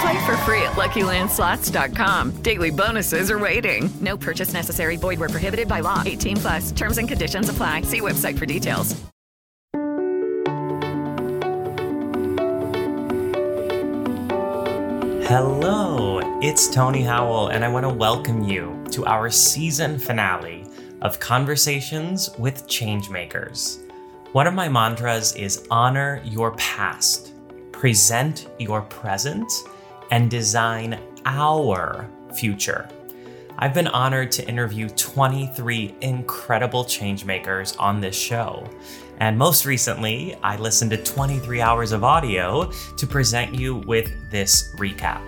Play 0.00 0.24
for 0.24 0.36
free 0.38 0.62
at 0.62 0.72
LuckyLandSlots.com. 0.72 2.42
Daily 2.42 2.70
bonuses 2.70 3.30
are 3.30 3.38
waiting. 3.38 3.90
No 4.00 4.16
purchase 4.16 4.52
necessary. 4.52 4.96
Void 4.96 5.18
where 5.18 5.28
prohibited 5.28 5.68
by 5.68 5.80
law. 5.80 6.02
18 6.06 6.36
plus. 6.38 6.72
Terms 6.72 6.98
and 6.98 7.08
conditions 7.08 7.48
apply. 7.48 7.82
See 7.82 8.00
website 8.00 8.38
for 8.38 8.46
details. 8.46 8.96
Hello, 15.30 16.18
it's 16.42 16.68
Tony 16.68 17.02
Howell, 17.02 17.48
and 17.50 17.64
I 17.64 17.68
want 17.68 17.84
to 17.84 17.88
welcome 17.88 18.42
you 18.42 18.82
to 18.90 19.06
our 19.06 19.30
season 19.30 19.96
finale 19.96 20.66
of 21.02 21.20
Conversations 21.20 22.30
with 22.36 22.66
Changemakers. 22.66 23.88
One 24.32 24.48
of 24.48 24.54
my 24.54 24.68
mantras 24.68 25.32
is 25.36 25.68
honor 25.70 26.20
your 26.24 26.50
past, 26.56 27.32
present 27.70 28.48
your 28.58 28.82
present, 28.82 29.52
and 30.10 30.30
design 30.30 31.00
our 31.24 32.08
future. 32.34 32.88
I've 33.58 33.74
been 33.74 33.88
honored 33.88 34.32
to 34.32 34.48
interview 34.48 34.88
23 34.88 35.94
incredible 36.00 36.84
changemakers 36.84 37.78
on 37.78 38.00
this 38.00 38.16
show. 38.16 38.68
And 39.18 39.36
most 39.36 39.66
recently, 39.66 40.34
I 40.42 40.56
listened 40.56 40.92
to 40.92 40.96
23 40.96 41.60
hours 41.60 41.92
of 41.92 42.02
audio 42.02 42.70
to 42.96 43.06
present 43.06 43.54
you 43.54 43.76
with 43.76 44.10
this 44.30 44.74
recap. 44.76 45.20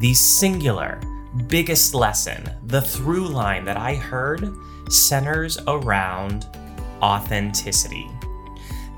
The 0.00 0.14
singular, 0.14 0.98
biggest 1.46 1.92
lesson, 1.92 2.50
the 2.64 2.80
through 2.80 3.28
line 3.28 3.66
that 3.66 3.76
I 3.76 3.96
heard 3.96 4.50
centers 4.88 5.58
around 5.66 6.46
authenticity. 7.02 8.08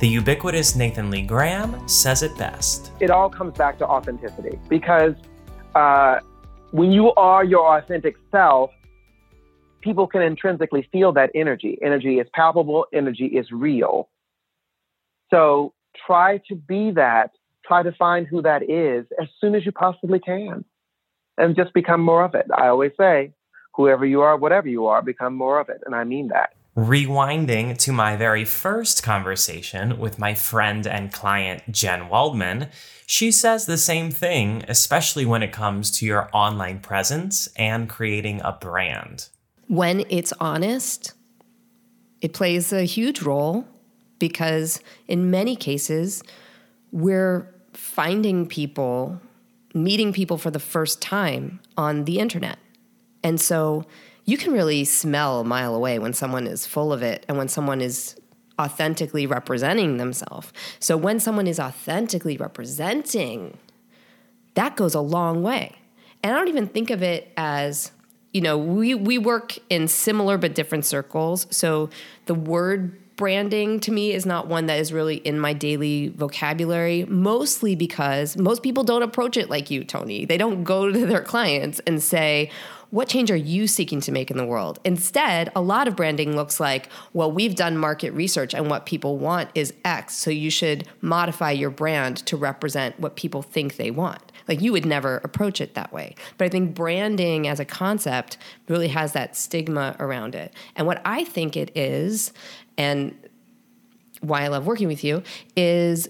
The 0.00 0.08
ubiquitous 0.08 0.76
Nathan 0.76 1.10
Lee 1.10 1.20
Graham 1.20 1.86
says 1.86 2.22
it 2.22 2.34
best. 2.38 2.90
It 3.00 3.10
all 3.10 3.28
comes 3.28 3.58
back 3.58 3.76
to 3.80 3.86
authenticity 3.86 4.58
because 4.66 5.12
uh, 5.74 6.20
when 6.70 6.90
you 6.90 7.12
are 7.18 7.44
your 7.44 7.76
authentic 7.76 8.16
self, 8.30 8.70
people 9.82 10.06
can 10.06 10.22
intrinsically 10.22 10.88
feel 10.90 11.12
that 11.12 11.28
energy. 11.34 11.78
Energy 11.82 12.18
is 12.18 12.26
palpable, 12.32 12.86
energy 12.94 13.26
is 13.26 13.52
real. 13.52 14.08
So 15.28 15.74
try 16.06 16.38
to 16.48 16.54
be 16.54 16.92
that, 16.92 17.32
try 17.66 17.82
to 17.82 17.92
find 17.92 18.26
who 18.26 18.40
that 18.40 18.62
is 18.70 19.04
as 19.20 19.28
soon 19.38 19.54
as 19.54 19.66
you 19.66 19.72
possibly 19.72 20.18
can, 20.18 20.64
and 21.36 21.54
just 21.54 21.74
become 21.74 22.00
more 22.00 22.24
of 22.24 22.34
it. 22.34 22.46
I 22.56 22.68
always 22.68 22.92
say, 22.98 23.34
whoever 23.74 24.06
you 24.06 24.22
are, 24.22 24.38
whatever 24.38 24.66
you 24.66 24.86
are, 24.86 25.02
become 25.02 25.34
more 25.34 25.60
of 25.60 25.68
it. 25.68 25.82
And 25.84 25.94
I 25.94 26.04
mean 26.04 26.28
that. 26.28 26.54
Rewinding 26.80 27.76
to 27.76 27.92
my 27.92 28.16
very 28.16 28.46
first 28.46 29.02
conversation 29.02 29.98
with 29.98 30.18
my 30.18 30.32
friend 30.32 30.86
and 30.86 31.12
client, 31.12 31.70
Jen 31.70 32.08
Waldman, 32.08 32.70
she 33.04 33.30
says 33.30 33.66
the 33.66 33.76
same 33.76 34.10
thing, 34.10 34.64
especially 34.66 35.26
when 35.26 35.42
it 35.42 35.52
comes 35.52 35.90
to 35.90 36.06
your 36.06 36.30
online 36.32 36.80
presence 36.80 37.50
and 37.54 37.86
creating 37.86 38.40
a 38.42 38.52
brand. 38.52 39.28
When 39.66 40.06
it's 40.08 40.32
honest, 40.40 41.12
it 42.22 42.32
plays 42.32 42.72
a 42.72 42.84
huge 42.84 43.20
role 43.20 43.66
because 44.18 44.80
in 45.06 45.30
many 45.30 45.56
cases, 45.56 46.22
we're 46.92 47.54
finding 47.74 48.46
people, 48.46 49.20
meeting 49.74 50.14
people 50.14 50.38
for 50.38 50.50
the 50.50 50.58
first 50.58 51.02
time 51.02 51.60
on 51.76 52.06
the 52.06 52.20
internet. 52.20 52.58
And 53.22 53.38
so 53.38 53.84
you 54.24 54.36
can 54.36 54.52
really 54.52 54.84
smell 54.84 55.40
a 55.40 55.44
mile 55.44 55.74
away 55.74 55.98
when 55.98 56.12
someone 56.12 56.46
is 56.46 56.66
full 56.66 56.92
of 56.92 57.02
it 57.02 57.24
and 57.28 57.36
when 57.38 57.48
someone 57.48 57.80
is 57.80 58.16
authentically 58.60 59.26
representing 59.26 59.96
themselves. 59.96 60.52
So 60.78 60.96
when 60.96 61.18
someone 61.18 61.46
is 61.46 61.58
authentically 61.58 62.36
representing, 62.36 63.56
that 64.54 64.76
goes 64.76 64.94
a 64.94 65.00
long 65.00 65.42
way. 65.42 65.76
And 66.22 66.34
I 66.34 66.38
don't 66.38 66.48
even 66.48 66.66
think 66.66 66.90
of 66.90 67.02
it 67.02 67.32
as, 67.36 67.92
you 68.32 68.42
know, 68.42 68.58
we, 68.58 68.94
we 68.94 69.16
work 69.16 69.56
in 69.70 69.88
similar 69.88 70.36
but 70.36 70.54
different 70.54 70.84
circles. 70.84 71.46
So 71.50 71.88
the 72.26 72.34
word 72.34 72.98
branding 73.20 73.78
to 73.80 73.92
me 73.92 74.14
is 74.14 74.24
not 74.24 74.46
one 74.46 74.64
that 74.64 74.78
is 74.78 74.94
really 74.94 75.16
in 75.16 75.38
my 75.38 75.52
daily 75.52 76.08
vocabulary, 76.08 77.04
mostly 77.04 77.76
because 77.76 78.34
most 78.38 78.62
people 78.62 78.82
don't 78.82 79.02
approach 79.02 79.36
it 79.36 79.50
like 79.50 79.70
you, 79.70 79.84
Tony. 79.84 80.24
They 80.24 80.38
don't 80.38 80.64
go 80.64 80.90
to 80.92 81.04
their 81.04 81.20
clients 81.20 81.80
and 81.80 82.02
say, 82.02 82.50
what 82.88 83.08
change 83.08 83.30
are 83.30 83.36
you 83.36 83.66
seeking 83.66 84.00
to 84.00 84.10
make 84.10 84.30
in 84.30 84.38
the 84.38 84.46
world? 84.46 84.80
Instead, 84.86 85.52
a 85.54 85.60
lot 85.60 85.86
of 85.86 85.96
branding 85.96 86.34
looks 86.34 86.58
like, 86.58 86.88
well, 87.12 87.30
we've 87.30 87.54
done 87.54 87.76
market 87.76 88.12
research 88.14 88.54
and 88.54 88.70
what 88.70 88.86
people 88.86 89.18
want 89.18 89.50
is 89.54 89.74
X, 89.84 90.16
so 90.16 90.30
you 90.30 90.50
should 90.50 90.88
modify 91.02 91.50
your 91.50 91.70
brand 91.70 92.16
to 92.24 92.38
represent 92.38 92.98
what 92.98 93.16
people 93.16 93.42
think 93.42 93.76
they 93.76 93.90
want. 93.90 94.32
Like 94.48 94.62
you 94.62 94.72
would 94.72 94.86
never 94.86 95.18
approach 95.18 95.60
it 95.60 95.74
that 95.74 95.92
way. 95.92 96.14
But 96.38 96.46
I 96.46 96.48
think 96.48 96.74
branding 96.74 97.46
as 97.46 97.60
a 97.60 97.64
concept 97.66 98.38
really 98.66 98.88
has 98.88 99.12
that 99.12 99.36
stigma 99.36 99.94
around 100.00 100.34
it. 100.34 100.54
And 100.74 100.86
what 100.86 101.02
I 101.04 101.24
think 101.24 101.56
it 101.56 101.70
is, 101.76 102.32
and 102.80 103.14
why 104.22 104.42
I 104.42 104.48
love 104.48 104.66
working 104.66 104.88
with 104.88 105.04
you, 105.04 105.22
is 105.54 106.08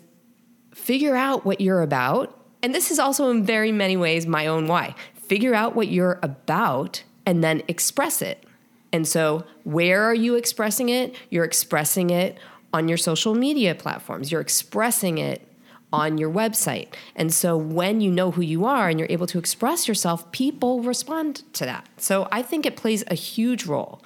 figure 0.73 1.17
out 1.17 1.45
what 1.45 1.61
you're 1.61 1.83
about. 1.83 2.39
And 2.63 2.73
this 2.73 2.93
is 2.93 3.01
also 3.01 3.29
in 3.31 3.45
very 3.45 3.73
many 3.73 3.97
ways 3.97 4.25
my 4.25 4.47
own 4.47 4.69
why 4.69 4.95
figure 5.15 5.55
out 5.55 5.77
what 5.77 5.87
you're 5.87 6.19
about 6.25 7.05
and 7.25 7.43
then 7.45 7.63
express 7.69 8.21
it. 8.21 8.45
And 8.93 9.07
so, 9.07 9.45
where 9.65 10.03
are 10.03 10.15
you 10.15 10.35
expressing 10.35 10.89
it? 10.89 11.15
You're 11.29 11.45
expressing 11.45 12.11
it 12.11 12.39
on 12.73 12.89
your 12.89 12.99
social 12.99 13.35
media 13.35 13.75
platforms, 13.75 14.31
you're 14.31 14.41
expressing 14.41 15.19
it 15.19 15.47
on 15.93 16.19
your 16.19 16.31
website. 16.31 16.89
And 17.17 17.33
so, 17.35 17.57
when 17.57 18.01
you 18.01 18.11
know 18.11 18.31
who 18.33 18.43
you 18.43 18.65
are 18.65 18.89
and 18.89 18.99
you're 18.99 19.11
able 19.11 19.27
to 19.29 19.39
express 19.39 19.89
yourself, 19.89 20.31
people 20.33 20.83
respond 20.83 21.43
to 21.55 21.65
that. 21.65 21.89
So, 21.97 22.29
I 22.33 22.43
think 22.43 22.67
it 22.67 22.77
plays 22.77 23.03
a 23.09 23.15
huge 23.15 23.67
role. 23.67 24.03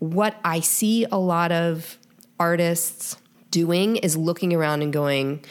What 0.00 0.38
I 0.44 0.60
see 0.60 1.06
a 1.10 1.18
lot 1.18 1.52
of 1.52 1.98
artists 2.38 3.16
doing 3.50 3.96
is 3.96 4.16
looking 4.16 4.52
around 4.52 4.82
and 4.82 4.92
going, 4.92 5.44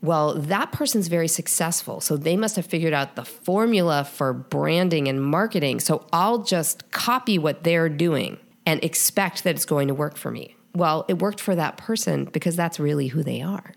well, 0.00 0.34
that 0.34 0.72
person's 0.72 1.08
very 1.08 1.28
successful. 1.28 2.00
So 2.00 2.16
they 2.16 2.36
must 2.36 2.56
have 2.56 2.66
figured 2.66 2.92
out 2.92 3.16
the 3.16 3.24
formula 3.24 4.04
for 4.04 4.32
branding 4.32 5.08
and 5.08 5.22
marketing. 5.22 5.80
So 5.80 6.06
I'll 6.12 6.44
just 6.44 6.90
copy 6.92 7.38
what 7.38 7.64
they're 7.64 7.88
doing 7.88 8.38
and 8.64 8.82
expect 8.84 9.44
that 9.44 9.56
it's 9.56 9.64
going 9.64 9.88
to 9.88 9.94
work 9.94 10.16
for 10.16 10.30
me. 10.30 10.56
Well, 10.74 11.04
it 11.08 11.18
worked 11.18 11.40
for 11.40 11.56
that 11.56 11.76
person 11.76 12.26
because 12.26 12.54
that's 12.54 12.78
really 12.78 13.08
who 13.08 13.22
they 13.22 13.42
are. 13.42 13.74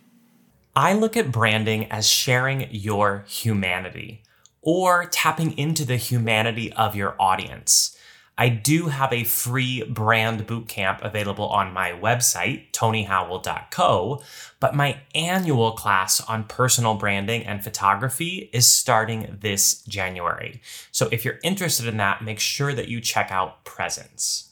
I 0.76 0.94
look 0.94 1.18
at 1.18 1.32
branding 1.32 1.92
as 1.92 2.08
sharing 2.08 2.68
your 2.72 3.26
humanity 3.28 4.24
or 4.62 5.06
tapping 5.06 5.58
into 5.58 5.84
the 5.84 5.98
humanity 5.98 6.72
of 6.74 6.96
your 6.96 7.16
audience. 7.20 7.98
I 8.42 8.50
do 8.50 8.88
have 8.88 9.14
a 9.14 9.24
free 9.24 9.84
brand 9.84 10.48
bootcamp 10.48 11.04
available 11.04 11.46
on 11.46 11.74
my 11.74 11.92
website, 11.92 12.72
tonyhowell.co, 12.72 14.24
but 14.60 14.74
my 14.74 15.00
annual 15.14 15.74
class 15.74 16.20
on 16.22 16.46
personal 16.46 16.96
branding 16.96 17.44
and 17.46 17.64
photography 17.64 18.50
is 18.52 18.68
starting 18.68 19.38
this 19.42 19.84
January. 19.84 20.60
So 20.92 21.08
if 21.12 21.24
you're 21.24 21.38
interested 21.44 21.86
in 21.86 21.98
that, 21.98 22.24
make 22.24 22.40
sure 22.40 22.74
that 22.74 22.88
you 22.88 23.00
check 23.00 23.32
out 23.32 23.64
Presence. 23.64 24.50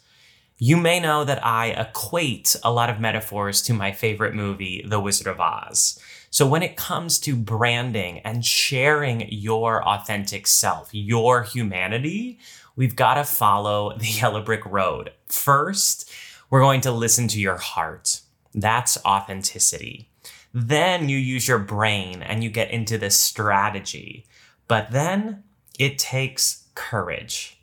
You 0.59 0.77
may 0.77 0.99
know 0.99 1.23
that 1.23 1.43
I 1.43 1.69
equate 1.69 2.55
a 2.63 2.71
lot 2.71 2.91
of 2.91 2.99
metaphors 2.99 3.59
to 3.63 3.73
my 3.73 3.91
favorite 3.91 4.35
movie, 4.35 4.85
The 4.85 4.99
Wizard 4.99 5.25
of 5.25 5.39
Oz. 5.39 5.99
So 6.29 6.45
when 6.45 6.61
it 6.61 6.75
comes 6.75 7.17
to 7.21 7.35
branding 7.35 8.19
and 8.19 8.45
sharing 8.45 9.27
your 9.31 9.83
authentic 9.83 10.45
self, 10.45 10.89
your 10.91 11.41
humanity, 11.41 12.37
we've 12.79 12.95
got 12.95 13.15
to 13.15 13.25
follow 13.25 13.95
the 13.97 14.07
yellow 14.21 14.41
brick 14.41 14.65
road. 14.65 15.11
First, 15.27 16.09
we're 16.49 16.61
going 16.61 16.81
to 16.81 16.91
listen 16.91 17.27
to 17.27 17.39
your 17.39 17.57
heart. 17.57 18.21
That's 18.55 18.97
authenticity. 19.05 20.09
Then 20.51 21.09
you 21.09 21.17
use 21.17 21.47
your 21.47 21.59
brain 21.59 22.23
and 22.23 22.43
you 22.43 22.49
get 22.49 22.71
into 22.71 22.97
this 22.97 23.17
strategy. 23.17 24.25
But 24.67 24.91
then 24.91 25.43
it 25.77 25.99
takes 25.99 26.67
courage. 26.73 27.59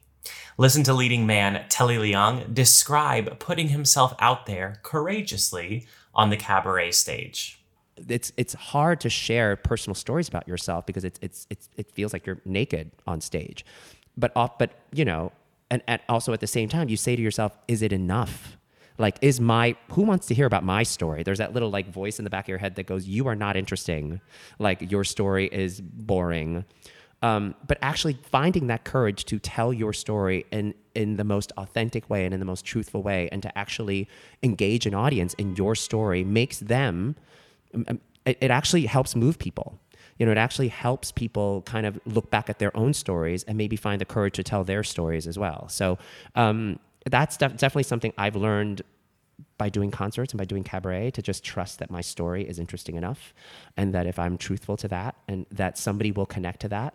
Listen 0.58 0.84
to 0.84 0.92
leading 0.92 1.26
man 1.26 1.64
Telly 1.69 1.96
Leung 1.96 2.52
describe 2.54 3.38
putting 3.38 3.69
himself 3.69 4.14
out 4.20 4.46
there 4.46 4.80
courageously 4.82 5.86
on 6.14 6.30
the 6.30 6.36
cabaret 6.36 6.92
stage. 6.92 7.60
It's 8.08 8.30
it's 8.36 8.52
hard 8.52 9.00
to 9.00 9.10
share 9.10 9.56
personal 9.56 9.94
stories 9.94 10.28
about 10.28 10.46
yourself 10.46 10.84
because 10.84 11.04
it's 11.04 11.19
it's, 11.22 11.46
it's 11.48 11.69
it 11.76 11.90
feels 11.90 12.12
like 12.12 12.26
you're 12.26 12.40
naked 12.44 12.90
on 13.06 13.20
stage. 13.20 13.64
But 14.16 14.32
off 14.34 14.58
but 14.58 14.72
you 14.92 15.04
know, 15.04 15.32
and, 15.70 15.82
and 15.86 16.00
also 16.08 16.32
at 16.32 16.40
the 16.40 16.46
same 16.46 16.68
time 16.68 16.88
you 16.88 16.96
say 16.96 17.16
to 17.16 17.22
yourself, 17.22 17.56
is 17.68 17.82
it 17.82 17.92
enough? 17.92 18.56
like 18.98 19.18
is 19.20 19.40
my 19.40 19.76
who 19.90 20.02
wants 20.02 20.26
to 20.26 20.34
hear 20.34 20.46
about 20.46 20.64
my 20.64 20.82
story? 20.82 21.22
There's 21.22 21.38
that 21.38 21.52
little 21.52 21.70
like 21.70 21.88
voice 21.88 22.18
in 22.18 22.24
the 22.24 22.30
back 22.30 22.46
of 22.46 22.48
your 22.48 22.58
head 22.58 22.76
that 22.76 22.86
goes 22.86 23.06
you 23.06 23.26
are 23.28 23.34
not 23.34 23.56
interesting. 23.56 24.20
Like 24.58 24.90
your 24.90 25.04
story 25.04 25.46
is 25.46 25.80
boring. 25.80 26.64
Um, 27.22 27.54
but 27.66 27.78
actually 27.80 28.18
finding 28.30 28.66
that 28.66 28.84
courage 28.84 29.24
to 29.26 29.38
tell 29.38 29.72
your 29.72 29.92
story 29.92 30.44
in 30.50 30.74
in 30.94 31.16
the 31.16 31.24
most 31.24 31.52
authentic 31.56 32.08
way 32.10 32.24
and 32.24 32.34
in 32.34 32.40
the 32.40 32.46
most 32.46 32.64
truthful 32.64 33.02
way 33.02 33.28
and 33.32 33.42
to 33.42 33.58
actually 33.58 34.08
engage 34.42 34.86
an 34.86 34.94
audience 34.94 35.34
in 35.34 35.56
your 35.56 35.74
story 35.74 36.24
makes 36.24 36.58
them 36.58 37.16
um, 37.74 37.84
um, 37.88 38.00
it, 38.26 38.38
it 38.40 38.50
actually 38.50 38.86
helps 38.86 39.16
move 39.16 39.38
people 39.38 39.78
you 40.18 40.26
know 40.26 40.32
it 40.32 40.38
actually 40.38 40.68
helps 40.68 41.12
people 41.12 41.62
kind 41.62 41.86
of 41.86 42.00
look 42.06 42.30
back 42.30 42.48
at 42.50 42.58
their 42.58 42.74
own 42.76 42.92
stories 42.92 43.42
and 43.44 43.56
maybe 43.56 43.76
find 43.76 44.00
the 44.00 44.04
courage 44.04 44.34
to 44.34 44.42
tell 44.42 44.64
their 44.64 44.82
stories 44.82 45.26
as 45.26 45.38
well 45.38 45.68
so 45.68 45.98
um, 46.34 46.78
that's 47.10 47.36
def- 47.36 47.56
definitely 47.56 47.84
something 47.84 48.12
I've 48.18 48.36
learned 48.36 48.82
by 49.58 49.68
doing 49.68 49.90
concerts 49.90 50.32
and 50.32 50.38
by 50.38 50.44
doing 50.44 50.64
cabaret 50.64 51.10
to 51.12 51.22
just 51.22 51.44
trust 51.44 51.78
that 51.78 51.90
my 51.90 52.00
story 52.00 52.46
is 52.46 52.58
interesting 52.58 52.96
enough 52.96 53.34
and 53.76 53.94
that 53.94 54.06
if 54.06 54.18
I'm 54.18 54.36
truthful 54.36 54.76
to 54.78 54.88
that 54.88 55.16
and 55.28 55.46
that 55.50 55.78
somebody 55.78 56.12
will 56.12 56.26
connect 56.26 56.60
to 56.60 56.69
that. 56.69 56.94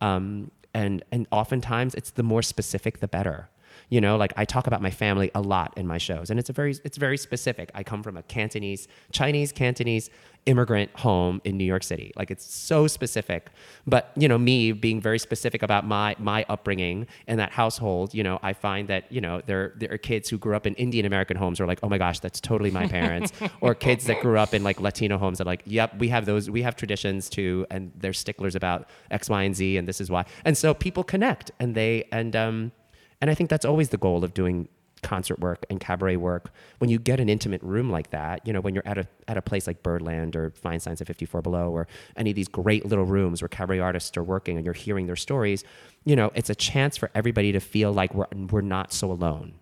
Um, 0.00 0.50
and, 0.74 1.04
and 1.10 1.26
oftentimes 1.30 1.94
it's 1.94 2.10
the 2.10 2.22
more 2.22 2.42
specific, 2.42 3.00
the 3.00 3.08
better. 3.08 3.48
You 3.88 4.00
know, 4.00 4.16
like 4.16 4.32
I 4.36 4.44
talk 4.44 4.66
about 4.66 4.82
my 4.82 4.90
family 4.90 5.30
a 5.34 5.40
lot 5.40 5.72
in 5.76 5.86
my 5.86 5.98
shows, 5.98 6.30
and 6.30 6.40
it's 6.40 6.50
a 6.50 6.52
very 6.52 6.74
it's 6.82 6.96
very 6.96 7.16
specific. 7.16 7.70
I 7.74 7.84
come 7.84 8.02
from 8.02 8.16
a 8.16 8.22
Cantonese, 8.22 8.88
Chinese 9.12 9.52
Cantonese 9.52 10.10
immigrant 10.46 10.90
home 10.96 11.40
in 11.44 11.56
New 11.56 11.64
York 11.64 11.82
City. 11.82 12.12
Like 12.16 12.30
it's 12.30 12.44
so 12.44 12.86
specific. 12.86 13.50
But 13.86 14.12
you 14.16 14.28
know, 14.28 14.38
me 14.38 14.72
being 14.72 15.00
very 15.00 15.18
specific 15.18 15.62
about 15.62 15.86
my 15.86 16.16
my 16.18 16.46
upbringing 16.48 17.06
in 17.26 17.36
that 17.38 17.52
household, 17.52 18.14
you 18.14 18.22
know, 18.22 18.38
I 18.42 18.52
find 18.52 18.88
that 18.88 19.10
you 19.12 19.20
know 19.20 19.42
there 19.44 19.74
there 19.76 19.92
are 19.92 19.98
kids 19.98 20.28
who 20.28 20.38
grew 20.38 20.56
up 20.56 20.66
in 20.66 20.74
Indian 20.74 21.04
American 21.04 21.36
homes 21.36 21.60
are 21.60 21.66
like, 21.66 21.80
oh 21.82 21.88
my 21.88 21.98
gosh, 21.98 22.20
that's 22.20 22.40
totally 22.40 22.70
my 22.70 22.86
parents, 22.86 23.32
or 23.60 23.74
kids 23.74 24.06
that 24.06 24.20
grew 24.20 24.38
up 24.38 24.54
in 24.54 24.62
like 24.62 24.80
Latino 24.80 25.18
homes 25.18 25.40
are 25.40 25.44
like, 25.44 25.62
yep, 25.66 25.96
we 25.98 26.08
have 26.08 26.24
those, 26.24 26.48
we 26.48 26.62
have 26.62 26.76
traditions 26.76 27.28
too, 27.28 27.66
and 27.70 27.92
they're 27.96 28.12
sticklers 28.12 28.54
about 28.54 28.88
X, 29.10 29.28
Y, 29.28 29.42
and 29.42 29.54
Z, 29.54 29.76
and 29.76 29.86
this 29.86 30.00
is 30.00 30.10
why. 30.10 30.24
And 30.44 30.56
so 30.56 30.72
people 30.72 31.04
connect, 31.04 31.50
and 31.58 31.74
they 31.74 32.04
and 32.12 32.34
um 32.36 32.72
and 33.20 33.30
I 33.30 33.34
think 33.34 33.50
that's 33.50 33.64
always 33.64 33.88
the 33.88 33.96
goal 33.96 34.24
of 34.24 34.34
doing 34.34 34.68
concert 35.06 35.38
work 35.38 35.64
and 35.70 35.78
cabaret 35.78 36.16
work. 36.16 36.50
When 36.78 36.90
you 36.90 36.98
get 36.98 37.20
an 37.20 37.28
intimate 37.28 37.62
room 37.62 37.90
like 37.90 38.10
that, 38.10 38.44
you 38.44 38.52
know, 38.52 38.60
when 38.60 38.74
you're 38.74 38.86
at 38.86 38.98
a 38.98 39.06
at 39.28 39.36
a 39.36 39.42
place 39.42 39.66
like 39.66 39.82
Birdland 39.82 40.34
or 40.34 40.50
Feinstein's 40.50 41.00
at 41.00 41.06
54 41.06 41.42
Below 41.42 41.70
or 41.70 41.86
any 42.16 42.30
of 42.30 42.36
these 42.36 42.48
great 42.48 42.84
little 42.84 43.04
rooms 43.04 43.40
where 43.40 43.48
cabaret 43.48 43.78
artists 43.78 44.16
are 44.16 44.24
working 44.24 44.56
and 44.56 44.64
you're 44.64 44.74
hearing 44.74 45.06
their 45.06 45.16
stories, 45.16 45.62
you 46.04 46.16
know, 46.16 46.32
it's 46.34 46.50
a 46.50 46.54
chance 46.54 46.96
for 46.96 47.10
everybody 47.14 47.52
to 47.52 47.60
feel 47.60 47.92
like 47.92 48.12
we're 48.14 48.26
we're 48.50 48.60
not 48.60 48.92
so 48.92 49.12
alone 49.12 49.54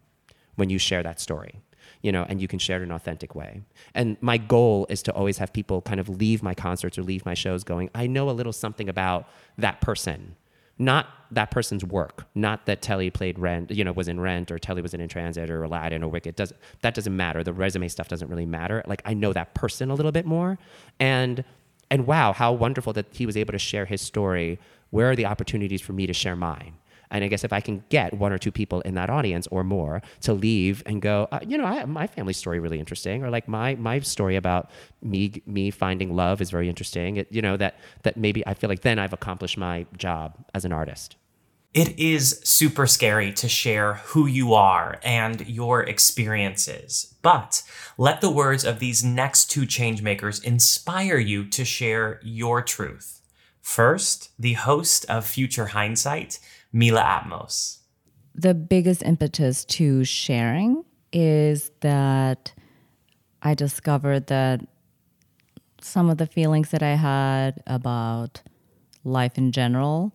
when 0.57 0.71
you 0.71 0.79
share 0.79 1.03
that 1.03 1.21
story. 1.21 1.61
You 2.01 2.13
know, 2.13 2.27
and 2.29 2.41
you 2.41 2.49
can 2.49 2.59
share 2.59 2.81
it 2.81 2.83
in 2.83 2.91
an 2.91 2.97
authentic 2.97 3.35
way. 3.35 3.63
And 3.95 4.19
my 4.21 4.37
goal 4.37 4.87
is 4.91 5.03
to 5.05 5.13
always 5.13 5.39
have 5.39 5.55
people 5.55 5.81
kind 5.81 5.99
of 6.01 6.09
leave 6.09 6.43
my 6.43 6.53
concerts 6.53 6.99
or 6.99 7.03
leave 7.03 7.25
my 7.25 7.33
shows 7.33 7.65
going, 7.65 7.89
I 7.95 8.07
know 8.07 8.29
a 8.29 8.33
little 8.33 8.53
something 8.53 8.91
about 8.91 9.27
that 9.57 9.81
person 9.81 10.37
not 10.79 11.07
that 11.31 11.51
person's 11.51 11.85
work, 11.85 12.27
not 12.35 12.67
that 12.67 12.83
Telly 12.83 13.11
played 13.11 13.39
Rent, 13.39 13.71
you 13.71 13.85
know, 13.85 13.93
was 13.93 14.09
in 14.09 14.21
Rent 14.21 14.51
or 14.51 14.59
Telly 14.59 14.83
was 14.83 14.95
in 14.95 15.01
In 15.01 15.09
Transit 15.09 15.51
or 15.51 15.63
Aladdin 15.63 16.03
or 16.03 16.09
Wicked. 16.09 16.37
Does 16.37 16.53
that 16.83 16.95
doesn't 16.95 17.17
matter. 17.17 17.43
The 17.43 17.53
resume 17.53 17.89
stuff 17.89 18.09
doesn't 18.09 18.29
really 18.29 18.47
matter. 18.47 18.83
Like 18.87 19.03
I 19.05 19.15
know 19.15 19.33
that 19.33 19.55
person 19.55 19.91
a 19.91 19.95
little 19.95 20.13
bit 20.13 20.27
more, 20.27 20.59
and 20.99 21.45
and 21.91 22.07
wow, 22.07 22.33
how 22.33 22.53
wonderful 22.53 22.93
that 22.95 23.07
he 23.13 23.27
was 23.27 23.37
able 23.37 23.53
to 23.53 23.59
share 23.59 23.85
his 23.87 24.01
story. 24.01 24.59
Where 24.91 25.11
are 25.11 25.17
the 25.17 25.27
opportunities 25.27 25.81
for 25.81 25.93
me 25.93 26.07
to 26.07 26.13
share 26.13 26.37
mine? 26.37 26.75
And 27.15 27.23
I 27.23 27.29
guess 27.29 27.45
if 27.45 27.53
I 27.53 27.61
can 27.61 27.85
get 27.91 28.13
one 28.13 28.33
or 28.33 28.39
two 28.39 28.51
people 28.51 28.81
in 28.81 28.95
that 28.95 29.09
audience 29.09 29.47
or 29.53 29.63
more 29.63 30.03
to 30.23 30.35
leave 30.35 30.83
and 30.85 31.01
go, 31.01 31.29
uh, 31.31 31.39
you 31.47 31.57
know, 31.57 31.65
I, 31.65 31.85
my 31.85 32.09
family 32.09 32.33
story 32.33 32.59
really 32.59 32.81
interesting, 32.81 33.23
or 33.23 33.31
like 33.31 33.47
my 33.47 33.77
my 33.77 34.01
story 34.01 34.35
about 34.35 34.71
me 35.01 35.41
me 35.47 35.71
finding 35.71 36.17
love 36.17 36.43
is 36.43 36.51
very 36.51 36.69
interesting. 36.69 37.17
It, 37.17 37.29
you 37.31 37.41
know 37.41 37.57
that 37.57 37.79
that 38.03 38.17
maybe 38.17 38.45
I 38.47 38.55
feel 38.55 38.69
like 38.69 38.81
then 38.81 38.99
I've 38.99 39.13
accomplished 39.13 39.57
my 39.57 39.87
job 39.97 40.35
as 40.55 40.65
an 40.65 40.73
artist. 40.73 41.17
It 41.73 41.99
is 41.99 42.41
super 42.45 42.87
scary 42.87 43.33
to 43.35 43.49
share 43.49 43.95
who 43.95 44.27
you 44.27 44.55
are 44.55 45.01
and 45.05 45.47
your 45.49 45.83
experiences, 45.83 47.15
but 47.23 47.63
let 47.97 48.21
the 48.21 48.31
words 48.31 48.65
of 48.65 48.81
these 48.81 49.05
next 49.05 49.51
two 49.53 49.63
changemakers 49.63 50.43
inspire 50.43 51.19
you 51.19 51.45
to 51.47 51.65
share 51.65 52.21
your 52.25 52.61
truth. 52.63 53.21
First, 53.61 54.31
the 54.39 54.53
host 54.53 55.07
of 55.09 55.27
Future 55.27 55.69
Hindsight, 55.69 56.39
Mila 56.75 57.03
Atmos. 57.03 57.79
The 58.35 58.53
biggest 58.53 59.03
impetus 59.05 59.65
to 59.67 60.05
sharing 60.05 60.85
is 61.13 61.71
that 61.81 62.53
I 63.41 63.55
discovered 63.55 64.27
that 64.27 64.67
some 65.81 66.11
of 66.11 66.19
the 66.19 66.27
feelings 66.27 66.71
that 66.71 66.83
I 66.83 66.97
had 66.97 67.63
about 67.69 68.43
life 69.05 69.39
in 69.39 69.53
general 69.53 70.13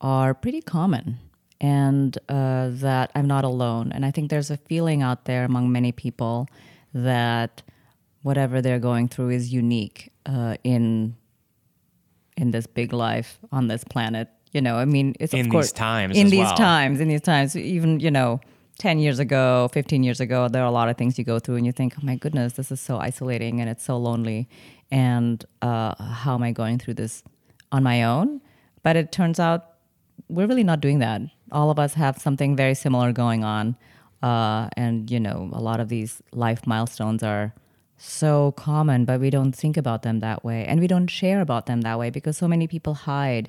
are 0.00 0.34
pretty 0.34 0.60
common 0.60 1.18
and 1.60 2.18
uh, 2.28 2.70
that 2.72 3.12
I'm 3.14 3.28
not 3.28 3.44
alone. 3.44 3.92
And 3.92 4.04
I 4.04 4.10
think 4.10 4.28
there's 4.28 4.50
a 4.50 4.56
feeling 4.56 5.02
out 5.02 5.26
there 5.26 5.44
among 5.44 5.70
many 5.70 5.92
people 5.92 6.48
that 6.92 7.62
whatever 8.22 8.60
they're 8.60 8.80
going 8.80 9.06
through 9.06 9.30
is 9.30 9.52
unique 9.52 10.10
uh, 10.26 10.56
in 10.64 11.16
in 12.36 12.50
this 12.50 12.66
big 12.66 12.92
life 12.92 13.38
on 13.52 13.68
this 13.68 13.84
planet 13.84 14.28
you 14.52 14.60
know, 14.60 14.76
I 14.76 14.84
mean, 14.84 15.14
it's 15.18 15.32
in 15.34 15.46
of 15.46 15.50
course 15.50 15.66
these 15.66 15.72
times 15.72 16.16
in 16.16 16.28
these 16.28 16.40
well. 16.40 16.56
times, 16.56 17.00
in 17.00 17.08
these 17.08 17.22
times, 17.22 17.56
even 17.56 18.00
you 18.00 18.10
know, 18.10 18.40
ten 18.78 18.98
years 18.98 19.18
ago, 19.18 19.68
fifteen 19.72 20.02
years 20.02 20.20
ago, 20.20 20.48
there 20.48 20.62
are 20.62 20.66
a 20.66 20.70
lot 20.70 20.88
of 20.88 20.96
things 20.96 21.18
you 21.18 21.24
go 21.24 21.38
through, 21.38 21.56
and 21.56 21.66
you 21.66 21.72
think, 21.72 21.94
oh 21.98 22.04
my 22.04 22.16
goodness, 22.16 22.52
this 22.54 22.70
is 22.70 22.80
so 22.80 22.98
isolating 22.98 23.60
and 23.60 23.70
it's 23.70 23.84
so 23.84 23.96
lonely, 23.96 24.48
and 24.90 25.44
uh, 25.62 25.94
how 26.02 26.34
am 26.34 26.42
I 26.42 26.52
going 26.52 26.78
through 26.78 26.94
this 26.94 27.22
on 27.72 27.82
my 27.82 28.04
own? 28.04 28.40
But 28.82 28.96
it 28.96 29.10
turns 29.10 29.40
out 29.40 29.70
we're 30.28 30.46
really 30.46 30.64
not 30.64 30.80
doing 30.80 30.98
that. 30.98 31.22
All 31.50 31.70
of 31.70 31.78
us 31.78 31.94
have 31.94 32.18
something 32.18 32.54
very 32.54 32.74
similar 32.74 33.12
going 33.12 33.44
on, 33.44 33.76
uh, 34.22 34.68
and 34.76 35.10
you 35.10 35.18
know, 35.18 35.48
a 35.52 35.60
lot 35.60 35.80
of 35.80 35.88
these 35.88 36.22
life 36.32 36.66
milestones 36.66 37.22
are 37.22 37.54
so 37.96 38.52
common, 38.52 39.04
but 39.04 39.20
we 39.20 39.30
don't 39.30 39.52
think 39.52 39.76
about 39.76 40.02
them 40.02 40.20
that 40.20 40.44
way, 40.44 40.66
and 40.66 40.78
we 40.80 40.86
don't 40.86 41.06
share 41.06 41.40
about 41.40 41.64
them 41.66 41.80
that 41.82 41.98
way 41.98 42.10
because 42.10 42.36
so 42.36 42.48
many 42.48 42.66
people 42.66 42.94
hide 42.94 43.48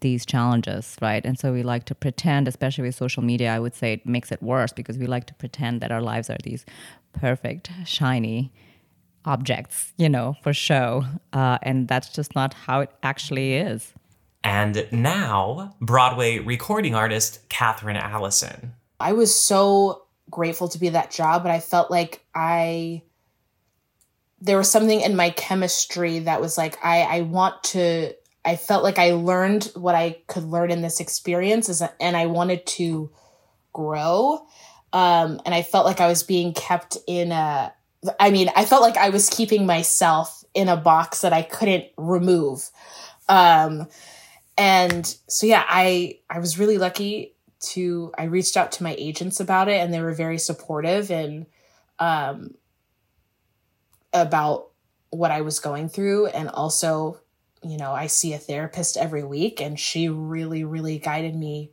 these 0.00 0.26
challenges, 0.26 0.96
right? 1.00 1.24
And 1.24 1.38
so 1.38 1.52
we 1.52 1.62
like 1.62 1.84
to 1.86 1.94
pretend, 1.94 2.48
especially 2.48 2.84
with 2.84 2.94
social 2.94 3.22
media, 3.22 3.54
I 3.54 3.58
would 3.58 3.74
say 3.74 3.92
it 3.92 4.06
makes 4.06 4.32
it 4.32 4.42
worse 4.42 4.72
because 4.72 4.98
we 4.98 5.06
like 5.06 5.26
to 5.26 5.34
pretend 5.34 5.80
that 5.80 5.92
our 5.92 6.02
lives 6.02 6.30
are 6.30 6.38
these 6.42 6.64
perfect, 7.12 7.70
shiny 7.84 8.52
objects, 9.24 9.92
you 9.96 10.08
know, 10.08 10.36
for 10.42 10.52
show. 10.52 11.04
Uh, 11.32 11.58
and 11.62 11.88
that's 11.88 12.08
just 12.10 12.34
not 12.34 12.54
how 12.54 12.80
it 12.80 12.90
actually 13.02 13.54
is. 13.54 13.92
And 14.42 14.86
now, 14.90 15.74
Broadway 15.80 16.38
recording 16.38 16.94
artist 16.94 17.46
Katherine 17.50 17.96
Allison. 17.96 18.72
I 18.98 19.12
was 19.12 19.34
so 19.34 20.04
grateful 20.30 20.68
to 20.68 20.78
be 20.78 20.88
that 20.90 21.10
job, 21.10 21.42
but 21.42 21.52
I 21.52 21.60
felt 21.60 21.90
like 21.90 22.24
I 22.34 23.02
there 24.42 24.56
was 24.56 24.70
something 24.70 25.02
in 25.02 25.16
my 25.16 25.30
chemistry 25.30 26.20
that 26.20 26.40
was 26.40 26.56
like 26.56 26.82
I 26.82 27.02
I 27.02 27.20
want 27.22 27.62
to 27.64 28.14
I 28.44 28.56
felt 28.56 28.82
like 28.82 28.98
I 28.98 29.12
learned 29.12 29.70
what 29.74 29.94
I 29.94 30.22
could 30.26 30.44
learn 30.44 30.70
in 30.70 30.82
this 30.82 31.00
experience 31.00 31.82
and 32.00 32.16
I 32.16 32.26
wanted 32.26 32.64
to 32.66 33.10
grow. 33.72 34.46
Um, 34.92 35.40
and 35.44 35.54
I 35.54 35.62
felt 35.62 35.86
like 35.86 36.00
I 36.00 36.08
was 36.08 36.22
being 36.22 36.54
kept 36.54 36.96
in 37.06 37.32
a, 37.32 37.72
I 38.18 38.30
mean, 38.30 38.50
I 38.56 38.64
felt 38.64 38.82
like 38.82 38.96
I 38.96 39.10
was 39.10 39.28
keeping 39.28 39.66
myself 39.66 40.42
in 40.54 40.68
a 40.68 40.76
box 40.76 41.20
that 41.20 41.32
I 41.32 41.42
couldn't 41.42 41.84
remove. 41.96 42.70
Um, 43.28 43.86
and 44.56 45.06
so, 45.28 45.46
yeah, 45.46 45.64
I, 45.68 46.18
I 46.28 46.38
was 46.38 46.58
really 46.58 46.78
lucky 46.78 47.34
to, 47.60 48.10
I 48.16 48.24
reached 48.24 48.56
out 48.56 48.72
to 48.72 48.82
my 48.82 48.96
agents 48.98 49.38
about 49.38 49.68
it 49.68 49.80
and 49.80 49.92
they 49.92 50.00
were 50.00 50.14
very 50.14 50.38
supportive 50.38 51.10
and, 51.10 51.46
um, 51.98 52.54
about 54.12 54.70
what 55.10 55.30
I 55.30 55.42
was 55.42 55.60
going 55.60 55.88
through 55.88 56.28
and 56.28 56.48
also 56.48 57.19
you 57.62 57.76
know, 57.76 57.92
I 57.92 58.06
see 58.06 58.32
a 58.32 58.38
therapist 58.38 58.96
every 58.96 59.22
week 59.22 59.60
and 59.60 59.78
she 59.78 60.08
really, 60.08 60.64
really 60.64 60.98
guided 60.98 61.34
me 61.34 61.72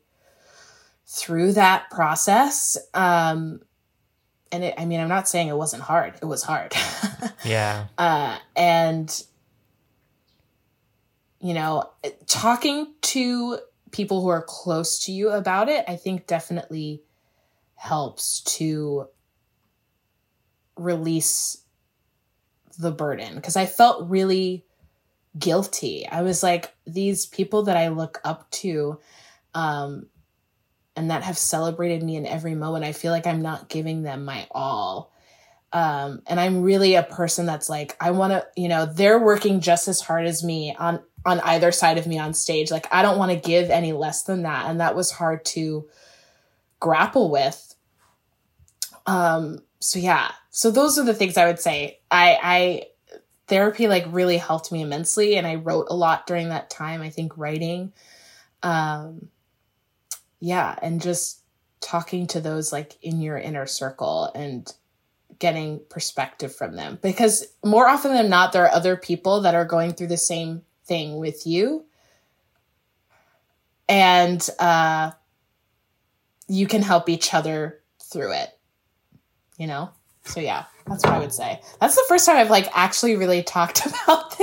through 1.05 1.53
that 1.53 1.89
process. 1.89 2.77
Um, 2.93 3.61
and 4.51 4.65
it, 4.65 4.75
I 4.77 4.85
mean, 4.85 4.99
I'm 4.99 5.09
not 5.09 5.27
saying 5.27 5.47
it 5.47 5.57
wasn't 5.57 5.83
hard. 5.83 6.15
It 6.21 6.25
was 6.25 6.43
hard. 6.43 6.73
yeah. 7.45 7.87
Uh, 7.97 8.37
and 8.55 9.23
you 11.39 11.53
know, 11.53 11.89
talking 12.25 12.93
to 13.01 13.59
people 13.91 14.21
who 14.21 14.27
are 14.27 14.41
close 14.41 15.05
to 15.05 15.11
you 15.11 15.29
about 15.29 15.69
it, 15.69 15.85
I 15.87 15.95
think 15.95 16.27
definitely 16.27 17.03
helps 17.75 18.41
to 18.41 19.07
release 20.75 21.63
the 22.77 22.91
burden 22.91 23.35
because 23.35 23.55
I 23.55 23.65
felt 23.65 24.09
really 24.09 24.65
guilty. 25.37 26.07
I 26.07 26.21
was 26.21 26.43
like, 26.43 26.73
these 26.85 27.25
people 27.25 27.63
that 27.63 27.77
I 27.77 27.89
look 27.89 28.19
up 28.23 28.49
to 28.51 28.99
um, 29.53 30.07
and 30.95 31.11
that 31.11 31.23
have 31.23 31.37
celebrated 31.37 32.03
me 32.03 32.15
in 32.15 32.25
every 32.25 32.55
moment, 32.55 32.85
I 32.85 32.91
feel 32.91 33.11
like 33.11 33.27
I'm 33.27 33.41
not 33.41 33.69
giving 33.69 34.03
them 34.03 34.25
my 34.25 34.47
all. 34.51 35.13
Um, 35.73 36.21
and 36.27 36.39
I'm 36.39 36.63
really 36.63 36.95
a 36.95 37.03
person 37.03 37.45
that's 37.45 37.69
like, 37.69 37.95
I 37.99 38.11
want 38.11 38.31
to, 38.31 38.47
you 38.55 38.69
know, 38.69 38.85
they're 38.85 39.19
working 39.19 39.59
just 39.59 39.87
as 39.87 39.99
hard 39.99 40.25
as 40.25 40.43
me 40.43 40.75
on 40.77 41.01
on 41.27 41.41
either 41.41 41.73
side 41.73 41.97
of 41.97 42.07
me 42.07 42.17
on 42.17 42.33
stage. 42.33 42.71
Like 42.71 42.87
I 42.89 43.01
don't 43.01 43.17
want 43.17 43.31
to 43.31 43.37
give 43.37 43.69
any 43.69 43.91
less 43.91 44.23
than 44.23 44.43
that, 44.43 44.69
and 44.69 44.79
that 44.79 44.95
was 44.95 45.11
hard 45.11 45.43
to 45.45 45.87
grapple 46.79 47.29
with. 47.29 47.75
Um. 49.05 49.59
So 49.79 49.99
yeah. 49.99 50.31
So 50.49 50.71
those 50.71 50.97
are 50.97 51.05
the 51.05 51.13
things 51.13 51.37
I 51.37 51.45
would 51.45 51.59
say. 51.59 51.99
I 52.09 52.39
I 52.41 52.83
therapy 53.47 53.87
like 53.87 54.05
really 54.09 54.37
helped 54.37 54.71
me 54.71 54.81
immensely, 54.81 55.37
and 55.37 55.47
I 55.47 55.55
wrote 55.55 55.87
a 55.89 55.95
lot 55.95 56.27
during 56.27 56.49
that 56.49 56.69
time. 56.69 57.01
I 57.01 57.09
think 57.09 57.37
writing. 57.37 57.93
Um. 58.63 59.29
Yeah, 60.39 60.77
and 60.81 61.01
just 61.01 61.41
talking 61.79 62.27
to 62.27 62.41
those 62.41 62.71
like 62.71 62.97
in 63.01 63.21
your 63.21 63.37
inner 63.37 63.65
circle 63.65 64.31
and 64.35 64.71
getting 65.39 65.79
perspective 65.89 66.55
from 66.55 66.75
them 66.75 66.97
because 67.01 67.45
more 67.63 67.87
often 67.87 68.13
than 68.13 68.29
not 68.29 68.51
there 68.51 68.65
are 68.65 68.71
other 68.71 68.95
people 68.95 69.41
that 69.41 69.53
are 69.53 69.65
going 69.65 69.93
through 69.93 70.07
the 70.07 70.17
same 70.17 70.63
thing 70.85 71.17
with 71.17 71.45
you 71.45 71.85
and 73.87 74.49
uh 74.59 75.11
you 76.47 76.65
can 76.65 76.81
help 76.81 77.07
each 77.07 77.33
other 77.33 77.79
through 78.01 78.31
it 78.31 78.57
you 79.57 79.67
know 79.67 79.91
so 80.23 80.39
yeah 80.39 80.63
that's 80.87 81.03
what 81.03 81.13
i 81.13 81.19
would 81.19 81.33
say 81.33 81.59
that's 81.79 81.95
the 81.95 82.05
first 82.07 82.25
time 82.25 82.37
i've 82.37 82.49
like 82.49 82.69
actually 82.73 83.15
really 83.15 83.43
talked 83.43 83.85
about 84.03 84.37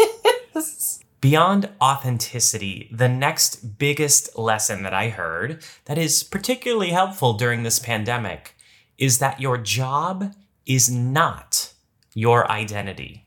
this 0.54 0.94
Beyond 1.24 1.70
authenticity, 1.80 2.86
the 2.92 3.08
next 3.08 3.78
biggest 3.78 4.36
lesson 4.36 4.82
that 4.82 4.92
I 4.92 5.08
heard 5.08 5.64
that 5.86 5.96
is 5.96 6.22
particularly 6.22 6.90
helpful 6.90 7.32
during 7.32 7.62
this 7.62 7.78
pandemic 7.78 8.54
is 8.98 9.20
that 9.20 9.40
your 9.40 9.56
job 9.56 10.34
is 10.66 10.90
not 10.90 11.72
your 12.12 12.50
identity. 12.50 13.26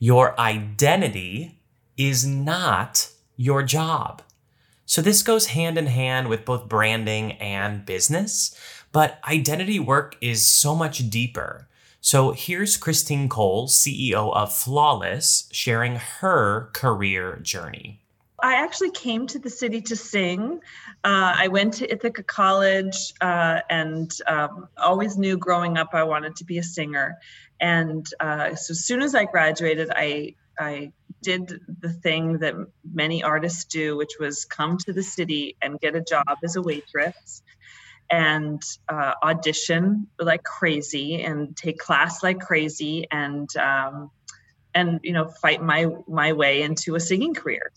Your 0.00 0.36
identity 0.36 1.60
is 1.96 2.26
not 2.26 3.08
your 3.36 3.62
job. 3.62 4.22
So 4.84 5.00
this 5.00 5.22
goes 5.22 5.46
hand 5.46 5.78
in 5.78 5.86
hand 5.86 6.26
with 6.26 6.44
both 6.44 6.68
branding 6.68 7.34
and 7.34 7.86
business, 7.86 8.52
but 8.90 9.20
identity 9.28 9.78
work 9.78 10.16
is 10.20 10.44
so 10.44 10.74
much 10.74 11.08
deeper. 11.08 11.68
So 12.04 12.32
here's 12.32 12.76
Christine 12.76 13.28
Cole, 13.28 13.68
CEO 13.68 14.34
of 14.34 14.52
Flawless, 14.52 15.48
sharing 15.52 15.94
her 15.94 16.68
career 16.72 17.36
journey. 17.36 18.00
I 18.42 18.54
actually 18.54 18.90
came 18.90 19.28
to 19.28 19.38
the 19.38 19.48
city 19.48 19.80
to 19.82 19.94
sing. 19.94 20.58
Uh, 21.04 21.32
I 21.38 21.46
went 21.46 21.74
to 21.74 21.88
Ithaca 21.88 22.24
College 22.24 23.14
uh, 23.20 23.60
and 23.70 24.10
um, 24.26 24.68
always 24.76 25.16
knew 25.16 25.36
growing 25.36 25.78
up 25.78 25.90
I 25.92 26.02
wanted 26.02 26.34
to 26.36 26.44
be 26.44 26.58
a 26.58 26.62
singer. 26.64 27.18
And 27.60 28.04
uh, 28.18 28.56
so 28.56 28.72
as 28.72 28.84
soon 28.84 29.00
as 29.00 29.14
I 29.14 29.24
graduated, 29.24 29.92
I 29.94 30.34
I 30.58 30.92
did 31.22 31.60
the 31.80 31.92
thing 31.92 32.38
that 32.38 32.56
many 32.92 33.22
artists 33.22 33.64
do, 33.64 33.96
which 33.96 34.14
was 34.18 34.44
come 34.44 34.76
to 34.78 34.92
the 34.92 35.04
city 35.04 35.56
and 35.62 35.78
get 35.78 35.94
a 35.94 36.00
job 36.00 36.38
as 36.42 36.56
a 36.56 36.62
waitress 36.62 37.42
and 38.12 38.62
uh, 38.90 39.14
audition 39.22 40.06
like 40.20 40.44
crazy 40.44 41.22
and 41.22 41.56
take 41.56 41.78
class 41.78 42.22
like 42.22 42.38
crazy 42.38 43.06
and 43.10 43.48
um, 43.56 44.10
and 44.74 45.00
you 45.02 45.14
know 45.14 45.28
fight 45.40 45.62
my 45.62 45.86
my 46.06 46.32
way 46.34 46.62
into 46.62 46.94
a 46.94 47.00
singing 47.00 47.34
career. 47.34 47.72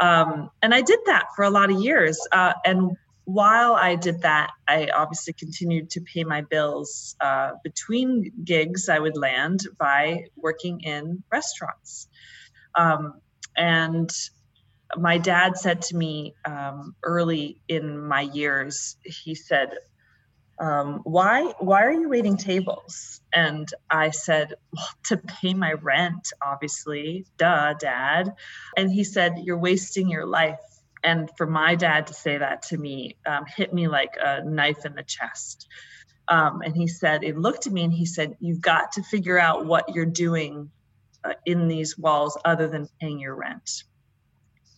Um, 0.00 0.50
and 0.60 0.74
i 0.74 0.82
did 0.82 0.98
that 1.06 1.28
for 1.34 1.44
a 1.44 1.50
lot 1.50 1.70
of 1.70 1.80
years 1.80 2.18
uh, 2.32 2.52
and 2.64 2.96
while 3.24 3.72
i 3.74 3.96
did 3.96 4.20
that 4.22 4.50
i 4.68 4.88
obviously 4.94 5.32
continued 5.32 5.88
to 5.90 6.00
pay 6.02 6.22
my 6.22 6.42
bills 6.42 7.16
uh, 7.20 7.52
between 7.64 8.30
gigs 8.44 8.88
i 8.88 8.98
would 8.98 9.16
land 9.16 9.60
by 9.78 10.26
working 10.36 10.80
in 10.80 11.22
restaurants. 11.32 12.08
Um, 12.74 13.14
and 13.56 14.10
my 14.96 15.18
dad 15.18 15.56
said 15.56 15.82
to 15.82 15.96
me 15.96 16.34
um, 16.44 16.94
early 17.02 17.60
in 17.68 17.98
my 17.98 18.20
years, 18.20 18.96
he 19.04 19.34
said, 19.34 19.70
um, 20.58 21.00
why 21.04 21.52
why 21.58 21.84
are 21.84 21.92
you 21.92 22.08
waiting 22.08 22.36
tables? 22.36 23.20
And 23.34 23.68
i 23.90 24.10
said 24.10 24.54
well 24.72 24.88
to 25.04 25.18
pay 25.18 25.52
my 25.54 25.72
rent 25.72 26.32
obviously. 26.42 27.26
Duh 27.36 27.74
dad. 27.74 28.34
And 28.76 28.90
he 28.90 29.04
said 29.04 29.40
you're 29.44 29.58
wasting 29.58 30.08
your 30.08 30.26
life. 30.26 30.60
And 31.04 31.30
for 31.36 31.46
my 31.46 31.74
dad 31.74 32.06
to 32.06 32.14
say 32.14 32.38
that 32.38 32.62
to 32.68 32.78
me 32.78 33.18
um, 33.26 33.44
hit 33.44 33.74
me 33.74 33.86
like 33.88 34.16
a 34.18 34.42
knife 34.44 34.86
in 34.86 34.94
the 34.94 35.02
chest. 35.02 35.68
Um, 36.28 36.62
and 36.62 36.74
he 36.74 36.88
said 36.88 37.22
he 37.22 37.32
looked 37.32 37.66
at 37.66 37.72
me 37.72 37.84
and 37.84 37.92
he 37.92 38.06
said 38.06 38.36
you've 38.40 38.62
got 38.62 38.92
to 38.92 39.02
figure 39.02 39.38
out 39.38 39.66
what 39.66 39.94
you're 39.94 40.06
doing 40.06 40.70
uh, 41.22 41.34
in 41.44 41.68
these 41.68 41.98
walls 41.98 42.38
other 42.44 42.66
than 42.66 42.88
paying 42.98 43.20
your 43.20 43.34
rent 43.34 43.84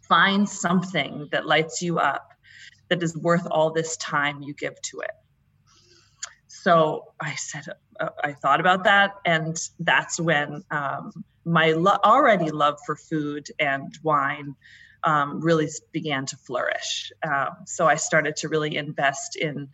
find 0.09 0.49
something 0.49 1.29
that 1.33 1.47
lights 1.47 1.83
you 1.83 1.99
up 1.99 2.29
that 2.89 3.03
is 3.03 3.17
worth 3.17 3.47
all 3.51 3.73
this 3.73 3.97
time 3.99 4.43
you 4.43 4.55
give 4.55 4.81
to 4.83 5.01
it. 5.01 5.11
So 6.47 7.05
I 7.21 7.35
said, 7.35 7.65
uh, 8.01 8.09
I 8.23 8.33
thought 8.33 8.61
about 8.61 8.85
that, 8.85 9.13
and 9.25 9.57
that's 9.79 10.19
when 10.19 10.63
um, 10.71 11.13
my 11.45 11.73
lo- 11.73 11.99
already 12.05 12.51
love 12.51 12.79
for 12.87 12.97
food 12.97 13.47
and 13.59 13.93
wine 14.03 14.55
um, 15.05 15.41
really 15.41 15.69
began 15.93 16.27
to 16.27 16.37
flourish. 16.37 17.13
Um, 17.27 17.51
so 17.67 17.87
I 17.87 17.97
started 17.97 18.37
to 18.37 18.49
really 18.49 18.77
invest 18.77 19.37
in 19.37 19.69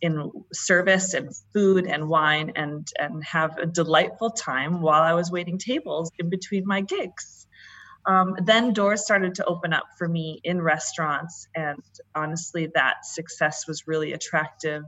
in 0.00 0.30
service 0.52 1.14
and 1.14 1.34
food 1.52 1.86
and 1.86 2.08
wine 2.08 2.52
and 2.54 2.86
and 3.00 3.24
have 3.24 3.58
a 3.58 3.66
delightful 3.66 4.30
time 4.30 4.80
while 4.80 5.02
I 5.02 5.14
was 5.14 5.32
waiting 5.32 5.58
tables 5.58 6.10
in 6.20 6.30
between 6.30 6.64
my 6.64 6.82
gigs 6.82 7.47
um, 8.08 8.34
then 8.42 8.72
doors 8.72 9.04
started 9.04 9.34
to 9.36 9.44
open 9.44 9.72
up 9.72 9.84
for 9.96 10.08
me 10.08 10.40
in 10.42 10.60
restaurants 10.60 11.46
and 11.54 11.82
honestly 12.14 12.68
that 12.74 13.04
success 13.04 13.68
was 13.68 13.86
really 13.86 14.12
attractive. 14.14 14.82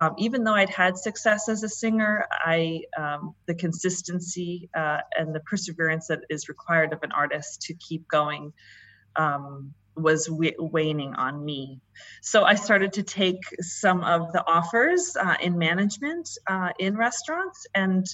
Um, 0.00 0.14
even 0.16 0.44
though 0.44 0.54
i'd 0.54 0.70
had 0.70 0.96
success 0.96 1.48
as 1.48 1.64
a 1.64 1.68
singer 1.68 2.24
i 2.44 2.82
um, 2.96 3.34
the 3.46 3.54
consistency 3.54 4.70
uh, 4.76 4.98
and 5.18 5.34
the 5.34 5.40
perseverance 5.40 6.06
that 6.06 6.20
is 6.30 6.48
required 6.48 6.92
of 6.92 7.00
an 7.02 7.10
artist 7.10 7.62
to 7.62 7.74
keep 7.74 8.06
going 8.06 8.52
um, 9.16 9.74
was 9.98 10.26
w- 10.26 10.54
waning 10.58 11.14
on 11.14 11.44
me. 11.44 11.80
So 12.22 12.44
i 12.44 12.54
started 12.54 12.92
to 12.94 13.02
take 13.02 13.40
some 13.60 14.02
of 14.04 14.32
the 14.32 14.44
offers 14.46 15.16
uh, 15.16 15.36
in 15.42 15.58
management 15.58 16.28
uh, 16.46 16.70
in 16.78 16.96
restaurants 16.96 17.66
and 17.74 18.06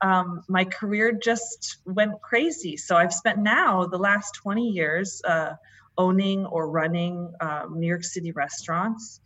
um, 0.00 0.42
my 0.48 0.64
career 0.64 1.12
just 1.12 1.78
went 1.86 2.20
crazy. 2.20 2.76
So 2.76 2.96
I've 2.96 3.14
spent 3.14 3.38
now 3.38 3.86
the 3.86 3.98
last 3.98 4.34
20 4.34 4.68
years 4.68 5.22
uh, 5.24 5.54
owning 5.96 6.46
or 6.46 6.68
running 6.68 7.32
uh, 7.40 7.66
New 7.70 7.86
York 7.86 8.04
City 8.04 8.32
restaurants 8.32 9.20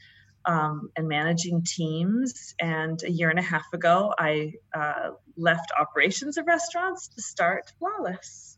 um, 0.45 0.91
and 0.97 1.09
managing 1.09 1.63
teams. 1.63 2.55
And 2.61 3.03
a 3.03 3.11
year 3.11 3.31
and 3.31 3.39
a 3.39 3.43
half 3.43 3.67
ago, 3.73 4.13
I 4.19 4.55
uh, 4.75 5.11
left 5.37 5.73
operations 5.79 6.37
of 6.37 6.47
restaurants 6.47 7.09
to 7.09 7.23
start 7.23 7.73
Flawless. 7.79 8.58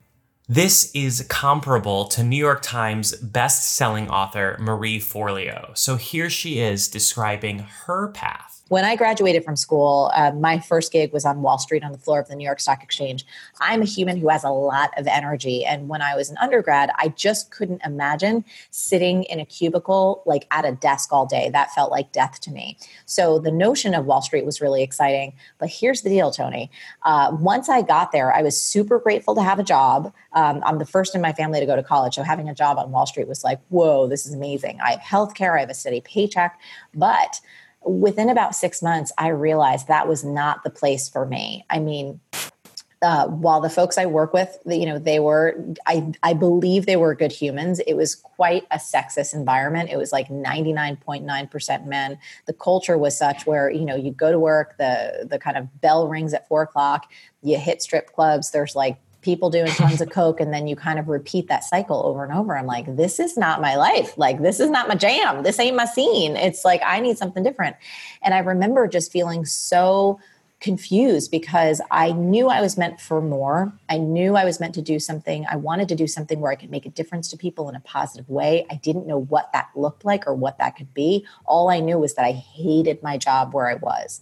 This 0.51 0.91
is 0.95 1.25
comparable 1.29 2.07
to 2.07 2.25
New 2.25 2.35
York 2.35 2.61
Times 2.61 3.15
best-selling 3.19 4.11
author 4.11 4.57
Marie 4.59 4.99
Forleo. 4.99 5.79
So 5.79 5.95
here 5.95 6.29
she 6.29 6.59
is 6.59 6.89
describing 6.89 7.61
her 7.61 8.09
path 8.09 8.61
when 8.71 8.85
I 8.85 8.95
graduated 8.95 9.45
from 9.45 9.57
school, 9.57 10.13
uh, 10.15 10.31
my 10.31 10.61
first 10.61 10.93
gig 10.93 11.13
was 11.13 11.25
on 11.25 11.43
Wall 11.43 11.59
Street 11.59 11.83
on 11.83 11.91
the 11.91 11.99
floor 11.99 12.21
of 12.21 12.29
the 12.29 12.37
New 12.37 12.45
York 12.45 12.61
Stock 12.61 12.85
Exchange. 12.85 13.27
I'm 13.61 13.83
a 13.83 13.85
human 13.85 14.17
who 14.17 14.29
has 14.29 14.45
a 14.45 14.51
lot 14.51 14.97
of 14.97 15.09
energy. 15.09 15.65
And 15.65 15.89
when 15.89 16.01
I 16.03 16.15
was 16.15 16.31
an 16.31 16.37
undergrad, 16.39 16.91
I 16.95 17.09
just 17.09 17.51
couldn't 17.51 17.83
imagine 17.85 18.45
sitting 18.71 19.25
in 19.25 19.41
a 19.41 19.45
cubicle, 19.45 20.23
like 20.25 20.47
at 20.53 20.65
a 20.65 20.71
desk 20.71 21.13
all 21.13 21.27
day. 21.27 21.51
That 21.51 21.73
felt 21.73 21.91
like 21.91 22.13
death 22.13 22.41
to 22.43 22.53
me. 22.53 22.79
So 23.07 23.41
the 23.41 23.51
notion 23.51 23.93
of 23.93 24.07
Wall 24.07 24.23
Street 24.23 24.45
was 24.45 24.61
really 24.61 24.85
exciting. 24.85 25.33
But 25.59 25.69
here's 25.69 26.03
the 26.03 26.09
deal, 26.09 26.31
Tony. 26.31 26.71
Uh, 27.03 27.37
once 27.41 27.69
I 27.69 27.83
got 27.83 28.13
there, 28.13 28.33
I 28.33 28.43
was 28.43 28.61
super 28.61 29.01
grateful 29.01 29.35
to 29.35 29.43
have 29.43 29.59
a 29.59 29.65
job. 29.65 30.13
Uh, 30.33 30.40
Um, 30.41 30.63
I'm 30.65 30.79
the 30.79 30.87
first 30.87 31.15
in 31.15 31.21
my 31.21 31.35
family 31.35 31.61
to 31.61 31.67
go 31.67 31.77
to 31.77 31.83
college. 31.83 32.15
So 32.15 32.23
having 32.23 32.49
a 32.49 32.55
job 32.55 32.79
on 32.79 32.91
Wall 32.91 33.05
Street 33.05 33.29
was 33.29 33.45
like, 33.45 33.61
whoa, 33.69 34.07
this 34.07 34.25
is 34.25 34.33
amazing. 34.33 34.81
I 34.81 34.93
have 34.93 35.01
health 35.01 35.35
care, 35.35 35.57
I 35.57 35.61
have 35.61 35.69
a 35.69 35.75
steady 35.75 36.01
paycheck. 36.01 36.59
But 36.95 37.41
within 37.85 38.31
about 38.31 38.55
six 38.55 38.83
months, 38.83 39.13
I 39.19 39.29
realized 39.29 39.89
that 39.89 40.09
was 40.09 40.25
not 40.25 40.65
the 40.65 40.71
place 40.71 41.11
for 41.11 41.27
me. 41.27 41.67
I 41.69 41.79
mean, 41.79 42.21
uh, 43.03 43.27
while 43.27 43.61
the 43.61 43.71
folks 43.71 43.99
I 43.99 44.07
work 44.07 44.33
with, 44.33 44.59
you 44.67 44.87
know, 44.87 44.99
they 44.99 45.21
were, 45.21 45.63
I, 45.87 46.13
I 46.23 46.33
believe 46.33 46.87
they 46.87 46.97
were 46.97 47.15
good 47.15 47.33
humans. 47.33 47.81
It 47.87 47.95
was 47.95 48.15
quite 48.15 48.65
a 48.71 48.77
sexist 48.77 49.35
environment. 49.35 49.91
It 49.91 49.97
was 49.97 50.13
like 50.13 50.29
99.9% 50.29 51.87
men. 51.87 52.19
The 52.47 52.53
culture 52.53 52.97
was 52.97 53.17
such 53.17 53.47
where, 53.47 53.71
you 53.71 53.85
know, 53.85 53.97
you 53.97 54.11
go 54.11 54.31
to 54.33 54.39
work, 54.39 54.77
the, 54.79 55.27
the 55.29 55.39
kind 55.39 55.57
of 55.57 55.81
bell 55.81 56.09
rings 56.09 56.35
at 56.35 56.49
four 56.49 56.63
o'clock, 56.63 57.11
you 57.43 57.59
hit 57.59 57.83
strip 57.83 58.13
clubs, 58.13 58.51
there's 58.51 58.77
like 58.77 58.99
people 59.23 59.51
doing 59.51 59.71
tons 59.73 60.01
of 60.01 60.11
coke 60.11 60.41
and 60.41 60.53
then 60.53 60.67
you 60.67 60.75
kind 60.75 60.99
of 60.99 61.09
repeat 61.09 61.49
that 61.49 61.65
cycle 61.65 62.03
over 62.05 62.25
and 62.25 62.33
over 62.33 62.57
i'm 62.57 62.67
like 62.67 62.97
this 62.97 63.19
is 63.19 63.37
not 63.37 63.61
my 63.61 63.77
life 63.77 64.17
like 64.17 64.41
this 64.43 64.61
is 64.61 64.71
not 64.71 64.89
my 64.89 64.95
jam 64.95 65.43
this 65.43 65.59
ain't 65.59 65.77
my 65.77 65.85
scene 65.85 66.37
it's 66.37 66.65
like 66.65 66.81
i 66.85 67.01
need 67.01 67.17
something 67.19 67.43
different 67.43 67.77
and 68.23 68.35
i 68.35 68.39
remember 68.39 68.87
just 68.87 69.13
feeling 69.13 69.45
so 69.45 70.19
confused 70.61 71.31
because 71.31 71.81
I 71.91 72.13
knew 72.13 72.49
I 72.49 72.61
was 72.61 72.77
meant 72.77 73.01
for 73.01 73.23
more. 73.23 73.73
I 73.89 73.97
knew 73.97 74.37
I 74.37 74.45
was 74.45 74.61
meant 74.61 74.75
to 74.75 74.83
do 74.83 74.99
something. 74.99 75.47
I 75.51 75.57
wanted 75.57 75.89
to 75.89 75.95
do 75.95 76.07
something 76.07 76.39
where 76.39 76.53
I 76.53 76.55
could 76.55 76.71
make 76.71 76.85
a 76.85 76.91
difference 76.91 77.29
to 77.29 77.39
people 77.39 77.69
in 77.71 77.75
a 77.75 77.81
positive 77.81 78.29
way. 78.29 78.67
I 78.71 78.75
didn't 78.75 79.07
know 79.07 79.19
what 79.19 79.51
that 79.53 79.71
looked 79.75 80.05
like 80.05 80.27
or 80.27 80.35
what 80.35 80.59
that 80.59 80.77
could 80.77 80.93
be. 80.93 81.27
All 81.47 81.71
I 81.71 81.81
knew 81.81 81.99
was 81.99 82.15
that 82.15 82.27
I 82.27 82.33
hated 82.33 83.03
my 83.03 83.17
job 83.17 83.55
where 83.55 83.69
I 83.69 83.75
was. 83.75 84.21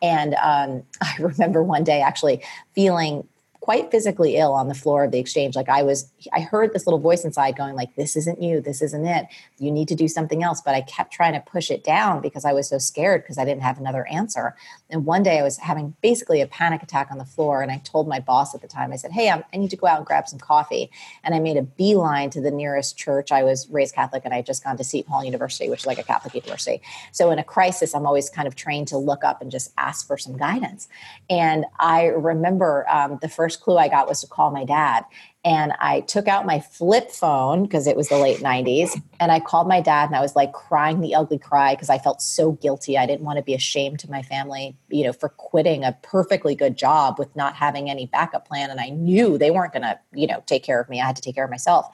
And 0.00 0.34
um, 0.34 0.84
I 1.00 1.16
remember 1.18 1.62
one 1.62 1.82
day 1.82 2.00
actually 2.00 2.42
feeling 2.72 3.26
quite 3.70 3.88
physically 3.92 4.34
ill 4.34 4.52
on 4.52 4.66
the 4.66 4.74
floor 4.74 5.04
of 5.04 5.12
the 5.12 5.20
exchange. 5.20 5.54
Like 5.54 5.68
i 5.68 5.80
was 5.80 6.10
i 6.32 6.40
heard 6.40 6.72
this 6.72 6.88
little 6.88 6.98
voice 6.98 7.24
inside 7.24 7.56
going 7.56 7.76
like 7.76 7.94
this 7.94 8.16
isn't 8.16 8.42
you. 8.42 8.60
This 8.60 8.82
isn't 8.82 9.06
it. 9.06 9.26
You 9.58 9.70
need 9.70 9.86
to 9.86 9.94
do 9.94 10.08
something 10.08 10.42
else. 10.42 10.60
But 10.60 10.74
i 10.74 10.80
kept 10.80 11.12
trying 11.12 11.34
to 11.34 11.40
push 11.40 11.70
it 11.70 11.84
down 11.84 12.20
because 12.20 12.44
i 12.44 12.52
was 12.52 12.68
so 12.68 12.78
scared 12.78 13.22
because 13.22 13.38
i 13.38 13.44
didn't 13.44 13.62
have 13.62 13.78
another 13.78 14.08
answer 14.08 14.56
and 14.90 15.04
one 15.04 15.22
day 15.22 15.38
i 15.38 15.42
was 15.42 15.58
having 15.58 15.94
basically 16.00 16.40
a 16.40 16.46
panic 16.46 16.82
attack 16.82 17.08
on 17.10 17.18
the 17.18 17.24
floor 17.24 17.62
and 17.62 17.70
i 17.70 17.78
told 17.78 18.08
my 18.08 18.18
boss 18.18 18.54
at 18.54 18.62
the 18.62 18.68
time 18.68 18.92
i 18.92 18.96
said 18.96 19.12
hey 19.12 19.28
I'm, 19.28 19.44
i 19.52 19.56
need 19.58 19.70
to 19.70 19.76
go 19.76 19.86
out 19.86 19.98
and 19.98 20.06
grab 20.06 20.28
some 20.28 20.38
coffee. 20.38 20.90
And 21.22 21.34
i 21.34 21.38
made 21.38 21.56
a 21.56 21.62
beeline 21.62 22.30
to 22.30 22.40
the 22.40 22.50
nearest 22.50 22.96
church 22.96 23.30
i 23.30 23.42
was 23.42 23.68
raised 23.70 23.94
catholic 23.94 24.24
and 24.24 24.32
i 24.32 24.36
had 24.36 24.46
just 24.46 24.64
gone 24.64 24.76
to 24.76 24.84
seton 24.84 25.12
hall 25.12 25.24
university 25.24 25.68
which 25.68 25.80
is 25.80 25.86
like 25.86 25.98
a 25.98 26.02
catholic 26.02 26.34
university. 26.34 26.80
So 27.12 27.30
in 27.30 27.38
a 27.38 27.44
crisis 27.44 27.94
i'm 27.94 28.06
always 28.06 28.30
kind 28.30 28.48
of 28.48 28.56
trained 28.56 28.88
to 28.88 28.96
look 28.96 29.22
up 29.22 29.42
and 29.42 29.50
just 29.50 29.72
ask 29.76 30.06
for 30.06 30.16
some 30.16 30.36
guidance. 30.36 30.88
And 31.28 31.66
i 31.78 32.06
remember 32.06 32.86
um, 32.88 33.18
the 33.20 33.28
first 33.28 33.50
first 33.50 33.62
clue 33.62 33.78
I 33.78 33.88
got 33.88 34.08
was 34.08 34.20
to 34.20 34.26
call 34.28 34.50
my 34.50 34.64
dad. 34.64 35.04
And 35.42 35.72
I 35.80 36.00
took 36.00 36.28
out 36.28 36.44
my 36.44 36.60
flip 36.60 37.10
phone 37.10 37.62
because 37.62 37.86
it 37.86 37.96
was 37.96 38.08
the 38.08 38.18
late 38.18 38.40
90s. 38.40 39.00
And 39.18 39.32
I 39.32 39.40
called 39.40 39.68
my 39.68 39.80
dad 39.80 40.04
and 40.10 40.14
I 40.14 40.20
was 40.20 40.36
like 40.36 40.52
crying 40.52 41.00
the 41.00 41.14
ugly 41.14 41.38
cry 41.38 41.74
because 41.74 41.88
I 41.88 41.96
felt 41.96 42.20
so 42.20 42.52
guilty. 42.52 42.98
I 42.98 43.06
didn't 43.06 43.24
want 43.24 43.38
to 43.38 43.42
be 43.42 43.54
ashamed 43.54 44.00
to 44.00 44.10
my 44.10 44.20
family, 44.22 44.76
you 44.88 45.04
know, 45.04 45.14
for 45.14 45.30
quitting 45.30 45.82
a 45.82 45.96
perfectly 46.02 46.54
good 46.54 46.76
job 46.76 47.18
with 47.18 47.34
not 47.34 47.54
having 47.54 47.88
any 47.88 48.04
backup 48.04 48.46
plan. 48.46 48.70
And 48.70 48.80
I 48.80 48.90
knew 48.90 49.38
they 49.38 49.50
weren't 49.50 49.72
going 49.72 49.82
to, 49.82 49.98
you 50.12 50.26
know, 50.26 50.42
take 50.44 50.62
care 50.62 50.78
of 50.80 50.90
me. 50.90 51.00
I 51.00 51.06
had 51.06 51.16
to 51.16 51.22
take 51.22 51.36
care 51.36 51.44
of 51.44 51.50
myself 51.50 51.88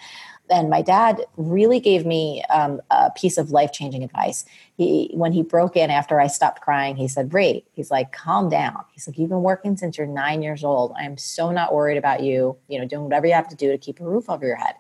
and 0.51 0.71
my 0.71 0.83
dad 0.83 1.25
really 1.37 1.81
gave 1.81 2.07
me 2.07 2.43
um, 2.51 2.81
a 2.91 3.11
piece 3.11 3.39
of 3.39 3.51
life 3.51 3.73
changing 3.73 4.03
advice. 4.03 4.45
He, 4.77 5.11
when 5.15 5.33
he 5.33 5.43
broke 5.43 5.77
in 5.77 5.91
after 5.91 6.21
I 6.21 6.27
stopped 6.27 6.61
crying, 6.61 6.97
he 6.97 7.09
said, 7.09 7.33
"Ray, 7.33 7.65
he's 7.73 7.91
like, 7.91 8.13
calm 8.13 8.49
down. 8.49 8.85
He's 8.93 9.07
like, 9.07 9.19
you've 9.19 9.31
been 9.31 9.43
working 9.43 9.77
since 9.77 9.99
you're 9.99 10.07
nine 10.07 10.43
years 10.43 10.63
old. 10.63 10.95
I'm 10.99 11.17
so 11.17 11.51
not 11.51 11.75
worried 11.75 11.99
about 11.99 12.23
you. 12.23 12.57
You 12.69 12.79
know, 12.79 12.87
doing 12.87 13.05
whatever 13.05 13.27
you 13.27 13.35
have 13.35 13.49
to 13.49 13.57
do 13.57 13.71
to 13.71 13.79
keep 13.79 14.01
a 14.01 14.05
roof 14.05 14.29
over 14.29 14.47
your 14.47 14.57
head." 14.57 14.75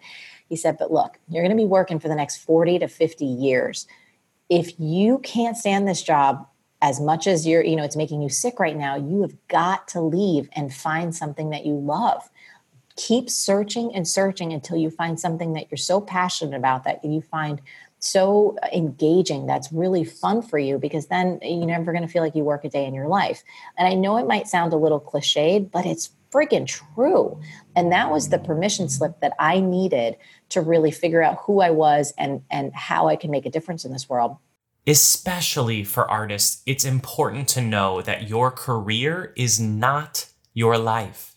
He 0.48 0.56
said, 0.56 0.78
"But 0.78 0.92
look, 0.92 1.18
you're 1.28 1.42
going 1.42 1.56
to 1.56 1.62
be 1.62 1.66
working 1.66 1.98
for 1.98 2.08
the 2.08 2.14
next 2.14 2.38
forty 2.38 2.78
to 2.78 2.88
fifty 2.88 3.26
years. 3.26 3.86
If 4.48 4.78
you 4.78 5.18
can't 5.18 5.56
stand 5.56 5.88
this 5.88 6.02
job." 6.02 6.46
As 6.82 7.00
much 7.00 7.26
as 7.26 7.46
you're, 7.46 7.64
you 7.64 7.74
know, 7.74 7.84
it's 7.84 7.96
making 7.96 8.20
you 8.20 8.28
sick 8.28 8.60
right 8.60 8.76
now, 8.76 8.96
you 8.96 9.22
have 9.22 9.34
got 9.48 9.88
to 9.88 10.00
leave 10.02 10.50
and 10.52 10.72
find 10.72 11.16
something 11.16 11.48
that 11.48 11.64
you 11.64 11.72
love 11.72 12.28
keep 12.96 13.28
searching 13.28 13.94
and 13.94 14.08
searching 14.08 14.52
until 14.52 14.76
you 14.76 14.90
find 14.90 15.20
something 15.20 15.52
that 15.52 15.70
you're 15.70 15.76
so 15.76 16.00
passionate 16.00 16.56
about 16.56 16.84
that 16.84 17.04
you 17.04 17.20
find 17.20 17.60
so 17.98 18.56
engaging 18.72 19.46
that's 19.46 19.72
really 19.72 20.04
fun 20.04 20.42
for 20.42 20.58
you 20.58 20.78
because 20.78 21.06
then 21.06 21.38
you're 21.42 21.66
never 21.66 21.92
going 21.92 22.06
to 22.06 22.08
feel 22.08 22.22
like 22.22 22.34
you 22.34 22.44
work 22.44 22.64
a 22.64 22.68
day 22.68 22.84
in 22.84 22.94
your 22.94 23.08
life. 23.08 23.42
And 23.78 23.88
I 23.88 23.94
know 23.94 24.16
it 24.18 24.26
might 24.26 24.48
sound 24.48 24.72
a 24.72 24.76
little 24.76 25.00
cliched, 25.00 25.70
but 25.70 25.86
it's 25.86 26.10
freaking 26.30 26.66
true. 26.66 27.40
And 27.74 27.92
that 27.92 28.10
was 28.10 28.28
the 28.28 28.38
permission 28.38 28.88
slip 28.88 29.20
that 29.20 29.32
I 29.38 29.60
needed 29.60 30.16
to 30.50 30.60
really 30.60 30.90
figure 30.90 31.22
out 31.22 31.38
who 31.40 31.60
I 31.60 31.70
was 31.70 32.12
and 32.18 32.42
and 32.50 32.74
how 32.74 33.08
I 33.08 33.16
can 33.16 33.30
make 33.30 33.46
a 33.46 33.50
difference 33.50 33.84
in 33.84 33.92
this 33.92 34.08
world. 34.08 34.36
Especially 34.86 35.82
for 35.82 36.08
artists, 36.08 36.62
it's 36.64 36.84
important 36.84 37.48
to 37.48 37.60
know 37.60 38.02
that 38.02 38.28
your 38.28 38.50
career 38.50 39.32
is 39.36 39.58
not 39.58 40.26
your 40.54 40.78
life 40.78 41.35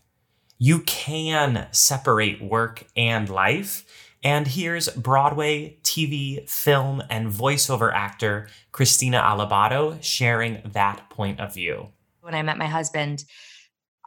you 0.60 0.82
can 0.82 1.67
separate 1.72 2.41
work 2.41 2.86
and 2.95 3.30
life. 3.30 3.86
And 4.22 4.45
here's 4.45 4.89
Broadway, 4.89 5.78
TV, 5.84 6.48
film, 6.50 7.02
and 7.10 7.30
voiceover 7.30 7.93
actor 7.93 8.50
Christina 8.74 9.22
Alabado 9.22 10.04
sharing 10.04 10.62
that 10.74 11.10
point 11.10 11.39
of 11.39 11.54
view. 11.54 11.88
When 12.19 12.36
I 12.36 12.43
met 12.43 12.58
my 12.58 12.67
husband, 12.67 13.24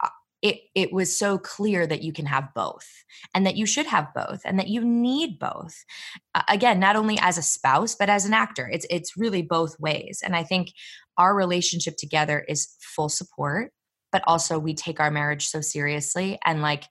uh, 0.01 0.09
it, 0.43 0.59
it 0.75 0.93
was 0.93 1.17
so 1.17 1.39
clear 1.39 1.87
that 1.87 2.03
you 2.03 2.13
can 2.13 2.27
have 2.27 2.53
both 2.53 2.87
and 3.33 3.47
that 3.47 3.55
you 3.55 3.65
should 3.65 3.87
have 3.87 4.13
both 4.13 4.41
and 4.45 4.59
that 4.59 4.67
you 4.67 4.85
need 4.85 5.39
both 5.39 5.83
uh, 6.35 6.43
again 6.47 6.79
not 6.79 6.95
only 6.95 7.17
as 7.19 7.37
a 7.37 7.43
spouse 7.43 7.95
but 7.95 8.09
as 8.09 8.25
an 8.25 8.33
actor 8.33 8.67
it's 8.71 8.85
it's 8.89 9.15
really 9.15 9.41
both 9.41 9.79
ways 9.79 10.21
and 10.23 10.35
i 10.35 10.43
think 10.43 10.73
our 11.17 11.35
relationship 11.35 11.95
together 11.95 12.43
is 12.47 12.75
full 12.81 13.07
support 13.07 13.71
but 14.13 14.23
also 14.25 14.57
we 14.57 14.73
take 14.73 15.01
our 15.01 15.11
marriage 15.11 15.47
so 15.47 15.59
seriously 15.59 16.39
and 16.45 16.61
like 16.61 16.85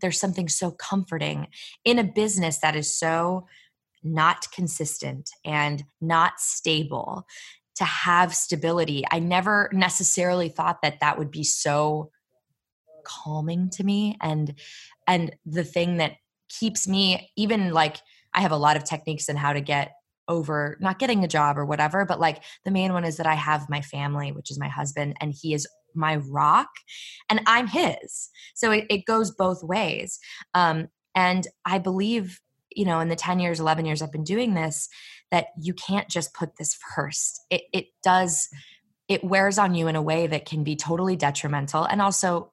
there's 0.00 0.20
something 0.20 0.48
so 0.48 0.70
comforting 0.70 1.48
in 1.84 1.98
a 1.98 2.04
business 2.04 2.58
that 2.58 2.76
is 2.76 2.96
so 2.96 3.46
not 4.02 4.50
consistent 4.52 5.30
and 5.44 5.84
not 6.00 6.38
stable 6.38 7.26
to 7.76 7.84
have 7.84 8.34
stability. 8.34 9.04
I 9.10 9.18
never 9.18 9.68
necessarily 9.72 10.48
thought 10.48 10.82
that 10.82 11.00
that 11.00 11.18
would 11.18 11.30
be 11.30 11.44
so 11.44 12.10
calming 13.04 13.70
to 13.70 13.82
me 13.82 14.16
and 14.20 14.54
and 15.06 15.34
the 15.46 15.64
thing 15.64 15.96
that 15.96 16.12
keeps 16.50 16.86
me 16.86 17.30
even 17.34 17.72
like 17.72 17.96
i 18.34 18.42
have 18.42 18.52
a 18.52 18.56
lot 18.56 18.76
of 18.76 18.84
techniques 18.84 19.30
in 19.30 19.36
how 19.36 19.54
to 19.54 19.60
get 19.62 19.92
over 20.28 20.76
not 20.80 20.98
getting 20.98 21.24
a 21.24 21.28
job 21.28 21.56
or 21.56 21.64
whatever 21.64 22.04
but 22.04 22.20
like 22.20 22.42
the 22.66 22.70
main 22.70 22.92
one 22.92 23.04
is 23.04 23.16
that 23.16 23.26
i 23.26 23.34
have 23.34 23.70
my 23.70 23.80
family 23.80 24.32
which 24.32 24.50
is 24.50 24.60
my 24.60 24.68
husband 24.68 25.16
and 25.18 25.32
he 25.32 25.54
is 25.54 25.66
my 25.94 26.16
rock 26.16 26.68
and 27.28 27.40
i'm 27.46 27.66
his. 27.66 28.30
So 28.54 28.70
it, 28.70 28.86
it 28.90 29.04
goes 29.06 29.30
both 29.30 29.62
ways. 29.62 30.18
Um, 30.54 30.88
and 31.14 31.46
i 31.64 31.78
believe 31.78 32.40
you 32.70 32.84
know 32.84 33.00
in 33.00 33.08
the 33.08 33.16
10 33.16 33.40
years 33.40 33.58
11 33.58 33.84
years 33.84 34.00
i've 34.00 34.12
been 34.12 34.22
doing 34.22 34.54
this 34.54 34.88
that 35.30 35.46
you 35.60 35.74
can't 35.74 36.08
just 36.08 36.34
put 36.34 36.56
this 36.56 36.76
first. 36.94 37.40
It, 37.50 37.62
it 37.72 37.86
does 38.02 38.48
it 39.08 39.24
wears 39.24 39.58
on 39.58 39.74
you 39.74 39.88
in 39.88 39.96
a 39.96 40.02
way 40.02 40.28
that 40.28 40.46
can 40.46 40.62
be 40.62 40.76
totally 40.76 41.16
detrimental 41.16 41.84
and 41.84 42.00
also 42.00 42.52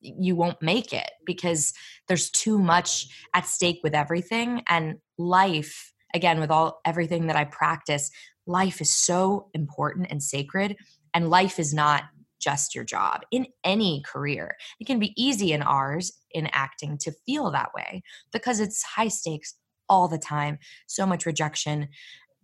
you 0.00 0.34
won't 0.36 0.62
make 0.62 0.92
it 0.92 1.10
because 1.26 1.74
there's 2.06 2.30
too 2.30 2.58
much 2.58 3.08
at 3.34 3.46
stake 3.46 3.80
with 3.82 3.94
everything 3.94 4.62
and 4.68 4.96
life 5.18 5.92
again 6.14 6.40
with 6.40 6.50
all 6.50 6.80
everything 6.86 7.26
that 7.26 7.36
i 7.36 7.44
practice 7.44 8.10
life 8.46 8.80
is 8.80 8.94
so 8.94 9.50
important 9.52 10.06
and 10.08 10.22
sacred 10.22 10.76
and 11.12 11.28
life 11.28 11.58
is 11.58 11.74
not 11.74 12.04
just 12.38 12.74
your 12.74 12.84
job 12.84 13.22
in 13.30 13.46
any 13.64 14.02
career. 14.06 14.56
It 14.80 14.86
can 14.86 14.98
be 14.98 15.14
easy 15.22 15.52
in 15.52 15.62
ours 15.62 16.12
in 16.32 16.48
acting 16.52 16.98
to 16.98 17.12
feel 17.26 17.50
that 17.50 17.74
way 17.74 18.02
because 18.32 18.60
it's 18.60 18.82
high 18.82 19.08
stakes 19.08 19.54
all 19.88 20.08
the 20.08 20.18
time, 20.18 20.58
so 20.86 21.06
much 21.06 21.26
rejection. 21.26 21.88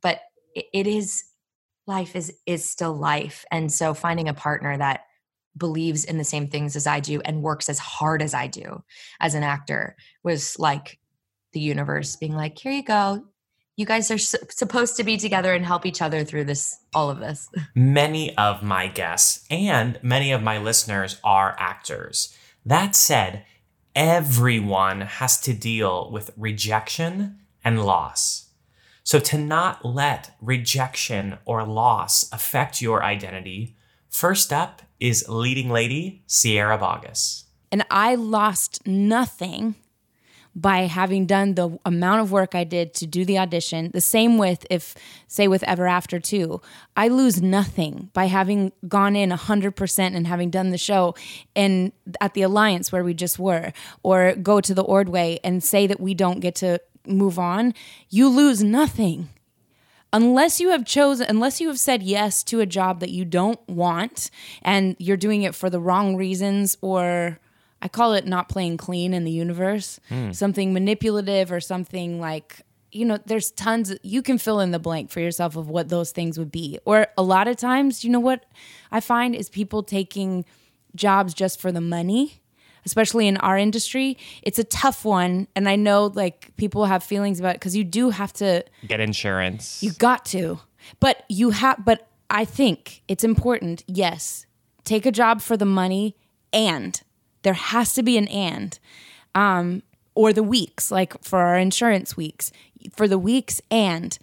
But 0.02 0.20
it 0.54 0.87
is 0.87 1.24
life 1.87 2.16
is 2.16 2.33
is 2.46 2.68
still 2.68 2.94
life. 2.94 3.44
And 3.50 3.70
so 3.70 3.94
finding 3.94 4.28
a 4.28 4.35
partner 4.35 4.76
that 4.76 5.00
believes 5.57 6.04
in 6.04 6.18
the 6.18 6.24
same 6.24 6.48
things 6.48 6.74
as 6.74 6.87
I 6.87 7.00
do 7.00 7.20
and 7.20 7.42
works 7.42 7.68
as 7.68 7.78
hard 7.78 8.22
as 8.22 8.35
I 8.35 8.48
do 8.48 8.83
as 9.20 9.35
an 9.35 9.44
actor 9.44 9.96
was 10.24 10.59
like 10.59 10.98
the 11.52 11.61
universe 11.61 12.16
being 12.16 12.35
like, 12.35 12.59
here 12.59 12.72
you 12.72 12.83
go 12.83 13.24
you 13.76 13.87
guys 13.87 14.10
are 14.10 14.18
su- 14.18 14.38
supposed 14.50 14.96
to 14.96 15.04
be 15.04 15.16
together 15.16 15.52
and 15.52 15.64
help 15.64 15.84
each 15.87 16.00
other 16.02 16.24
through 16.24 16.44
this 16.44 16.78
all 16.94 17.10
of 17.10 17.18
this. 17.20 17.48
Many 17.74 18.37
of 18.37 18.62
my 18.62 18.87
guests 18.87 19.44
and 19.50 19.98
many 20.02 20.32
of 20.32 20.42
my 20.42 20.58
listeners 20.58 21.20
are 21.24 21.56
actors. 21.58 22.37
That 22.64 22.94
said 22.94 23.44
everyone 23.94 25.02
has 25.02 25.40
to 25.42 25.52
deal 25.52 26.10
with 26.10 26.30
rejection 26.37 27.40
and 27.64 27.84
loss. 27.84 28.48
So 29.02 29.18
to 29.20 29.38
not 29.38 29.84
let 29.84 30.34
rejection 30.40 31.38
or 31.44 31.64
loss 31.64 32.30
affect 32.32 32.80
your 32.80 33.04
identity 33.04 33.76
first 34.14 34.52
up 34.52 34.80
is 35.00 35.28
leading 35.28 35.68
lady 35.68 36.22
sierra 36.28 36.78
boggess 36.78 37.42
and 37.72 37.84
i 37.90 38.14
lost 38.14 38.87
nothing 38.87 39.74
by 40.56 40.80
having 40.80 41.26
done 41.26 41.54
the 41.54 41.78
amount 41.84 42.20
of 42.20 42.30
work 42.30 42.54
I 42.54 42.64
did 42.64 42.94
to 42.94 43.06
do 43.06 43.24
the 43.24 43.38
audition. 43.38 43.90
The 43.92 44.00
same 44.00 44.38
with 44.38 44.66
if 44.70 44.94
say 45.26 45.48
with 45.48 45.62
Ever 45.64 45.86
After 45.86 46.20
2. 46.20 46.60
I 46.96 47.08
lose 47.08 47.42
nothing 47.42 48.10
by 48.12 48.26
having 48.26 48.72
gone 48.86 49.16
in 49.16 49.30
100% 49.30 50.16
and 50.16 50.26
having 50.26 50.50
done 50.50 50.70
the 50.70 50.78
show 50.78 51.14
and 51.56 51.92
at 52.20 52.34
the 52.34 52.42
Alliance 52.42 52.92
where 52.92 53.02
we 53.02 53.14
just 53.14 53.38
were 53.38 53.72
or 54.02 54.34
go 54.34 54.60
to 54.60 54.74
the 54.74 54.84
Ordway 54.84 55.40
and 55.42 55.62
say 55.62 55.86
that 55.86 56.00
we 56.00 56.14
don't 56.14 56.40
get 56.40 56.54
to 56.56 56.80
move 57.06 57.38
on. 57.38 57.74
You 58.08 58.28
lose 58.28 58.62
nothing 58.62 59.30
unless 60.12 60.60
you 60.60 60.70
have 60.70 60.84
chosen 60.84 61.26
unless 61.28 61.60
you 61.60 61.66
have 61.66 61.78
said 61.78 62.00
yes 62.02 62.44
to 62.44 62.60
a 62.60 62.66
job 62.66 63.00
that 63.00 63.10
you 63.10 63.24
don't 63.24 63.58
want 63.68 64.30
and 64.62 64.94
you're 65.00 65.16
doing 65.16 65.42
it 65.42 65.54
for 65.54 65.68
the 65.68 65.80
wrong 65.80 66.14
reasons 66.14 66.78
or 66.80 67.40
I 67.84 67.88
call 67.88 68.14
it 68.14 68.26
not 68.26 68.48
playing 68.48 68.78
clean 68.78 69.12
in 69.14 69.24
the 69.24 69.30
universe, 69.30 70.00
Hmm. 70.08 70.32
something 70.32 70.72
manipulative 70.72 71.52
or 71.52 71.60
something 71.60 72.18
like 72.20 72.62
you 72.90 73.04
know 73.04 73.18
there's 73.26 73.50
tons 73.50 73.92
you 74.02 74.22
can 74.22 74.38
fill 74.38 74.60
in 74.60 74.70
the 74.70 74.78
blank 74.78 75.10
for 75.10 75.20
yourself 75.20 75.56
of 75.56 75.68
what 75.68 75.88
those 75.88 76.10
things 76.12 76.38
would 76.38 76.50
be. 76.52 76.78
Or 76.84 77.08
a 77.18 77.22
lot 77.22 77.46
of 77.48 77.56
times, 77.56 78.04
you 78.04 78.10
know 78.10 78.20
what 78.20 78.44
I 78.92 79.00
find 79.00 79.34
is 79.34 79.48
people 79.48 79.82
taking 79.82 80.44
jobs 80.96 81.34
just 81.34 81.60
for 81.60 81.70
the 81.72 81.80
money 81.80 82.40
especially 82.86 83.26
in 83.26 83.36
our 83.38 83.56
industry 83.58 84.16
it's 84.42 84.58
a 84.58 84.64
tough 84.64 85.04
one 85.06 85.48
and 85.56 85.68
i 85.70 85.74
know 85.74 86.06
like 86.14 86.54
people 86.56 86.84
have 86.84 87.02
feelings 87.02 87.40
about 87.40 87.54
it 87.54 87.58
because 87.58 87.74
you 87.74 87.82
do 87.82 88.10
have 88.10 88.30
to 88.32 88.62
Get 88.86 89.00
insurance. 89.00 89.82
you 89.82 89.90
got 89.92 90.24
to. 90.26 90.60
But 91.00 91.24
you 91.30 91.50
have 91.50 91.82
but 91.84 92.06
I 92.30 92.44
think 92.44 93.02
it's 93.08 93.24
important, 93.24 93.82
yes. 93.88 94.46
Take 94.84 95.06
a 95.06 95.10
job 95.10 95.40
for 95.40 95.56
the 95.56 95.64
money 95.64 96.14
and 96.52 97.00
there 97.44 97.54
has 97.54 97.94
to 97.94 98.02
be 98.02 98.18
an 98.18 98.28
and. 98.28 98.78
Um 99.35 99.83
or 100.14 100.33
the 100.33 100.42
weeks, 100.42 100.90
like 100.90 101.22
for 101.22 101.40
our 101.40 101.59
insurance 101.59 102.16
weeks. 102.16 102.52
For 102.92 103.09
the 103.09 103.18
weeks 103.18 103.61
and 103.70 104.18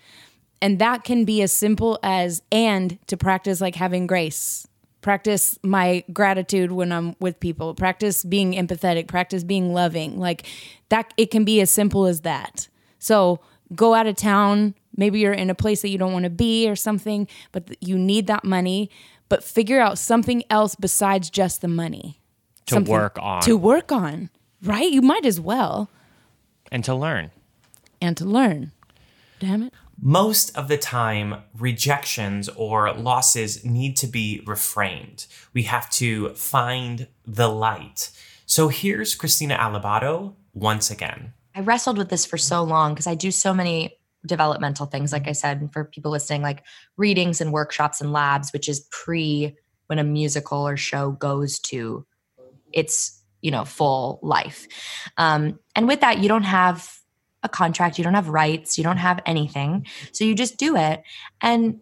and 0.62 0.78
that 0.78 1.04
can 1.04 1.26
be 1.26 1.42
as 1.42 1.52
simple 1.52 2.00
as 2.04 2.44
and 2.52 3.00
to 3.08 3.18
practice 3.18 3.62
like 3.62 3.76
having 3.76 4.06
grace. 4.06 4.68
Practice 5.02 5.58
my 5.64 6.04
gratitude 6.14 6.72
when 6.72 6.92
I'm 6.92 7.16
with 7.20 7.40
people. 7.40 7.74
Practice 7.74 8.24
being 8.24 8.54
empathetic, 8.54 9.08
practice 9.08 9.44
being 9.44 9.74
loving. 9.74 10.20
Like 10.20 10.46
that 10.90 11.14
it 11.18 11.32
can 11.32 11.44
be 11.44 11.60
as 11.62 11.72
simple 11.72 12.06
as 12.06 12.22
that. 12.22 12.68
So 13.00 13.40
go 13.74 13.96
out 13.96 14.06
of 14.06 14.16
town. 14.16 14.76
Maybe 14.96 15.20
you're 15.20 15.34
in 15.34 15.50
a 15.50 15.56
place 15.56 15.82
that 15.82 15.90
you 15.90 15.98
don't 15.98 16.14
want 16.14 16.26
to 16.26 16.30
be 16.30 16.70
or 16.70 16.76
something, 16.76 17.28
but 17.52 17.76
you 17.82 17.98
need 17.98 18.28
that 18.28 18.44
money. 18.44 18.92
But 19.30 19.44
figure 19.44 19.80
out 19.80 19.98
something 19.98 20.44
else 20.52 20.76
besides 20.76 21.32
just 21.32 21.62
the 21.62 21.68
money 21.68 22.21
To 22.67 22.76
Something 22.76 22.91
work 22.93 23.17
on. 23.19 23.41
To 23.41 23.58
work 23.58 23.91
on, 23.91 24.30
right? 24.63 24.89
You 24.89 25.02
might 25.02 25.26
as 25.26 25.39
well. 25.39 25.89
and 26.71 26.84
to 26.86 26.95
learn. 26.95 27.32
And 28.00 28.15
to 28.17 28.26
learn. 28.26 28.71
Damn 29.39 29.63
it. 29.63 29.74
Most 30.02 30.56
of 30.58 30.67
the 30.67 30.78
time, 30.78 31.43
rejections 31.58 32.50
or 32.50 32.91
losses 32.93 33.63
need 33.65 33.97
to 33.97 34.08
be 34.08 34.41
reframed. 34.45 35.28
We 35.54 35.63
have 35.63 35.89
to 35.91 36.30
find 36.30 37.08
the 37.26 37.50
light. 37.50 38.12
So 38.45 38.67
here's 38.69 39.15
Christina 39.15 39.56
Alabado 39.58 40.34
once 40.54 40.89
again. 40.89 41.34
I 41.54 41.60
wrestled 41.62 41.97
with 41.97 42.10
this 42.10 42.26
for 42.26 42.38
so 42.38 42.63
long 42.63 42.93
because 42.93 43.08
I 43.08 43.15
do 43.15 43.32
so 43.32 43.54
many 43.54 43.95
developmental 44.26 44.86
things, 44.86 45.12
like 45.12 45.28
I 45.28 45.34
said, 45.34 45.60
and 45.62 45.71
for 45.71 45.84
people 45.84 46.12
listening, 46.12 46.41
like 46.41 46.63
readings 46.97 47.41
and 47.41 47.52
workshops 47.52 48.02
and 48.02 48.12
labs, 48.13 48.54
which 48.54 48.69
is 48.69 48.88
pre 48.91 49.56
when 49.88 50.00
a 50.00 50.04
musical 50.04 50.65
or 50.67 50.78
show 50.78 51.12
goes 51.12 51.60
to 51.60 52.06
its, 52.74 53.22
you 53.42 53.52
know, 53.52 53.66
full 53.66 54.20
life. 54.22 54.68
Um, 55.18 55.60
and 55.76 55.88
with 55.88 56.02
that, 56.02 56.20
you 56.20 56.28
don't 56.28 56.44
have 56.44 56.90
a 57.44 57.50
contract, 57.50 57.98
you 57.98 58.04
don't 58.04 58.14
have 58.14 58.30
rights, 58.30 58.78
you 58.78 58.84
don't 58.84 58.98
have 58.98 59.22
anything. 59.26 59.88
So 60.12 60.24
you 60.24 60.36
just 60.36 60.58
do 60.58 60.76
it. 60.76 61.02
And 61.42 61.82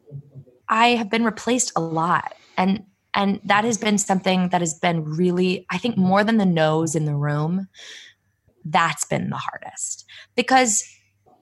I 0.68 0.90
have 0.90 1.10
been 1.10 1.26
replaced 1.26 1.74
a 1.76 1.82
lot. 1.82 2.34
And 2.58 2.84
and 3.16 3.42
that 3.44 3.66
has 3.66 3.78
been 3.78 3.98
something 3.98 4.50
that 4.50 4.62
has 4.62 4.76
been 4.76 5.04
really, 5.04 5.66
I 5.72 5.80
think, 5.80 5.98
more 5.98 6.24
than 6.24 6.38
the 6.38 6.46
nose 6.46 6.96
in 6.96 7.06
the 7.06 7.16
room 7.16 7.68
that's 8.66 9.06
been 9.06 9.30
the 9.30 9.38
hardest 9.38 10.06
because 10.36 10.84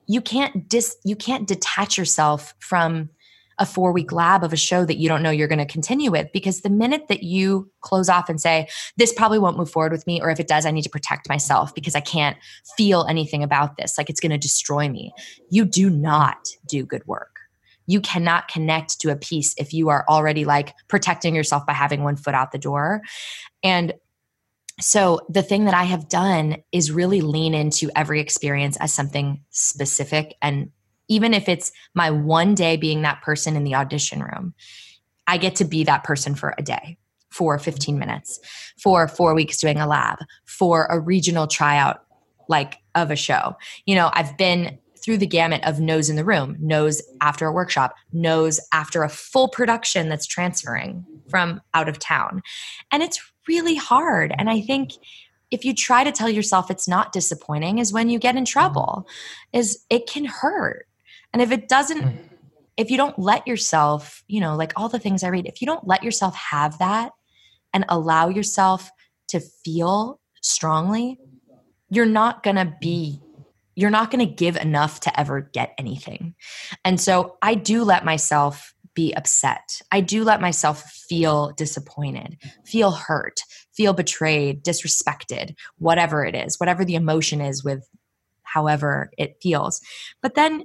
you 0.07 0.21
can't 0.21 0.69
dis 0.69 0.95
you 1.03 1.15
can't 1.15 1.47
detach 1.47 1.97
yourself 1.97 2.53
from 2.59 3.09
a 3.59 3.65
four 3.65 3.91
week 3.91 4.11
lab 4.11 4.43
of 4.43 4.53
a 4.53 4.57
show 4.57 4.85
that 4.85 4.97
you 4.97 5.09
don't 5.09 5.23
know 5.23 5.29
you're 5.29 5.47
going 5.47 5.57
to 5.59 5.65
continue 5.65 6.11
with 6.11 6.27
because 6.33 6.61
the 6.61 6.69
minute 6.69 7.07
that 7.07 7.23
you 7.23 7.69
close 7.81 8.09
off 8.09 8.29
and 8.29 8.39
say 8.39 8.67
this 8.97 9.13
probably 9.13 9.39
won't 9.39 9.57
move 9.57 9.69
forward 9.69 9.91
with 9.91 10.05
me 10.07 10.21
or 10.21 10.29
if 10.29 10.39
it 10.39 10.47
does 10.47 10.65
i 10.65 10.71
need 10.71 10.83
to 10.83 10.89
protect 10.89 11.29
myself 11.29 11.73
because 11.73 11.95
i 11.95 11.99
can't 11.99 12.37
feel 12.75 13.05
anything 13.09 13.43
about 13.43 13.77
this 13.77 13.97
like 13.97 14.09
it's 14.09 14.19
going 14.19 14.31
to 14.31 14.37
destroy 14.37 14.87
me 14.87 15.11
you 15.49 15.65
do 15.65 15.89
not 15.89 16.47
do 16.67 16.85
good 16.85 17.05
work 17.07 17.39
you 17.89 18.01
cannot 18.01 18.47
connect 18.49 18.99
to 18.99 19.09
a 19.09 19.15
piece 19.15 19.53
if 19.57 19.73
you 19.73 19.89
are 19.89 20.05
already 20.09 20.45
like 20.45 20.73
protecting 20.87 21.33
yourself 21.33 21.65
by 21.65 21.73
having 21.73 22.03
one 22.03 22.15
foot 22.15 22.35
out 22.35 22.51
the 22.51 22.57
door 22.57 23.01
and 23.63 23.93
so 24.79 25.21
the 25.27 25.41
thing 25.41 25.65
that 25.65 25.73
I 25.73 25.85
have 25.85 26.07
done 26.07 26.57
is 26.71 26.91
really 26.91 27.21
lean 27.21 27.55
into 27.55 27.89
every 27.95 28.19
experience 28.19 28.77
as 28.77 28.93
something 28.93 29.43
specific. 29.49 30.35
And 30.41 30.69
even 31.07 31.33
if 31.33 31.47
it's 31.47 31.71
my 31.93 32.11
one 32.11 32.55
day 32.55 32.77
being 32.77 33.01
that 33.01 33.21
person 33.21 33.55
in 33.55 33.63
the 33.63 33.75
audition 33.75 34.21
room, 34.21 34.53
I 35.27 35.37
get 35.37 35.55
to 35.57 35.65
be 35.65 35.83
that 35.83 36.03
person 36.03 36.35
for 36.35 36.53
a 36.57 36.61
day, 36.61 36.97
for 37.29 37.57
15 37.59 37.99
minutes, 37.99 38.39
for 38.81 39.07
four 39.07 39.33
weeks 39.33 39.57
doing 39.57 39.79
a 39.79 39.87
lab, 39.87 40.19
for 40.45 40.85
a 40.85 40.99
regional 40.99 41.47
tryout 41.47 42.03
like 42.49 42.77
of 42.95 43.11
a 43.11 43.15
show. 43.15 43.55
You 43.85 43.95
know, 43.95 44.09
I've 44.13 44.37
been 44.37 44.79
through 44.97 45.17
the 45.17 45.27
gamut 45.27 45.63
of 45.63 45.79
no's 45.79 46.09
in 46.09 46.15
the 46.15 46.25
room, 46.25 46.57
no's 46.59 47.01
after 47.21 47.45
a 47.45 47.51
workshop, 47.51 47.95
no's 48.11 48.59
after 48.73 49.03
a 49.03 49.09
full 49.09 49.47
production 49.47 50.09
that's 50.09 50.25
transferring 50.25 51.05
from 51.29 51.61
out 51.73 51.87
of 51.87 51.99
town. 51.99 52.41
And 52.91 53.03
it's 53.03 53.21
really 53.47 53.75
hard. 53.75 54.33
And 54.37 54.49
I 54.49 54.61
think 54.61 54.91
if 55.49 55.63
you 55.63 55.73
try 55.73 56.03
to 56.03 56.11
tell 56.11 56.29
yourself 56.29 56.69
it's 56.69 56.87
not 56.87 57.13
disappointing 57.13 57.77
is 57.77 57.93
when 57.93 58.09
you 58.09 58.19
get 58.19 58.35
in 58.35 58.45
trouble 58.45 59.07
is 59.53 59.85
it 59.89 60.07
can 60.07 60.25
hurt. 60.25 60.87
And 61.33 61.41
if 61.41 61.51
it 61.51 61.67
doesn't 61.67 62.01
hmm. 62.01 62.17
if 62.77 62.89
you 62.91 62.97
don't 62.97 63.17
let 63.17 63.47
yourself, 63.47 64.23
you 64.27 64.39
know, 64.39 64.55
like 64.55 64.73
all 64.75 64.89
the 64.89 64.99
things 64.99 65.23
I 65.23 65.29
read, 65.29 65.47
if 65.47 65.61
you 65.61 65.67
don't 65.67 65.87
let 65.87 66.03
yourself 66.03 66.35
have 66.35 66.77
that 66.79 67.11
and 67.73 67.85
allow 67.89 68.29
yourself 68.29 68.89
to 69.29 69.39
feel 69.39 70.19
strongly, 70.41 71.19
you're 71.89 72.05
not 72.05 72.43
going 72.43 72.55
to 72.55 72.73
be 72.79 73.21
you're 73.75 73.91
not 73.91 74.09
going 74.09 74.27
to 74.27 74.33
give 74.33 74.55
enough 74.55 75.01
to 75.01 75.19
ever 75.19 75.39
get 75.53 75.75
anything. 75.77 76.33
And 76.83 76.99
so 76.99 77.37
I 77.43 77.53
do 77.53 77.83
let 77.83 78.03
myself 78.03 78.73
be 78.95 79.13
upset. 79.13 79.83
I 79.91 80.01
do 80.01 80.23
let 80.23 80.41
myself 80.41 80.81
feel 81.07 81.51
disappointed, 81.55 82.37
feel 82.65 82.89
hurt, 82.89 83.41
feel 83.75 83.93
betrayed, 83.93 84.63
disrespected, 84.63 85.53
whatever 85.77 86.25
it 86.25 86.33
is, 86.33 86.59
whatever 86.59 86.83
the 86.83 86.95
emotion 86.95 87.39
is 87.39 87.63
with 87.63 87.87
however 88.41 89.11
it 89.19 89.37
feels. 89.43 89.79
But 90.23 90.33
then 90.33 90.63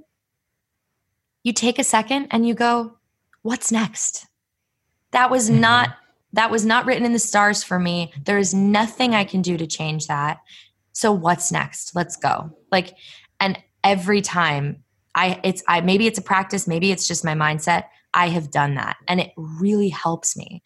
you 1.42 1.52
take 1.52 1.78
a 1.78 1.84
second 1.84 2.28
and 2.30 2.46
you 2.46 2.54
go, 2.54 2.96
what's 3.42 3.72
next? 3.72 4.26
That 5.10 5.30
was 5.30 5.50
not 5.50 5.96
that 6.34 6.50
was 6.50 6.64
not 6.64 6.86
written 6.86 7.04
in 7.04 7.12
the 7.12 7.18
stars 7.18 7.62
for 7.62 7.78
me. 7.78 8.10
There 8.24 8.38
is 8.38 8.54
nothing 8.54 9.14
I 9.14 9.24
can 9.24 9.42
do 9.42 9.58
to 9.58 9.66
change 9.66 10.06
that. 10.06 10.38
So 10.92 11.12
what's 11.12 11.52
next? 11.52 11.94
Let's 11.94 12.16
go. 12.16 12.56
Like 12.70 12.94
and 13.40 13.58
every 13.84 14.22
time 14.22 14.82
I 15.14 15.40
it's 15.44 15.62
I 15.68 15.80
maybe 15.82 16.06
it's 16.06 16.18
a 16.18 16.22
practice, 16.22 16.66
maybe 16.66 16.90
it's 16.90 17.06
just 17.06 17.24
my 17.24 17.34
mindset. 17.34 17.84
I 18.14 18.28
have 18.28 18.50
done 18.50 18.74
that 18.76 18.96
and 19.08 19.20
it 19.20 19.32
really 19.36 19.90
helps 19.90 20.36
me. 20.36 20.62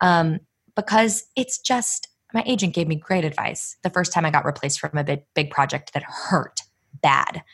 Um 0.00 0.40
because 0.74 1.24
it's 1.36 1.58
just 1.58 2.08
my 2.32 2.42
agent 2.46 2.74
gave 2.74 2.88
me 2.88 2.96
great 2.96 3.24
advice 3.24 3.76
the 3.84 3.90
first 3.90 4.12
time 4.12 4.24
I 4.24 4.30
got 4.30 4.44
replaced 4.44 4.80
from 4.80 4.98
a 4.98 5.04
big 5.04 5.22
big 5.34 5.50
project 5.50 5.92
that 5.94 6.02
hurt 6.02 6.62
bad. 7.00 7.44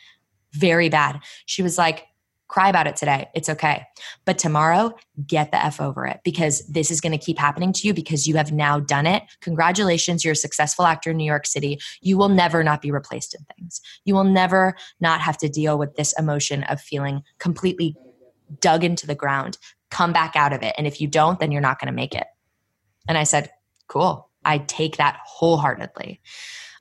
Very 0.53 0.89
bad. 0.89 1.19
She 1.45 1.61
was 1.61 1.77
like 1.77 2.07
cry 2.51 2.67
about 2.67 2.85
it 2.85 2.97
today. 2.97 3.29
It's 3.33 3.47
okay. 3.47 3.87
But 4.25 4.37
tomorrow, 4.37 4.93
get 5.25 5.51
the 5.51 5.63
F 5.63 5.79
over 5.79 6.05
it 6.05 6.19
because 6.25 6.67
this 6.67 6.91
is 6.91 6.99
going 6.99 7.17
to 7.17 7.25
keep 7.25 7.39
happening 7.39 7.71
to 7.71 7.87
you 7.87 7.93
because 7.93 8.27
you 8.27 8.35
have 8.35 8.51
now 8.51 8.77
done 8.77 9.07
it. 9.07 9.23
Congratulations, 9.39 10.25
you're 10.25 10.33
a 10.33 10.35
successful 10.35 10.85
actor 10.85 11.11
in 11.11 11.17
New 11.17 11.25
York 11.25 11.47
City. 11.47 11.79
You 12.01 12.17
will 12.17 12.27
never 12.27 12.61
not 12.61 12.81
be 12.81 12.91
replaced 12.91 13.33
in 13.33 13.45
things. 13.55 13.79
You 14.03 14.15
will 14.15 14.25
never 14.25 14.75
not 14.99 15.21
have 15.21 15.37
to 15.37 15.47
deal 15.47 15.77
with 15.77 15.95
this 15.95 16.13
emotion 16.19 16.63
of 16.63 16.81
feeling 16.81 17.23
completely 17.39 17.95
dug 18.59 18.83
into 18.83 19.07
the 19.07 19.15
ground. 19.15 19.57
Come 19.89 20.11
back 20.11 20.35
out 20.35 20.51
of 20.51 20.61
it. 20.61 20.75
And 20.77 20.85
if 20.85 20.99
you 20.99 21.07
don't, 21.07 21.39
then 21.39 21.53
you're 21.53 21.61
not 21.61 21.79
going 21.79 21.87
to 21.87 21.93
make 21.93 22.13
it. 22.13 22.27
And 23.07 23.17
I 23.17 23.23
said, 23.23 23.49
cool. 23.87 24.29
I 24.43 24.57
take 24.57 24.97
that 24.97 25.19
wholeheartedly. 25.25 26.19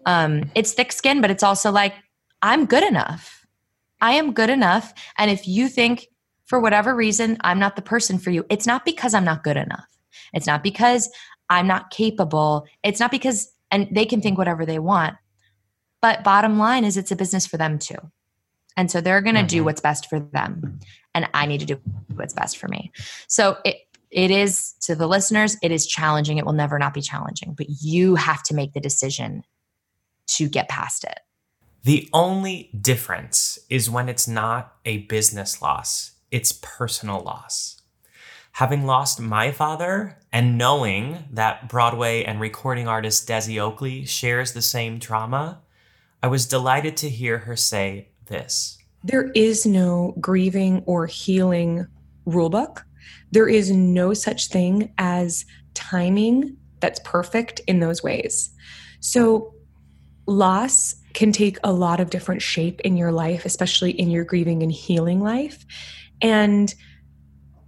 Um, 0.05 0.51
it's 0.57 0.73
thick 0.73 0.91
skin, 0.91 1.21
but 1.21 1.31
it's 1.31 1.45
also 1.45 1.71
like, 1.71 1.95
I'm 2.43 2.67
good 2.67 2.83
enough. 2.83 3.40
I 4.01 4.13
am 4.13 4.33
good 4.33 4.51
enough. 4.51 4.93
And 5.19 5.31
if 5.31 5.47
you 5.47 5.69
think 5.69 6.09
for 6.47 6.59
whatever 6.59 6.95
reason 6.95 7.37
I'm 7.43 7.59
not 7.59 7.77
the 7.77 7.83
person 7.83 8.19
for 8.19 8.31
you, 8.31 8.45
it's 8.51 8.67
not 8.67 8.85
because 8.85 9.15
I'm 9.15 9.25
not 9.25 9.45
good 9.45 9.57
enough. 9.57 9.87
It's 10.33 10.47
not 10.47 10.63
because 10.63 11.11
I'm 11.49 11.67
not 11.67 11.91
capable. 11.91 12.67
It's 12.83 13.01
not 13.01 13.11
because, 13.11 13.53
and 13.71 13.89
they 13.91 14.05
can 14.05 14.21
think 14.21 14.39
whatever 14.39 14.65
they 14.65 14.79
want. 14.79 15.17
But 16.03 16.25
bottom 16.25 16.59
line 16.59 16.85
is 16.85 16.97
it's 16.97 17.11
a 17.11 17.17
business 17.17 17.47
for 17.47 17.57
them 17.57 17.79
too. 17.79 17.99
And 18.77 18.91
so 18.91 19.01
they're 19.01 19.21
going 19.21 19.35
to 19.35 19.43
do 19.43 19.63
Mhm. 19.63 19.65
what's 19.67 19.81
best 19.81 20.09
for 20.09 20.21
them. 20.21 20.79
And 21.15 21.29
I 21.35 21.47
need 21.47 21.61
to 21.61 21.67
do 21.67 21.81
what's 22.15 22.33
best 22.33 22.57
for 22.57 22.69
me. 22.69 22.93
So 23.27 23.59
it, 23.65 23.77
it 24.11 24.31
is 24.31 24.75
to 24.83 24.95
the 24.95 25.07
listeners, 25.07 25.57
it 25.63 25.71
is 25.73 25.87
challenging. 25.87 26.39
It 26.39 26.47
will 26.47 26.53
never 26.53 26.79
not 26.79 26.95
be 26.95 27.03
challenging, 27.03 27.55
but 27.55 27.67
you 27.69 28.15
have 28.15 28.43
to 28.45 28.55
make 28.55 28.73
the 28.73 28.81
decision 28.81 29.43
to 30.29 30.49
get 30.49 30.69
past 30.69 31.05
it. 31.05 31.21
The 31.83 32.11
only 32.13 32.71
difference 32.79 33.59
is 33.71 33.89
when 33.89 34.09
it's 34.11 34.29
not 34.29 34.75
a 34.85 34.99
business 34.99 35.63
loss, 35.63 36.13
it's 36.31 36.53
personal 36.53 37.21
loss. 37.21 37.81
Having 38.53 38.85
lost 38.85 39.19
my 39.19 39.51
father 39.51 40.19
and 40.31 40.59
knowing 40.59 41.25
that 41.31 41.69
Broadway 41.71 42.23
and 42.25 42.39
recording 42.39 42.87
artist 42.87 43.27
Desi 43.27 43.59
Oakley 43.59 44.05
shares 44.05 44.53
the 44.53 44.61
same 44.61 45.01
trauma, 45.01 45.63
I 46.23 46.27
was 46.27 46.45
delighted 46.45 46.99
to 46.99 47.09
hear 47.09 47.39
her 47.39 47.57
say 47.57 48.09
this. 48.27 48.77
There 49.03 49.31
is 49.35 49.65
no 49.65 50.15
grieving 50.21 50.83
or 50.85 51.07
healing 51.07 51.87
rulebook. 52.27 52.83
There 53.33 53.49
is 53.49 53.71
no 53.71 54.13
such 54.13 54.49
thing 54.49 54.93
as 54.99 55.47
timing 55.73 56.59
that's 56.81 57.01
perfect 57.05 57.61
in 57.61 57.81
those 57.81 58.03
ways. 58.03 58.51
So, 59.01 59.55
loss 60.27 60.97
can 61.15 61.33
take 61.33 61.59
a 61.65 61.73
lot 61.73 62.01
of 62.01 62.11
different 62.11 62.43
shape 62.43 62.81
in 62.81 62.97
your 62.97 63.13
life, 63.13 63.45
especially 63.45 63.91
in 63.93 64.11
your 64.11 64.25
grieving 64.25 64.63
and 64.63 64.73
healing 64.73 65.21
life. 65.21 65.65
And 66.23 66.75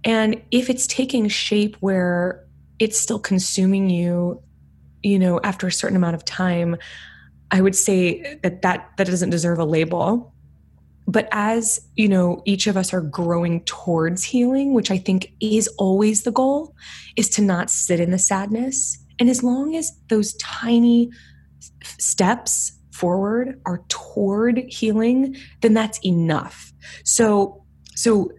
and 0.05 0.41
if 0.51 0.69
it's 0.69 0.85
taking 0.87 1.29
shape 1.29 1.77
where 1.79 2.45
it's 2.77 2.99
still 2.99 3.19
consuming 3.19 3.89
you, 3.89 4.41
you 5.01 5.17
know, 5.17 5.39
after 5.43 5.67
a 5.67 5.71
certain 5.71 5.95
amount 5.95 6.15
of 6.15 6.25
time, 6.25 6.75
I 7.51 7.61
would 7.61 7.75
say 7.75 8.37
that 8.43 8.63
that, 8.63 8.89
that 8.97 9.07
doesn't 9.07 9.29
deserve 9.29 9.59
a 9.59 9.65
label 9.65 10.33
but 11.07 11.27
as 11.31 11.79
you 11.95 12.07
know 12.07 12.41
each 12.45 12.67
of 12.67 12.77
us 12.77 12.93
are 12.93 13.01
growing 13.01 13.63
towards 13.65 14.23
healing 14.23 14.73
which 14.73 14.91
i 14.91 14.97
think 14.97 15.31
is 15.39 15.67
always 15.77 16.23
the 16.23 16.31
goal 16.31 16.73
is 17.15 17.29
to 17.29 17.41
not 17.41 17.69
sit 17.69 17.99
in 17.99 18.11
the 18.11 18.19
sadness 18.19 18.97
and 19.19 19.29
as 19.29 19.43
long 19.43 19.75
as 19.75 19.91
those 20.09 20.33
tiny 20.35 21.09
steps 21.99 22.79
forward 22.93 23.59
are 23.65 23.83
toward 23.89 24.59
healing 24.69 25.35
then 25.61 25.73
that's 25.73 25.99
enough. 26.05 26.71
So 27.03 27.65
so 27.95 28.31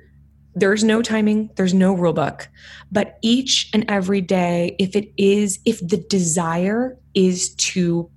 there's 0.54 0.84
no 0.84 1.02
timing 1.02 1.50
there's 1.56 1.74
no 1.74 1.92
rule 1.92 2.12
book 2.12 2.48
but 2.92 3.18
each 3.22 3.70
and 3.74 3.84
every 3.88 4.20
day 4.20 4.76
if 4.78 4.94
it 4.94 5.12
is 5.16 5.58
if 5.64 5.80
the 5.80 5.96
desire 5.96 6.96
is 7.14 7.54
to 7.56 8.08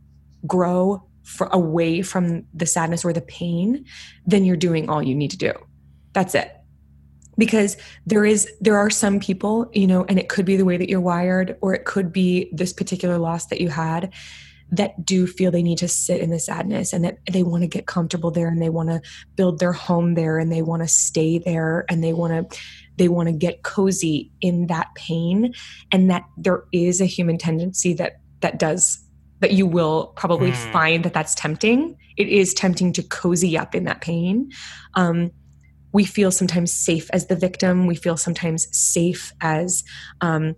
grow 0.46 1.04
fr- 1.24 1.46
away 1.46 2.02
from 2.02 2.46
the 2.54 2.66
sadness 2.66 3.04
or 3.04 3.14
the 3.14 3.22
pain 3.22 3.84
then 4.26 4.46
you're 4.46 4.56
doing 4.56 4.90
all 4.90 5.02
you 5.02 5.16
need 5.16 5.32
to 5.32 5.38
do. 5.38 5.54
That's 6.14 6.36
it. 6.36 6.52
Because 7.38 7.78
there 8.06 8.26
is 8.26 8.48
there 8.62 8.78
are 8.78 8.90
some 8.90 9.20
people 9.20 9.70
you 9.74 9.88
know 9.88 10.06
and 10.08 10.20
it 10.20 10.30
could 10.30 10.46
be 10.46 10.58
the 10.58 10.66
way 10.66 10.78
that 10.78 10.90
you're 10.90 11.02
wired 11.02 11.58
or 11.62 11.74
it 11.74 11.86
could 11.86 12.12
be 12.12 12.50
this 12.54 12.74
particular 12.74 13.18
loss 13.18 13.48
that 13.48 13.62
you 13.62 13.70
had 13.70 14.14
that 14.72 15.06
do 15.06 15.26
feel 15.28 15.50
they 15.50 15.64
need 15.64 15.78
to 15.78 15.88
sit 15.88 16.20
in 16.20 16.30
the 16.30 16.40
sadness 16.40 16.92
and 16.92 17.06
that 17.06 17.18
they 17.32 17.44
want 17.44 17.64
to 17.64 17.68
get 17.68 17.86
comfortable 17.88 18.32
there 18.32 18.48
and 18.48 18.62
they 18.62 18.70
want 18.70 18.90
to 18.90 19.02
build 19.36 19.60
their 19.60 19.72
home 19.72 20.16
there 20.16 20.38
and 20.38 20.52
they 20.52 20.62
want 20.62 20.82
to 20.82 20.88
stay 20.88 21.40
there 21.40 21.86
and 21.90 22.04
they 22.04 22.14
want 22.14 22.50
to 22.52 22.60
they 22.98 23.08
want 23.08 23.30
to 23.30 23.34
get 23.34 23.64
cozy 23.64 24.32
in 24.42 24.68
that 24.68 24.88
pain 24.96 25.54
and 25.92 26.10
that 26.10 26.24
there 26.36 26.64
is 26.74 27.00
a 27.00 27.06
human 27.06 27.38
tendency 27.38 27.94
that 27.94 28.14
that 28.42 28.60
does 28.60 29.00
that 29.40 29.52
you 29.54 29.68
will 29.68 30.14
probably 30.16 30.52
Mm. 30.52 30.72
find 30.72 31.06
that 31.06 31.14
that's 31.14 31.36
tempting. 31.36 31.96
It 32.18 32.28
is 32.28 32.54
tempting 32.54 32.92
to 32.94 33.04
cozy 33.04 33.58
up 33.58 33.76
in 33.76 33.84
that 33.84 34.02
pain. 34.02 34.50
Um, 34.96 35.30
we 35.94 36.06
feel 36.06 36.32
sometimes 36.32 36.74
safe 36.74 37.10
as 37.12 37.28
the 37.28 37.36
victim. 37.36 37.86
We 37.86 37.96
feel 37.96 38.18
sometimes 38.18 38.68
safe 38.76 39.32
as 39.42 39.84
um, 40.22 40.56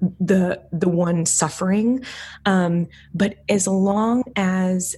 the 0.00 0.62
the 0.72 0.88
one 0.88 1.26
suffering. 1.26 2.04
Um, 2.44 2.88
but 3.14 3.36
as 3.48 3.66
long 3.66 4.24
as 4.36 4.94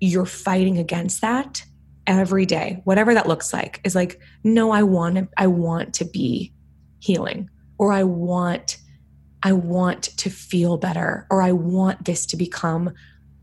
you're 0.00 0.26
fighting 0.26 0.78
against 0.78 1.20
that 1.20 1.64
every 2.08 2.44
day 2.44 2.80
whatever 2.82 3.14
that 3.14 3.28
looks 3.28 3.52
like 3.52 3.80
is 3.84 3.94
like 3.94 4.20
no 4.42 4.72
i 4.72 4.82
want 4.82 5.14
to 5.14 5.28
i 5.36 5.46
want 5.46 5.94
to 5.94 6.04
be 6.04 6.52
healing 6.98 7.48
or 7.78 7.92
i 7.92 8.02
want 8.02 8.78
i 9.44 9.52
want 9.52 10.02
to 10.18 10.28
feel 10.28 10.76
better 10.76 11.28
or 11.30 11.40
i 11.40 11.52
want 11.52 12.04
this 12.04 12.26
to 12.26 12.36
become 12.36 12.92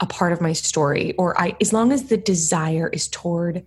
a 0.01 0.05
part 0.05 0.33
of 0.33 0.41
my 0.41 0.51
story 0.51 1.13
or 1.17 1.39
i 1.39 1.55
as 1.61 1.71
long 1.71 1.93
as 1.93 2.09
the 2.09 2.17
desire 2.17 2.89
is 2.89 3.07
toward 3.07 3.63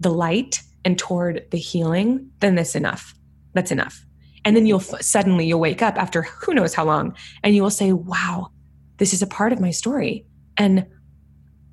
the 0.00 0.10
light 0.10 0.60
and 0.84 0.98
toward 0.98 1.46
the 1.50 1.56
healing 1.58 2.30
then 2.40 2.54
that's 2.54 2.74
enough. 2.74 3.14
That's 3.54 3.70
enough 3.70 4.04
and 4.44 4.56
then 4.56 4.66
you'll 4.66 4.80
suddenly 4.80 5.46
you'll 5.46 5.60
wake 5.60 5.82
up 5.82 5.96
after 5.96 6.22
who 6.22 6.54
knows 6.54 6.74
how 6.74 6.84
long 6.84 7.14
and 7.42 7.54
you 7.54 7.62
will 7.62 7.70
say 7.70 7.92
wow 7.92 8.50
this 8.98 9.12
is 9.12 9.22
a 9.22 9.26
part 9.26 9.52
of 9.52 9.60
my 9.60 9.70
story. 9.70 10.26
And 10.56 10.86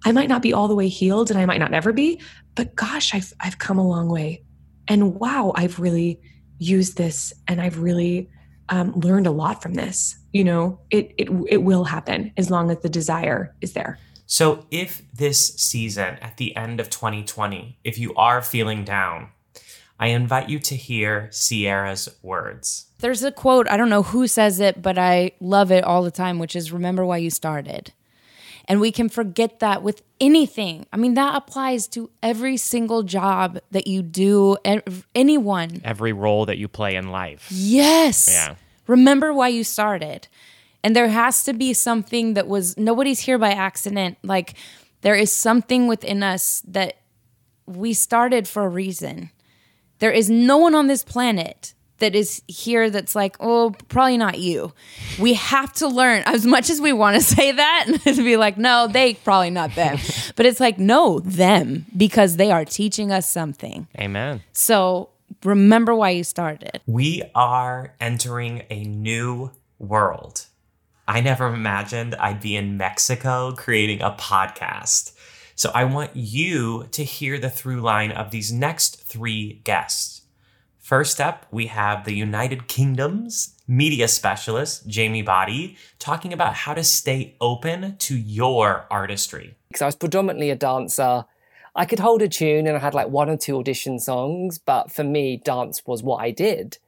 i 0.03 0.11
might 0.11 0.29
not 0.29 0.41
be 0.41 0.51
all 0.51 0.67
the 0.67 0.73
way 0.73 0.87
healed 0.87 1.29
and 1.29 1.39
i 1.39 1.45
might 1.45 1.59
not 1.59 1.75
ever 1.75 1.93
be 1.93 2.19
but 2.55 2.75
gosh 2.75 3.13
i've 3.13 3.31
i've 3.39 3.59
come 3.59 3.77
a 3.77 3.87
long 3.87 4.09
way. 4.09 4.43
And 4.87 5.15
wow 5.15 5.53
i've 5.55 5.79
really 5.79 6.19
used 6.57 6.97
this 6.97 7.33
and 7.47 7.61
i've 7.61 7.79
really 7.79 8.29
um, 8.69 8.93
learned 8.93 9.27
a 9.27 9.31
lot 9.31 9.61
from 9.61 9.73
this. 9.73 10.17
You 10.33 10.43
know 10.45 10.79
it, 10.89 11.13
it 11.17 11.29
it 11.49 11.63
will 11.63 11.83
happen 11.83 12.31
as 12.37 12.49
long 12.49 12.71
as 12.71 12.79
the 12.79 12.89
desire 12.89 13.53
is 13.61 13.73
there. 13.73 13.99
So, 14.25 14.65
if 14.71 15.01
this 15.13 15.55
season 15.55 16.17
at 16.21 16.37
the 16.37 16.55
end 16.55 16.79
of 16.79 16.89
2020, 16.89 17.79
if 17.83 17.99
you 17.99 18.15
are 18.15 18.41
feeling 18.41 18.85
down, 18.85 19.27
I 20.01 20.07
invite 20.07 20.49
you 20.49 20.57
to 20.57 20.75
hear 20.75 21.29
Sierra's 21.31 22.09
words. 22.23 22.87
There's 23.01 23.23
a 23.23 23.31
quote, 23.31 23.69
I 23.69 23.77
don't 23.77 23.89
know 23.89 24.01
who 24.01 24.25
says 24.25 24.59
it, 24.59 24.81
but 24.81 24.97
I 24.97 25.33
love 25.39 25.71
it 25.71 25.83
all 25.83 26.01
the 26.01 26.09
time, 26.09 26.39
which 26.39 26.55
is 26.55 26.71
remember 26.71 27.05
why 27.05 27.17
you 27.17 27.29
started. 27.29 27.93
And 28.65 28.81
we 28.81 28.91
can 28.91 29.09
forget 29.09 29.59
that 29.59 29.83
with 29.83 30.01
anything. 30.19 30.87
I 30.91 30.97
mean, 30.97 31.13
that 31.13 31.35
applies 31.35 31.87
to 31.89 32.09
every 32.23 32.57
single 32.57 33.03
job 33.03 33.59
that 33.69 33.85
you 33.85 34.01
do, 34.01 34.57
ev- 34.65 35.07
anyone. 35.13 35.81
Every 35.83 36.13
role 36.13 36.47
that 36.47 36.57
you 36.57 36.67
play 36.67 36.95
in 36.95 37.11
life. 37.11 37.47
Yes. 37.51 38.27
Yeah. 38.31 38.55
Remember 38.87 39.31
why 39.31 39.49
you 39.49 39.63
started. 39.63 40.27
And 40.83 40.95
there 40.95 41.09
has 41.09 41.43
to 41.43 41.53
be 41.53 41.73
something 41.73 42.33
that 42.33 42.47
was, 42.47 42.75
nobody's 42.75 43.19
here 43.19 43.37
by 43.37 43.51
accident. 43.51 44.17
Like, 44.23 44.55
there 45.01 45.15
is 45.15 45.31
something 45.31 45.87
within 45.87 46.23
us 46.23 46.63
that 46.67 46.97
we 47.67 47.93
started 47.93 48.47
for 48.47 48.63
a 48.63 48.69
reason. 48.69 49.29
There 50.01 50.11
is 50.11 50.29
no 50.31 50.57
one 50.57 50.73
on 50.73 50.87
this 50.87 51.03
planet 51.03 51.75
that 51.99 52.15
is 52.15 52.41
here 52.47 52.89
that's 52.89 53.15
like, 53.15 53.37
oh, 53.39 53.75
probably 53.87 54.17
not 54.17 54.39
you. 54.39 54.73
We 55.19 55.35
have 55.35 55.71
to 55.73 55.87
learn 55.87 56.23
as 56.25 56.43
much 56.43 56.71
as 56.71 56.81
we 56.81 56.91
want 56.91 57.17
to 57.17 57.21
say 57.35 57.51
that 57.51 57.85
and 58.05 58.17
be 58.17 58.35
like, 58.35 58.57
no, 58.57 58.87
they 58.87 59.13
probably 59.13 59.51
not 59.51 59.75
them. 59.75 59.99
but 60.35 60.47
it's 60.47 60.59
like, 60.59 60.79
no, 60.79 61.19
them, 61.19 61.85
because 61.95 62.37
they 62.37 62.51
are 62.51 62.65
teaching 62.65 63.11
us 63.11 63.29
something. 63.29 63.87
Amen. 63.99 64.41
So 64.53 65.09
remember 65.43 65.93
why 65.93 66.09
you 66.09 66.23
started. 66.23 66.81
We 66.87 67.21
are 67.35 67.93
entering 68.01 68.63
a 68.71 68.83
new 68.83 69.51
world. 69.77 70.47
I 71.07 71.21
never 71.21 71.45
imagined 71.47 72.15
I'd 72.15 72.41
be 72.41 72.55
in 72.55 72.77
Mexico 72.77 73.51
creating 73.51 74.01
a 74.01 74.11
podcast. 74.11 75.13
So 75.55 75.71
I 75.73 75.83
want 75.83 76.15
you 76.15 76.87
to 76.91 77.03
hear 77.03 77.37
the 77.39 77.49
through 77.49 77.81
line 77.81 78.11
of 78.11 78.31
these 78.31 78.51
next 78.51 79.03
three 79.03 79.61
guests. 79.63 80.21
First 80.79 81.21
up, 81.21 81.45
we 81.51 81.67
have 81.67 82.05
the 82.05 82.13
United 82.13 82.67
Kingdom's 82.67 83.55
media 83.67 84.07
specialist, 84.07 84.87
Jamie 84.87 85.21
Body, 85.21 85.77
talking 85.99 86.33
about 86.33 86.53
how 86.53 86.73
to 86.73 86.83
stay 86.83 87.35
open 87.39 87.95
to 87.97 88.17
your 88.17 88.87
artistry. 88.89 89.55
because 89.69 89.81
I 89.81 89.85
was 89.85 89.95
predominantly 89.95 90.49
a 90.49 90.55
dancer. 90.55 91.25
I 91.75 91.85
could 91.85 91.99
hold 91.99 92.21
a 92.21 92.27
tune 92.27 92.67
and 92.67 92.75
I 92.75 92.79
had 92.79 92.93
like 92.93 93.07
one 93.07 93.29
or 93.29 93.37
two 93.37 93.57
audition 93.57 93.99
songs, 93.99 94.57
but 94.57 94.91
for 94.91 95.03
me, 95.05 95.37
dance 95.37 95.83
was 95.85 96.03
what 96.03 96.17
I 96.17 96.31
did. 96.31 96.79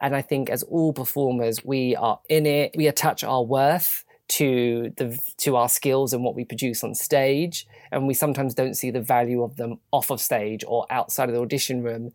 And 0.00 0.16
I 0.16 0.22
think 0.22 0.48
as 0.48 0.62
all 0.62 0.92
performers, 0.92 1.64
we 1.64 1.94
are 1.96 2.20
in 2.28 2.46
it. 2.46 2.74
We 2.76 2.86
attach 2.86 3.22
our 3.22 3.42
worth 3.42 4.04
to 4.28 4.92
the 4.96 5.18
to 5.38 5.56
our 5.56 5.68
skills 5.68 6.14
and 6.14 6.24
what 6.24 6.34
we 6.34 6.44
produce 6.44 6.82
on 6.82 6.94
stage, 6.94 7.66
and 7.92 8.06
we 8.06 8.14
sometimes 8.14 8.54
don't 8.54 8.74
see 8.74 8.90
the 8.90 9.00
value 9.00 9.42
of 9.42 9.56
them 9.56 9.78
off 9.92 10.10
of 10.10 10.20
stage 10.20 10.64
or 10.66 10.86
outside 10.90 11.28
of 11.28 11.34
the 11.34 11.40
audition 11.40 11.82
room. 11.82 12.12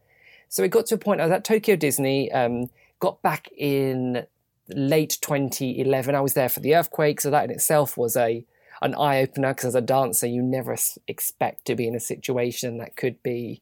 So 0.49 0.63
it 0.63 0.69
got 0.69 0.87
to 0.87 0.95
a 0.95 0.97
point. 0.97 1.21
I 1.21 1.25
was 1.25 1.31
at 1.31 1.43
Tokyo 1.43 1.75
Disney. 1.75 2.31
Um, 2.31 2.69
got 2.99 3.21
back 3.21 3.49
in 3.55 4.25
late 4.69 5.17
2011. 5.21 6.15
I 6.15 6.21
was 6.21 6.33
there 6.33 6.49
for 6.49 6.59
the 6.59 6.75
earthquake, 6.75 7.21
so 7.21 7.29
that 7.29 7.45
in 7.45 7.51
itself 7.51 7.97
was 7.97 8.15
a 8.15 8.45
an 8.81 8.93
eye 8.95 9.21
opener 9.21 9.53
because 9.53 9.65
as 9.65 9.75
a 9.75 9.81
dancer, 9.81 10.27
you 10.27 10.41
never 10.41 10.77
expect 11.07 11.65
to 11.65 11.75
be 11.75 11.87
in 11.87 11.95
a 11.95 11.99
situation 11.99 12.77
that 12.77 12.95
could 12.95 13.21
be 13.23 13.61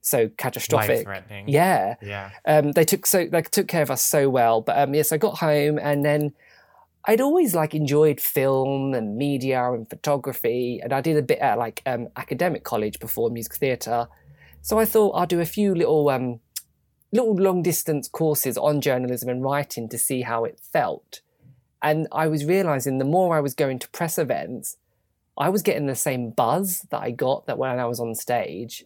so 0.00 0.28
catastrophic. 0.36 1.06
Yeah, 1.46 1.96
Yeah. 2.02 2.30
Um, 2.46 2.72
they 2.72 2.84
took 2.84 3.06
so 3.06 3.26
they 3.26 3.42
took 3.42 3.68
care 3.68 3.82
of 3.82 3.90
us 3.90 4.02
so 4.02 4.28
well. 4.28 4.60
But 4.60 4.78
um, 4.78 4.94
yes, 4.94 5.12
I 5.12 5.16
got 5.16 5.38
home 5.38 5.78
and 5.78 6.04
then 6.04 6.32
I'd 7.06 7.20
always 7.20 7.54
like 7.54 7.74
enjoyed 7.74 8.20
film 8.20 8.94
and 8.94 9.16
media 9.16 9.72
and 9.72 9.88
photography, 9.88 10.80
and 10.82 10.92
I 10.92 11.00
did 11.00 11.16
a 11.16 11.22
bit 11.22 11.38
at 11.38 11.58
like 11.58 11.82
um, 11.84 12.08
academic 12.16 12.64
college 12.64 12.98
before 12.98 13.30
music 13.30 13.56
theatre. 13.56 14.08
So 14.62 14.78
I 14.78 14.86
thought 14.86 15.12
I'll 15.12 15.26
do 15.26 15.40
a 15.40 15.44
few 15.44 15.74
little 15.74 16.08
um, 16.08 16.40
little 17.12 17.34
long 17.36 17.62
distance 17.62 18.08
courses 18.08 18.56
on 18.56 18.80
journalism 18.80 19.28
and 19.28 19.42
writing 19.42 19.88
to 19.90 19.98
see 19.98 20.22
how 20.22 20.44
it 20.44 20.58
felt. 20.58 21.20
And 21.82 22.08
I 22.10 22.26
was 22.28 22.46
realizing 22.46 22.96
the 22.96 23.04
more 23.04 23.36
I 23.36 23.40
was 23.40 23.54
going 23.54 23.78
to 23.80 23.88
press 23.90 24.16
events, 24.16 24.78
I 25.36 25.50
was 25.50 25.62
getting 25.62 25.86
the 25.86 25.94
same 25.94 26.30
buzz 26.30 26.86
that 26.90 27.02
I 27.02 27.10
got 27.10 27.46
that 27.46 27.58
when 27.58 27.78
I 27.78 27.84
was 27.84 28.00
on 28.00 28.14
stage. 28.14 28.84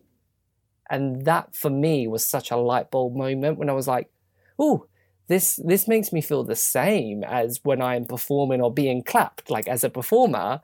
And 0.90 1.24
that 1.24 1.54
for 1.54 1.70
me 1.70 2.08
was 2.08 2.26
such 2.26 2.50
a 2.50 2.56
light 2.56 2.90
bulb 2.90 3.14
moment 3.14 3.58
when 3.58 3.70
I 3.70 3.74
was 3.74 3.86
like, 3.86 4.10
oh, 4.58 4.86
this 5.28 5.60
this 5.62 5.86
makes 5.86 6.12
me 6.12 6.20
feel 6.20 6.42
the 6.42 6.56
same 6.56 7.22
as 7.22 7.60
when 7.62 7.80
I'm 7.80 8.06
performing 8.06 8.60
or 8.60 8.72
being 8.72 9.02
clapped, 9.02 9.50
like 9.50 9.68
as 9.68 9.84
a 9.84 9.90
performer. 9.90 10.62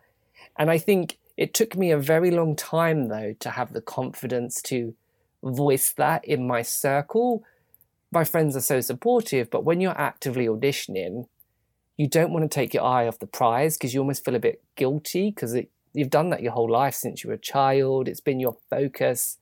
And 0.59 0.71
I 0.71 0.79
think 0.79 1.19
it 1.37 1.53
took 1.53 1.77
me 1.77 1.91
a 1.91 1.99
very 1.99 2.31
long 2.31 2.57
time 2.57 3.09
though 3.09 3.35
to 3.41 3.51
have 3.51 3.73
the 3.73 3.83
confidence 3.83 4.63
to 4.63 4.95
voice 5.43 5.93
that 5.93 6.25
in 6.25 6.47
my 6.47 6.63
circle. 6.63 7.45
My 8.11 8.25
friends 8.25 8.57
are 8.57 8.61
so 8.61 8.81
supportive, 8.81 9.51
but 9.51 9.65
when 9.65 9.81
you're 9.81 9.99
actively 9.99 10.47
auditioning, 10.47 11.27
you 11.97 12.09
don't 12.09 12.33
want 12.33 12.45
to 12.45 12.55
take 12.55 12.73
your 12.73 12.85
eye 12.85 13.07
off 13.07 13.19
the 13.19 13.27
prize 13.27 13.77
because 13.77 13.93
you 13.93 14.01
almost 14.01 14.25
feel 14.25 14.35
a 14.35 14.41
bit 14.41 14.63
guilty 14.77 15.31
because 15.31 15.57
you've 15.93 16.11
done 16.11 16.31
that 16.31 16.43
your 16.43 16.53
whole 16.53 16.71
life 16.71 16.95
since 16.95 17.23
you 17.23 17.29
were 17.29 17.35
a 17.35 17.39
child. 17.39 18.09
It's 18.09 18.21
been 18.21 18.41
your 18.41 18.57
focus. 18.71 19.39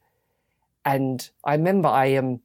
And 0.84 1.30
I 1.44 1.54
remember 1.54 1.88
I 1.88 2.16
um, 2.16 2.40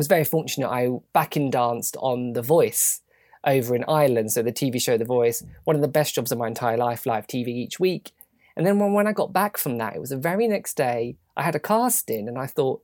was 0.00 0.06
very 0.06 0.24
fortunate. 0.24 0.70
I 0.70 0.88
back 1.12 1.36
in 1.36 1.50
danced 1.50 1.94
on 2.00 2.32
The 2.32 2.40
Voice 2.40 3.02
over 3.44 3.76
in 3.76 3.84
Ireland. 3.86 4.32
So 4.32 4.42
the 4.42 4.50
TV 4.50 4.80
show 4.80 4.96
The 4.96 5.04
Voice, 5.04 5.44
one 5.64 5.76
of 5.76 5.82
the 5.82 5.88
best 5.88 6.14
jobs 6.14 6.32
of 6.32 6.38
my 6.38 6.46
entire 6.46 6.78
life, 6.78 7.04
live 7.04 7.26
TV 7.26 7.48
each 7.48 7.78
week. 7.78 8.12
And 8.56 8.66
then 8.66 8.78
when, 8.78 8.94
when 8.94 9.06
I 9.06 9.12
got 9.12 9.34
back 9.34 9.58
from 9.58 9.76
that, 9.76 9.94
it 9.94 10.00
was 10.00 10.08
the 10.08 10.16
very 10.16 10.48
next 10.48 10.74
day, 10.74 11.18
I 11.36 11.42
had 11.42 11.54
a 11.54 11.60
casting 11.60 12.28
and 12.28 12.38
I 12.38 12.46
thought, 12.46 12.82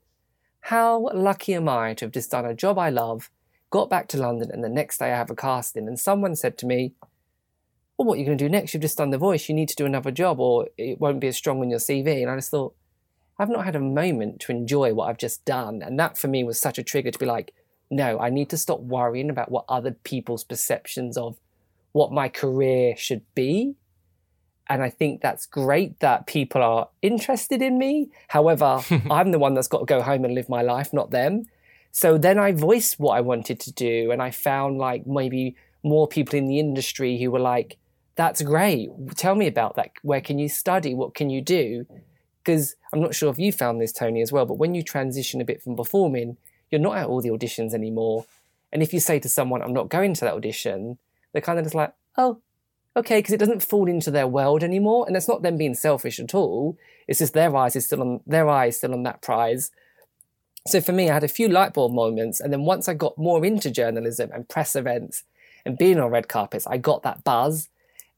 how 0.61 1.09
lucky 1.14 1.55
am 1.55 1.70
I 1.70 1.94
to 1.94 2.05
have 2.05 2.12
just 2.12 2.33
done 2.33 2.44
a 2.44 2.52
job 2.52 2.79
I 2.79 2.90
love, 2.90 3.31
got 3.70 3.88
back 3.88 4.09
to 4.09 4.18
London, 4.18 4.50
and 4.52 4.62
the 4.62 4.68
next 4.68 4.98
day 4.98 5.11
I 5.11 5.16
have 5.16 5.31
a 5.31 5.35
casting. 5.35 5.88
And 5.88 5.98
someone 5.98 6.37
said 6.37 6.59
to 6.59 6.66
me, 6.66 6.92
well, 7.96 8.09
what 8.09 8.16
are 8.16 8.18
you 8.18 8.26
going 8.26 8.37
to 8.37 8.44
do 8.44 8.50
next? 8.50 8.74
You've 8.74 8.83
just 8.83 8.98
done 8.98 9.09
The 9.09 9.16
Voice. 9.16 9.48
You 9.48 9.55
need 9.55 9.70
to 9.70 9.74
do 9.74 9.87
another 9.87 10.11
job 10.11 10.38
or 10.38 10.68
it 10.76 11.00
won't 11.00 11.20
be 11.20 11.29
as 11.29 11.37
strong 11.38 11.62
on 11.62 11.70
your 11.70 11.79
CV. 11.79 12.20
And 12.20 12.31
I 12.31 12.37
just 12.37 12.50
thought, 12.50 12.74
I've 13.38 13.51
not 13.51 13.64
had 13.64 13.77
a 13.77 13.81
moment 13.81 14.40
to 14.40 14.53
enjoy 14.53 14.94
what 14.94 15.09
I've 15.09 15.18
just 15.18 15.44
done. 15.44 15.83
And 15.83 15.99
that 15.99 16.16
for 16.16 16.29
me 16.29 16.44
was 16.44 16.61
such 16.61 16.79
a 16.79 16.83
trigger 16.83 17.11
to 17.11 17.18
be 17.18 17.27
like, 17.27 17.53
no, 17.90 18.18
I 18.18 18.31
need 18.31 18.51
to 18.51 18.57
stop 18.57 18.81
worrying 18.81 19.31
about 19.31 19.51
what 19.51 19.64
other 19.68 19.92
people's 19.92 20.44
perceptions 20.44 21.16
of 21.16 21.37
what 21.92 22.12
my 22.12 22.29
career 22.29 22.96
should 22.96 23.22
be. 23.35 23.75
And 24.68 24.83
I 24.83 24.90
think 24.90 25.20
that's 25.20 25.46
great 25.46 26.01
that 26.01 26.27
people 26.27 26.62
are 26.62 26.88
interested 27.01 27.62
in 27.62 27.79
me. 27.79 28.11
However, 28.29 28.81
I'm 29.11 29.31
the 29.31 29.38
one 29.38 29.55
that's 29.55 29.68
got 29.68 29.81
to 29.81 29.85
go 29.87 30.03
home 30.03 30.25
and 30.25 30.35
live 30.35 30.49
my 30.49 30.62
life, 30.62 30.92
not 30.92 31.11
them. 31.11 31.44
So 31.92 32.18
then 32.18 32.38
I 32.38 32.53
voiced 32.53 32.99
what 32.99 33.16
I 33.16 33.20
wanted 33.20 33.61
to 33.61 33.72
do. 33.72 34.11
And 34.11 34.20
I 34.20 34.31
found 34.31 34.79
like 34.79 35.07
maybe 35.07 35.57
more 35.83 36.09
people 36.09 36.38
in 36.38 36.46
the 36.46 36.59
industry 36.59 37.18
who 37.18 37.31
were 37.31 37.38
like, 37.38 37.77
that's 38.16 38.42
great. 38.42 38.90
Tell 39.14 39.35
me 39.35 39.46
about 39.46 39.77
that. 39.77 39.90
Where 40.03 40.20
can 40.20 40.38
you 40.38 40.49
study? 40.49 40.94
What 40.94 41.14
can 41.14 41.31
you 41.31 41.40
do? 41.42 41.87
Because 42.46 42.76
I'm 42.92 43.00
not 43.00 43.12
sure 43.12 43.28
if 43.28 43.40
you 43.40 43.50
found 43.50 43.80
this, 43.80 43.90
Tony, 43.90 44.22
as 44.22 44.30
well, 44.30 44.46
but 44.46 44.59
when 44.59 44.72
you 44.72 44.85
transition 44.85 45.40
a 45.40 45.44
bit 45.44 45.61
from 45.61 45.74
performing, 45.74 46.37
you're 46.70 46.80
not 46.80 46.96
at 46.96 47.06
all 47.06 47.20
the 47.20 47.30
auditions 47.30 47.74
anymore. 47.74 48.24
And 48.72 48.85
if 48.85 48.94
you 48.94 49.00
say 49.00 49.18
to 49.18 49.28
someone, 49.28 49.62
I'm 49.62 49.72
not 49.72 49.88
going 49.88 50.14
to 50.14 50.20
that 50.20 50.35
audition, 50.35 50.98
they're 51.32 51.42
kind 51.42 51.59
of 51.59 51.64
just 51.64 51.74
like, 51.74 51.92
oh, 52.16 52.38
okay, 52.96 53.18
because 53.18 53.35
it 53.35 53.40
doesn't 53.40 53.64
fall 53.64 53.88
into 53.88 54.12
their 54.12 54.28
world 54.28 54.62
anymore. 54.62 55.06
And 55.09 55.16
it's 55.16 55.26
not 55.26 55.42
them 55.42 55.56
being 55.56 55.74
selfish 55.74 56.20
at 56.20 56.37
all. 56.37 56.78
It's 57.09 57.18
just 57.18 57.35
their 57.35 57.54
eyes 57.56 57.74
is 57.74 57.87
still 57.87 58.00
on 58.00 58.20
their 58.26 58.48
eyes 58.48 58.76
still 58.76 58.94
on 58.94 59.02
that 59.02 59.22
prize. 59.22 59.72
So 60.68 60.80
for 60.80 60.92
me, 60.92 61.11
I 61.11 61.14
had 61.14 61.24
a 61.24 61.28
few 61.28 61.48
light 61.48 61.74
bulb 61.74 61.92
moments, 61.92 62.40
and 62.40 62.52
then 62.52 62.62
once 62.62 62.88
I 62.88 62.94
got 62.94 63.18
more 63.18 63.44
into 63.44 63.70
journalism 63.72 64.30
and 64.32 64.48
press 64.48 64.76
events 64.76 65.24
and 65.64 65.76
being 65.76 65.98
on 65.98 66.11
red 66.11 66.28
carpets, 66.28 66.66
I 66.66 66.76
got 66.76 67.02
that 67.02 67.24
buzz. 67.24 67.68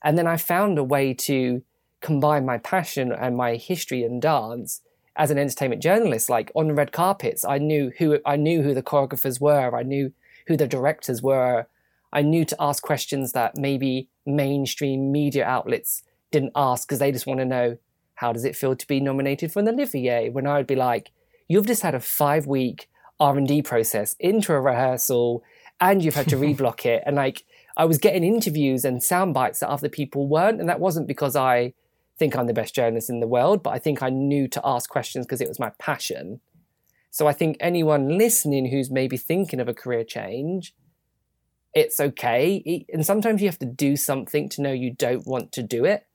And 0.05 0.17
then 0.19 0.27
I 0.27 0.37
found 0.37 0.79
a 0.79 0.85
way 0.85 1.15
to 1.15 1.63
combine 2.01 2.47
my 2.47 2.59
passion 2.59 3.13
and 3.13 3.37
my 3.37 3.57
history 3.57 4.05
in 4.05 4.21
dance 4.21 4.81
as 5.17 5.31
an 5.31 5.39
entertainment 5.39 5.83
journalist. 5.83 6.31
Like 6.31 6.51
on 6.55 6.75
red 6.75 6.93
carpets, 6.93 7.45
I 7.45 7.59
knew 7.59 7.93
who 7.99 8.19
I 8.25 8.37
knew 8.37 8.63
who 8.63 8.75
the 8.75 8.83
choreographers 8.83 9.41
were. 9.41 9.77
I 9.77 9.83
knew 9.83 10.13
who 10.47 10.57
the 10.57 10.69
directors 10.69 11.23
were. 11.23 11.67
I 12.13 12.23
knew 12.23 12.45
to 12.47 12.57
ask 12.59 12.83
questions 12.83 13.33
that 13.33 13.59
maybe 13.59 14.09
mainstream 14.25 15.13
media 15.13 15.45
outlets 15.45 16.03
didn't 16.31 16.53
ask 16.57 16.89
because 16.89 17.01
they 17.01 17.13
just 17.13 17.27
want 17.27 17.41
to 17.41 17.45
know 17.45 17.77
how 18.15 18.33
does 18.33 18.45
it 18.45 18.57
feel 18.57 18.75
to 18.75 18.87
be 18.87 19.01
nominated 19.01 19.53
for 19.53 19.61
an 19.61 19.69
Olivier. 19.69 20.31
When 20.31 20.47
I 20.47 20.57
would 20.57 20.67
be 20.67 20.75
like, 20.75 21.11
you've 21.49 21.67
just 21.67 21.83
had 21.83 21.95
a 21.95 22.01
five 22.01 22.47
week 22.47 22.89
R 23.21 23.37
and 23.37 23.47
D 23.47 23.63
process 23.63 24.17
into 24.19 24.53
a 24.53 24.61
rehearsal, 24.61 25.43
and 25.81 26.03
you've 26.03 26.15
had 26.15 26.29
to 26.29 26.37
reblock 26.47 26.87
it, 26.87 27.03
and 27.05 27.17
like 27.17 27.45
I 27.77 27.85
was 27.85 27.99
getting 27.99 28.25
interviews 28.25 28.85
and 28.85 29.03
sound 29.03 29.35
bites 29.35 29.61
that 29.61 29.69
other 29.69 29.89
people 29.89 30.27
weren't, 30.27 30.61
and 30.61 30.69
that 30.69 30.81
wasn't 30.81 31.09
because 31.09 31.37
I 31.37 31.75
think 32.19 32.37
I'm 32.37 32.47
the 32.47 32.55
best 32.55 32.75
journalist 32.75 33.11
in 33.11 33.21
the 33.21 33.27
world, 33.27 33.63
but 33.63 33.71
I 33.71 33.79
think 33.79 34.03
I 34.03 34.11
knew 34.11 34.49
to 34.49 34.61
ask 34.65 34.91
questions 34.91 35.27
because 35.27 35.41
it 35.41 35.49
was 35.49 35.61
my 35.61 35.71
passion. 35.79 36.41
So 37.11 37.27
I 37.27 37.33
think 37.33 37.57
anyone 37.61 38.19
listening 38.19 38.71
who's 38.71 38.91
maybe 38.91 39.17
thinking 39.17 39.61
of 39.61 39.69
a 39.69 39.75
career 39.75 40.05
change, 40.05 40.75
it's 41.75 42.01
okay. 42.01 42.85
And 42.93 43.07
sometimes 43.07 43.41
you 43.41 43.49
have 43.49 43.59
to 43.61 43.67
do 43.67 43.97
something 43.97 44.49
to 44.51 44.63
know 44.63 44.73
you 44.73 44.93
don't 44.93 45.27
want 45.27 45.53
to 45.53 45.63
do 45.63 45.85
it. 45.85 46.07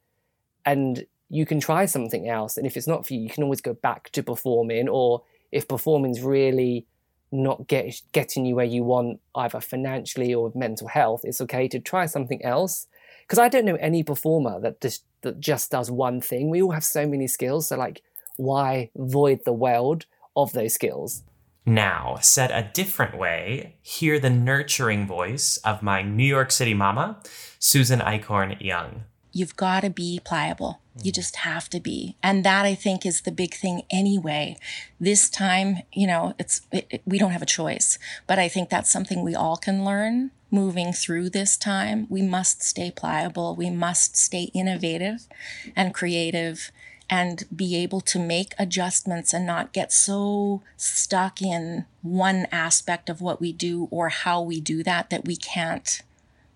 And 0.65 1.05
you 1.29 1.45
can 1.45 1.59
try 1.59 1.85
something 1.85 2.27
else. 2.29 2.57
And 2.57 2.67
if 2.67 2.77
it's 2.77 2.87
not 2.87 3.07
for 3.07 3.13
you, 3.13 3.21
you 3.21 3.29
can 3.29 3.43
always 3.43 3.61
go 3.61 3.73
back 3.73 4.11
to 4.11 4.23
performing. 4.23 4.87
Or 4.87 5.23
if 5.51 5.67
performing's 5.67 6.21
really 6.21 6.85
not 7.31 7.67
get, 7.67 8.01
getting 8.11 8.45
you 8.45 8.55
where 8.55 8.65
you 8.65 8.83
want, 8.83 9.19
either 9.35 9.59
financially 9.59 10.33
or 10.33 10.51
mental 10.53 10.87
health, 10.87 11.21
it's 11.23 11.41
okay 11.41 11.67
to 11.69 11.79
try 11.79 12.05
something 12.05 12.43
else 12.45 12.87
because 13.23 13.39
I 13.39 13.49
don't 13.49 13.65
know 13.65 13.75
any 13.75 14.03
performer 14.03 14.59
that 14.61 14.81
just 14.81 15.03
that 15.21 15.39
just 15.39 15.71
does 15.71 15.89
one 15.89 16.21
thing. 16.21 16.49
We 16.49 16.61
all 16.61 16.71
have 16.71 16.83
so 16.83 17.07
many 17.07 17.27
skills, 17.27 17.67
so 17.67 17.77
like, 17.77 18.01
why 18.37 18.91
void 18.95 19.41
the 19.45 19.53
world 19.53 20.05
of 20.35 20.53
those 20.53 20.73
skills? 20.73 21.23
Now, 21.65 22.17
said 22.21 22.51
a 22.51 22.69
different 22.73 23.17
way, 23.17 23.77
hear 23.81 24.19
the 24.19 24.29
nurturing 24.29 25.07
voice 25.07 25.57
of 25.57 25.81
my 25.81 26.01
New 26.01 26.25
York 26.25 26.51
City 26.51 26.73
mama, 26.73 27.19
Susan 27.57 27.99
Eichhorn 27.99 28.59
Young. 28.59 29.03
You've 29.31 29.55
got 29.55 29.81
to 29.81 29.89
be 29.89 30.19
pliable. 30.23 30.81
You 31.01 31.11
mm. 31.11 31.15
just 31.15 31.37
have 31.37 31.69
to 31.69 31.79
be. 31.79 32.17
And 32.21 32.43
that 32.43 32.65
I 32.65 32.75
think 32.75 33.05
is 33.05 33.21
the 33.21 33.31
big 33.31 33.53
thing 33.53 33.83
anyway. 33.89 34.57
This 34.99 35.29
time, 35.29 35.79
you 35.93 36.05
know, 36.05 36.35
it's 36.37 36.61
it, 36.71 36.85
it, 36.89 37.01
we 37.05 37.17
don't 37.17 37.31
have 37.31 37.41
a 37.41 37.47
choice, 37.47 37.97
but 38.27 38.37
I 38.37 38.47
think 38.49 38.69
that's 38.69 38.91
something 38.91 39.23
we 39.23 39.33
all 39.33 39.57
can 39.57 39.85
learn 39.85 40.31
moving 40.53 40.93
through 40.93 41.31
this 41.31 41.57
time. 41.57 42.05
We 42.09 42.21
must 42.21 42.61
stay 42.61 42.91
pliable. 42.91 43.55
We 43.55 43.69
must 43.69 44.15
stay 44.15 44.51
innovative 44.53 45.27
and 45.75 45.93
creative 45.93 46.71
and 47.09 47.43
be 47.53 47.75
able 47.75 48.01
to 48.01 48.19
make 48.19 48.53
adjustments 48.57 49.33
and 49.33 49.45
not 49.45 49.73
get 49.73 49.91
so 49.91 50.61
stuck 50.77 51.41
in 51.41 51.85
one 52.01 52.47
aspect 52.51 53.09
of 53.09 53.19
what 53.19 53.41
we 53.41 53.51
do 53.51 53.87
or 53.91 54.09
how 54.09 54.41
we 54.41 54.61
do 54.61 54.83
that 54.83 55.09
that 55.09 55.25
we 55.25 55.35
can't 55.35 56.01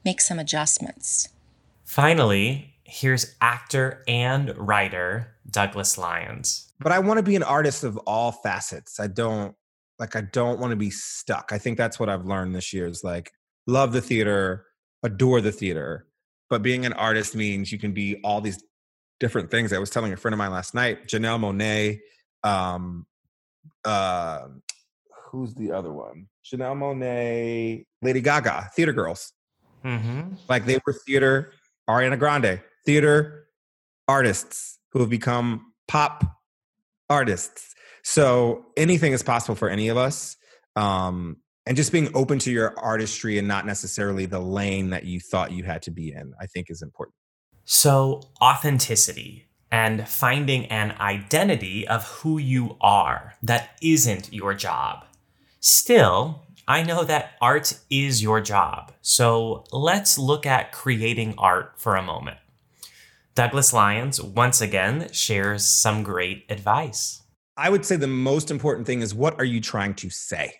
make 0.06 0.22
some 0.22 0.40
adjustments. 0.40 1.30
Finally, 1.84 2.74
here's 2.84 3.36
actor 3.42 4.04
and 4.08 4.56
writer 4.58 5.36
Douglas 5.50 5.98
Lyons. 5.98 6.72
But 6.80 6.92
I 6.92 7.00
want 7.00 7.18
to 7.18 7.24
be 7.24 7.36
an 7.36 7.44
artist 7.44 7.84
of 7.84 7.98
all 8.06 8.32
facets. 8.32 9.00
I 9.00 9.08
don't 9.08 9.56
like 10.00 10.16
I 10.16 10.22
don't 10.22 10.60
want 10.60 10.72
to 10.72 10.78
be 10.78 10.92
stuck. 10.92 11.50
I 11.52 11.58
think 11.58 11.78
that's 11.78 12.00
what 12.00 12.10
I've 12.10 12.26
learned 12.26 12.56
this 12.56 12.72
year 12.72 12.88
is 12.88 13.04
like 13.04 13.32
love 13.68 13.94
the 13.94 14.02
theater, 14.02 14.66
adore 15.04 15.42
the 15.42 15.52
theater, 15.52 16.08
but 16.50 16.62
being 16.62 16.86
an 16.86 16.94
artist 16.94 17.36
means 17.36 17.72
you 17.72 17.78
can 17.78 17.92
be 17.92 18.20
all 18.24 18.42
these 18.42 18.64
different 19.20 19.52
things. 19.52 19.74
I 19.74 19.80
was 19.80 19.90
telling 19.90 20.14
a 20.14 20.18
friend 20.18 20.34
of 20.34 20.38
mine 20.38 20.52
last 20.52 20.74
night, 20.74 21.08
Janelle 21.08 21.40
Monáe, 21.40 22.00
um, 22.44 23.06
uh, 23.84 24.48
who's 25.32 25.54
the 25.54 25.72
other 25.72 25.92
one? 25.92 26.28
Janelle 26.46 26.78
Monáe, 26.78 27.86
Lady 28.02 28.22
Gaga, 28.22 28.70
theater 28.76 28.94
girls. 28.94 29.34
Mm-hmm. 29.84 30.36
Like 30.48 30.66
they 30.66 30.80
were 30.86 30.94
theater, 30.94 31.54
Ariana 31.90 32.18
Grande, 32.18 32.62
theater 32.86 33.48
artists 34.08 34.80
who 34.92 35.00
have 35.00 35.10
become 35.10 35.74
pop 35.88 36.24
artists. 37.10 37.74
So 38.04 38.66
anything 38.78 39.12
is 39.12 39.24
possible 39.24 39.56
for 39.56 39.70
any 39.70 39.90
of 39.90 39.98
us. 39.98 40.38
Um, 40.76 41.38
and 41.68 41.76
just 41.76 41.92
being 41.92 42.10
open 42.16 42.40
to 42.40 42.52
your 42.52 42.80
artistry 42.80 43.38
and 43.38 43.48
not 43.48 43.66
necessarily 43.66 44.26
the 44.26 44.40
lane 44.40 44.90
that 44.92 45.04
you 45.04 45.20
thought 45.20 45.52
you 45.52 45.66
had 45.66 45.82
to 45.82 45.92
be 45.92 46.14
in, 46.14 46.34
I 46.40 46.46
think 46.46 46.70
is 46.70 46.82
important. 46.82 47.14
So, 47.66 48.22
authenticity 48.42 49.50
and 49.70 50.08
finding 50.08 50.68
an 50.68 50.96
identity 50.98 51.86
of 51.86 52.08
who 52.08 52.38
you 52.38 52.78
are 52.80 53.34
that 53.44 53.72
isn't 53.82 54.32
your 54.32 54.54
job. 54.54 55.04
Still, 55.60 56.48
I 56.70 56.84
know 56.84 57.04
that 57.04 57.34
art 57.42 57.78
is 57.90 58.24
your 58.24 58.40
job, 58.40 58.94
so 59.02 59.66
let's 59.74 60.18
look 60.18 60.46
at 60.46 60.72
creating 60.72 61.36
art 61.38 61.74
for 61.76 61.98
a 61.98 62.02
moment. 62.02 62.38
Douglas 63.36 63.74
Lyons 63.74 64.22
once 64.22 64.62
again 64.62 65.10
shares 65.12 65.66
some 65.68 66.02
great 66.02 66.46
advice. 66.50 67.24
I 67.58 67.70
would 67.70 67.86
say 67.86 67.98
the 67.98 68.08
most 68.08 68.52
important 68.52 68.88
thing 68.88 69.02
is 69.02 69.14
what 69.14 69.38
are 69.38 69.46
you 69.46 69.60
trying 69.60 69.96
to 69.96 70.10
say? 70.10 70.54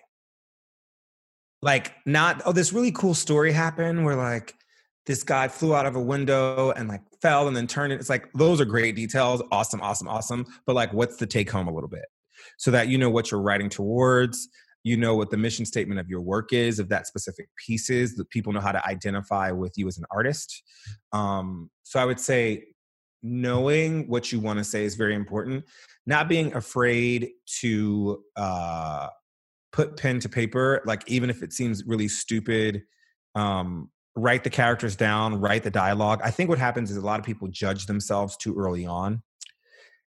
Like, 1.62 1.94
not, 2.06 2.42
oh, 2.46 2.52
this 2.52 2.72
really 2.72 2.92
cool 2.92 3.14
story 3.14 3.52
happened 3.52 4.06
where 4.06 4.16
like 4.16 4.54
this 5.06 5.24
guy 5.24 5.48
flew 5.48 5.74
out 5.74 5.86
of 5.86 5.96
a 5.96 6.02
window 6.02 6.72
and 6.72 6.88
like 6.88 7.02
fell 7.22 7.48
and 7.48 7.56
then 7.56 7.66
turned 7.66 7.94
it. 7.94 8.00
It's 8.00 8.10
like, 8.10 8.32
those 8.34 8.62
are 8.62 8.66
great 8.66 8.96
details. 8.96 9.42
Awesome, 9.52 9.82
awesome, 9.82 10.08
awesome. 10.08 10.46
But 10.66 10.76
like, 10.76 10.94
what's 10.94 11.18
the 11.18 11.26
take 11.26 11.50
home 11.50 11.68
a 11.68 11.74
little 11.74 11.90
bit? 11.90 12.06
So 12.58 12.72
that 12.72 12.88
you 12.88 12.98
know 12.98 13.10
what 13.10 13.32
you're 13.32 13.42
writing 13.42 13.70
towards, 13.70 14.48
you 14.84 14.98
know 14.98 15.16
what 15.16 15.32
the 15.32 15.38
mission 15.38 15.66
statement 15.66 16.00
of 16.00 16.08
your 16.08 16.22
work 16.22 16.54
is, 16.54 16.80
of 16.80 16.90
that 16.90 17.08
specific 17.08 17.50
piece 17.66 17.90
is, 17.90 18.16
that 18.16 18.30
people 18.30 18.54
know 18.54 18.60
how 18.60 18.72
to 18.72 18.86
identify 18.86 19.52
with 19.52 19.74
you 19.78 19.88
as 19.88 19.98
an 19.98 20.06
artist. 20.12 20.64
Um, 21.12 21.70
so 21.84 22.00
I 22.00 22.06
would 22.06 22.20
say 22.20 22.66
knowing 23.24 24.08
what 24.08 24.32
you 24.32 24.40
want 24.40 24.60
to 24.60 24.64
say 24.64 24.86
is 24.86 24.96
very 24.96 25.16
important. 25.16 25.66
Not 26.06 26.30
being 26.30 26.54
afraid 26.54 27.32
to 27.60 28.24
uh, 28.36 29.08
put 29.78 29.96
pen 29.96 30.20
to 30.20 30.28
paper, 30.28 30.82
like 30.88 31.04
even 31.06 31.30
if 31.30 31.44
it 31.44 31.54
seems 31.54 31.84
really 31.86 32.08
stupid, 32.08 32.82
um, 33.36 33.92
write 34.16 34.44
the 34.44 34.50
characters 34.50 34.96
down, 34.96 35.40
write 35.40 35.62
the 35.62 35.70
dialogue. 35.70 36.20
I 36.24 36.32
think 36.32 36.50
what 36.50 36.58
happens 36.58 36.90
is 36.90 36.98
a 36.98 37.02
lot 37.02 37.20
of 37.20 37.26
people 37.28 37.48
judge 37.50 37.86
themselves 37.86 38.36
too 38.38 38.56
early 38.58 38.88
on 38.88 39.22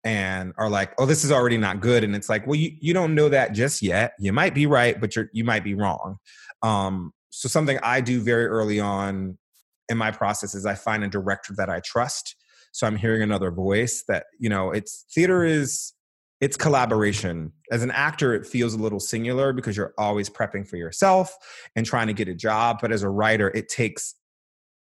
and 0.04 0.54
are 0.60 0.70
like, 0.70 0.94
"Oh, 1.00 1.08
this 1.08 1.24
is 1.24 1.32
already 1.32 1.58
not 1.58 1.82
good," 1.82 2.04
and 2.04 2.16
it's 2.16 2.30
like, 2.30 2.46
"Well, 2.46 2.58
you 2.58 2.74
you 2.80 2.94
don't 2.94 3.16
know 3.16 3.28
that 3.28 3.54
just 3.54 3.82
yet. 3.82 4.14
You 4.20 4.32
might 4.32 4.54
be 4.54 4.68
right, 4.68 5.02
but 5.02 5.16
you're 5.16 5.30
you 5.34 5.44
might 5.44 5.64
be 5.64 5.74
wrong." 5.74 6.18
Um, 6.62 7.12
so 7.32 7.50
something 7.50 7.80
I 7.82 8.02
do 8.02 8.22
very 8.22 8.46
early 8.46 8.80
on 8.80 9.40
in 9.90 9.98
my 9.98 10.12
process 10.12 10.54
is 10.54 10.68
I 10.68 10.76
find 10.76 11.04
a 11.04 11.08
director 11.08 11.56
that 11.58 11.72
I 11.72 11.80
trust. 11.80 12.36
So 12.72 12.86
I'm 12.86 12.98
hearing 12.98 13.24
another 13.24 13.50
voice 13.50 14.04
that 14.08 14.26
you 14.40 14.48
know. 14.48 14.70
It's 14.70 15.06
theater 15.12 15.44
is 15.44 15.95
it's 16.42 16.58
collaboration. 16.58 17.52
As 17.72 17.84
an 17.84 17.92
actor, 17.92 18.34
it 18.34 18.46
feels 18.46 18.74
a 18.74 18.78
little 18.78 19.00
singular 19.00 19.54
because 19.54 19.78
you're 19.78 19.94
always 19.98 20.30
prepping 20.30 20.68
for 20.68 20.78
yourself 20.78 21.36
and 21.76 21.86
trying 21.86 22.08
to 22.08 22.14
get 22.14 22.28
a 22.28 22.36
job. 22.36 22.80
But 22.82 22.92
as 22.92 23.04
a 23.04 23.10
writer, 23.10 23.50
it 23.50 23.70
takes 23.70 24.16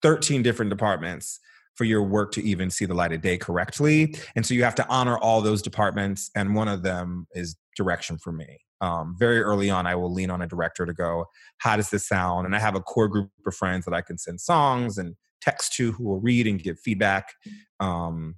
13 0.02 0.42
different 0.42 0.70
departments 0.70 1.38
for 1.74 1.84
your 1.84 2.02
work 2.02 2.32
to 2.32 2.42
even 2.42 2.70
see 2.70 2.84
the 2.84 2.94
light 2.94 3.12
of 3.12 3.20
day 3.20 3.36
correctly. 3.36 4.14
And 4.36 4.46
so 4.46 4.54
you 4.54 4.64
have 4.64 4.76
to 4.76 4.88
honor 4.88 5.18
all 5.18 5.40
those 5.40 5.60
departments. 5.60 6.30
And 6.34 6.54
one 6.54 6.68
of 6.68 6.82
them 6.82 7.26
is 7.32 7.56
direction 7.76 8.18
for 8.18 8.32
me. 8.32 8.58
Um, 8.80 9.16
very 9.18 9.40
early 9.40 9.70
on, 9.70 9.86
I 9.86 9.94
will 9.94 10.12
lean 10.12 10.30
on 10.30 10.42
a 10.42 10.46
director 10.46 10.86
to 10.86 10.92
go, 10.92 11.26
how 11.58 11.76
does 11.76 11.90
this 11.90 12.06
sound? 12.06 12.46
And 12.46 12.54
I 12.54 12.58
have 12.58 12.74
a 12.74 12.80
core 12.80 13.08
group 13.08 13.30
of 13.46 13.54
friends 13.54 13.84
that 13.86 13.94
I 13.94 14.02
can 14.02 14.18
send 14.18 14.40
songs 14.40 14.98
and 14.98 15.16
text 15.40 15.74
to 15.74 15.92
who 15.92 16.04
will 16.04 16.20
read 16.20 16.46
and 16.46 16.62
give 16.62 16.78
feedback. 16.78 17.32
Um, 17.80 18.36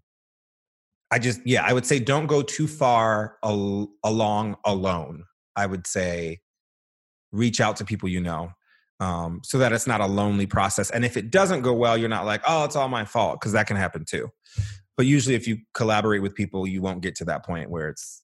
I 1.11 1.18
just, 1.18 1.40
yeah, 1.44 1.64
I 1.64 1.72
would 1.72 1.86
say 1.86 1.98
don't 1.98 2.26
go 2.26 2.42
too 2.42 2.66
far 2.66 3.36
al- 3.44 3.90
along 4.04 4.57
alone. 4.64 5.24
I 5.54 5.66
would 5.66 5.86
say 5.86 6.40
reach 7.32 7.61
out 7.61 7.76
to 7.76 7.84
people 7.84 8.09
you 8.09 8.20
know 8.20 8.50
um, 9.00 9.40
so 9.44 9.59
that 9.59 9.72
it's 9.72 9.86
not 9.86 10.00
a 10.00 10.07
lonely 10.07 10.46
process. 10.46 10.90
And 10.90 11.04
if 11.04 11.16
it 11.16 11.30
doesn't 11.30 11.62
go 11.62 11.72
well, 11.72 11.96
you're 11.96 12.09
not 12.09 12.26
like, 12.26 12.42
oh, 12.46 12.64
it's 12.64 12.76
all 12.76 12.88
my 12.88 13.04
fault, 13.04 13.40
because 13.40 13.52
that 13.52 13.66
can 13.66 13.76
happen 13.76 14.04
too. 14.04 14.30
But 14.96 15.07
usually, 15.07 15.34
if 15.34 15.46
you 15.46 15.59
collaborate 15.74 16.22
with 16.22 16.34
people, 16.34 16.66
you 16.66 16.80
won't 16.80 17.02
get 17.02 17.14
to 17.16 17.24
that 17.26 17.44
point 17.44 17.70
where 17.70 17.88
it's 17.88 18.22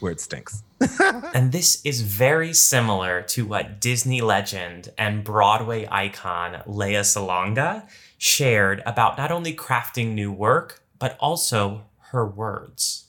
where 0.00 0.10
it 0.10 0.20
stinks. 0.20 0.64
and 1.34 1.52
this 1.52 1.80
is 1.84 2.00
very 2.00 2.52
similar 2.52 3.22
to 3.22 3.46
what 3.46 3.80
Disney 3.80 4.20
legend 4.20 4.90
and 4.98 5.22
Broadway 5.22 5.86
icon 5.90 6.62
Lea 6.66 7.02
Salonga 7.02 7.88
shared 8.18 8.82
about 8.84 9.16
not 9.16 9.30
only 9.30 9.54
crafting 9.54 10.14
new 10.14 10.32
work 10.32 10.82
but 10.98 11.16
also 11.20 11.84
her 12.14 12.26
words. 12.26 13.08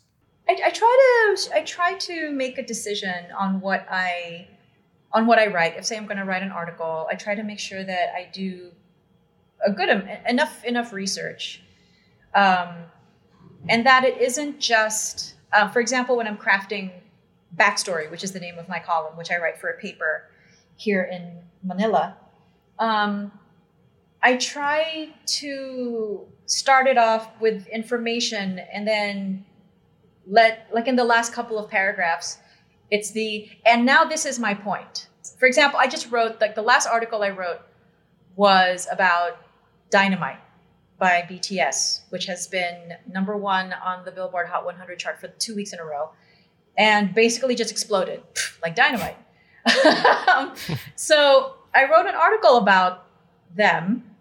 I, 0.50 0.58
I 0.66 0.70
try 0.70 1.34
to 1.36 1.56
I 1.56 1.62
try 1.62 1.94
to 1.94 2.32
make 2.32 2.58
a 2.58 2.64
decision 2.64 3.32
on 3.38 3.62
what 3.62 3.88
I 3.90 4.48
on 5.14 5.26
what 5.28 5.40
I 5.40 5.48
write. 5.48 5.78
If 5.78 5.86
say 5.86 5.96
I'm 5.96 6.06
going 6.06 6.18
to 6.18 6.26
write 6.26 6.44
an 6.44 6.52
article, 6.52 7.08
I 7.10 7.16
try 7.16 7.36
to 7.36 7.44
make 7.44 7.60
sure 7.60 7.84
that 7.84 8.14
I 8.14 8.30
do 8.34 8.72
a 9.66 9.72
good 9.72 9.90
enough 10.28 10.64
enough 10.66 10.92
research, 10.92 11.62
um, 12.34 12.70
and 13.70 13.86
that 13.86 14.04
it 14.04 14.22
isn't 14.22 14.60
just, 14.60 15.36
uh, 15.54 15.70
for 15.70 15.80
example, 15.80 16.18
when 16.18 16.28
I'm 16.28 16.38
crafting 16.38 16.92
backstory, 17.56 18.12
which 18.12 18.24
is 18.24 18.34
the 18.34 18.40
name 18.40 18.60
of 18.60 18.68
my 18.68 18.80
column, 18.80 19.16
which 19.16 19.32
I 19.32 19.38
write 19.38 19.58
for 19.58 19.70
a 19.70 19.78
paper 19.80 20.30
here 20.76 21.04
in 21.04 21.40
Manila. 21.64 22.18
Um, 22.78 23.32
I 24.26 24.38
try 24.38 25.10
to 25.38 26.26
start 26.48 26.88
it 26.88 26.98
off 26.98 27.30
with 27.40 27.68
information 27.68 28.58
and 28.74 28.88
then 28.88 29.46
let, 30.26 30.68
like 30.74 30.88
in 30.88 30.96
the 30.96 31.04
last 31.04 31.32
couple 31.32 31.60
of 31.60 31.70
paragraphs, 31.70 32.40
it's 32.90 33.12
the, 33.12 33.48
and 33.68 33.86
now 33.86 34.04
this 34.04 34.26
is 34.26 34.40
my 34.40 34.56
point. 34.56 35.10
For 35.38 35.46
example, 35.46 35.80
I 35.80 35.86
just 35.86 36.10
wrote, 36.10 36.42
like 36.42 36.56
the 36.56 36.64
last 36.64 36.88
article 36.88 37.22
I 37.22 37.30
wrote 37.30 37.62
was 38.36 38.88
about 38.92 39.38
Dynamite 39.92 40.40
by 40.98 41.24
BTS, 41.30 42.10
which 42.10 42.26
has 42.26 42.48
been 42.48 42.94
number 43.08 43.38
one 43.38 43.74
on 43.74 44.06
the 44.06 44.12
Billboard 44.12 44.48
Hot 44.48 44.66
100 44.66 44.98
chart 44.98 45.22
for 45.22 45.28
two 45.28 45.56
weeks 45.56 45.72
in 45.72 45.78
a 45.78 45.86
row, 45.86 46.10
and 46.80 47.14
basically 47.14 47.54
just 47.54 47.70
exploded 47.70 48.24
like 48.64 48.76
dynamite. 48.76 49.18
um, 50.36 50.56
so 50.96 51.58
I 51.76 51.84
wrote 51.84 52.08
an 52.08 52.16
article 52.16 52.58
about 52.58 53.06
them, 53.56 54.15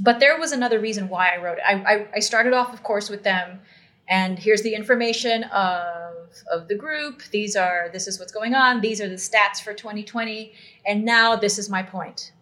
but 0.00 0.20
there 0.20 0.38
was 0.38 0.52
another 0.52 0.80
reason 0.80 1.08
why 1.08 1.34
I 1.34 1.42
wrote 1.42 1.58
it. 1.58 1.64
I, 1.66 1.74
I, 1.74 2.06
I 2.14 2.18
started 2.20 2.52
off, 2.52 2.72
of 2.72 2.82
course, 2.82 3.08
with 3.08 3.22
them, 3.22 3.60
and 4.08 4.38
here's 4.38 4.62
the 4.62 4.74
information 4.74 5.44
of 5.44 6.14
of 6.50 6.68
the 6.68 6.74
group. 6.74 7.22
These 7.30 7.56
are 7.56 7.88
this 7.92 8.06
is 8.06 8.18
what's 8.18 8.32
going 8.32 8.54
on. 8.54 8.80
These 8.80 9.00
are 9.00 9.08
the 9.08 9.14
stats 9.14 9.62
for 9.62 9.72
2020. 9.72 10.52
And 10.86 11.04
now 11.04 11.36
this 11.36 11.58
is 11.58 11.70
my 11.70 11.82
point. 11.82 12.32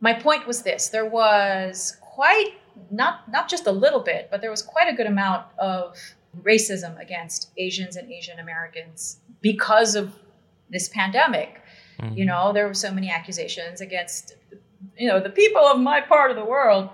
My 0.00 0.12
point 0.12 0.46
was 0.46 0.62
this: 0.62 0.88
there 0.88 1.06
was 1.06 1.96
quite 2.00 2.54
not 2.90 3.30
not 3.30 3.48
just 3.48 3.66
a 3.66 3.72
little 3.72 4.00
bit, 4.00 4.28
but 4.30 4.40
there 4.40 4.50
was 4.50 4.62
quite 4.62 4.92
a 4.92 4.96
good 4.96 5.06
amount 5.06 5.46
of 5.58 5.96
racism 6.42 7.00
against 7.00 7.50
Asians 7.56 7.96
and 7.96 8.10
Asian 8.10 8.38
Americans 8.38 9.18
because 9.40 9.94
of 9.94 10.14
this 10.70 10.88
pandemic. 10.88 11.62
Mm-hmm. 12.00 12.16
You 12.16 12.24
know, 12.26 12.52
there 12.52 12.66
were 12.66 12.74
so 12.74 12.92
many 12.92 13.10
accusations 13.10 13.80
against 13.80 14.34
you 15.00 15.08
know 15.08 15.18
the 15.18 15.30
people 15.30 15.62
of 15.62 15.80
my 15.80 16.00
part 16.00 16.30
of 16.30 16.36
the 16.36 16.44
world 16.44 16.90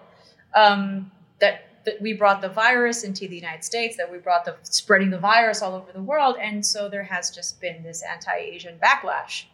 um, 0.54 1.11
that 1.40 1.84
that 1.84 2.00
we 2.00 2.12
brought 2.12 2.40
the 2.40 2.48
virus 2.48 3.04
into 3.04 3.28
the 3.28 3.36
United 3.36 3.64
States, 3.64 3.96
that 3.96 4.11
we 4.11 4.18
brought 4.18 4.44
the 4.44 4.57
spreading 4.62 5.11
the 5.11 5.18
virus 5.18 5.61
all 5.62 5.74
over 5.74 5.92
the 5.92 6.02
world, 6.02 6.36
and 6.40 6.64
so 6.64 6.88
there 6.88 7.02
has 7.02 7.30
just 7.30 7.61
been 7.61 7.82
this 7.82 8.02
anti-Asian 8.02 8.78
backlash. 8.78 9.44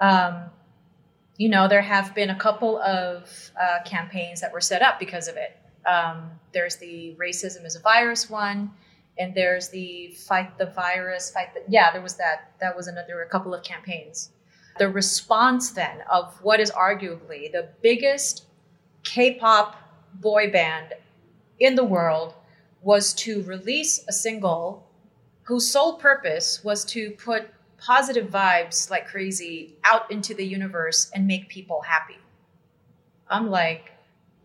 Um, 0.00 0.44
you 1.36 1.48
know, 1.48 1.68
there 1.68 1.82
have 1.82 2.14
been 2.14 2.30
a 2.30 2.38
couple 2.38 2.78
of 2.78 3.50
uh, 3.60 3.78
campaigns 3.84 4.40
that 4.40 4.52
were 4.52 4.60
set 4.60 4.82
up 4.82 4.98
because 4.98 5.28
of 5.28 5.36
it. 5.36 5.56
Um, 5.86 6.30
there's 6.52 6.76
the 6.76 7.14
racism 7.18 7.64
is 7.66 7.76
a 7.76 7.80
virus 7.80 8.28
one, 8.30 8.70
and 9.18 9.34
there's 9.34 9.68
the 9.68 10.14
fight 10.16 10.56
the 10.58 10.66
virus, 10.66 11.30
fight 11.30 11.52
the 11.54 11.62
yeah. 11.68 11.92
There 11.92 12.02
was 12.02 12.16
that. 12.16 12.52
That 12.60 12.74
was 12.74 12.86
another. 12.86 13.22
A 13.22 13.28
couple 13.28 13.54
of 13.54 13.62
campaigns. 13.62 14.30
The 14.78 14.88
response 14.88 15.70
then 15.70 16.02
of 16.10 16.34
what 16.42 16.60
is 16.60 16.70
arguably 16.70 17.52
the 17.52 17.68
biggest 17.82 18.46
K-pop 19.04 19.76
boy 20.14 20.50
band 20.50 20.94
in 21.60 21.74
the 21.74 21.84
world 21.84 22.34
was 22.80 23.12
to 23.14 23.42
release 23.44 24.04
a 24.08 24.12
single 24.12 24.88
whose 25.42 25.68
sole 25.68 25.94
purpose 25.94 26.62
was 26.64 26.84
to 26.86 27.10
put 27.12 27.48
positive 27.78 28.28
vibes 28.28 28.90
like 28.90 29.06
crazy 29.06 29.76
out 29.84 30.10
into 30.10 30.34
the 30.34 30.44
universe 30.44 31.10
and 31.14 31.26
make 31.26 31.48
people 31.48 31.82
happy. 31.82 32.18
I'm 33.28 33.50
like, 33.50 33.92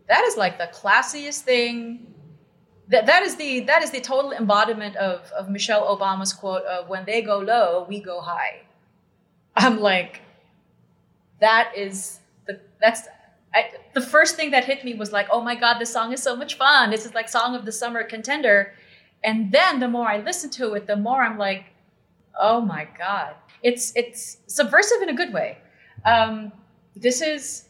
that 0.08 0.24
is 0.24 0.36
like 0.36 0.58
the 0.58 0.68
classiest 0.72 1.42
thing. 1.42 2.14
That, 2.88 3.06
that 3.06 3.22
is 3.22 3.36
the 3.36 3.60
that 3.60 3.82
is 3.82 3.90
the 3.90 4.00
total 4.00 4.32
embodiment 4.32 4.96
of, 4.96 5.30
of 5.32 5.50
Michelle 5.50 5.94
Obama's 5.94 6.32
quote 6.32 6.64
of 6.64 6.88
when 6.88 7.04
they 7.04 7.20
go 7.22 7.38
low, 7.38 7.84
we 7.88 8.00
go 8.00 8.20
high. 8.20 8.62
I'm 9.58 9.80
like, 9.80 10.20
that 11.40 11.72
is 11.76 12.20
the 12.46 12.60
that's 12.80 13.02
I, 13.54 13.70
the 13.94 14.00
first 14.00 14.36
thing 14.36 14.50
that 14.52 14.64
hit 14.64 14.84
me 14.84 14.94
was 14.94 15.10
like, 15.10 15.26
oh 15.30 15.40
my 15.40 15.54
God, 15.54 15.78
this 15.78 15.92
song 15.92 16.12
is 16.12 16.22
so 16.22 16.36
much 16.36 16.56
fun. 16.56 16.90
This 16.90 17.06
is 17.06 17.14
like 17.14 17.28
song 17.28 17.54
of 17.54 17.64
the 17.64 17.72
summer 17.72 18.04
contender. 18.04 18.74
And 19.24 19.50
then 19.50 19.80
the 19.80 19.88
more 19.88 20.06
I 20.06 20.18
listen 20.18 20.50
to 20.50 20.74
it, 20.74 20.86
the 20.86 20.96
more 20.96 21.22
I'm 21.22 21.38
like, 21.38 21.64
oh 22.40 22.60
my 22.60 22.86
God. 22.96 23.34
It's 23.62 23.92
it's 23.96 24.38
subversive 24.46 25.02
in 25.02 25.08
a 25.08 25.14
good 25.14 25.32
way. 25.32 25.58
Um, 26.04 26.52
this 26.94 27.20
is 27.20 27.68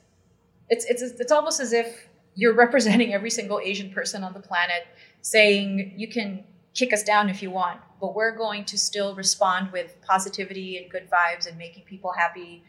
it's 0.69 0.85
it's 0.85 1.03
it's 1.03 1.33
almost 1.33 1.61
as 1.61 1.73
if 1.73 2.09
you're 2.35 2.55
representing 2.55 3.15
every 3.15 3.31
single 3.31 3.61
Asian 3.61 3.91
person 3.91 4.23
on 4.23 4.33
the 4.35 4.41
planet, 4.41 4.87
saying 5.23 5.95
you 5.97 6.09
can 6.09 6.45
kick 6.75 6.93
us 6.93 7.03
down 7.03 7.29
if 7.29 7.43
you 7.43 7.51
want, 7.51 7.81
but 8.01 8.15
we're 8.15 8.37
going 8.37 8.65
to 8.67 8.79
still 8.79 9.15
respond 9.15 9.73
with 9.73 9.97
positivity 10.03 10.79
and 10.79 10.91
good 10.91 11.09
vibes 11.11 11.47
and 11.47 11.57
making 11.59 11.85
people 11.85 12.13
happy 12.13 12.63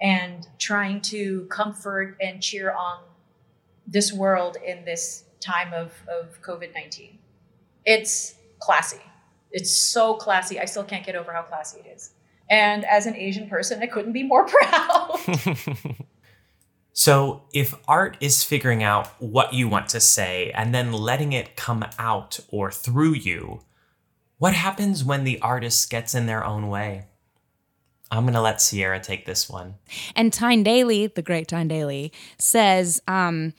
and 0.00 0.46
trying 0.58 1.00
to 1.00 1.46
comfort 1.46 2.16
and 2.20 2.42
cheer 2.42 2.72
on 2.72 2.98
this 3.86 4.12
world 4.12 4.56
in 4.64 4.84
this 4.84 5.24
time 5.40 5.72
of, 5.72 5.92
of 6.08 6.40
COVID 6.42 6.74
19. 6.74 7.18
It's 7.84 8.34
classy. 8.58 9.00
It's 9.50 9.70
so 9.70 10.14
classy. 10.14 10.58
I 10.58 10.64
still 10.64 10.84
can't 10.84 11.06
get 11.06 11.14
over 11.14 11.32
how 11.32 11.42
classy 11.42 11.80
it 11.80 11.92
is. 11.94 12.10
And 12.50 12.84
as 12.84 13.06
an 13.06 13.16
Asian 13.16 13.48
person, 13.48 13.80
I 13.82 13.86
couldn't 13.86 14.12
be 14.12 14.22
more 14.22 14.44
proud. 14.46 15.18
so, 16.92 17.44
if 17.52 17.74
art 17.88 18.16
is 18.20 18.44
figuring 18.44 18.82
out 18.82 19.08
what 19.20 19.54
you 19.54 19.68
want 19.68 19.88
to 19.90 20.00
say 20.00 20.50
and 20.52 20.74
then 20.74 20.92
letting 20.92 21.32
it 21.32 21.56
come 21.56 21.84
out 21.98 22.40
or 22.48 22.70
through 22.70 23.14
you, 23.14 23.60
what 24.38 24.54
happens 24.54 25.04
when 25.04 25.24
the 25.24 25.40
artist 25.40 25.90
gets 25.90 26.14
in 26.14 26.26
their 26.26 26.44
own 26.44 26.68
way? 26.68 27.06
I'm 28.10 28.24
going 28.24 28.34
to 28.34 28.40
let 28.40 28.60
Sierra 28.60 29.00
take 29.00 29.26
this 29.26 29.48
one. 29.48 29.74
And 30.14 30.32
Tyne 30.32 30.62
Daly, 30.62 31.08
the 31.08 31.22
great 31.22 31.48
Tyne 31.48 31.68
Daly, 31.68 32.12
says, 32.38 33.02
um, 33.08 33.52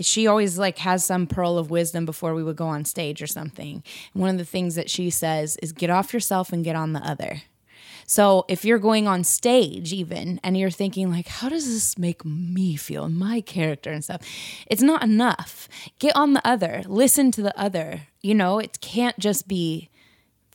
she 0.00 0.26
always 0.26 0.58
like 0.58 0.78
has 0.78 1.04
some 1.04 1.26
pearl 1.26 1.58
of 1.58 1.70
wisdom 1.70 2.06
before 2.06 2.34
we 2.34 2.44
would 2.44 2.56
go 2.56 2.68
on 2.68 2.84
stage 2.84 3.20
or 3.20 3.26
something. 3.26 3.82
one 4.12 4.30
of 4.30 4.38
the 4.38 4.44
things 4.44 4.74
that 4.76 4.90
she 4.90 5.10
says 5.10 5.56
is 5.56 5.72
get 5.72 5.90
off 5.90 6.12
yourself 6.12 6.52
and 6.52 6.64
get 6.64 6.76
on 6.76 6.92
the 6.92 7.00
other. 7.00 7.42
So 8.06 8.46
if 8.48 8.64
you're 8.64 8.78
going 8.78 9.06
on 9.06 9.22
stage 9.22 9.92
even 9.92 10.40
and 10.42 10.56
you're 10.56 10.70
thinking 10.70 11.10
like 11.10 11.28
how 11.28 11.50
does 11.50 11.66
this 11.66 11.98
make 11.98 12.24
me 12.24 12.74
feel 12.74 13.08
my 13.10 13.42
character 13.42 13.90
and 13.90 14.02
stuff 14.02 14.22
it's 14.66 14.80
not 14.80 15.02
enough 15.02 15.68
get 15.98 16.16
on 16.16 16.32
the 16.32 16.46
other 16.46 16.82
listen 16.86 17.30
to 17.32 17.42
the 17.42 17.58
other 17.60 18.06
you 18.22 18.34
know 18.34 18.58
it 18.58 18.80
can't 18.80 19.18
just 19.18 19.46
be 19.46 19.90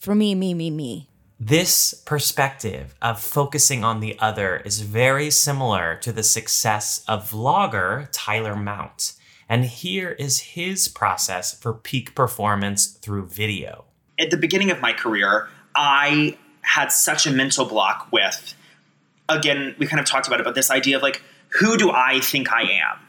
for 0.03 0.13
me 0.13 0.35
me 0.35 0.53
me 0.53 0.69
me 0.69 1.07
this 1.39 1.93
perspective 1.93 2.93
of 3.01 3.21
focusing 3.21 3.83
on 3.85 4.01
the 4.01 4.17
other 4.19 4.57
is 4.57 4.81
very 4.81 5.29
similar 5.29 5.95
to 5.95 6.11
the 6.11 6.23
success 6.23 7.03
of 7.07 7.31
vlogger 7.31 8.07
Tyler 8.11 8.55
Mount. 8.55 9.13
And 9.49 9.65
here 9.65 10.11
is 10.11 10.39
his 10.39 10.87
process 10.87 11.53
for 11.53 11.73
peak 11.73 12.15
performance 12.15 12.87
through 12.87 13.27
video. 13.27 13.85
At 14.17 14.29
the 14.29 14.37
beginning 14.37 14.71
of 14.71 14.79
my 14.79 14.93
career, 14.93 15.49
I 15.75 16.37
had 16.61 16.93
such 16.93 17.27
a 17.27 17.31
mental 17.31 17.65
block 17.65 18.07
with, 18.11 18.55
again, 19.27 19.75
we 19.77 19.85
kind 19.85 19.99
of 19.99 20.05
talked 20.05 20.27
about 20.27 20.39
it, 20.39 20.43
but 20.43 20.55
this 20.55 20.71
idea 20.71 20.95
of 20.95 21.03
like, 21.03 21.21
who 21.59 21.77
do 21.77 21.91
I 21.91 22.19
think 22.21 22.53
I 22.53 22.61
am? 22.61 22.99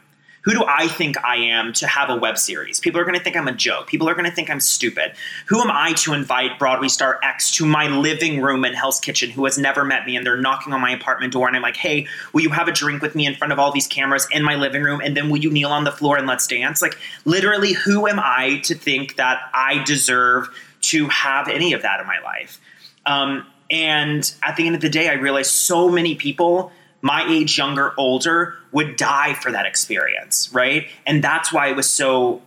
Who 0.45 0.53
do 0.53 0.63
I 0.67 0.87
think 0.87 1.17
I 1.25 1.37
am 1.37 1.73
to 1.73 1.87
have 1.87 2.11
a 2.11 2.15
web 2.15 2.37
series? 2.37 2.79
People 2.79 3.01
are 3.01 3.03
going 3.03 3.17
to 3.17 3.23
think 3.23 3.35
I'm 3.35 3.47
a 3.47 3.51
joke. 3.51 3.87
People 3.87 4.07
are 4.07 4.13
going 4.13 4.29
to 4.29 4.31
think 4.31 4.51
I'm 4.51 4.59
stupid. 4.59 5.13
Who 5.47 5.59
am 5.59 5.71
I 5.71 5.93
to 5.93 6.13
invite 6.13 6.59
Broadway 6.59 6.87
star 6.87 7.19
X 7.23 7.49
to 7.55 7.65
my 7.65 7.87
living 7.87 8.39
room 8.39 8.63
in 8.63 8.73
Hell's 8.73 8.99
Kitchen 8.99 9.31
who 9.31 9.45
has 9.45 9.57
never 9.57 9.83
met 9.83 10.05
me 10.05 10.15
and 10.15 10.23
they're 10.23 10.37
knocking 10.37 10.71
on 10.71 10.81
my 10.81 10.91
apartment 10.91 11.33
door 11.33 11.47
and 11.47 11.55
I'm 11.55 11.63
like, 11.63 11.75
hey, 11.75 12.05
will 12.31 12.41
you 12.41 12.51
have 12.51 12.67
a 12.67 12.71
drink 12.71 13.01
with 13.01 13.15
me 13.15 13.25
in 13.25 13.33
front 13.33 13.53
of 13.53 13.59
all 13.59 13.71
these 13.71 13.87
cameras 13.87 14.27
in 14.31 14.43
my 14.43 14.53
living 14.53 14.83
room 14.83 15.01
and 15.03 15.17
then 15.17 15.29
will 15.31 15.39
you 15.39 15.49
kneel 15.49 15.71
on 15.71 15.83
the 15.83 15.91
floor 15.91 16.15
and 16.15 16.27
let's 16.27 16.45
dance? 16.45 16.79
Like, 16.79 16.99
literally, 17.25 17.73
who 17.73 18.07
am 18.07 18.19
I 18.19 18.59
to 18.65 18.75
think 18.75 19.15
that 19.15 19.49
I 19.51 19.83
deserve 19.83 20.49
to 20.81 21.07
have 21.09 21.47
any 21.47 21.73
of 21.73 21.81
that 21.81 21.99
in 21.99 22.05
my 22.05 22.19
life? 22.19 22.61
Um, 23.07 23.47
and 23.71 24.31
at 24.43 24.57
the 24.57 24.67
end 24.67 24.75
of 24.75 24.81
the 24.81 24.89
day, 24.89 25.09
I 25.09 25.13
realized 25.13 25.49
so 25.49 25.89
many 25.89 26.13
people 26.13 26.71
my 27.05 27.23
age, 27.29 27.55
younger, 27.55 27.93
older, 27.99 28.55
would 28.71 28.95
die 28.95 29.35
for 29.35 29.51
that 29.51 29.67
experience, 29.67 30.49
right? 30.51 30.87
And 31.05 31.23
that's 31.23 31.53
why 31.53 31.67
it 31.67 31.75
was 31.75 31.87
so 31.87 32.41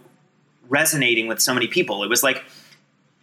resonating 0.69 1.29
with 1.29 1.41
so 1.41 1.55
many 1.55 1.69
people. 1.69 2.03
It 2.03 2.09
was 2.09 2.25
like, 2.25 2.43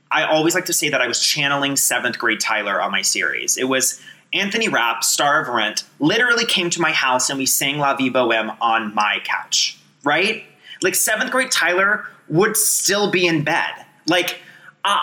I 0.10 0.24
always 0.24 0.56
like 0.56 0.64
to 0.68 0.74
say 0.74 0.88
that 0.88 1.02
I 1.02 1.08
was 1.08 1.20
channeling 1.20 1.76
seventh 1.76 2.18
grade 2.18 2.40
Tyler 2.40 2.82
on 2.82 2.90
my 2.90 3.02
series. 3.02 3.58
It 3.58 3.66
was 3.66 4.02
Anthony 4.32 4.70
Rapp, 4.70 5.04
star 5.04 5.42
of 5.42 5.50
Rent, 5.50 5.84
literally 6.00 6.46
came 6.46 6.70
to 6.70 6.80
my 6.80 6.94
house 6.94 7.30
and 7.30 7.38
we 7.38 7.46
sang 7.46 7.80
La 7.80 7.98
Vie 7.98 8.10
Boheme 8.10 8.56
on 8.62 8.96
my 8.96 9.20
couch, 9.26 9.78
right? 10.06 10.46
Like 10.82 10.96
seventh 10.96 11.32
grade 11.32 11.52
Tyler 11.52 12.06
would 12.30 12.56
still 12.56 13.12
be 13.12 13.28
in 13.28 13.44
bed. 13.44 13.74
Like, 14.08 14.40
uh, 14.86 15.00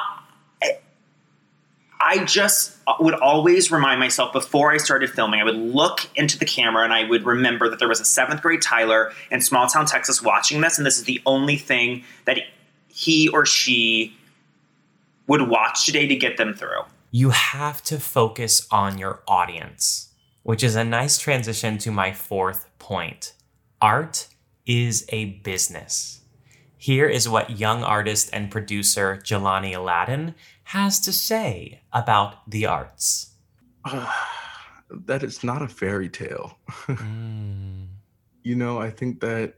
I 2.04 2.24
just 2.24 2.76
uh, 2.86 2.94
would 2.98 3.14
always 3.14 3.70
remind 3.70 4.00
myself 4.00 4.32
before 4.32 4.72
I 4.72 4.78
started 4.78 5.10
filming, 5.10 5.40
I 5.40 5.44
would 5.44 5.56
look 5.56 6.08
into 6.16 6.36
the 6.36 6.44
camera 6.44 6.82
and 6.82 6.92
I 6.92 7.08
would 7.08 7.24
remember 7.24 7.68
that 7.68 7.78
there 7.78 7.88
was 7.88 8.00
a 8.00 8.04
seventh 8.04 8.42
grade 8.42 8.60
Tyler 8.60 9.12
in 9.30 9.40
small 9.40 9.68
town 9.68 9.86
Texas 9.86 10.20
watching 10.20 10.60
this, 10.60 10.78
and 10.78 10.86
this 10.86 10.98
is 10.98 11.04
the 11.04 11.22
only 11.26 11.56
thing 11.56 12.04
that 12.24 12.38
he 12.88 13.28
or 13.28 13.46
she 13.46 14.16
would 15.28 15.48
watch 15.48 15.86
today 15.86 16.08
to 16.08 16.16
get 16.16 16.36
them 16.36 16.54
through. 16.54 16.80
You 17.12 17.30
have 17.30 17.82
to 17.84 18.00
focus 18.00 18.66
on 18.70 18.98
your 18.98 19.22
audience, 19.28 20.12
which 20.42 20.64
is 20.64 20.74
a 20.74 20.84
nice 20.84 21.18
transition 21.18 21.78
to 21.78 21.92
my 21.92 22.12
fourth 22.12 22.66
point. 22.78 23.34
Art 23.80 24.26
is 24.66 25.06
a 25.10 25.26
business. 25.26 26.22
Here 26.76 27.06
is 27.06 27.28
what 27.28 27.60
young 27.60 27.84
artist 27.84 28.30
and 28.32 28.50
producer 28.50 29.20
Jelani 29.22 29.76
Aladdin 29.76 30.34
has 30.72 30.98
to 30.98 31.12
say 31.12 31.82
about 31.92 32.50
the 32.50 32.64
arts. 32.64 33.34
Uh, 33.84 34.10
that 35.06 35.22
it's 35.22 35.44
not 35.44 35.60
a 35.60 35.68
fairy 35.68 36.08
tale. 36.08 36.58
mm. 36.86 37.86
You 38.42 38.56
know, 38.56 38.80
I 38.80 38.90
think 38.90 39.20
that 39.20 39.56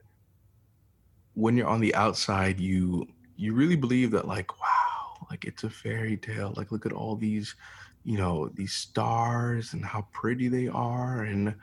when 1.35 1.57
you're 1.57 1.69
on 1.69 1.81
the 1.81 1.95
outside, 1.95 2.59
you 2.59 3.07
you 3.37 3.55
really 3.55 3.77
believe 3.77 4.11
that 4.11 4.27
like, 4.27 4.61
wow, 4.61 5.27
like 5.31 5.45
it's 5.45 5.62
a 5.62 5.71
fairy 5.71 6.17
tale. 6.17 6.53
Like 6.57 6.73
look 6.73 6.85
at 6.85 6.93
all 6.93 7.15
these, 7.15 7.55
you 8.03 8.19
know, 8.19 8.51
these 8.55 8.73
stars 8.73 9.73
and 9.73 9.85
how 9.85 10.09
pretty 10.12 10.49
they 10.49 10.67
are 10.67 11.23
and 11.23 11.55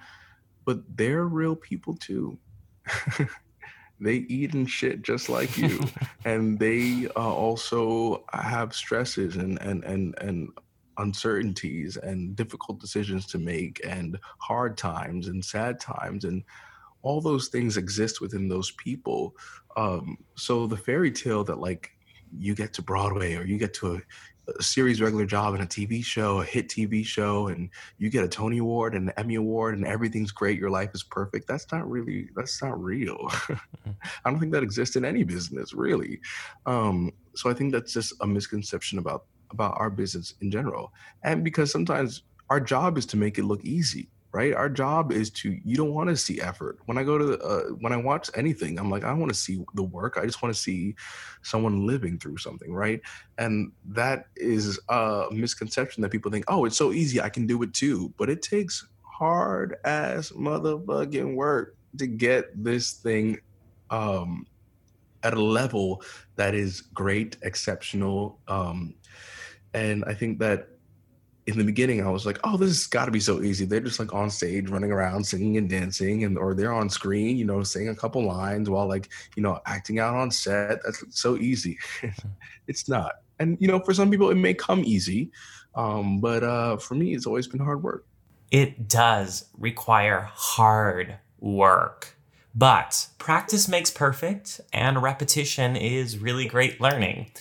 but 0.64 0.80
they're 0.96 1.26
real 1.26 1.58
people 1.58 1.98
too. 1.98 2.38
they 4.02 4.16
eat 4.16 4.54
and 4.54 4.70
shit 4.70 5.04
just 5.04 5.30
like 5.30 5.58
you. 5.58 5.80
And 6.24 6.60
they 6.60 7.08
uh, 7.16 7.34
also 7.34 8.24
have 8.32 8.76
stresses 8.76 9.38
and 9.38 9.60
and 9.60 9.84
and 9.84 10.14
and 10.22 10.50
uncertainties 10.98 11.98
and 11.98 12.36
difficult 12.36 12.80
decisions 12.80 13.26
to 13.28 13.40
make 13.40 13.82
and 13.84 14.20
hard 14.38 14.78
times 14.78 15.28
and 15.28 15.44
sad 15.44 15.80
times 15.80 16.26
and 16.26 16.44
all 17.02 17.22
those 17.22 17.48
things 17.48 17.78
exist 17.78 18.22
within 18.22 18.48
those 18.48 18.72
people. 18.72 19.36
Um, 19.76 20.18
so 20.36 20.68
the 20.68 20.78
fairy 20.78 21.12
tale 21.12 21.44
that 21.46 21.60
like 21.60 21.92
you 22.38 22.54
get 22.54 22.74
to 22.74 22.82
broadway 22.84 23.36
or 23.36 23.44
you 23.44 23.58
get 23.58 23.74
to 23.76 23.96
a, 23.96 24.02
a 24.58 24.64
series 24.64 25.02
regular 25.02 25.26
job 25.26 25.56
in 25.56 25.62
a 25.62 25.66
TV 25.66 26.04
show, 26.04 26.42
a 26.42 26.46
hit 26.46 26.68
TV 26.70 27.06
show, 27.06 27.48
and 27.48 27.70
you 27.98 28.10
get 28.10 28.24
a 28.24 28.28
Tony 28.28 28.58
Award 28.58 28.94
and 28.96 29.10
an 29.10 29.14
Emmy 29.18 29.36
Award 29.36 29.78
and 29.78 29.86
everything's 29.86 30.32
great, 30.32 30.60
your 30.60 30.70
life 30.70 30.92
is 30.94 31.04
perfect. 31.04 31.48
That's 31.48 31.72
not 31.72 31.90
really 31.90 32.30
that's 32.36 32.62
not 32.62 32.82
real. 32.82 33.18
Mm-hmm. 33.18 33.92
I 34.26 34.30
don't 34.30 34.40
think 34.40 34.52
that 34.54 34.64
exists 34.64 34.96
in 34.96 35.06
any 35.06 35.24
business, 35.24 35.74
really. 35.74 36.20
Um, 36.66 37.12
so 37.36 37.50
I 37.50 37.54
think 37.54 37.72
that's 37.72 37.94
just 37.94 38.14
a 38.22 38.28
misconception 38.28 39.00
about 39.00 39.26
about 39.52 39.76
our 39.78 39.90
business 39.90 40.36
in 40.42 40.52
general. 40.52 40.94
And 41.24 41.44
because 41.44 41.72
sometimes 41.72 42.24
our 42.50 42.60
job 42.60 42.98
is 42.98 43.06
to 43.08 43.18
make 43.18 43.38
it 43.38 43.44
look 43.44 43.64
easy 43.64 44.10
right? 44.32 44.54
Our 44.54 44.70
job 44.70 45.12
is 45.12 45.30
to 45.32 45.58
you 45.64 45.76
don't 45.76 45.94
want 45.94 46.10
to 46.10 46.18
see 46.18 46.40
effort. 46.42 46.80
When 46.86 46.98
i 46.98 47.04
go 47.04 47.18
to 47.18 47.26
the, 47.26 47.40
uh, 47.40 47.64
when 47.80 47.94
i 47.94 47.98
watch 47.98 48.30
anything 48.36 48.80
i'm 48.80 48.90
like 48.90 49.04
i 49.04 49.14
want 49.14 49.32
to 49.32 49.38
see 49.38 49.64
the 49.76 49.84
work. 49.84 50.18
I 50.18 50.26
just 50.26 50.42
want 50.42 50.54
to 50.56 50.62
see 50.62 50.96
someone 51.42 51.86
living 51.86 52.18
through 52.18 52.38
something 52.38 52.74
right? 52.74 53.02
And 53.38 53.72
that 53.90 54.26
is 54.36 54.80
a 54.90 55.26
misconception 55.32 56.02
that 56.02 56.10
people 56.12 56.32
think 56.32 56.46
oh 56.48 56.66
it's 56.66 56.78
so 56.78 56.92
easy. 56.92 57.22
I 57.22 57.30
can 57.30 57.46
do 57.46 57.62
it 57.64 57.74
too. 57.74 58.14
But 58.18 58.30
it 58.30 58.42
takes 58.42 58.88
hard 59.04 59.78
ass 59.84 60.32
motherfucking 60.32 61.36
work 61.36 61.76
to 61.98 62.08
get 62.08 62.64
this 62.64 62.94
thing 62.94 63.40
um 63.90 64.48
at 65.24 65.34
a 65.34 65.42
level 65.42 66.02
that 66.36 66.56
is 66.56 66.82
great 66.82 67.38
exceptional 67.44 68.40
um 68.48 68.96
and 69.74 70.04
i 70.06 70.14
think 70.14 70.40
that 70.40 70.70
in 71.48 71.58
the 71.58 71.64
beginning, 71.64 72.06
I 72.06 72.10
was 72.10 72.26
like, 72.26 72.40
"Oh, 72.44 72.58
this 72.58 72.70
has 72.70 72.88
got 72.88 73.06
to 73.06 73.12
be 73.12 73.20
so 73.20 73.42
easy." 73.42 73.66
They're 73.66 73.80
just 73.80 74.00
like 74.00 74.14
on 74.14 74.30
stage, 74.30 74.70
running 74.70 74.92
around, 74.92 75.26
singing 75.26 75.58
and 75.58 75.70
dancing, 75.70 76.24
and 76.24 76.38
or 76.38 76.54
they're 76.54 76.74
on 76.74 76.90
screen, 76.90 77.38
you 77.38 77.46
know, 77.46 77.64
saying 77.64 77.90
a 77.90 77.96
couple 77.96 78.24
lines 78.24 78.70
while 78.70 78.88
like 78.88 79.10
you 79.36 79.44
know 79.44 79.60
acting 79.66 80.00
out 80.00 80.16
on 80.16 80.32
set. 80.32 80.80
That's 80.84 81.04
so 81.10 81.38
easy. 81.38 81.78
it's 82.68 82.88
not, 82.88 83.14
and 83.40 83.58
you 83.60 83.68
know, 83.68 83.80
for 83.80 83.94
some 83.94 84.12
people, 84.12 84.30
it 84.30 84.36
may 84.36 84.54
come 84.54 84.84
easy, 84.86 85.32
um, 85.76 86.20
but 86.20 86.44
uh, 86.44 86.78
for 86.78 86.96
me, 86.96 87.16
it's 87.16 87.26
always 87.26 87.48
been 87.48 87.60
hard 87.60 87.84
work. 87.84 88.06
It 88.52 88.88
does 88.88 89.46
require 89.58 90.30
hard 90.34 91.18
work. 91.40 92.16
But 92.54 93.08
practice 93.18 93.68
makes 93.68 93.90
perfect, 93.90 94.60
and 94.74 95.02
repetition 95.02 95.76
is 95.76 96.18
really 96.18 96.48
great 96.48 96.82
learning. 96.82 97.32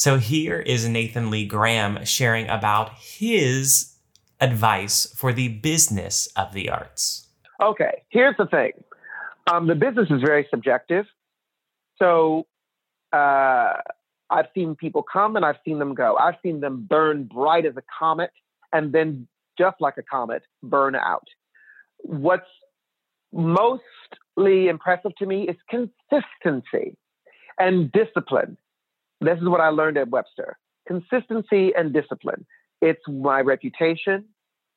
So 0.00 0.16
here 0.16 0.58
is 0.58 0.88
Nathan 0.88 1.28
Lee 1.28 1.44
Graham 1.44 2.06
sharing 2.06 2.48
about 2.48 2.92
his 2.98 3.96
advice 4.40 5.04
for 5.14 5.30
the 5.30 5.48
business 5.48 6.26
of 6.28 6.54
the 6.54 6.70
arts. 6.70 7.28
Okay, 7.62 8.00
here's 8.08 8.34
the 8.38 8.46
thing 8.46 8.72
um, 9.52 9.66
the 9.66 9.74
business 9.74 10.08
is 10.10 10.22
very 10.24 10.46
subjective. 10.50 11.04
So 11.98 12.46
uh, 13.12 13.74
I've 14.30 14.46
seen 14.54 14.74
people 14.74 15.02
come 15.02 15.36
and 15.36 15.44
I've 15.44 15.58
seen 15.66 15.78
them 15.78 15.94
go. 15.94 16.16
I've 16.16 16.36
seen 16.42 16.60
them 16.60 16.86
burn 16.88 17.24
bright 17.24 17.66
as 17.66 17.76
a 17.76 17.82
comet 17.98 18.30
and 18.72 18.94
then, 18.94 19.28
just 19.58 19.76
like 19.80 19.98
a 19.98 20.02
comet, 20.02 20.44
burn 20.62 20.94
out. 20.94 21.28
what's 21.98 22.48
mostly 23.34 24.68
impressive 24.68 25.14
to 25.18 25.26
me 25.26 25.46
is 25.46 25.56
consistency 25.68 26.96
and 27.58 27.92
discipline. 27.92 28.56
This 29.20 29.38
is 29.38 29.48
what 29.48 29.60
I 29.60 29.68
learned 29.68 29.98
at 29.98 30.08
Webster 30.08 30.58
consistency 30.86 31.72
and 31.76 31.92
discipline. 31.92 32.44
It's 32.80 33.02
my 33.06 33.40
reputation 33.40 34.24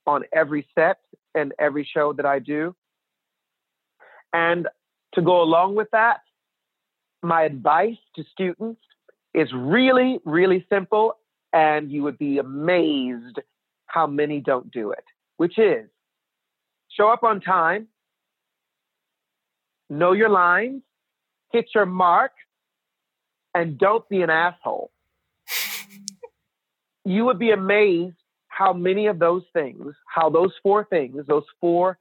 on 0.06 0.24
every 0.32 0.68
set 0.76 0.98
and 1.34 1.54
every 1.58 1.90
show 1.92 2.14
that 2.14 2.26
I 2.26 2.38
do. 2.38 2.76
And 4.32 4.68
to 5.16 5.22
go 5.22 5.42
along 5.42 5.76
with 5.76 5.88
that, 5.92 6.22
my 7.24 7.44
advice 7.44 7.98
to 8.16 8.24
students 8.32 8.82
is 9.34 9.48
really, 9.54 10.20
really 10.26 10.66
simple, 10.72 11.18
and 11.52 11.92
you 11.92 12.04
would 12.04 12.20
be 12.20 12.38
amazed 12.38 13.40
how 13.88 14.06
many 14.06 14.40
don't 14.40 14.70
do 14.72 14.92
it, 14.92 15.04
which 15.38 15.58
is 15.58 15.88
show 16.90 17.10
up 17.10 17.24
on 17.24 17.42
time, 17.42 17.88
know 19.90 20.12
your 20.12 20.30
lines, 20.30 20.84
hit 21.52 21.66
your 21.74 21.86
mark, 21.86 22.32
and 23.54 23.78
don't 23.78 24.08
be 24.10 24.22
an 24.22 24.30
asshole. 24.30 24.92
you 27.06 27.26
would 27.26 27.40
be 27.40 27.52
amazed 27.52 28.16
how 28.48 28.74
many 28.74 29.08
of 29.08 29.20
those 29.20 29.44
things, 29.54 29.96
how 30.08 30.30
those 30.30 30.52
four 30.62 30.86
things, 30.86 31.26
those 31.28 31.46
four 31.60 31.98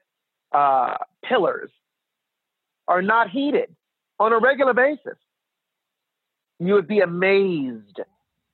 uh, 0.52 0.96
pillars, 1.24 1.70
are 2.88 3.02
not 3.02 3.30
heeded 3.30 3.74
on 4.18 4.32
a 4.32 4.38
regular 4.38 4.74
basis. 4.74 5.16
You 6.58 6.74
would 6.74 6.86
be 6.86 7.00
amazed 7.00 8.00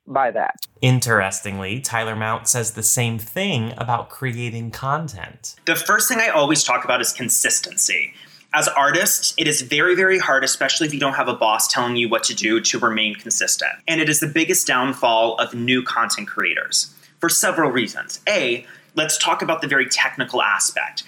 by 0.07 0.31
that. 0.31 0.55
Interestingly, 0.81 1.79
Tyler 1.81 2.15
Mount 2.15 2.47
says 2.47 2.71
the 2.71 2.83
same 2.83 3.19
thing 3.19 3.73
about 3.77 4.09
creating 4.09 4.71
content. 4.71 5.55
The 5.65 5.75
first 5.75 6.09
thing 6.09 6.19
I 6.19 6.29
always 6.29 6.63
talk 6.63 6.83
about 6.83 7.01
is 7.01 7.13
consistency. 7.13 8.13
As 8.53 8.67
artists, 8.67 9.35
it 9.37 9.47
is 9.47 9.61
very, 9.61 9.95
very 9.95 10.17
hard, 10.17 10.43
especially 10.43 10.87
if 10.87 10.93
you 10.93 10.99
don't 10.99 11.13
have 11.13 11.27
a 11.27 11.35
boss 11.35 11.67
telling 11.67 11.95
you 11.95 12.09
what 12.09 12.23
to 12.23 12.33
do, 12.33 12.59
to 12.61 12.79
remain 12.79 13.13
consistent. 13.13 13.71
And 13.87 14.01
it 14.01 14.09
is 14.09 14.19
the 14.19 14.27
biggest 14.27 14.65
downfall 14.65 15.35
of 15.35 15.53
new 15.53 15.83
content 15.83 16.27
creators 16.27 16.93
for 17.19 17.29
several 17.29 17.69
reasons. 17.69 18.21
A, 18.27 18.65
let's 18.95 19.17
talk 19.19 19.43
about 19.43 19.61
the 19.61 19.67
very 19.67 19.87
technical 19.87 20.41
aspect. 20.41 21.03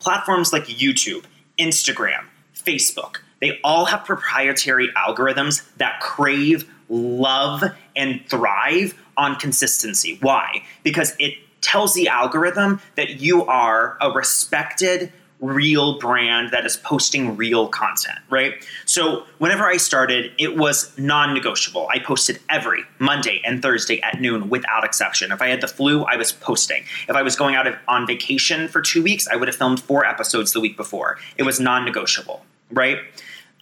Platforms 0.00 0.52
like 0.52 0.64
YouTube, 0.64 1.24
Instagram, 1.58 2.24
Facebook, 2.56 3.18
they 3.40 3.60
all 3.62 3.84
have 3.86 4.04
proprietary 4.04 4.88
algorithms 4.96 5.62
that 5.76 6.00
crave, 6.00 6.68
love, 6.88 7.62
and 7.94 8.20
thrive 8.28 9.00
on 9.16 9.36
consistency. 9.36 10.18
Why? 10.20 10.64
Because 10.82 11.14
it 11.18 11.34
tells 11.60 11.94
the 11.94 12.08
algorithm 12.08 12.80
that 12.96 13.20
you 13.20 13.44
are 13.46 13.96
a 14.00 14.10
respected, 14.10 15.12
real 15.40 15.98
brand 15.98 16.50
that 16.50 16.66
is 16.66 16.76
posting 16.76 17.36
real 17.36 17.66
content, 17.66 18.18
right? 18.28 18.54
So 18.84 19.24
whenever 19.38 19.64
I 19.64 19.78
started, 19.78 20.32
it 20.38 20.56
was 20.56 20.96
non 20.98 21.32
negotiable. 21.32 21.88
I 21.92 21.98
posted 21.98 22.38
every 22.48 22.84
Monday 22.98 23.40
and 23.44 23.62
Thursday 23.62 24.00
at 24.02 24.20
noon 24.20 24.50
without 24.50 24.84
exception. 24.84 25.32
If 25.32 25.40
I 25.40 25.48
had 25.48 25.60
the 25.60 25.68
flu, 25.68 26.04
I 26.04 26.16
was 26.16 26.32
posting. 26.32 26.84
If 27.08 27.16
I 27.16 27.22
was 27.22 27.36
going 27.36 27.54
out 27.54 27.66
on 27.88 28.06
vacation 28.06 28.68
for 28.68 28.82
two 28.82 29.02
weeks, 29.02 29.26
I 29.28 29.36
would 29.36 29.48
have 29.48 29.56
filmed 29.56 29.80
four 29.80 30.04
episodes 30.04 30.52
the 30.52 30.60
week 30.60 30.76
before. 30.76 31.18
It 31.38 31.44
was 31.44 31.58
non 31.58 31.84
negotiable, 31.84 32.44
right? 32.70 32.98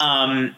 Um, 0.00 0.56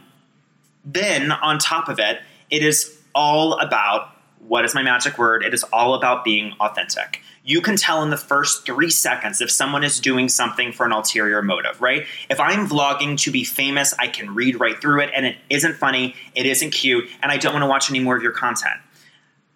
then 0.85 1.33
on 1.33 1.59
top 1.59 1.89
of 1.89 1.99
it, 1.99 2.21
it 2.49 2.63
is 2.63 2.97
all 3.15 3.55
about 3.59 4.17
what 4.47 4.65
is 4.65 4.75
my 4.75 4.83
magic 4.83 5.19
word? 5.19 5.45
It 5.45 5.53
is 5.53 5.65
all 5.65 5.95
about 5.95 6.25
being 6.25 6.55
authentic 6.61 7.21
you 7.51 7.61
can 7.61 7.75
tell 7.75 8.05
in 8.05 8.11
the 8.11 8.17
first 8.17 8.65
three 8.65 8.91
seconds 8.91 9.41
if 9.41 9.51
someone 9.51 9.83
is 9.83 9.99
doing 9.99 10.29
something 10.29 10.71
for 10.71 10.87
an 10.87 10.93
ulterior 10.93 11.43
motive, 11.43 11.81
right? 11.81 12.07
If 12.29 12.39
I'm 12.39 12.69
vlogging 12.69 13.21
to 13.23 13.33
be 13.33 13.43
famous, 13.43 13.93
I 13.99 14.07
can 14.07 14.37
read 14.37 14.61
right 14.61 14.81
through 14.81 15.01
it 15.01 15.11
and 15.17 15.27
it 15.27 15.37
isn't 15.51 15.75
funny, 15.75 16.15
it 16.37 16.47
isn't 16.47 16.71
cute, 16.71 17.11
and 17.21 17.33
I 17.33 17.39
don't 17.39 17.53
want 17.53 17.65
to 17.65 17.69
watch 17.69 17.91
any 17.91 17.99
more 17.99 18.17
of 18.17 18.23
your 18.23 18.31
content. 18.31 18.77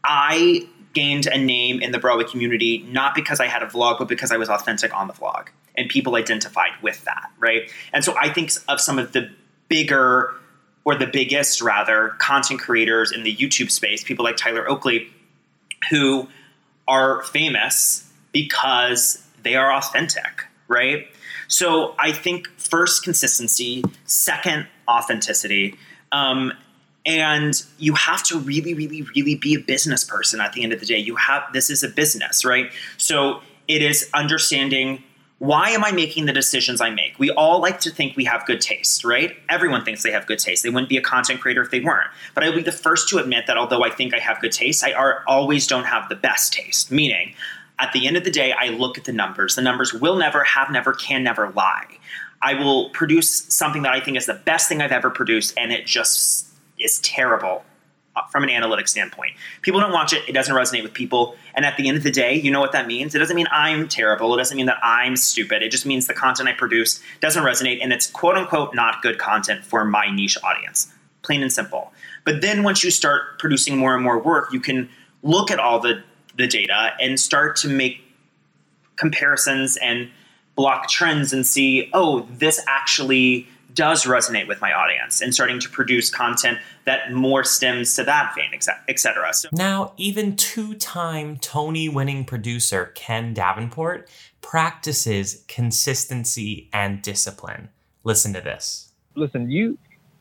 I 0.03 0.67
gained 0.93 1.27
a 1.27 1.39
name 1.39 1.81
in 1.81 1.93
the 1.93 2.01
Broadway 2.01 2.25
community 2.25 2.85
not 2.91 3.15
because 3.15 3.39
I 3.39 3.47
had 3.47 3.63
a 3.63 3.67
vlog, 3.67 4.01
but 4.01 4.09
because 4.09 4.33
I 4.33 4.39
was 4.39 4.49
authentic 4.49 4.93
on 4.93 5.07
the 5.07 5.15
vlog. 5.15 5.49
And 5.77 5.89
people 5.89 6.17
identified 6.17 6.71
with 6.83 7.05
that, 7.05 7.31
right? 7.39 7.71
And 7.93 8.05
so 8.05 8.17
I 8.19 8.29
think 8.29 8.51
of 8.69 8.81
some 8.81 8.99
of 8.99 9.13
the 9.13 9.31
bigger, 9.69 10.35
or 10.85 10.97
the 10.97 11.07
biggest 11.07 11.63
rather, 11.63 12.17
content 12.19 12.59
creators 12.59 13.13
in 13.13 13.23
the 13.23 13.35
YouTube 13.35 13.71
space, 13.71 14.03
people 14.03 14.25
like 14.25 14.37
Tyler 14.37 14.69
Oakley, 14.69 15.09
who 15.91 16.29
are 16.87 17.23
famous 17.23 18.09
because 18.33 19.25
they 19.43 19.55
are 19.55 19.73
authentic, 19.73 20.45
right? 20.69 21.07
So 21.49 21.95
I 21.99 22.13
think 22.13 22.49
first 22.59 23.05
consistency, 23.05 23.85
second 24.05 24.67
authenticity, 24.89 25.77
um, 26.13 26.53
and 27.07 27.63
you 27.79 27.95
have 27.95 28.23
to 28.25 28.39
really, 28.39 28.73
really, 28.73 29.03
really 29.15 29.35
be 29.35 29.55
a 29.55 29.59
business 29.59 30.05
person 30.05 30.41
at 30.41 30.55
the 30.55 30.63
end 30.63 30.73
of 30.73 30.81
the 30.81 30.87
day. 30.87 30.99
You 30.99 31.17
have 31.17 31.43
this 31.53 31.69
is 31.69 31.83
a 31.83 31.89
business, 31.89 32.45
right? 32.45 32.71
So 32.97 33.41
it 33.69 33.83
is 33.83 34.09
understanding 34.15 35.03
why 35.39 35.71
am 35.71 35.85
I 35.85 35.91
making 35.91 36.27
the 36.27 36.33
decisions 36.33 36.81
I 36.81 36.91
make? 36.91 37.19
We 37.19 37.31
all 37.33 37.61
like 37.61 37.81
to 37.81 37.91
think 37.91 38.17
we 38.17 38.25
have 38.25 38.47
good 38.47 38.61
taste, 38.61 39.05
right? 39.05 39.37
Everyone 39.49 39.85
thinks 39.85 40.03
they 40.03 40.13
have 40.13 40.27
good 40.27 40.39
taste. 40.39 40.63
They 40.63 40.71
wouldn't 40.71 40.89
be 40.89 40.97
a 40.97 41.03
content 41.03 41.41
creator 41.41 41.63
if 41.63 41.71
they 41.71 41.81
weren't. 41.81 42.09
But 42.35 42.45
I 42.45 42.49
would 42.49 42.57
be 42.57 42.63
the 42.63 42.73
first 42.73 43.09
to 43.11 43.19
admit 43.19 43.47
that 43.47 43.59
although 43.59 43.85
I 43.85 43.91
think 43.91 44.15
I 44.15 44.21
have 44.21 44.41
good 44.41 44.53
taste, 44.53 44.85
I 44.85 44.93
are, 44.93 45.25
always 45.27 45.67
don't 45.67 45.85
have 45.85 46.09
the 46.09 46.15
best 46.15 46.53
taste. 46.53 46.91
Meaning, 46.91 47.35
at 47.79 47.93
the 47.93 48.07
end 48.07 48.17
of 48.17 48.25
the 48.25 48.31
day, 48.31 48.53
I 48.53 48.69
look 48.69 48.97
at 48.97 49.05
the 49.05 49.13
numbers. 49.13 49.57
The 49.57 49.63
numbers 49.63 49.93
will 49.93 50.17
never, 50.17 50.45
have 50.45 50.71
never, 50.71 50.93
can 50.93 51.25
never 51.25 51.51
lie. 51.51 51.99
I 52.41 52.55
will 52.55 52.91
produce 52.91 53.47
something 53.49 53.83
that 53.83 53.93
I 53.93 54.01
think 54.01 54.17
is 54.17 54.27
the 54.27 54.35
best 54.35 54.69
thing 54.69 54.81
I've 54.81 54.93
ever 54.93 55.11
produced, 55.11 55.55
and 55.57 55.73
it 55.73 55.85
just 55.85 56.47
is 56.79 57.01
terrible 57.01 57.65
from 58.31 58.45
an 58.45 58.51
analytic 58.51 58.89
standpoint. 58.89 59.33
People 59.63 59.81
don't 59.81 59.93
watch 59.93 60.13
it, 60.13 60.23
it 60.29 60.33
doesn't 60.33 60.55
resonate 60.55 60.83
with 60.83 60.93
people. 60.93 61.37
And 61.55 61.65
at 61.65 61.77
the 61.77 61.89
end 61.89 61.97
of 61.97 62.03
the 62.03 62.11
day, 62.11 62.35
you 62.35 62.51
know 62.51 62.61
what 62.61 62.73
that 62.73 62.87
means? 62.87 63.15
It 63.15 63.19
doesn't 63.19 63.37
mean 63.37 63.47
I'm 63.51 63.89
terrible, 63.89 64.35
it 64.35 64.39
doesn't 64.39 64.57
mean 64.57 64.67
that 64.67 64.79
I'm 64.83 65.17
stupid. 65.17 65.63
It 65.63 65.71
just 65.71 65.87
means 65.87 66.07
the 66.07 66.15
content 66.15 66.49
I 66.49 66.53
produce 66.53 67.01
doesn't 67.21 67.43
resonate 67.43 67.81
and 67.83 67.93
it's 67.93 68.11
quote 68.11 68.37
unquote 68.37 68.75
not 68.75 69.03
good 69.03 69.19
content 69.19 69.65
for 69.65 69.85
my 69.85 70.15
niche 70.15 70.39
audience. 70.43 70.93
Plain 71.23 71.43
and 71.43 71.53
simple. 71.53 71.93
But 72.25 72.41
then 72.41 72.63
once 72.63 72.85
you 72.85 72.91
start 72.91 73.39
producing 73.39 73.77
more 73.77 73.95
and 73.95 74.03
more 74.03 74.19
work, 74.19 74.53
you 74.53 74.61
can 74.61 74.89
look 75.23 75.51
at 75.51 75.59
all 75.59 75.81
the, 75.81 76.03
the 76.37 76.47
data 76.47 76.93
and 77.01 77.19
start 77.19 77.57
to 77.57 77.69
make 77.69 78.01
comparisons 78.97 79.77
and 79.79 80.11
block 80.55 80.89
trends 80.89 81.33
and 81.33 81.47
see, 81.47 81.91
oh, 81.93 82.29
this 82.31 82.63
actually 82.69 83.49
does 83.75 84.05
resonate 84.05 84.47
with 84.47 84.61
my 84.61 84.73
audience 84.73 85.21
and 85.21 85.35
starting 85.35 85.59
to 85.61 85.69
produce 85.69 86.11
content 86.11 86.59
that 86.85 87.13
more 87.13 87.45
stems 87.45 87.95
to 87.97 88.05
that 88.05 88.35
vein, 88.35 88.51
etc. 88.89 89.33
So 89.35 89.49
now, 89.53 89.93
even 89.97 90.37
two-time 90.37 91.39
Tony-winning 91.39 92.25
producer 92.25 92.93
Ken 92.95 93.35
Davenport 93.35 94.09
practices 94.41 95.45
consistency 95.49 96.69
and 96.73 97.03
discipline. 97.03 97.71
Listen 98.05 98.33
to 98.35 98.41
this. 98.41 98.91
Listen, 99.15 99.51
you 99.51 99.79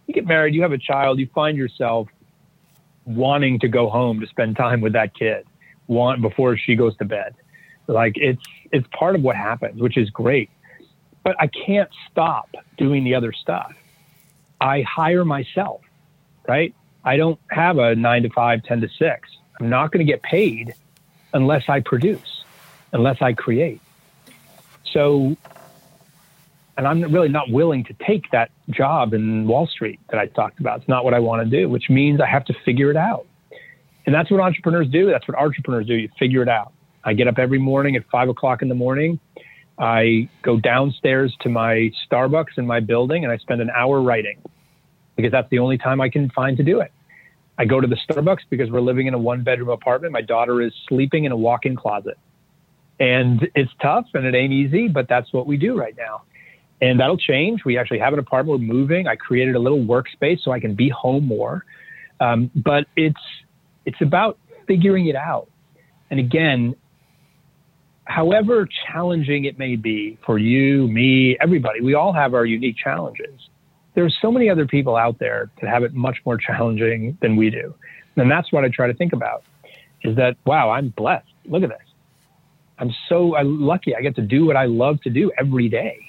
you 0.08 0.14
get 0.14 0.26
married, 0.26 0.54
you 0.54 0.62
have 0.62 0.72
a 0.72 0.78
child, 0.78 1.20
you 1.20 1.30
find 1.34 1.58
yourself 1.58 2.08
wanting 3.06 3.60
to 3.60 3.68
go 3.68 3.90
home 3.90 4.20
to 4.20 4.28
spend 4.28 4.56
time 4.56 4.82
with 4.82 4.94
that 4.94 5.14
kid, 5.16 5.46
want 5.88 6.22
before 6.22 6.58
she 6.58 6.76
goes 6.76 6.96
to 6.98 7.06
bed. 7.06 7.36
Like 7.88 8.14
it's 8.16 8.42
it's 8.72 8.88
part 8.98 9.16
of 9.16 9.22
what 9.22 9.36
happens, 9.36 9.82
which 9.82 9.98
is 9.98 10.10
great 10.10 10.50
but 11.24 11.36
I 11.40 11.48
can't 11.48 11.90
stop 12.12 12.50
doing 12.78 13.04
the 13.04 13.16
other 13.16 13.32
stuff. 13.32 13.74
I 14.60 14.82
hire 14.82 15.26
myself, 15.26 15.82
right? 16.48 16.74
I 17.04 17.18
don't 17.18 17.40
have 17.50 17.78
a 17.78 17.96
nine 17.96 18.24
to 18.24 18.30
five, 18.30 18.64
10 18.64 18.82
to 18.82 18.90
six. 18.98 19.30
I'm 19.60 19.70
not 19.70 19.92
going 19.92 20.06
to 20.06 20.12
get 20.12 20.22
paid 20.22 20.74
unless 21.34 21.68
I 21.68 21.80
produce, 21.80 22.44
unless 22.92 23.22
I 23.22 23.34
create. 23.34 23.82
So, 24.92 25.36
and 26.78 26.88
I'm 26.88 27.02
really 27.02 27.30
not 27.30 27.50
willing 27.50 27.84
to 27.86 27.94
take 28.06 28.30
that 28.32 28.52
job 28.70 29.14
in 29.14 29.48
Wall 29.48 29.68
Street 29.68 30.00
that 30.10 30.20
I 30.20 30.28
talked 30.28 30.60
about. 30.60 30.80
It's 30.80 30.90
not 30.90 31.04
what 31.04 31.14
I 31.14 31.20
want 31.20 31.44
to 31.44 31.50
do, 31.50 31.68
which 31.68 31.90
means 31.90 32.22
I 32.22 32.28
have 32.28 32.46
to 32.46 32.54
figure 32.66 32.90
it 32.90 32.98
out. 32.98 33.26
And 34.06 34.14
that's 34.14 34.30
what 34.30 34.40
entrepreneurs 34.40 34.88
do. 34.90 35.08
That's 35.08 35.28
what 35.28 35.38
entrepreneurs 35.38 35.88
do. 35.88 35.96
You 35.96 36.10
figure 36.20 36.42
it 36.42 36.50
out. 36.50 36.74
I 37.04 37.14
get 37.14 37.28
up 37.28 37.38
every 37.38 37.60
morning 37.60 37.96
at 37.96 38.06
five 38.10 38.30
o'clock 38.30 38.62
in 38.62 38.70
the 38.70 38.76
morning 38.76 39.20
I 39.78 40.30
go 40.42 40.60
downstairs 40.60 41.36
to 41.42 41.50
my 41.50 41.92
Starbucks 42.10 42.58
in 42.58 42.68
my 42.68 42.80
building 42.80 43.24
and 43.24 43.32
I 43.32 43.38
spend 43.38 43.62
an 43.62 43.70
hour 43.70 44.02
writing 44.02 44.42
because 45.16 45.32
that's 45.32 45.50
the 45.50 45.60
only 45.60 45.78
time 45.78 46.02
I 46.02 46.10
can 46.10 46.30
find 46.30 46.58
to 46.58 46.64
do 46.64 46.80
it. 46.80 46.92
I 47.58 47.66
go 47.66 47.80
to 47.80 47.88
the 47.88 47.98
Starbucks 48.08 48.42
because 48.50 48.70
we're 48.72 48.82
living 48.82 49.08
in 49.08 49.14
a 49.14 49.18
one 49.18 49.44
bedroom 49.44 49.70
apartment. 49.70 50.14
My 50.14 50.22
daughter 50.22 50.62
is 50.62 50.74
sleeping 50.88 51.26
in 51.26 51.32
a 51.32 51.38
walk 51.38 51.66
in 51.66 51.76
closet. 51.76 52.18
And 53.00 53.48
it's 53.56 53.72
tough 53.82 54.06
and 54.14 54.26
it 54.26 54.36
ain't 54.36 54.54
easy, 54.54 54.88
but 54.88 55.08
that's 55.08 55.34
what 55.34 55.48
we 55.48 55.58
do 55.58 55.78
right 55.78 55.96
now. 55.98 56.24
And 56.82 57.00
that'll 57.00 57.18
change. 57.18 57.64
We 57.66 57.78
actually 57.78 58.00
have 58.00 58.14
an 58.14 58.20
apartment. 58.20 58.60
We're 58.60 58.66
moving. 58.66 59.08
I 59.08 59.16
created 59.16 59.56
a 59.56 59.60
little 59.60 59.80
workspace 59.80 60.44
so 60.44 60.52
I 60.52 60.60
can 60.60 60.76
be 60.76 60.90
home 60.90 61.26
more. 61.26 61.66
Um, 62.20 62.52
but 62.56 62.86
it's 62.96 63.20
it's 63.86 64.02
about 64.02 64.38
figuring 64.68 65.08
it 65.08 65.16
out. 65.16 65.50
And 66.10 66.20
again, 66.20 66.76
however 68.06 68.68
challenging 68.88 69.46
it 69.46 69.58
may 69.58 69.76
be 69.76 70.18
for 70.26 70.38
you, 70.38 70.88
me, 70.88 71.38
everybody, 71.40 71.82
we 71.82 71.94
all 71.94 72.14
have 72.14 72.34
our 72.34 72.46
unique 72.46 72.78
challenges. 72.78 73.50
There's 73.94 74.18
so 74.22 74.32
many 74.32 74.50
other 74.50 74.66
people 74.66 74.96
out 74.96 75.20
there 75.20 75.50
that 75.62 75.70
have 75.70 75.84
it 75.84 75.94
much 75.94 76.18
more 76.26 76.38
challenging 76.38 77.18
than 77.22 77.36
we 77.36 77.50
do. 77.50 77.76
And 78.16 78.30
that's 78.30 78.52
what 78.52 78.64
I 78.64 78.70
try 78.70 78.88
to 78.88 78.94
think 78.94 79.14
about 79.14 79.44
is 80.04 80.18
that, 80.18 80.36
wow, 80.46 80.70
I'm 80.72 80.90
blessed. 80.90 81.28
Look 81.46 81.64
at 81.64 81.70
this. 81.70 81.80
I'm 82.78 82.94
so 83.08 83.28
lucky. 83.44 83.96
I 83.96 84.02
get 84.02 84.16
to 84.16 84.22
do 84.22 84.46
what 84.46 84.58
I 84.58 84.66
love 84.66 85.02
to 85.04 85.10
do 85.10 85.32
every 85.38 85.70
day. 85.70 86.08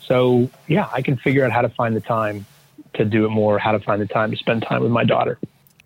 So, 0.00 0.48
yeah, 0.66 0.88
I 0.92 1.02
can 1.02 1.16
figure 1.16 1.44
out 1.44 1.52
how 1.52 1.62
to 1.62 1.68
find 1.68 1.94
the 1.94 2.00
time 2.00 2.46
to 2.94 3.04
do 3.04 3.26
it 3.26 3.28
more, 3.28 3.58
how 3.58 3.72
to 3.72 3.80
find 3.80 4.00
the 4.00 4.06
time 4.06 4.30
to 4.30 4.36
spend 4.36 4.62
time 4.62 4.82
with 4.82 4.90
my 4.90 5.04
daughter. 5.04 5.38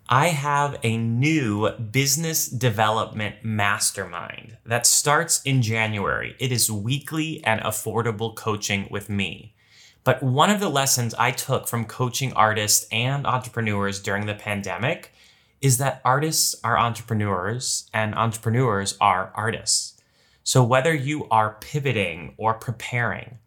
I 0.07 0.27
have 0.27 0.77
a 0.83 0.97
new 0.97 1.71
business 1.71 2.47
development 2.47 3.37
mastermind 3.41 4.55
that 4.63 4.85
starts 4.85 5.41
in 5.41 5.63
January. 5.63 6.35
It 6.37 6.51
is 6.51 6.71
weekly 6.71 7.43
and 7.43 7.59
affordable 7.61 8.35
coaching 8.35 8.87
with 8.91 9.09
me. 9.09 9.55
But 10.03 10.21
one 10.21 10.51
of 10.51 10.59
the 10.59 10.69
lessons 10.69 11.15
I 11.15 11.31
took 11.31 11.67
from 11.67 11.85
coaching 11.85 12.33
artists 12.33 12.85
and 12.91 13.25
entrepreneurs 13.25 13.99
during 13.99 14.27
the 14.27 14.35
pandemic 14.35 15.11
is 15.59 15.79
that 15.79 16.01
artists 16.05 16.53
are 16.63 16.77
entrepreneurs 16.77 17.89
and 17.91 18.13
entrepreneurs 18.13 18.95
are 19.01 19.31
artists. 19.33 19.99
So 20.43 20.63
whether 20.63 20.93
you 20.93 21.27
are 21.29 21.57
pivoting 21.59 22.35
or 22.37 22.53
preparing, 22.53 23.39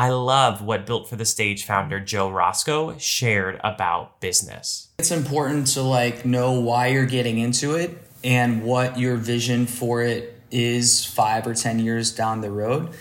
I 0.00 0.08
love 0.08 0.62
what 0.62 0.86
Built 0.86 1.10
for 1.10 1.16
the 1.16 1.26
Stage 1.26 1.66
founder 1.66 2.00
Joe 2.00 2.30
Roscoe 2.30 2.96
shared 2.96 3.60
about 3.62 4.18
business. 4.18 4.88
It's 4.98 5.10
important 5.10 5.66
to 5.74 5.82
like 5.82 6.24
know 6.24 6.58
why 6.58 6.86
you're 6.86 7.04
getting 7.04 7.38
into 7.38 7.74
it 7.74 8.02
and 8.24 8.62
what 8.62 8.98
your 8.98 9.16
vision 9.16 9.66
for 9.66 10.02
it 10.02 10.40
is 10.50 11.04
5 11.04 11.48
or 11.48 11.54
10 11.54 11.80
years 11.80 12.12
down 12.12 12.40
the 12.40 12.50
road. 12.50 12.94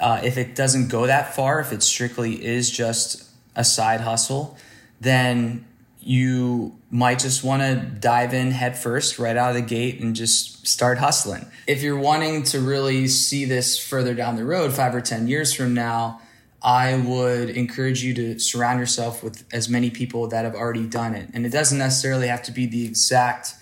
Uh, 0.00 0.22
if 0.24 0.36
it 0.36 0.56
doesn't 0.56 0.88
go 0.88 1.06
that 1.06 1.36
far, 1.36 1.60
if 1.60 1.72
it 1.72 1.84
strictly 1.84 2.44
is 2.44 2.68
just 2.68 3.30
a 3.54 3.62
side 3.62 4.00
hustle, 4.00 4.56
then 5.00 5.64
you 6.00 6.76
might 6.90 7.20
just 7.20 7.44
want 7.44 7.62
to 7.62 7.76
dive 7.76 8.34
in 8.34 8.50
head 8.50 8.76
first 8.76 9.20
right 9.20 9.36
out 9.36 9.50
of 9.50 9.54
the 9.54 9.62
gate 9.62 10.00
and 10.00 10.16
just 10.16 10.66
start 10.66 10.98
hustling. 10.98 11.46
If 11.68 11.80
you're 11.80 11.96
wanting 11.96 12.42
to 12.44 12.58
really 12.58 13.06
see 13.06 13.44
this 13.44 13.78
further 13.78 14.14
down 14.14 14.34
the 14.34 14.44
road, 14.44 14.72
five 14.72 14.96
or 14.96 15.00
10 15.00 15.28
years 15.28 15.54
from 15.54 15.74
now, 15.74 16.20
I 16.62 16.96
would 16.96 17.50
encourage 17.50 18.02
you 18.02 18.12
to 18.14 18.38
surround 18.38 18.80
yourself 18.80 19.22
with 19.22 19.44
as 19.52 19.68
many 19.68 19.90
people 19.90 20.28
that 20.28 20.44
have 20.44 20.54
already 20.54 20.86
done 20.86 21.14
it. 21.14 21.30
And 21.32 21.46
it 21.46 21.50
doesn't 21.50 21.78
necessarily 21.78 22.28
have 22.28 22.42
to 22.44 22.52
be 22.52 22.66
the 22.66 22.84
exact 22.84 23.54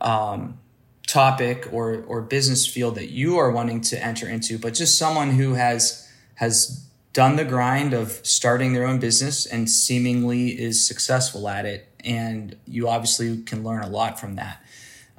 um, 0.00 0.58
topic 1.06 1.68
or, 1.72 2.04
or 2.06 2.20
business 2.20 2.66
field 2.66 2.94
that 2.94 3.10
you 3.10 3.38
are 3.38 3.50
wanting 3.50 3.80
to 3.80 4.04
enter 4.04 4.28
into, 4.28 4.58
but 4.58 4.74
just 4.74 4.98
someone 4.98 5.30
who 5.30 5.54
has 5.54 6.08
has 6.36 6.84
done 7.12 7.34
the 7.34 7.44
grind 7.44 7.92
of 7.92 8.20
starting 8.22 8.74
their 8.74 8.86
own 8.86 9.00
business 9.00 9.44
and 9.44 9.68
seemingly 9.68 10.50
is 10.50 10.86
successful 10.86 11.48
at 11.48 11.66
it. 11.66 11.88
And 12.04 12.54
you 12.64 12.88
obviously 12.88 13.42
can 13.42 13.64
learn 13.64 13.82
a 13.82 13.88
lot 13.88 14.20
from 14.20 14.36
that. 14.36 14.62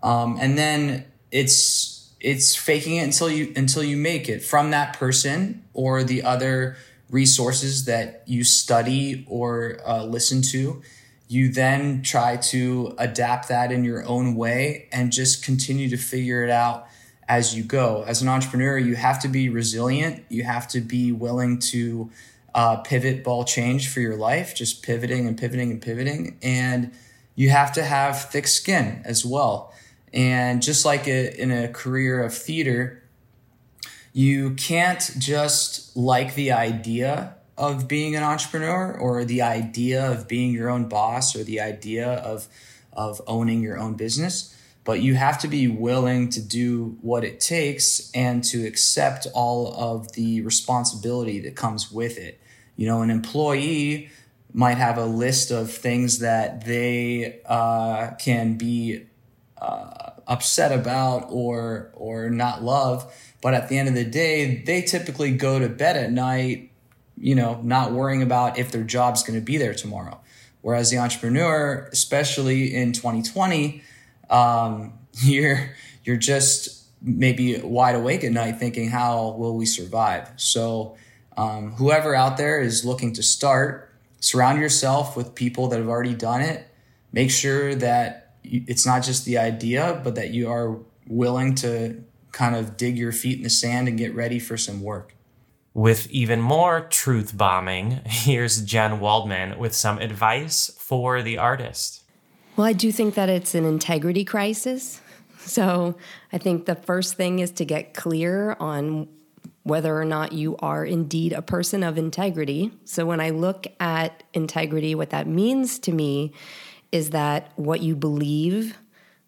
Um, 0.01 0.37
and 0.39 0.57
then 0.57 1.05
it's 1.29 2.09
it's 2.21 2.55
faking 2.55 2.97
it 2.97 3.03
until 3.03 3.29
you 3.29 3.51
until 3.55 3.83
you 3.83 3.97
make 3.97 4.29
it 4.29 4.43
from 4.43 4.71
that 4.71 4.97
person 4.97 5.63
or 5.73 6.03
the 6.03 6.23
other 6.23 6.77
resources 7.09 7.85
that 7.85 8.23
you 8.25 8.43
study 8.43 9.25
or 9.27 9.79
uh, 9.85 10.03
listen 10.03 10.41
to 10.41 10.81
you 11.29 11.51
then 11.51 12.01
try 12.01 12.35
to 12.35 12.95
adapt 12.97 13.47
that 13.49 13.71
in 13.71 13.83
your 13.83 14.03
own 14.05 14.35
way 14.35 14.89
and 14.91 15.11
just 15.11 15.45
continue 15.45 15.87
to 15.87 15.95
figure 15.95 16.43
it 16.43 16.49
out 16.49 16.87
as 17.27 17.55
you 17.55 17.63
go. 17.63 18.03
As 18.07 18.23
an 18.23 18.27
entrepreneur, 18.27 18.79
you 18.79 18.95
have 18.95 19.21
to 19.21 19.27
be 19.27 19.47
resilient. 19.47 20.25
You 20.29 20.43
have 20.43 20.67
to 20.69 20.81
be 20.81 21.11
willing 21.11 21.59
to 21.59 22.09
uh, 22.55 22.77
pivot, 22.77 23.23
ball 23.23 23.45
change 23.45 23.89
for 23.89 23.99
your 23.99 24.15
life, 24.15 24.55
just 24.55 24.81
pivoting 24.81 25.27
and 25.27 25.37
pivoting 25.37 25.69
and 25.69 25.79
pivoting. 25.79 26.39
And 26.41 26.91
you 27.35 27.51
have 27.51 27.73
to 27.73 27.83
have 27.83 28.31
thick 28.31 28.47
skin 28.47 29.03
as 29.05 29.23
well. 29.23 29.71
And 30.11 30.63
just 30.63 30.83
like 30.83 31.07
a, 31.07 31.39
in 31.39 31.51
a 31.51 31.67
career 31.67 32.23
of 32.23 32.33
theater, 32.33 32.98
you 34.19 34.53
can't 34.55 35.11
just 35.17 35.95
like 35.95 36.35
the 36.35 36.51
idea 36.51 37.35
of 37.57 37.87
being 37.87 38.17
an 38.17 38.23
entrepreneur 38.23 38.91
or 38.91 39.23
the 39.23 39.41
idea 39.41 40.11
of 40.11 40.27
being 40.27 40.51
your 40.51 40.69
own 40.69 40.89
boss 40.89 41.35
or 41.37 41.43
the 41.43 41.61
idea 41.61 42.05
of 42.05 42.47
of 42.91 43.21
owning 43.27 43.61
your 43.61 43.77
own 43.77 43.93
business 43.93 44.55
but 44.83 45.01
you 45.01 45.15
have 45.15 45.39
to 45.39 45.47
be 45.47 45.67
willing 45.67 46.29
to 46.29 46.41
do 46.41 46.97
what 47.01 47.23
it 47.23 47.39
takes 47.39 48.11
and 48.13 48.43
to 48.43 48.65
accept 48.65 49.27
all 49.33 49.73
of 49.73 50.13
the 50.13 50.41
responsibility 50.41 51.39
that 51.41 51.55
comes 51.55 51.91
with 51.91 52.17
it. 52.17 52.41
You 52.75 52.87
know 52.87 53.01
an 53.01 53.09
employee 53.09 54.09
might 54.51 54.79
have 54.79 54.97
a 54.97 55.05
list 55.05 55.51
of 55.51 55.71
things 55.71 56.19
that 56.19 56.65
they 56.65 57.39
uh, 57.45 58.11
can 58.19 58.57
be 58.57 59.05
uh, 59.61 60.11
upset 60.27 60.71
about 60.71 61.27
or 61.29 61.91
or 61.93 62.29
not 62.29 62.63
love 62.63 63.13
but 63.41 63.53
at 63.53 63.69
the 63.69 63.77
end 63.77 63.87
of 63.87 63.95
the 63.95 64.05
day 64.05 64.61
they 64.65 64.81
typically 64.81 65.31
go 65.31 65.59
to 65.59 65.69
bed 65.69 65.95
at 65.95 66.11
night 66.11 66.69
you 67.19 67.35
know, 67.35 67.59
not 67.63 67.91
worrying 67.91 68.21
about 68.21 68.57
if 68.57 68.71
their 68.71 68.83
job's 68.83 69.23
going 69.23 69.37
to 69.37 69.45
be 69.45 69.57
there 69.57 69.73
tomorrow. 69.73 70.19
Whereas 70.61 70.89
the 70.89 70.97
entrepreneur, 70.97 71.89
especially 71.91 72.73
in 72.73 72.93
2020, 72.93 73.83
um, 74.29 74.93
you're 75.21 75.75
you're 76.03 76.17
just 76.17 76.85
maybe 77.01 77.59
wide 77.59 77.95
awake 77.95 78.23
at 78.23 78.31
night 78.31 78.57
thinking, 78.57 78.89
how 78.89 79.31
will 79.31 79.55
we 79.55 79.65
survive? 79.65 80.29
So, 80.37 80.97
um, 81.37 81.73
whoever 81.73 82.15
out 82.15 82.37
there 82.37 82.59
is 82.59 82.83
looking 82.83 83.13
to 83.13 83.23
start, 83.23 83.93
surround 84.19 84.59
yourself 84.59 85.15
with 85.15 85.35
people 85.35 85.67
that 85.69 85.79
have 85.79 85.87
already 85.87 86.13
done 86.13 86.41
it. 86.41 86.67
Make 87.13 87.31
sure 87.31 87.75
that 87.75 88.33
it's 88.43 88.85
not 88.85 89.03
just 89.03 89.25
the 89.25 89.37
idea, 89.37 90.01
but 90.03 90.15
that 90.15 90.31
you 90.31 90.49
are 90.49 90.77
willing 91.07 91.55
to 91.55 92.03
kind 92.31 92.55
of 92.55 92.77
dig 92.77 92.97
your 92.97 93.11
feet 93.11 93.37
in 93.37 93.43
the 93.43 93.49
sand 93.49 93.87
and 93.87 93.97
get 93.97 94.13
ready 94.13 94.39
for 94.39 94.57
some 94.57 94.81
work. 94.81 95.15
With 95.73 96.09
even 96.09 96.41
more 96.41 96.81
truth 96.81 97.37
bombing, 97.37 98.01
here's 98.05 98.61
Jen 98.61 98.99
Waldman 98.99 99.57
with 99.59 99.73
some 99.73 99.99
advice 99.99 100.71
for 100.77 101.21
the 101.21 101.37
artist. 101.37 102.03
Well, 102.55 102.67
I 102.67 102.73
do 102.73 102.91
think 102.91 103.15
that 103.15 103.29
it's 103.29 103.55
an 103.55 103.65
integrity 103.65 104.25
crisis. 104.25 105.01
So 105.41 105.95
I 106.33 106.37
think 106.37 106.65
the 106.65 106.75
first 106.75 107.15
thing 107.15 107.39
is 107.39 107.49
to 107.51 107.65
get 107.65 107.93
clear 107.93 108.57
on 108.59 109.07
whether 109.63 109.97
or 109.97 110.03
not 110.03 110.31
you 110.31 110.57
are 110.57 110.85
indeed 110.85 111.31
a 111.31 111.41
person 111.41 111.81
of 111.81 111.97
integrity. 111.97 112.71
So 112.83 113.05
when 113.05 113.21
I 113.21 113.29
look 113.29 113.65
at 113.79 114.23
integrity, 114.33 114.95
what 114.95 115.11
that 115.11 115.27
means 115.27 115.79
to 115.79 115.91
me 115.91 116.33
is 116.91 117.11
that 117.11 117.51
what 117.55 117.81
you 117.81 117.95
believe, 117.95 118.77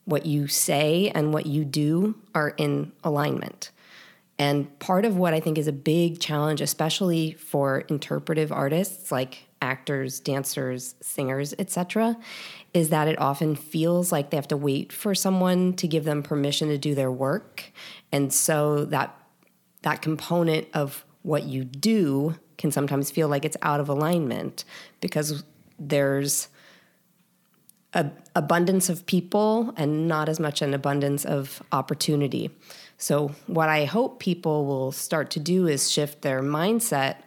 what 0.05 0.25
you 0.25 0.47
say, 0.47 1.11
and 1.13 1.33
what 1.33 1.45
you 1.45 1.63
do 1.63 2.15
are 2.33 2.49
in 2.57 2.91
alignment. 3.03 3.71
And 4.39 4.79
part 4.79 5.05
of 5.05 5.15
what 5.15 5.33
I 5.35 5.39
think 5.39 5.57
is 5.57 5.67
a 5.67 5.73
big 5.73 6.19
challenge, 6.19 6.61
especially 6.61 7.33
for 7.33 7.81
interpretive 7.81 8.51
artists 8.51 9.11
like 9.11 9.47
actors, 9.61 10.19
dancers, 10.19 10.95
singers, 11.01 11.53
etc., 11.59 12.17
is 12.73 12.89
that 12.89 13.07
it 13.07 13.19
often 13.19 13.55
feels 13.55 14.11
like 14.11 14.29
they 14.31 14.37
have 14.37 14.47
to 14.47 14.57
wait 14.57 14.91
for 14.91 15.13
someone 15.13 15.73
to 15.73 15.87
give 15.87 16.05
them 16.05 16.23
permission 16.23 16.69
to 16.69 16.77
do 16.77 16.95
their 16.95 17.11
work. 17.11 17.71
And 18.11 18.33
so 18.33 18.85
that 18.85 19.15
that 19.83 20.01
component 20.01 20.67
of 20.73 21.05
what 21.21 21.43
you 21.43 21.63
do 21.63 22.35
can 22.57 22.71
sometimes 22.71 23.11
feel 23.11 23.27
like 23.27 23.45
it's 23.45 23.57
out 23.61 23.79
of 23.79 23.89
alignment 23.89 24.63
because 25.01 25.43
there's 25.77 26.47
a 27.93 28.09
abundance 28.35 28.89
of 28.89 29.05
people 29.05 29.73
and 29.75 30.07
not 30.07 30.29
as 30.29 30.39
much 30.39 30.61
an 30.61 30.73
abundance 30.73 31.25
of 31.25 31.61
opportunity. 31.71 32.49
So, 32.97 33.31
what 33.47 33.67
I 33.67 33.85
hope 33.85 34.19
people 34.19 34.65
will 34.65 34.91
start 34.91 35.31
to 35.31 35.39
do 35.39 35.67
is 35.67 35.91
shift 35.91 36.21
their 36.21 36.41
mindset 36.41 37.17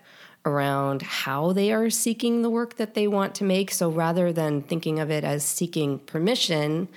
around 0.47 1.03
how 1.03 1.53
they 1.53 1.73
are 1.73 1.91
seeking 1.91 2.43
the 2.43 2.51
work 2.51 2.77
that 2.77 2.95
they 2.95 3.09
want 3.09 3.35
to 3.37 3.45
make. 3.45 3.71
So, 3.71 3.91
rather 3.91 4.33
than 4.33 4.63
thinking 4.63 5.01
of 5.01 5.11
it 5.11 5.25
as 5.25 5.45
seeking 5.45 5.99
permission, 6.01 6.89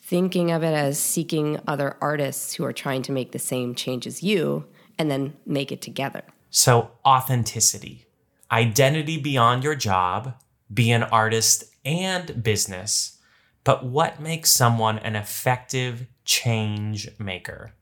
thinking 0.00 0.50
of 0.50 0.62
it 0.62 0.74
as 0.74 0.98
seeking 0.98 1.60
other 1.66 1.96
artists 2.00 2.54
who 2.54 2.64
are 2.64 2.72
trying 2.72 3.02
to 3.02 3.12
make 3.12 3.32
the 3.32 3.38
same 3.38 3.74
change 3.74 4.06
as 4.06 4.22
you 4.22 4.64
and 4.98 5.10
then 5.10 5.34
make 5.46 5.72
it 5.72 5.82
together. 5.82 6.22
So, 6.50 6.90
authenticity, 7.04 8.06
identity 8.50 9.18
beyond 9.18 9.64
your 9.64 9.74
job, 9.74 10.34
be 10.72 10.90
an 10.90 11.02
artist 11.02 11.64
and 11.84 12.42
business. 12.42 13.18
But 13.64 13.84
what 13.84 14.20
makes 14.20 14.50
someone 14.50 14.98
an 14.98 15.16
effective 15.16 16.06
change 16.24 17.08
maker? 17.18 17.74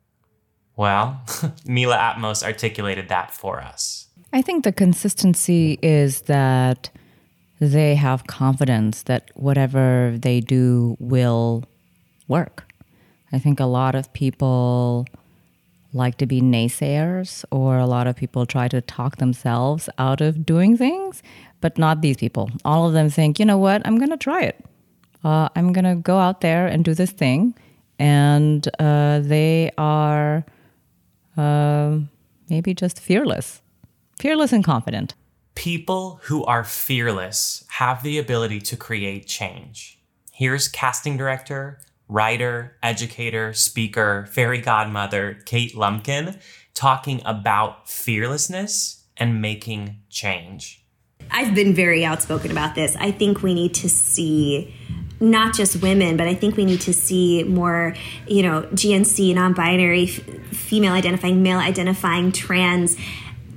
Well, 0.76 1.20
Mila 1.66 1.96
Atmos 1.96 2.42
articulated 2.42 3.08
that 3.08 3.32
for 3.32 3.60
us. 3.60 4.08
I 4.32 4.42
think 4.42 4.64
the 4.64 4.72
consistency 4.72 5.78
is 5.82 6.22
that 6.22 6.90
they 7.60 7.94
have 7.94 8.26
confidence 8.26 9.02
that 9.04 9.30
whatever 9.34 10.16
they 10.20 10.40
do 10.40 10.96
will 11.00 11.64
work. 12.28 12.64
I 13.32 13.38
think 13.38 13.58
a 13.58 13.66
lot 13.66 13.94
of 13.94 14.12
people 14.12 15.06
like 15.92 16.18
to 16.18 16.26
be 16.26 16.40
naysayers, 16.40 17.44
or 17.50 17.78
a 17.78 17.86
lot 17.86 18.06
of 18.06 18.16
people 18.16 18.44
try 18.44 18.68
to 18.68 18.80
talk 18.80 19.16
themselves 19.16 19.88
out 19.98 20.20
of 20.20 20.44
doing 20.44 20.76
things, 20.76 21.22
but 21.60 21.78
not 21.78 22.02
these 22.02 22.16
people. 22.16 22.50
All 22.64 22.86
of 22.86 22.92
them 22.92 23.08
think, 23.08 23.38
you 23.38 23.46
know 23.46 23.58
what, 23.58 23.82
I'm 23.86 23.98
going 23.98 24.10
to 24.10 24.16
try 24.16 24.42
it. 24.42 24.64
Uh, 25.24 25.48
I'm 25.56 25.72
going 25.72 25.84
to 25.84 25.96
go 25.96 26.18
out 26.18 26.40
there 26.42 26.66
and 26.66 26.84
do 26.84 26.94
this 26.94 27.10
thing. 27.10 27.54
And 27.98 28.68
uh, 28.78 29.20
they 29.20 29.72
are 29.76 30.44
uh, 31.36 31.98
maybe 32.48 32.74
just 32.74 33.00
fearless, 33.00 33.60
fearless 34.20 34.52
and 34.52 34.62
confident. 34.62 35.14
People 35.54 36.20
who 36.24 36.44
are 36.44 36.62
fearless 36.62 37.64
have 37.70 38.02
the 38.04 38.18
ability 38.18 38.60
to 38.60 38.76
create 38.76 39.26
change. 39.26 39.98
Here's 40.32 40.68
casting 40.68 41.16
director, 41.16 41.80
writer, 42.08 42.76
educator, 42.82 43.52
speaker, 43.52 44.26
fairy 44.30 44.60
godmother 44.60 45.38
Kate 45.44 45.76
Lumpkin 45.76 46.38
talking 46.74 47.20
about 47.24 47.88
fearlessness 47.88 49.04
and 49.16 49.42
making 49.42 50.00
change. 50.08 50.84
I've 51.30 51.54
been 51.54 51.74
very 51.74 52.04
outspoken 52.04 52.50
about 52.50 52.74
this. 52.74 52.96
I 52.96 53.10
think 53.10 53.42
we 53.42 53.52
need 53.52 53.74
to 53.74 53.88
see 53.88 54.74
not 55.20 55.54
just 55.54 55.82
women, 55.82 56.16
but 56.16 56.28
I 56.28 56.34
think 56.34 56.56
we 56.56 56.64
need 56.64 56.80
to 56.82 56.94
see 56.94 57.42
more, 57.42 57.94
you 58.26 58.42
know, 58.42 58.62
GNC, 58.72 59.34
non 59.34 59.52
binary, 59.52 60.04
f- 60.04 60.20
female 60.56 60.92
identifying, 60.94 61.42
male 61.42 61.58
identifying, 61.58 62.32
trans 62.32 62.96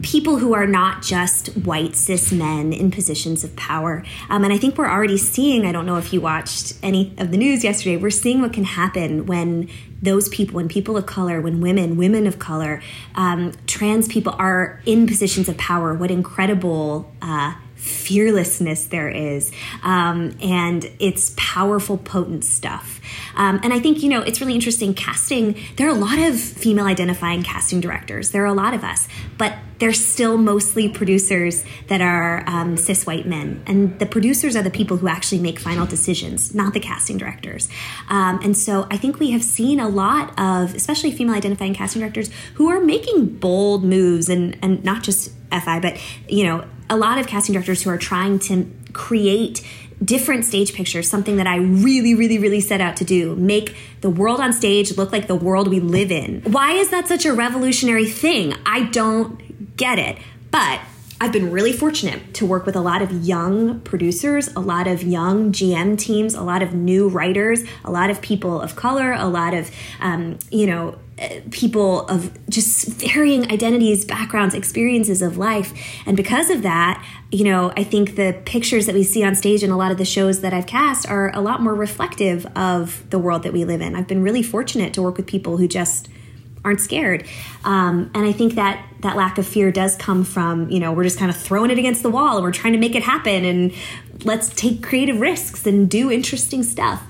people 0.02 0.38
who 0.38 0.54
are 0.54 0.68
not 0.68 1.02
just 1.02 1.48
white 1.58 1.96
cis 1.96 2.32
men 2.32 2.74
in 2.74 2.92
positions 2.92 3.44
of 3.44 3.56
power. 3.56 4.04
Um, 4.30 4.44
and 4.44 4.54
I 4.54 4.58
think 4.58 4.78
we're 4.78 4.90
already 4.90 5.18
seeing, 5.18 5.66
I 5.66 5.72
don't 5.72 5.86
know 5.86 5.98
if 5.98 6.14
you 6.14 6.22
watched 6.22 6.76
any 6.82 7.14
of 7.18 7.32
the 7.32 7.38
news 7.38 7.64
yesterday, 7.64 7.98
we're 7.98 8.10
seeing 8.10 8.42
what 8.42 8.54
can 8.54 8.64
happen 8.64 9.26
when 9.26 9.70
those 10.02 10.30
people, 10.30 10.56
when 10.56 10.68
people 10.68 10.98
of 10.98 11.06
color, 11.06 11.42
when 11.42 11.62
women, 11.62 11.98
women 11.98 12.26
of 12.26 12.40
color, 12.40 12.82
um, 13.16 13.54
trans 13.68 14.08
people 14.08 14.36
are 14.40 14.82
in 14.86 15.08
positions 15.08 15.48
of 15.48 15.58
power, 15.58 15.94
what 15.94 16.12
incredible. 16.12 17.12
Uh, 17.22 17.54
fearlessness 17.82 18.86
there 18.86 19.10
is. 19.10 19.52
Um, 19.84 20.38
and 20.42 20.90
it's 21.00 21.34
powerful, 21.36 21.98
potent 21.98 22.46
stuff. 22.46 23.02
Um, 23.36 23.60
and 23.64 23.74
I 23.74 23.80
think, 23.80 24.04
you 24.04 24.10
know, 24.10 24.22
it's 24.22 24.40
really 24.40 24.54
interesting 24.54 24.94
casting. 24.94 25.58
There 25.78 25.88
are 25.88 25.96
a 25.96 26.00
lot 26.00 26.20
of 26.20 26.40
female 26.40 26.86
identifying 26.86 27.42
casting 27.44 27.82
directors, 27.82 28.32
there 28.32 28.44
are 28.44 28.48
a 28.48 28.54
lot 28.54 28.74
of 28.74 28.84
us, 28.84 29.08
but 29.38 29.56
they're 29.80 29.94
still 29.94 30.38
mostly 30.38 30.88
producers 30.88 31.66
that 31.88 32.02
are 32.02 32.48
um, 32.48 32.78
cis 32.78 33.08
white 33.08 33.26
men. 33.26 33.64
And 33.66 33.98
the 33.98 34.06
producers 34.06 34.56
are 34.56 34.62
the 34.62 34.70
people 34.70 34.98
who 34.98 35.08
actually 35.08 35.40
make 35.40 35.58
final 35.58 35.88
decisions, 35.88 36.54
not 36.54 36.76
the 36.76 36.80
casting 36.80 37.18
directors. 37.18 37.68
Um, 38.08 38.40
and 38.44 38.56
so 38.56 38.86
I 38.92 38.98
think 38.98 39.20
we 39.20 39.32
have 39.32 39.44
seen 39.44 39.80
a 39.80 39.90
lot 39.90 40.40
of, 40.40 40.76
especially 40.76 41.12
female 41.12 41.34
identifying 41.34 41.74
casting 41.74 42.02
directors, 42.02 42.30
who 42.54 42.70
are 42.70 42.80
making 42.80 43.38
bold 43.38 43.84
moves 43.84 44.30
and, 44.30 44.56
and 44.62 44.84
not 44.84 45.02
just 45.02 45.32
FI, 45.50 45.80
but, 45.80 46.00
you 46.30 46.44
know, 46.44 46.64
a 46.92 46.98
lot 46.98 47.18
of 47.18 47.26
casting 47.26 47.54
directors 47.54 47.82
who 47.82 47.90
are 47.90 47.98
trying 47.98 48.38
to 48.38 48.70
create 48.94 49.66
different 50.04 50.44
stage 50.44 50.74
pictures, 50.74 51.10
something 51.10 51.38
that 51.38 51.48
I 51.48 51.58
really, 51.58 52.14
really, 52.14 52.38
really 52.38 52.60
set 52.60 52.82
out 52.82 52.98
to 52.98 53.06
do. 53.06 53.36
Make 53.36 53.76
the 54.02 54.10
world 54.10 54.42
on 54.42 54.52
stage 54.52 54.98
look 54.98 55.12
like 55.12 55.28
the 55.28 55.36
world 55.36 55.70
we 55.70 55.80
live 55.80 56.12
in. 56.12 56.42
Why 56.42 56.74
is 56.74 56.90
that 56.90 57.08
such 57.08 57.26
a 57.26 57.34
revolutionary 57.34 58.08
thing? 58.08 58.56
I 58.66 58.84
don't 58.84 59.78
get 59.78 60.00
it. 60.00 60.18
But 60.52 60.82
I've 61.22 61.32
been 61.32 61.52
really 61.52 61.72
fortunate 61.72 62.34
to 62.34 62.46
work 62.46 62.66
with 62.66 62.76
a 62.76 62.82
lot 62.82 63.02
of 63.02 63.12
young 63.12 63.80
producers, 63.82 64.50
a 64.56 64.60
lot 64.60 64.88
of 64.88 65.04
young 65.04 65.54
GM 65.54 65.98
teams, 65.98 66.34
a 66.34 66.42
lot 66.42 66.62
of 66.64 66.74
new 66.74 67.08
writers, 67.08 67.64
a 67.86 67.92
lot 67.92 68.10
of 68.10 68.22
people 68.22 68.60
of 68.60 68.76
color, 68.76 69.14
a 69.14 69.28
lot 69.28 69.54
of, 69.54 69.70
um, 70.02 70.40
you 70.50 70.66
know, 70.66 70.98
people 71.52 72.08
of 72.08 72.32
just 72.50 72.88
varying 72.88 73.52
identities, 73.52 74.06
backgrounds, 74.06 74.56
experiences 74.56 75.22
of 75.22 75.38
life. 75.38 75.74
And 76.06 76.18
because 76.18 76.50
of 76.50 76.64
that, 76.64 77.06
you 77.32 77.44
know, 77.44 77.72
I 77.78 77.84
think 77.84 78.16
the 78.16 78.40
pictures 78.46 78.86
that 78.88 78.96
we 78.96 79.04
see 79.04 79.24
on 79.24 79.36
stage 79.36 79.64
in 79.64 79.70
a 79.70 79.78
lot 79.78 79.92
of 79.92 79.98
the 79.98 80.06
shows 80.06 80.42
that 80.42 80.54
I've 80.54 80.68
cast 80.68 81.08
are 81.08 81.34
a 81.36 81.42
lot 81.42 81.62
more 81.62 81.76
reflective 81.76 82.46
of 82.56 83.10
the 83.10 83.20
world 83.20 83.44
that 83.44 83.54
we 83.54 83.66
live 83.66 83.82
in. 83.82 83.96
I've 83.96 84.08
been 84.08 84.24
really 84.24 84.44
fortunate 84.44 84.94
to 84.96 85.02
work 85.02 85.18
with 85.18 85.28
people 85.28 85.58
who 85.58 85.68
just 85.68 86.10
aren't 86.64 86.82
scared. 86.82 87.26
Um, 87.64 88.12
and 88.14 88.26
I 88.26 88.32
think 88.32 88.56
that 88.56 88.86
that 89.00 89.16
lack 89.16 89.38
of 89.38 89.48
fear 89.48 89.72
does 89.72 89.96
come 89.96 90.24
from, 90.24 90.70
you 90.70 90.80
know, 90.80 90.92
we're 90.92 91.04
just 91.04 91.18
kind 91.18 91.32
of 91.32 91.38
throwing 91.38 91.72
it 91.72 91.80
against 91.80 92.04
the 92.04 92.10
wall 92.10 92.36
and 92.36 92.44
we're 92.44 92.52
trying 92.52 92.74
to 92.74 92.80
make 92.80 92.96
it 92.96 93.04
happen 93.04 93.46
and 93.46 93.74
let's 94.24 94.50
take 94.50 94.84
creative 94.84 95.20
risks 95.20 95.66
and 95.66 95.90
do 95.90 96.12
interesting 96.12 96.62
stuff. 96.62 97.02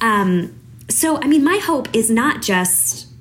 Um, 0.00 0.54
so, 0.88 1.20
I 1.20 1.26
mean, 1.26 1.42
my 1.42 1.58
hope 1.58 1.94
is 1.94 2.10
not 2.10 2.42
just 2.42 3.11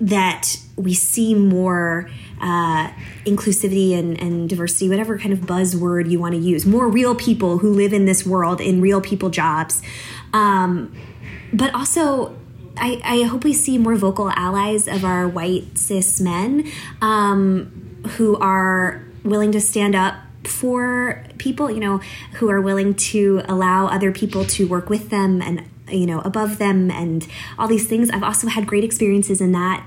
that 0.00 0.56
we 0.76 0.94
see 0.94 1.34
more 1.34 2.08
uh, 2.40 2.90
inclusivity 3.24 3.98
and, 3.98 4.20
and, 4.20 4.48
diversity, 4.48 4.88
whatever 4.88 5.18
kind 5.18 5.32
of 5.32 5.40
buzzword 5.40 6.10
you 6.10 6.20
want 6.20 6.34
to 6.34 6.40
use, 6.40 6.66
more 6.66 6.88
real 6.88 7.14
people 7.14 7.58
who 7.58 7.72
live 7.72 7.92
in 7.92 8.04
this 8.04 8.26
world 8.26 8.60
in 8.60 8.80
real 8.80 9.00
people 9.00 9.30
jobs. 9.30 9.82
Um, 10.34 10.94
but 11.52 11.74
also, 11.74 12.36
I, 12.76 13.00
I, 13.02 13.22
hope 13.22 13.44
we 13.44 13.54
see 13.54 13.78
more 13.78 13.96
vocal 13.96 14.30
allies 14.30 14.86
of 14.86 15.02
our 15.02 15.26
white 15.26 15.78
cis 15.78 16.20
men 16.20 16.70
um, 17.00 18.02
who 18.16 18.36
are 18.36 19.02
willing 19.24 19.50
to 19.52 19.60
stand 19.60 19.94
up 19.94 20.16
for 20.44 21.24
people, 21.38 21.70
you 21.70 21.80
know, 21.80 22.00
who 22.34 22.50
are 22.50 22.60
willing 22.60 22.94
to 22.94 23.42
allow 23.48 23.86
other 23.86 24.12
people 24.12 24.44
to 24.44 24.66
work 24.66 24.90
with 24.90 25.08
them 25.08 25.40
and 25.40 25.66
you 25.88 26.06
know 26.06 26.20
above 26.20 26.58
them 26.58 26.90
and 26.90 27.26
all 27.58 27.68
these 27.68 27.86
things. 27.86 28.10
I've 28.10 28.22
also 28.22 28.48
had 28.48 28.66
great 28.66 28.84
experiences 28.84 29.40
in 29.40 29.52
that 29.52 29.84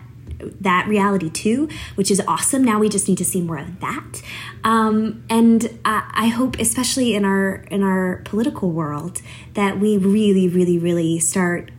that 0.61 0.87
reality 0.87 1.29
too 1.29 1.67
which 1.95 2.09
is 2.09 2.21
awesome. 2.25 2.63
Now 2.63 2.79
we 2.79 2.87
just 2.87 3.09
need 3.09 3.17
to 3.17 3.25
see 3.25 3.41
more 3.41 3.57
of 3.57 3.81
that. 3.81 4.21
Um, 4.63 5.23
and 5.29 5.79
I, 5.83 6.09
I 6.13 6.27
hope 6.27 6.57
especially 6.59 7.13
in 7.13 7.25
our 7.25 7.65
in 7.69 7.83
our 7.83 8.21
political 8.25 8.71
world 8.71 9.21
that 9.53 9.79
we 9.79 9.97
really 9.97 10.47
really 10.47 10.77
really 10.77 11.19
start 11.19 11.71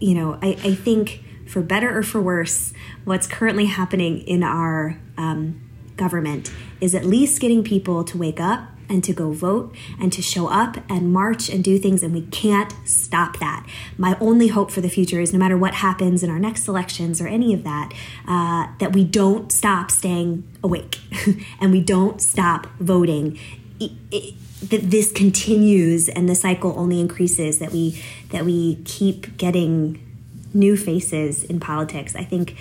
you 0.00 0.14
know 0.14 0.38
i, 0.42 0.48
I 0.64 0.74
think 0.74 1.24
for 1.46 1.62
better 1.62 1.96
or 1.96 2.02
for 2.02 2.20
worse 2.20 2.72
what's 3.04 3.26
currently 3.26 3.66
happening 3.66 4.18
in 4.20 4.42
our 4.42 5.00
um, 5.16 5.60
government 5.96 6.52
is 6.80 6.94
at 6.94 7.04
least 7.04 7.40
getting 7.40 7.64
people 7.64 8.04
to 8.04 8.18
wake 8.18 8.40
up 8.40 8.68
and 8.88 9.04
to 9.04 9.12
go 9.12 9.32
vote 9.32 9.74
and 10.00 10.12
to 10.12 10.22
show 10.22 10.48
up 10.48 10.76
and 10.88 11.12
march 11.12 11.48
and 11.48 11.62
do 11.62 11.78
things, 11.78 12.02
and 12.02 12.12
we 12.14 12.22
can't 12.22 12.72
stop 12.84 13.38
that. 13.38 13.66
My 13.96 14.16
only 14.20 14.48
hope 14.48 14.70
for 14.70 14.80
the 14.80 14.88
future 14.88 15.20
is 15.20 15.32
no 15.32 15.38
matter 15.38 15.56
what 15.56 15.74
happens 15.74 16.22
in 16.22 16.30
our 16.30 16.38
next 16.38 16.68
elections 16.68 17.20
or 17.20 17.28
any 17.28 17.52
of 17.54 17.64
that, 17.64 17.92
uh, 18.26 18.68
that 18.78 18.92
we 18.92 19.04
don't 19.04 19.52
stop 19.52 19.90
staying 19.90 20.48
awake 20.62 20.98
and 21.60 21.72
we 21.72 21.80
don't 21.80 22.20
stop 22.20 22.66
voting. 22.78 23.38
It, 23.80 23.92
it, 24.10 24.34
that 24.62 24.90
this 24.90 25.12
continues 25.12 26.08
and 26.08 26.28
the 26.28 26.34
cycle 26.34 26.74
only 26.76 27.00
increases 27.00 27.58
that 27.60 27.70
we 27.70 28.02
that 28.30 28.44
we 28.44 28.76
keep 28.84 29.36
getting 29.36 30.04
new 30.52 30.76
faces 30.76 31.44
in 31.44 31.60
politics 31.60 32.16
i 32.16 32.24
think 32.24 32.56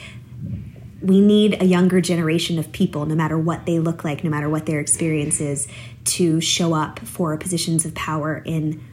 we 1.01 1.21
need 1.21 1.61
a 1.61 1.65
younger 1.65 2.01
generation 2.01 2.57
of 2.57 2.71
people, 2.71 3.05
no 3.05 3.15
matter 3.15 3.37
what 3.37 3.65
they 3.65 3.79
look 3.79 4.03
like, 4.03 4.23
no 4.23 4.29
matter 4.29 4.49
what 4.49 4.65
their 4.65 4.79
experience 4.79 5.39
is, 5.39 5.67
to 6.05 6.41
show 6.41 6.73
up 6.73 6.99
for 6.99 7.35
positions 7.37 7.85
of 7.85 7.93
power 7.93 8.41
in 8.45 8.83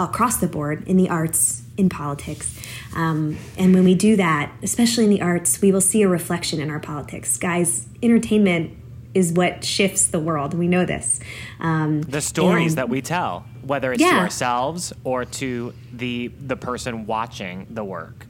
across 0.00 0.36
the 0.36 0.46
board 0.46 0.86
in 0.86 0.96
the 0.96 1.08
arts, 1.08 1.62
in 1.76 1.88
politics. 1.88 2.56
Um, 2.94 3.36
and 3.56 3.74
when 3.74 3.84
we 3.84 3.94
do 3.94 4.16
that, 4.16 4.52
especially 4.62 5.04
in 5.04 5.10
the 5.10 5.20
arts, 5.20 5.60
we 5.60 5.72
will 5.72 5.80
see 5.80 6.02
a 6.02 6.08
reflection 6.08 6.60
in 6.60 6.70
our 6.70 6.78
politics. 6.78 7.36
Guys, 7.36 7.86
entertainment 8.02 8.76
is 9.14 9.32
what 9.32 9.64
shifts 9.64 10.06
the 10.08 10.20
world. 10.20 10.54
We 10.54 10.68
know 10.68 10.84
this. 10.84 11.18
Um, 11.58 12.02
the 12.02 12.20
stories 12.20 12.72
and, 12.72 12.78
that 12.78 12.88
we 12.88 13.02
tell, 13.02 13.44
whether 13.62 13.92
it's 13.92 14.00
yeah. 14.00 14.12
to 14.12 14.18
ourselves 14.18 14.92
or 15.02 15.24
to 15.24 15.74
the 15.92 16.28
the 16.38 16.56
person 16.56 17.06
watching 17.06 17.66
the 17.70 17.82
work. 17.82 18.26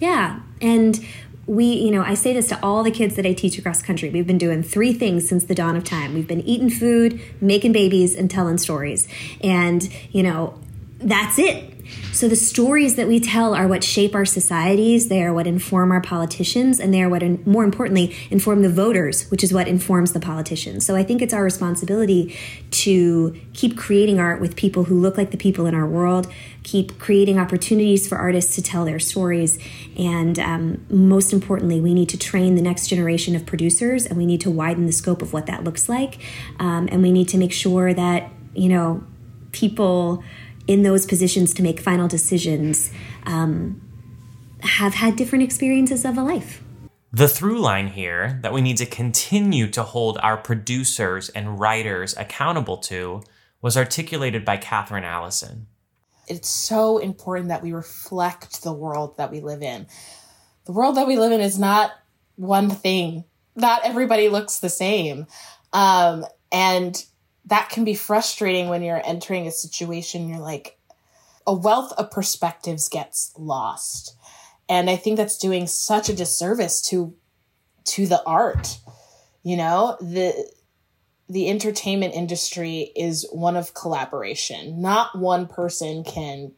Yeah, 0.00 0.40
and 0.60 0.98
we, 1.46 1.64
you 1.64 1.90
know, 1.90 2.02
I 2.02 2.14
say 2.14 2.32
this 2.32 2.48
to 2.48 2.62
all 2.62 2.82
the 2.82 2.90
kids 2.90 3.16
that 3.16 3.26
I 3.26 3.32
teach 3.32 3.58
across 3.58 3.82
country. 3.82 4.10
We've 4.10 4.26
been 4.26 4.38
doing 4.38 4.62
three 4.62 4.92
things 4.92 5.28
since 5.28 5.44
the 5.44 5.54
dawn 5.54 5.76
of 5.76 5.84
time. 5.84 6.14
We've 6.14 6.28
been 6.28 6.42
eating 6.42 6.70
food, 6.70 7.20
making 7.40 7.72
babies, 7.72 8.14
and 8.14 8.30
telling 8.30 8.58
stories. 8.58 9.08
And, 9.42 9.88
you 10.12 10.22
know, 10.22 10.58
that's 10.98 11.38
it. 11.38 11.71
So 12.12 12.28
the 12.28 12.36
stories 12.36 12.96
that 12.96 13.08
we 13.08 13.20
tell 13.20 13.54
are 13.54 13.66
what 13.66 13.82
shape 13.82 14.14
our 14.14 14.26
societies. 14.26 15.08
They 15.08 15.22
are 15.22 15.32
what 15.32 15.46
inform 15.46 15.90
our 15.90 16.00
politicians, 16.00 16.78
and 16.78 16.92
they 16.92 17.02
are 17.02 17.08
what, 17.08 17.22
more 17.46 17.64
importantly, 17.64 18.14
inform 18.30 18.62
the 18.62 18.68
voters, 18.68 19.30
which 19.30 19.42
is 19.42 19.52
what 19.52 19.66
informs 19.66 20.12
the 20.12 20.20
politicians. 20.20 20.84
So 20.84 20.94
I 20.94 21.04
think 21.04 21.22
it's 21.22 21.32
our 21.32 21.42
responsibility 21.42 22.36
to 22.70 23.34
keep 23.54 23.78
creating 23.78 24.20
art 24.20 24.40
with 24.40 24.56
people 24.56 24.84
who 24.84 25.00
look 25.00 25.16
like 25.16 25.30
the 25.30 25.36
people 25.38 25.64
in 25.66 25.74
our 25.74 25.86
world, 25.86 26.30
keep 26.62 26.98
creating 26.98 27.38
opportunities 27.38 28.06
for 28.06 28.18
artists 28.18 28.54
to 28.56 28.62
tell 28.62 28.84
their 28.84 29.00
stories, 29.00 29.58
and 29.96 30.38
um, 30.38 30.84
most 30.90 31.32
importantly, 31.32 31.80
we 31.80 31.94
need 31.94 32.10
to 32.10 32.18
train 32.18 32.56
the 32.56 32.62
next 32.62 32.88
generation 32.88 33.34
of 33.34 33.46
producers, 33.46 34.04
and 34.04 34.18
we 34.18 34.26
need 34.26 34.40
to 34.42 34.50
widen 34.50 34.86
the 34.86 34.92
scope 34.92 35.22
of 35.22 35.32
what 35.32 35.46
that 35.46 35.64
looks 35.64 35.88
like, 35.88 36.18
um, 36.58 36.88
and 36.92 37.02
we 37.02 37.10
need 37.10 37.28
to 37.28 37.38
make 37.38 37.52
sure 37.52 37.94
that 37.94 38.30
you 38.54 38.68
know 38.68 39.02
people 39.52 40.22
in 40.66 40.82
those 40.82 41.06
positions 41.06 41.54
to 41.54 41.62
make 41.62 41.80
final 41.80 42.08
decisions 42.08 42.90
um, 43.24 43.80
have 44.60 44.94
had 44.94 45.16
different 45.16 45.44
experiences 45.44 46.04
of 46.04 46.16
a 46.16 46.22
life. 46.22 46.62
The 47.12 47.28
through 47.28 47.60
line 47.60 47.88
here 47.88 48.38
that 48.42 48.52
we 48.52 48.62
need 48.62 48.78
to 48.78 48.86
continue 48.86 49.68
to 49.70 49.82
hold 49.82 50.18
our 50.22 50.38
producers 50.38 51.28
and 51.28 51.60
writers 51.60 52.16
accountable 52.16 52.78
to 52.78 53.22
was 53.60 53.76
articulated 53.76 54.44
by 54.44 54.56
Catherine 54.56 55.04
Allison. 55.04 55.66
It's 56.26 56.48
so 56.48 56.98
important 56.98 57.48
that 57.48 57.62
we 57.62 57.72
reflect 57.72 58.62
the 58.62 58.72
world 58.72 59.18
that 59.18 59.30
we 59.30 59.40
live 59.40 59.62
in. 59.62 59.86
The 60.64 60.72
world 60.72 60.96
that 60.96 61.06
we 61.06 61.18
live 61.18 61.32
in 61.32 61.40
is 61.40 61.58
not 61.58 61.92
one 62.36 62.70
thing, 62.70 63.24
not 63.54 63.84
everybody 63.84 64.28
looks 64.28 64.58
the 64.58 64.70
same. 64.70 65.26
Um, 65.72 66.24
and 66.50 67.04
that 67.46 67.70
can 67.70 67.84
be 67.84 67.94
frustrating 67.94 68.68
when 68.68 68.82
you're 68.82 69.02
entering 69.04 69.46
a 69.46 69.50
situation, 69.50 70.28
you're 70.28 70.38
like, 70.38 70.78
a 71.46 71.54
wealth 71.54 71.92
of 71.98 72.10
perspectives 72.10 72.88
gets 72.88 73.32
lost. 73.36 74.16
And 74.68 74.88
I 74.88 74.96
think 74.96 75.16
that's 75.16 75.38
doing 75.38 75.66
such 75.66 76.08
a 76.08 76.14
disservice 76.14 76.80
to 76.82 77.14
to 77.84 78.06
the 78.06 78.22
art. 78.24 78.78
You 79.42 79.56
know, 79.56 79.96
the 80.00 80.50
the 81.28 81.48
entertainment 81.48 82.14
industry 82.14 82.92
is 82.94 83.26
one 83.32 83.56
of 83.56 83.74
collaboration. 83.74 84.80
Not 84.80 85.18
one 85.18 85.46
person 85.46 86.04
can 86.04 86.52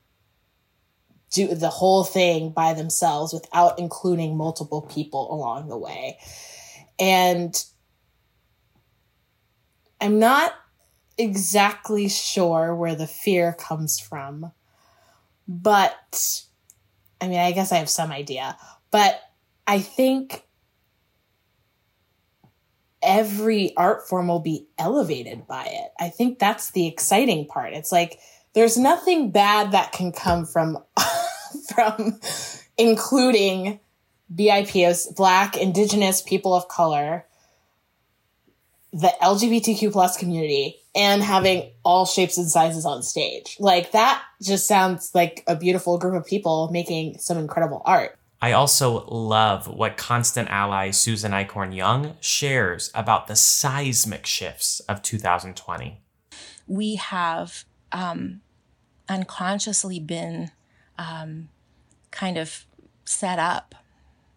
do 1.32 1.54
the 1.54 1.70
whole 1.70 2.04
thing 2.04 2.50
by 2.50 2.74
themselves 2.74 3.32
without 3.32 3.78
including 3.78 4.36
multiple 4.36 4.82
people 4.82 5.32
along 5.32 5.68
the 5.68 5.78
way. 5.78 6.18
And 6.98 7.54
I'm 10.00 10.18
not 10.18 10.54
exactly 11.18 12.08
sure 12.08 12.74
where 12.74 12.94
the 12.94 13.06
fear 13.06 13.52
comes 13.52 13.98
from, 13.98 14.52
but 15.46 16.42
I 17.20 17.28
mean, 17.28 17.38
I 17.38 17.52
guess 17.52 17.72
I 17.72 17.76
have 17.76 17.88
some 17.88 18.12
idea, 18.12 18.56
but 18.90 19.20
I 19.66 19.80
think 19.80 20.44
every 23.02 23.76
art 23.76 24.08
form 24.08 24.28
will 24.28 24.40
be 24.40 24.66
elevated 24.78 25.46
by 25.46 25.64
it. 25.64 25.92
I 26.00 26.08
think 26.08 26.38
that's 26.38 26.70
the 26.70 26.86
exciting 26.86 27.46
part. 27.46 27.74
It's 27.74 27.92
like 27.92 28.18
there's 28.54 28.76
nothing 28.76 29.30
bad 29.30 29.72
that 29.72 29.92
can 29.92 30.12
come 30.12 30.46
from 30.46 30.78
from 31.74 32.18
including 32.78 33.80
BIPOC, 34.34 35.14
Black, 35.14 35.56
Indigenous, 35.56 36.22
people 36.22 36.54
of 36.54 36.68
color, 36.68 37.26
the 38.92 39.12
LGBTQ 39.22 39.92
plus 39.92 40.16
community, 40.16 40.76
and 40.94 41.22
having 41.22 41.70
all 41.84 42.06
shapes 42.06 42.38
and 42.38 42.48
sizes 42.48 42.84
on 42.84 43.02
stage. 43.02 43.56
Like 43.58 43.92
that 43.92 44.22
just 44.42 44.66
sounds 44.66 45.10
like 45.14 45.42
a 45.46 45.56
beautiful 45.56 45.98
group 45.98 46.14
of 46.14 46.26
people 46.26 46.68
making 46.72 47.18
some 47.18 47.38
incredible 47.38 47.82
art. 47.84 48.18
I 48.40 48.52
also 48.52 49.06
love 49.06 49.66
what 49.66 49.96
constant 49.96 50.50
ally 50.50 50.90
Susan 50.90 51.32
Eichhorn 51.32 51.74
Young 51.74 52.16
shares 52.20 52.90
about 52.94 53.26
the 53.26 53.36
seismic 53.36 54.26
shifts 54.26 54.80
of 54.80 55.02
2020. 55.02 56.00
We 56.66 56.96
have 56.96 57.64
um, 57.90 58.42
unconsciously 59.08 59.98
been 59.98 60.50
um, 60.98 61.48
kind 62.10 62.36
of 62.36 62.66
set 63.04 63.38
up, 63.38 63.74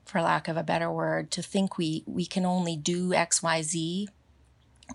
for 0.05 0.22
lack 0.22 0.47
of 0.47 0.55
a 0.55 0.64
better 0.64 0.89
word, 0.89 1.30
to 1.32 1.41
think 1.41 1.78
we, 1.78 2.03
we 2.05 2.26
can 2.26 2.45
only 2.45 2.78
do 2.78 3.14
X, 3.14 3.43
Y, 3.43 3.62
Z 3.62 4.08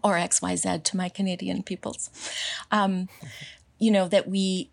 or 0.02 0.14
XYZ 0.14 0.84
to 0.84 0.96
my 0.96 1.08
Canadian 1.08 1.62
peoples. 1.62 2.10
Um, 2.70 3.08
you 3.78 3.90
know, 3.90 4.08
that 4.08 4.28
we 4.28 4.70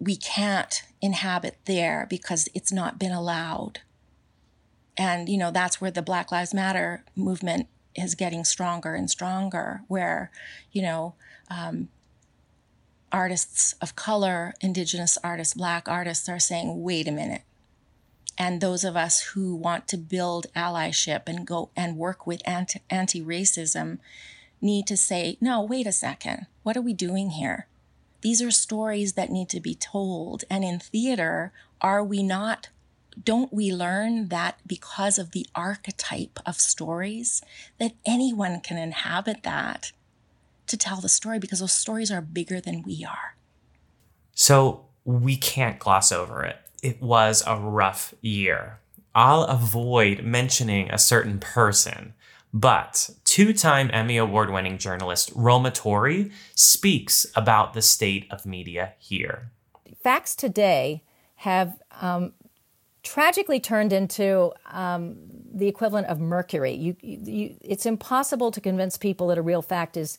we 0.00 0.16
can't 0.16 0.82
inhabit 1.00 1.56
there 1.64 2.06
because 2.08 2.48
it's 2.54 2.72
not 2.72 2.98
been 2.98 3.12
allowed. 3.12 3.80
And, 4.96 5.28
you 5.28 5.38
know, 5.38 5.50
that's 5.50 5.80
where 5.80 5.90
the 5.90 6.02
Black 6.02 6.32
Lives 6.32 6.54
Matter 6.54 7.04
movement 7.14 7.68
is 7.94 8.14
getting 8.14 8.44
stronger 8.44 8.94
and 8.94 9.10
stronger, 9.10 9.82
where, 9.88 10.30
you 10.72 10.82
know, 10.82 11.14
um, 11.50 11.88
artists 13.10 13.74
of 13.80 13.96
color, 13.96 14.54
indigenous 14.60 15.18
artists, 15.24 15.54
black 15.54 15.88
artists 15.88 16.28
are 16.28 16.38
saying, 16.38 16.82
wait 16.82 17.08
a 17.08 17.12
minute. 17.12 17.42
And 18.36 18.60
those 18.60 18.84
of 18.84 18.96
us 18.96 19.20
who 19.20 19.54
want 19.56 19.88
to 19.88 19.96
build 19.96 20.46
allyship 20.54 21.22
and 21.26 21.46
go 21.46 21.70
and 21.76 21.96
work 21.96 22.26
with 22.26 22.40
anti 22.44 23.20
racism 23.20 23.98
need 24.60 24.86
to 24.86 24.96
say, 24.96 25.36
no, 25.40 25.62
wait 25.62 25.86
a 25.86 25.92
second, 25.92 26.46
what 26.62 26.76
are 26.76 26.82
we 26.82 26.92
doing 26.92 27.30
here? 27.30 27.66
These 28.20 28.42
are 28.42 28.50
stories 28.50 29.12
that 29.12 29.30
need 29.30 29.48
to 29.50 29.60
be 29.60 29.74
told. 29.74 30.44
And 30.50 30.64
in 30.64 30.80
theater, 30.80 31.52
are 31.80 32.02
we 32.02 32.22
not, 32.22 32.68
don't 33.22 33.52
we 33.52 33.72
learn 33.72 34.28
that 34.28 34.58
because 34.66 35.18
of 35.18 35.30
the 35.30 35.46
archetype 35.54 36.40
of 36.44 36.60
stories, 36.60 37.42
that 37.78 37.92
anyone 38.04 38.60
can 38.60 38.76
inhabit 38.76 39.42
that 39.44 39.92
to 40.66 40.76
tell 40.76 41.00
the 41.00 41.08
story 41.08 41.38
because 41.38 41.60
those 41.60 41.72
stories 41.72 42.10
are 42.10 42.20
bigger 42.20 42.60
than 42.60 42.82
we 42.82 43.04
are? 43.08 43.36
So 44.34 44.86
we 45.04 45.36
can't 45.36 45.78
gloss 45.78 46.10
over 46.12 46.44
it. 46.44 46.56
It 46.82 47.00
was 47.00 47.42
a 47.46 47.56
rough 47.56 48.14
year. 48.20 48.80
I'll 49.14 49.44
avoid 49.44 50.22
mentioning 50.22 50.90
a 50.90 50.98
certain 50.98 51.38
person 51.38 52.14
but 52.52 53.10
two 53.28 53.52
time 53.52 53.90
Emmy 53.92 54.16
Award 54.16 54.48
winning 54.48 54.78
journalist 54.78 55.30
Roma 55.34 55.70
Torre 55.70 56.30
speaks 56.54 57.26
about 57.36 57.74
the 57.74 57.82
state 57.82 58.26
of 58.30 58.46
media 58.46 58.94
here. 58.98 59.50
Facts 60.02 60.34
today 60.34 61.04
have 61.36 61.78
um, 62.00 62.32
tragically 63.02 63.60
turned 63.60 63.92
into 63.92 64.50
um, 64.70 65.16
the 65.52 65.68
equivalent 65.68 66.06
of 66.06 66.18
mercury. 66.18 66.72
You, 66.72 66.96
you, 67.02 67.54
it's 67.60 67.84
impossible 67.84 68.50
to 68.50 68.62
convince 68.62 68.96
people 68.96 69.26
that 69.26 69.36
a 69.36 69.42
real 69.42 69.62
fact 69.62 69.98
is 69.98 70.18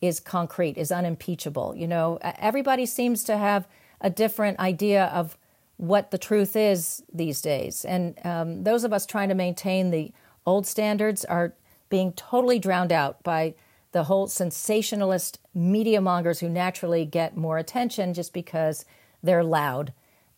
is 0.00 0.18
concrete, 0.18 0.78
is 0.78 0.90
unimpeachable. 0.90 1.74
You 1.76 1.88
know, 1.88 2.18
everybody 2.22 2.86
seems 2.86 3.22
to 3.24 3.36
have 3.36 3.68
a 4.00 4.08
different 4.08 4.58
idea 4.60 5.06
of 5.06 5.36
what 5.76 6.10
the 6.10 6.18
truth 6.18 6.56
is 6.56 7.02
these 7.12 7.42
days, 7.42 7.84
and 7.84 8.18
um, 8.24 8.64
those 8.64 8.82
of 8.84 8.94
us 8.94 9.04
trying 9.04 9.28
to 9.28 9.34
maintain 9.34 9.90
the 9.90 10.12
old 10.46 10.66
standards 10.66 11.22
are 11.26 11.54
being 11.88 12.12
totally 12.12 12.58
drowned 12.58 12.92
out 12.92 13.22
by 13.22 13.54
the 13.92 14.04
whole 14.04 14.26
sensationalist 14.26 15.38
media 15.54 16.00
mongers 16.00 16.40
who 16.40 16.48
naturally 16.48 17.04
get 17.04 17.36
more 17.36 17.58
attention 17.58 18.12
just 18.12 18.32
because 18.32 18.84
they're 19.22 19.44
loud. 19.44 19.92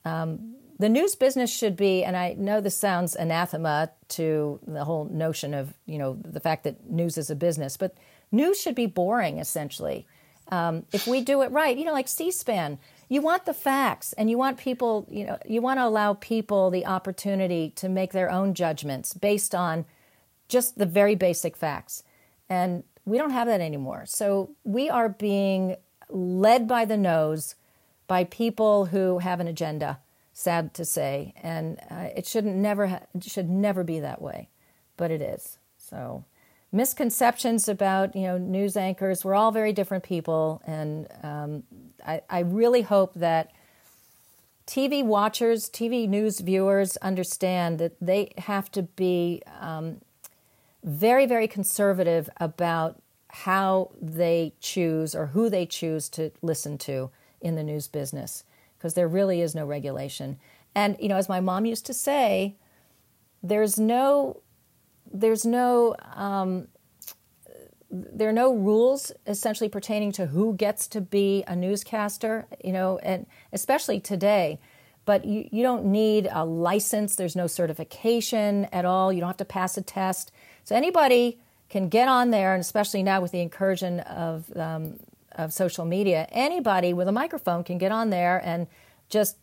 Um, 0.04 0.54
the 0.78 0.88
news 0.88 1.16
business 1.16 1.50
should 1.50 1.76
be, 1.76 2.04
and 2.04 2.16
I 2.16 2.34
know 2.34 2.60
this 2.60 2.76
sounds 2.76 3.16
anathema 3.16 3.90
to 4.10 4.60
the 4.66 4.84
whole 4.84 5.06
notion 5.06 5.54
of 5.54 5.74
you 5.86 5.98
know 5.98 6.18
the 6.24 6.40
fact 6.40 6.64
that 6.64 6.88
news 6.88 7.18
is 7.18 7.30
a 7.30 7.34
business, 7.34 7.76
but 7.76 7.96
news 8.30 8.60
should 8.60 8.76
be 8.76 8.86
boring 8.86 9.38
essentially. 9.38 10.06
Um, 10.50 10.84
if 10.92 11.06
we 11.06 11.20
do 11.20 11.42
it 11.42 11.50
right, 11.50 11.76
you 11.76 11.84
know, 11.84 11.92
like 11.92 12.08
C-SPAN, 12.08 12.78
you 13.10 13.20
want 13.20 13.44
the 13.44 13.52
facts, 13.52 14.14
and 14.14 14.30
you 14.30 14.38
want 14.38 14.56
people, 14.56 15.06
you 15.10 15.26
know, 15.26 15.38
you 15.46 15.60
want 15.60 15.78
to 15.78 15.84
allow 15.84 16.14
people 16.14 16.70
the 16.70 16.86
opportunity 16.86 17.70
to 17.76 17.88
make 17.88 18.12
their 18.12 18.30
own 18.30 18.54
judgments 18.54 19.12
based 19.12 19.54
on 19.54 19.84
just 20.48 20.78
the 20.78 20.86
very 20.86 21.14
basic 21.14 21.56
facts. 21.56 22.02
And 22.48 22.84
we 23.04 23.18
don't 23.18 23.30
have 23.30 23.46
that 23.46 23.60
anymore. 23.60 24.04
So 24.06 24.50
we 24.64 24.90
are 24.90 25.08
being 25.08 25.76
led 26.08 26.66
by 26.66 26.84
the 26.84 26.96
nose 26.96 27.54
by 28.06 28.24
people 28.24 28.86
who 28.86 29.18
have 29.18 29.38
an 29.38 29.46
agenda, 29.46 29.98
sad 30.32 30.74
to 30.74 30.84
say. 30.84 31.34
And 31.42 31.78
uh, 31.90 32.08
it 32.16 32.26
shouldn't 32.26 32.56
never 32.56 32.88
ha- 32.88 33.02
should 33.20 33.48
never 33.48 33.84
be 33.84 34.00
that 34.00 34.20
way, 34.20 34.48
but 34.96 35.10
it 35.10 35.20
is. 35.20 35.58
So 35.76 36.24
misconceptions 36.72 37.68
about 37.68 38.14
you 38.16 38.22
know 38.22 38.38
news 38.38 38.76
anchors. 38.76 39.24
We're 39.24 39.34
all 39.34 39.52
very 39.52 39.72
different 39.72 40.04
people, 40.04 40.62
and 40.66 41.06
um, 41.22 41.62
I, 42.06 42.22
I 42.28 42.40
really 42.40 42.82
hope 42.82 43.14
that 43.14 43.52
TV 44.66 45.04
watchers, 45.04 45.70
TV 45.70 46.08
news 46.08 46.40
viewers 46.40 46.96
understand 46.98 47.78
that 47.78 47.96
they 48.00 48.32
have 48.38 48.70
to 48.72 48.82
be 48.82 49.42
um, 49.60 50.00
very, 50.84 51.26
very 51.26 51.48
conservative 51.48 52.30
about 52.38 53.00
how 53.30 53.90
they 54.00 54.54
choose 54.60 55.14
or 55.14 55.26
who 55.26 55.50
they 55.50 55.66
choose 55.66 56.08
to 56.08 56.30
listen 56.42 56.78
to 56.78 57.10
in 57.40 57.56
the 57.56 57.62
news 57.62 57.88
business 57.88 58.44
because 58.76 58.94
there 58.94 59.08
really 59.08 59.40
is 59.40 59.54
no 59.54 59.66
regulation. 59.66 60.38
And 60.74 60.96
you 61.00 61.08
know, 61.08 61.16
as 61.16 61.28
my 61.28 61.40
mom 61.40 61.66
used 61.66 61.86
to 61.86 61.94
say, 61.94 62.56
there's 63.42 63.78
no, 63.78 64.42
there's 65.12 65.44
no, 65.44 65.96
um, 66.14 66.68
there 67.90 68.28
are 68.28 68.32
no 68.32 68.54
rules 68.54 69.12
essentially 69.26 69.68
pertaining 69.68 70.12
to 70.12 70.26
who 70.26 70.54
gets 70.54 70.86
to 70.88 71.00
be 71.00 71.42
a 71.46 71.56
newscaster. 71.56 72.46
You 72.62 72.72
know, 72.72 72.98
and 72.98 73.26
especially 73.52 74.00
today. 74.00 74.58
But 75.04 75.24
you, 75.24 75.48
you 75.50 75.62
don't 75.62 75.86
need 75.86 76.28
a 76.30 76.44
license. 76.44 77.16
There's 77.16 77.34
no 77.34 77.46
certification 77.46 78.66
at 78.66 78.84
all. 78.84 79.10
You 79.10 79.20
don't 79.20 79.28
have 79.28 79.38
to 79.38 79.44
pass 79.46 79.78
a 79.78 79.82
test. 79.82 80.30
So 80.68 80.76
anybody 80.76 81.38
can 81.70 81.88
get 81.88 82.08
on 82.08 82.28
there, 82.28 82.52
and 82.52 82.60
especially 82.60 83.02
now 83.02 83.22
with 83.22 83.32
the 83.32 83.40
incursion 83.40 84.00
of 84.00 84.54
um, 84.54 85.00
of 85.32 85.50
social 85.50 85.86
media, 85.86 86.28
anybody 86.30 86.92
with 86.92 87.08
a 87.08 87.12
microphone 87.12 87.64
can 87.64 87.78
get 87.78 87.90
on 87.90 88.10
there 88.10 88.38
and 88.44 88.66
just 89.08 89.38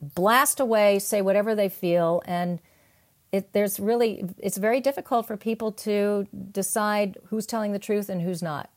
blast 0.00 0.60
away, 0.60 1.00
say 1.00 1.20
whatever 1.20 1.56
they 1.56 1.68
feel, 1.68 2.22
and 2.26 2.60
it, 3.32 3.52
there's 3.54 3.80
really 3.80 4.24
it's 4.38 4.56
very 4.56 4.80
difficult 4.80 5.26
for 5.26 5.36
people 5.36 5.72
to 5.72 6.28
decide 6.52 7.18
who's 7.26 7.44
telling 7.44 7.72
the 7.72 7.80
truth 7.80 8.08
and 8.08 8.22
who's 8.22 8.40
not, 8.40 8.70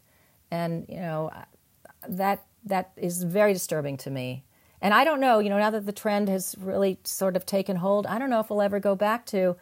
and 0.49 0.87
you 0.89 0.99
know 0.99 1.29
that 2.09 2.43
that 2.65 2.93
is 2.97 3.21
very 3.21 3.53
disturbing 3.53 3.95
to 3.97 4.09
me. 4.09 4.43
And 4.81 4.95
I 4.95 5.03
don't 5.03 5.19
know, 5.19 5.37
you 5.37 5.51
know, 5.51 5.59
now 5.59 5.69
that 5.69 5.85
the 5.85 5.91
trend 5.91 6.29
has 6.29 6.55
really 6.59 6.97
sort 7.03 7.35
of 7.35 7.45
taken 7.45 7.75
hold, 7.75 8.07
I 8.07 8.17
don't 8.17 8.31
know 8.31 8.39
if 8.39 8.49
we'll 8.49 8.63
ever 8.63 8.79
go 8.79 8.95
back 8.95 9.27
to 9.27 9.55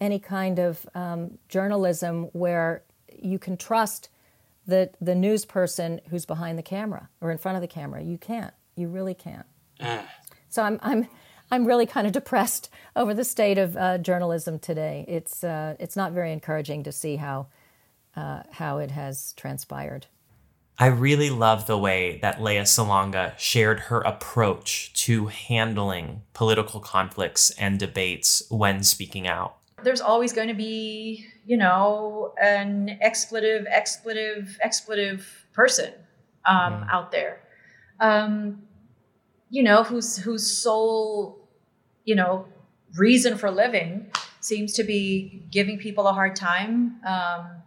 any 0.00 0.18
kind 0.18 0.58
of 0.58 0.86
um, 0.94 1.38
journalism 1.48 2.24
where 2.32 2.82
you 3.16 3.38
can 3.38 3.56
trust 3.56 4.08
the 4.66 4.90
the 5.00 5.14
news 5.14 5.44
person 5.44 6.00
who's 6.10 6.24
behind 6.24 6.58
the 6.58 6.62
camera 6.62 7.08
or 7.20 7.30
in 7.30 7.38
front 7.38 7.56
of 7.56 7.62
the 7.62 7.68
camera. 7.68 8.02
You 8.02 8.18
can't. 8.18 8.54
You 8.76 8.88
really 8.88 9.14
can't. 9.14 9.46
Ah. 9.80 10.08
So 10.48 10.62
I'm 10.62 10.78
I'm 10.82 11.08
I'm 11.50 11.64
really 11.64 11.86
kind 11.86 12.06
of 12.06 12.12
depressed 12.12 12.70
over 12.96 13.14
the 13.14 13.24
state 13.24 13.58
of 13.58 13.76
uh, 13.76 13.98
journalism 13.98 14.58
today. 14.58 15.04
It's 15.08 15.44
uh, 15.44 15.76
it's 15.78 15.96
not 15.96 16.12
very 16.12 16.32
encouraging 16.32 16.82
to 16.84 16.92
see 16.92 17.16
how 17.16 17.48
uh, 18.16 18.42
how 18.52 18.78
it 18.78 18.90
has 18.90 19.32
transpired. 19.34 20.06
I 20.76 20.86
really 20.86 21.30
love 21.30 21.68
the 21.68 21.78
way 21.78 22.18
that 22.20 22.42
Lea 22.42 22.62
Salonga 22.62 23.38
shared 23.38 23.80
her 23.80 24.00
approach 24.00 24.92
to 25.04 25.26
handling 25.26 26.22
political 26.32 26.80
conflicts 26.80 27.50
and 27.50 27.78
debates 27.78 28.42
when 28.50 28.82
speaking 28.82 29.28
out. 29.28 29.56
There's 29.84 30.00
always 30.00 30.32
going 30.32 30.48
to 30.48 30.54
be, 30.54 31.26
you 31.46 31.56
know, 31.56 32.34
an 32.40 32.98
expletive, 33.00 33.66
expletive, 33.70 34.58
expletive 34.62 35.46
person 35.52 35.92
um, 36.46 36.86
out 36.90 37.12
there. 37.12 37.40
Um, 38.00 38.62
you 39.50 39.62
know, 39.62 39.84
whose 39.84 40.16
whose 40.16 40.50
sole, 40.50 41.48
you 42.04 42.14
know, 42.14 42.46
reason 42.96 43.38
for 43.38 43.50
living 43.50 44.10
seems 44.40 44.72
to 44.74 44.84
be 44.84 45.42
giving 45.50 45.78
people 45.78 46.06
a 46.06 46.12
hard 46.12 46.36
time 46.36 47.00
um, 47.06 47.62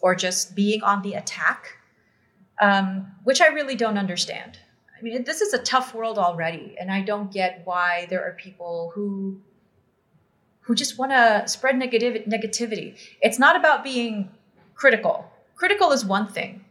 or 0.00 0.14
just 0.14 0.54
being 0.54 0.82
on 0.82 1.02
the 1.02 1.14
attack, 1.14 1.78
um, 2.60 3.06
which 3.24 3.40
I 3.40 3.48
really 3.48 3.74
don't 3.74 3.98
understand. 3.98 4.58
I 4.98 5.02
mean, 5.02 5.24
this 5.24 5.40
is 5.40 5.54
a 5.54 5.58
tough 5.58 5.94
world 5.94 6.18
already, 6.18 6.76
and 6.80 6.90
I 6.90 7.02
don't 7.02 7.32
get 7.32 7.62
why 7.64 8.06
there 8.10 8.24
are 8.24 8.32
people 8.32 8.90
who 8.94 9.40
who 10.68 10.74
just 10.74 10.98
want 10.98 11.10
to 11.10 11.42
spread 11.46 11.76
negativ- 11.76 12.28
negativity. 12.28 12.94
It's 13.22 13.38
not 13.38 13.56
about 13.56 13.82
being 13.82 14.30
critical. 14.74 15.24
Critical 15.56 15.92
is 15.92 16.04
one 16.04 16.28
thing, 16.28 16.62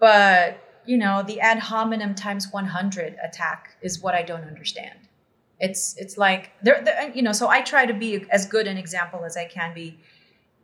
but 0.00 0.58
you 0.84 0.98
know, 0.98 1.22
the 1.22 1.38
ad 1.38 1.60
hominem 1.60 2.16
times 2.16 2.48
100 2.50 3.16
attack 3.22 3.76
is 3.80 4.02
what 4.02 4.16
I 4.16 4.22
don't 4.22 4.42
understand. 4.42 4.98
It's 5.60 5.96
it's 5.96 6.18
like 6.18 6.50
there, 6.64 6.82
you 7.14 7.22
know, 7.22 7.30
so 7.30 7.48
I 7.48 7.60
try 7.60 7.86
to 7.86 7.94
be 7.94 8.26
as 8.30 8.44
good 8.46 8.66
an 8.66 8.76
example 8.76 9.24
as 9.24 9.36
I 9.36 9.44
can 9.44 9.72
be, 9.72 10.00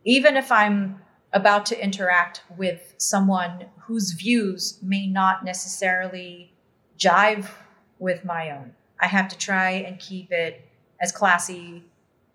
even 0.04 0.36
if 0.36 0.50
I'm 0.50 1.00
about 1.32 1.64
to 1.66 1.80
interact 1.80 2.42
with 2.56 2.94
someone 2.98 3.66
whose 3.86 4.14
views 4.14 4.80
may 4.82 5.06
not 5.06 5.44
necessarily 5.44 6.52
jive 6.98 7.46
with 8.00 8.24
my 8.24 8.50
own. 8.50 8.74
I 8.98 9.06
have 9.06 9.28
to 9.28 9.38
try 9.38 9.70
and 9.70 10.00
keep 10.00 10.32
it 10.32 10.68
as 11.00 11.12
classy 11.12 11.84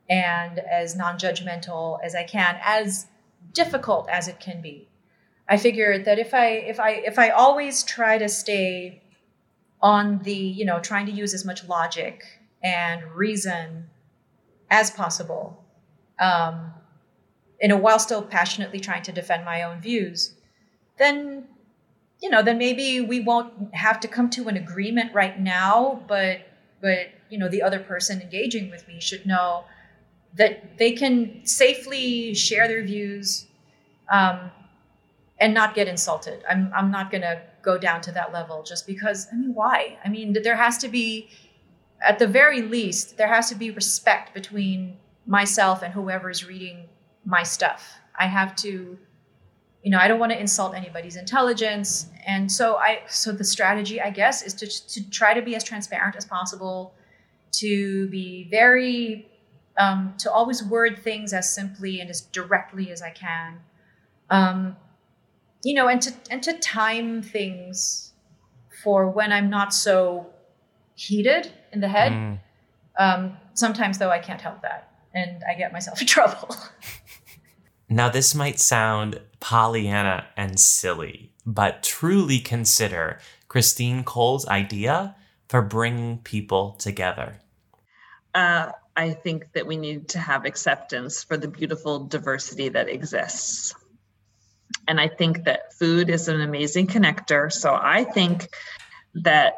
and 0.09 0.59
as 0.59 0.95
non-judgmental 0.95 1.99
as 2.03 2.15
I 2.15 2.23
can, 2.23 2.59
as 2.63 3.07
difficult 3.53 4.09
as 4.09 4.27
it 4.27 4.39
can 4.39 4.61
be. 4.61 4.87
I 5.47 5.57
figured 5.57 6.05
that 6.05 6.19
if 6.19 6.33
I 6.33 6.47
if 6.47 6.79
I 6.79 6.91
if 6.91 7.19
I 7.19 7.29
always 7.29 7.83
try 7.83 8.17
to 8.17 8.29
stay 8.29 9.01
on 9.81 10.19
the 10.19 10.33
you 10.33 10.65
know 10.65 10.79
trying 10.79 11.05
to 11.07 11.11
use 11.11 11.33
as 11.33 11.45
much 11.45 11.67
logic 11.67 12.23
and 12.63 13.03
reason 13.11 13.89
as 14.69 14.89
possible, 14.89 15.63
um, 16.19 16.73
you 17.61 17.67
know, 17.67 17.77
while 17.77 17.99
still 17.99 18.21
passionately 18.21 18.79
trying 18.79 19.03
to 19.03 19.11
defend 19.11 19.45
my 19.45 19.63
own 19.63 19.81
views, 19.81 20.33
then 20.97 21.47
you 22.21 22.29
know 22.29 22.41
then 22.41 22.57
maybe 22.57 23.01
we 23.01 23.19
won't 23.19 23.75
have 23.75 23.99
to 23.99 24.07
come 24.07 24.29
to 24.31 24.47
an 24.47 24.57
agreement 24.57 25.13
right 25.13 25.39
now, 25.39 26.01
but 26.07 26.39
but 26.81 27.07
you 27.29 27.37
know 27.37 27.49
the 27.49 27.61
other 27.61 27.79
person 27.79 28.21
engaging 28.21 28.69
with 28.69 28.87
me 28.87 28.99
should 28.99 29.25
know 29.25 29.65
that 30.35 30.77
they 30.77 30.91
can 30.93 31.45
safely 31.45 32.33
share 32.33 32.67
their 32.67 32.83
views. 32.83 33.47
Um, 34.11 34.51
and 35.43 35.53
not 35.53 35.75
get 35.75 35.87
insulted. 35.89 36.41
I'm 36.49 36.71
I'm 36.73 36.89
not 36.89 37.11
going 37.11 37.21
to 37.21 37.41
go 37.61 37.77
down 37.77 37.99
to 38.01 38.11
that 38.13 38.31
level 38.31 38.63
just 38.63 38.87
because 38.87 39.27
I 39.31 39.35
mean 39.35 39.53
why? 39.53 39.97
I 40.03 40.09
mean 40.09 40.33
there 40.41 40.55
has 40.55 40.77
to 40.79 40.87
be 40.87 41.29
at 42.01 42.17
the 42.17 42.27
very 42.27 42.61
least 42.61 43.17
there 43.17 43.27
has 43.27 43.49
to 43.49 43.55
be 43.55 43.69
respect 43.71 44.33
between 44.33 44.97
myself 45.25 45.81
and 45.81 45.93
whoever's 45.93 46.45
reading 46.45 46.87
my 47.25 47.43
stuff. 47.43 47.93
I 48.17 48.27
have 48.27 48.55
to 48.57 48.97
you 49.83 49.91
know, 49.91 49.97
I 49.97 50.07
don't 50.07 50.19
want 50.19 50.31
to 50.31 50.39
insult 50.39 50.75
anybody's 50.75 51.17
intelligence 51.17 52.07
and 52.25 52.49
so 52.49 52.77
I 52.77 53.01
so 53.09 53.33
the 53.33 53.43
strategy 53.43 53.99
I 53.99 54.11
guess 54.11 54.43
is 54.43 54.53
to 54.55 54.67
to 54.93 55.09
try 55.09 55.33
to 55.33 55.41
be 55.41 55.55
as 55.57 55.63
transparent 55.65 56.15
as 56.15 56.23
possible 56.23 56.93
to 57.63 58.07
be 58.07 58.47
very 58.49 59.27
um, 59.77 60.13
to 60.19 60.31
always 60.31 60.63
word 60.63 60.99
things 60.99 61.33
as 61.33 61.53
simply 61.53 61.99
and 61.99 62.09
as 62.09 62.21
directly 62.21 62.91
as 62.91 63.01
I 63.01 63.09
can. 63.09 63.59
Um, 64.29 64.77
you 65.63 65.73
know, 65.73 65.87
and 65.87 66.01
to 66.01 66.13
and 66.29 66.43
to 66.43 66.53
time 66.59 67.21
things 67.21 68.13
for 68.83 69.09
when 69.09 69.31
I'm 69.31 69.49
not 69.49 69.73
so 69.73 70.27
heated 70.95 71.51
in 71.71 71.79
the 71.79 71.87
head. 71.87 72.11
Mm. 72.11 72.39
Um, 72.99 73.37
sometimes, 73.53 73.97
though, 73.97 74.11
I 74.11 74.19
can't 74.19 74.41
help 74.41 74.61
that, 74.61 74.91
and 75.13 75.41
I 75.49 75.55
get 75.55 75.71
myself 75.73 76.01
in 76.01 76.07
trouble. 76.15 76.55
Now, 77.89 78.09
this 78.09 78.33
might 78.33 78.59
sound 78.59 79.21
Pollyanna 79.39 80.25
and 80.35 80.59
silly, 80.59 81.31
but 81.45 81.83
truly 81.83 82.39
consider 82.39 83.19
Christine 83.47 84.03
Cole's 84.03 84.47
idea 84.47 85.15
for 85.47 85.61
bringing 85.61 86.17
people 86.19 86.71
together. 86.71 87.39
Uh, 88.33 88.71
I 88.95 89.11
think 89.11 89.51
that 89.53 89.65
we 89.65 89.77
need 89.77 90.09
to 90.09 90.19
have 90.19 90.45
acceptance 90.45 91.23
for 91.23 91.37
the 91.37 91.47
beautiful 91.47 92.05
diversity 92.05 92.69
that 92.69 92.89
exists. 92.89 93.73
And 94.87 94.99
I 94.99 95.07
think 95.07 95.45
that 95.45 95.73
food 95.73 96.09
is 96.09 96.27
an 96.27 96.41
amazing 96.41 96.87
connector. 96.87 97.51
So 97.51 97.73
I 97.73 98.03
think 98.03 98.49
that 99.15 99.53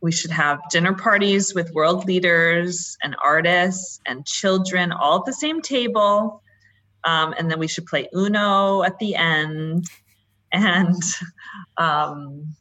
we 0.00 0.12
should 0.12 0.30
have 0.30 0.60
dinner 0.70 0.94
parties 0.94 1.54
with 1.54 1.72
world 1.72 2.06
leaders 2.06 2.96
and 3.02 3.14
artists 3.22 4.00
and 4.06 4.26
children 4.26 4.92
all 4.92 5.18
at 5.18 5.24
the 5.26 5.32
same 5.32 5.60
table. 5.60 6.42
Um, 7.04 7.34
and 7.38 7.50
then 7.50 7.58
we 7.58 7.68
should 7.68 7.86
play 7.86 8.08
Uno 8.14 8.82
at 8.82 8.98
the 8.98 9.14
end 9.14 9.86
and 10.52 11.02
um, 11.76 12.56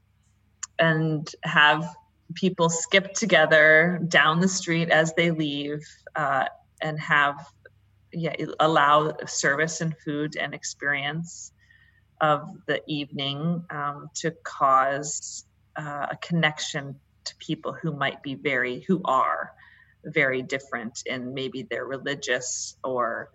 and 0.78 1.30
have 1.44 1.94
people 2.36 2.70
skip 2.70 3.14
together 3.14 4.00
down 4.08 4.40
the 4.40 4.48
street 4.48 4.90
as 4.90 5.14
they 5.16 5.32
leave 5.32 5.82
uh, 6.16 6.46
and 6.82 7.00
have 7.00 7.36
yeah 8.12 8.34
allow 8.60 9.16
service 9.28 9.82
and 9.82 9.96
food 10.04 10.36
and 10.36 10.54
experience 10.54 11.52
of 12.22 12.50
the 12.68 12.82
evening 12.88 13.64
um, 13.70 14.10
to 14.14 14.32
cause 14.44 15.46
uh, 15.76 16.08
a 16.12 16.18
connection 16.18 17.00
to 17.24 17.36
people 17.38 17.74
who 17.74 17.94
might 17.94 18.22
be 18.22 18.36
very, 18.36 18.82
who 18.82 19.02
are 19.06 19.54
very 20.04 20.42
different 20.42 21.04
in 21.06 21.34
maybe 21.34 21.64
their 21.64 21.86
religious 21.86 22.76
or 22.84 23.30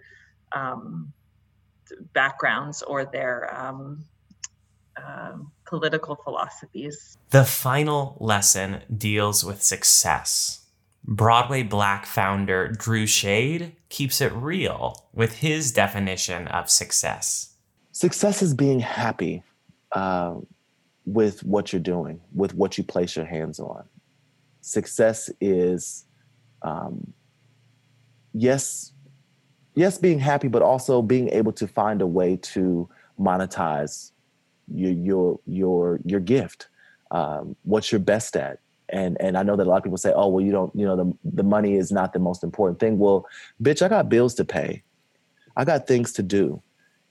um, 0.53 1.13
backgrounds 2.13 2.83
or 2.83 3.05
their 3.05 3.55
um, 3.55 4.05
uh, 4.97 5.33
political 5.67 6.17
philosophies. 6.17 7.17
The 7.31 7.45
final 7.45 8.17
lesson 8.21 8.83
deals 8.97 9.45
with 9.45 9.63
success. 9.63 10.67
Broadway 11.07 11.63
Black 11.63 12.07
founder 12.07 12.69
Drew 12.69 13.07
Shade 13.07 13.77
keeps 13.91 14.21
it 14.21 14.33
real 14.33 15.05
with 15.13 15.39
his 15.39 15.73
definition 15.73 16.49
of 16.49 16.71
success. 16.71 17.55
Success 17.93 18.43
is 18.43 18.55
being 18.55 18.81
happy 18.81 19.43
uh, 19.93 20.35
with 21.05 21.45
what 21.45 21.73
you're 21.73 21.81
doing, 21.81 22.21
with 22.35 22.55
what 22.55 22.79
you 22.79 22.85
place 22.85 23.17
your 23.17 23.27
hands 23.27 23.61
on. 23.61 23.85
Success 24.63 25.31
is, 25.41 26.07
um, 26.63 27.13
yes, 28.33 28.93
yes, 29.75 29.99
being 29.99 30.19
happy, 30.19 30.49
but 30.49 30.63
also 30.63 31.03
being 31.03 31.29
able 31.29 31.53
to 31.53 31.69
find 31.69 32.01
a 32.01 32.07
way 32.07 32.37
to 32.37 32.89
monetize 33.21 34.13
your 34.73 34.93
your 34.93 35.41
your 35.47 36.01
your 36.05 36.21
gift, 36.21 36.69
um, 37.11 37.57
what 37.65 37.91
you're 37.91 37.99
best 37.99 38.37
at. 38.37 38.59
And 38.91 39.17
and 39.21 39.37
I 39.37 39.43
know 39.43 39.57
that 39.57 39.67
a 39.67 39.71
lot 39.71 39.79
of 39.79 39.85
people 39.85 39.99
say, 39.99 40.13
oh 40.15 40.29
well, 40.29 40.45
you 40.45 40.53
don't, 40.53 40.75
you 40.75 40.87
know, 40.87 40.97
the 40.97 41.17
the 41.25 41.43
money 41.43 41.77
is 41.77 41.91
not 41.91 42.13
the 42.13 42.19
most 42.19 42.45
important 42.45 42.81
thing. 42.81 42.99
Well, 42.99 43.27
bitch, 43.63 43.83
I 43.83 43.89
got 43.89 44.09
bills 44.09 44.35
to 44.35 44.45
pay. 44.45 44.83
I 45.57 45.65
got 45.65 45.87
things 45.87 46.13
to 46.15 46.23
do 46.23 46.63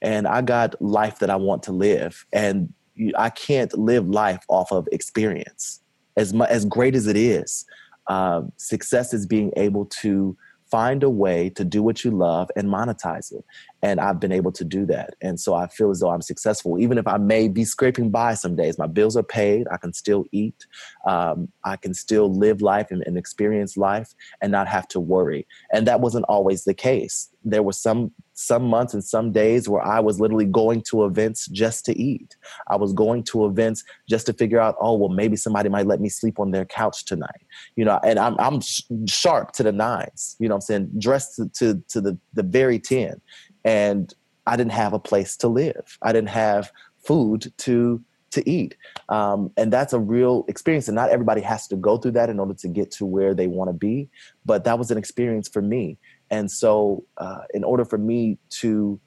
and 0.03 0.27
I 0.27 0.41
got 0.41 0.80
life 0.81 1.19
that 1.19 1.30
I 1.30 1.38
want 1.38 1.63
to 1.63 1.71
live, 1.71 2.25
and 2.34 2.71
I 3.17 3.30
can't 3.30 3.75
live 3.75 4.07
life 4.07 4.43
off 4.49 4.71
of 4.71 4.88
experience. 4.91 5.80
As 6.17 6.34
much 6.34 6.49
as 6.49 6.65
great 6.65 6.93
as 6.93 7.07
it 7.07 7.15
is, 7.15 7.65
uh, 8.07 8.41
success 8.57 9.13
is 9.13 9.25
being 9.25 9.51
able 9.55 9.85
to 9.85 10.38
find 10.69 11.03
a 11.03 11.09
way 11.09 11.49
to 11.51 11.63
do 11.63 11.81
what 11.81 12.03
you 12.03 12.11
love 12.11 12.51
and 12.55 12.67
monetize 12.67 13.31
it. 13.31 13.45
And 13.84 13.99
I've 13.99 14.19
been 14.19 14.31
able 14.31 14.51
to 14.53 14.64
do 14.64 14.85
that. 14.88 15.15
And 15.22 15.39
so 15.39 15.53
I 15.53 15.68
feel 15.68 15.91
as 15.91 15.99
though 15.99 16.10
I'm 16.10 16.22
successful, 16.22 16.80
even 16.80 16.97
if 16.97 17.05
I 17.07 17.18
may 17.18 17.47
be 17.47 17.65
scraping 17.65 18.10
by 18.10 18.34
some 18.34 18.55
days. 18.55 18.80
My 18.80 18.88
bills 18.88 19.15
are 19.15 19.23
paid. 19.23 19.68
I 19.72 19.77
can 19.77 19.93
still 19.93 20.26
eat. 20.31 20.65
Um, 21.05 21.49
I 21.65 21.76
can 21.76 21.93
still 21.93 22.34
live 22.34 22.61
life 22.61 22.89
and, 22.89 23.03
and 23.05 23.18
experience 23.18 23.77
life 23.77 24.14
and 24.41 24.51
not 24.51 24.68
have 24.68 24.88
to 24.89 24.99
worry. 24.99 25.45
And 25.72 25.85
that 25.85 25.99
wasn't 25.99 26.26
always 26.30 26.64
the 26.64 26.73
case. 26.73 27.30
There 27.43 27.61
were 27.61 27.73
some 27.73 28.11
some 28.34 28.64
months 28.64 28.93
and 28.93 29.03
some 29.03 29.31
days 29.31 29.69
where 29.69 29.81
I 29.85 29.99
was 29.99 30.19
literally 30.19 30.45
going 30.45 30.81
to 30.89 31.05
events 31.05 31.47
just 31.47 31.85
to 31.85 31.97
eat. 31.97 32.35
I 32.68 32.76
was 32.76 32.91
going 32.91 33.23
to 33.26 33.45
events 33.45 33.84
just 34.10 34.26
to 34.26 34.34
figure 34.34 34.60
out, 34.60 34.76
oh, 34.80 34.95
well, 34.95 35.10
maybe 35.10 35.35
somebody 35.35 35.69
might 35.69 35.85
let 35.85 36.01
me 36.01 36.10
sleep 36.10 36.39
on 36.39 36.51
their 36.51 36.65
couch 36.65 37.05
tonight. 37.05 37.45
You 37.76 37.85
know, 37.85 37.99
and 38.03 38.18
I'm 38.18 38.35
I'm 38.39 38.60
sharp 39.07 39.51
to 39.53 39.64
the 39.64 39.72
nines. 39.72 40.35
You 40.39 40.47
know, 40.47 40.55
what 40.55 40.57
I'm 40.57 40.61
saying 40.61 40.91
dressed 40.97 41.35
to 41.35 41.49
to, 41.49 41.84
to 41.89 42.01
the 42.01 42.18
the 42.34 42.43
very 42.43 42.80
ten, 42.80 43.22
and 43.64 44.14
I 44.45 44.57
didn't 44.57 44.73
have 44.73 44.94
a 44.94 44.99
place 44.99 45.38
to 45.38 45.48
live. 45.48 45.98
I 46.02 46.11
didn't 46.11 46.30
have 46.30 46.72
food 46.98 47.52
to 47.60 48.03
to 48.31 48.49
eat. 48.49 48.76
Um, 49.10 49.52
and 49.57 49.72
that's 49.72 49.94
a 49.94 49.99
real 49.99 50.44
experience. 50.48 50.88
And 50.88 50.95
not 50.95 51.11
everybody 51.11 51.41
has 51.41 51.68
to 51.68 51.76
go 51.76 51.98
through 51.98 52.14
that 52.14 52.30
in 52.30 52.40
order 52.40 52.56
to 52.56 52.68
get 52.68 52.90
to 52.91 53.06
where 53.06 53.35
they 53.35 53.48
want 53.48 53.69
to 53.69 53.73
be. 53.73 54.10
But 54.44 54.64
that 54.64 54.80
was 54.80 54.90
an 54.91 54.98
experience 54.98 55.48
for 55.48 55.61
me. 55.61 55.98
And 56.31 56.49
so, 56.49 57.06
uh, 57.18 57.41
in 57.53 57.64
order 57.64 57.85
for 57.85 57.99
me 57.99 58.40
to, 58.61 58.99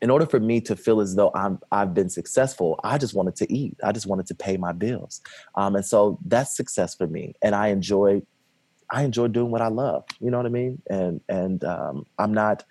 in 0.00 0.08
order 0.08 0.24
for 0.24 0.40
me 0.40 0.62
to 0.62 0.74
feel 0.74 1.02
as 1.02 1.14
though 1.14 1.30
I'm, 1.34 1.58
I've 1.70 1.92
been 1.92 2.08
successful, 2.08 2.80
I 2.82 2.96
just 2.96 3.12
wanted 3.12 3.36
to 3.36 3.52
eat. 3.52 3.76
I 3.84 3.92
just 3.92 4.06
wanted 4.06 4.26
to 4.28 4.34
pay 4.34 4.56
my 4.56 4.72
bills, 4.72 5.20
um, 5.54 5.76
and 5.76 5.84
so 5.84 6.18
that's 6.24 6.56
success 6.56 6.94
for 6.94 7.06
me. 7.06 7.34
And 7.42 7.54
I 7.54 7.68
enjoy, 7.68 8.22
I 8.90 9.02
enjoy 9.02 9.28
doing 9.28 9.50
what 9.50 9.60
I 9.60 9.68
love. 9.68 10.04
You 10.18 10.30
know 10.30 10.38
what 10.38 10.46
I 10.46 10.50
mean? 10.50 10.80
And 10.88 11.20
and 11.28 11.62
um, 11.64 12.06
I'm 12.18 12.32
not, 12.32 12.64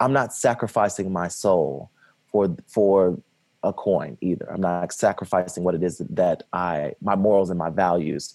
I'm 0.00 0.12
not 0.12 0.32
sacrificing 0.32 1.12
my 1.12 1.28
soul 1.28 1.90
for 2.30 2.56
for 2.66 3.18
a 3.62 3.72
coin 3.72 4.16
either. 4.20 4.50
I'm 4.52 4.60
not 4.60 4.92
sacrificing 4.92 5.64
what 5.64 5.74
it 5.74 5.82
is 5.82 5.98
that 6.10 6.44
I, 6.52 6.92
my 7.00 7.16
morals 7.16 7.50
and 7.50 7.58
my 7.58 7.70
values, 7.70 8.34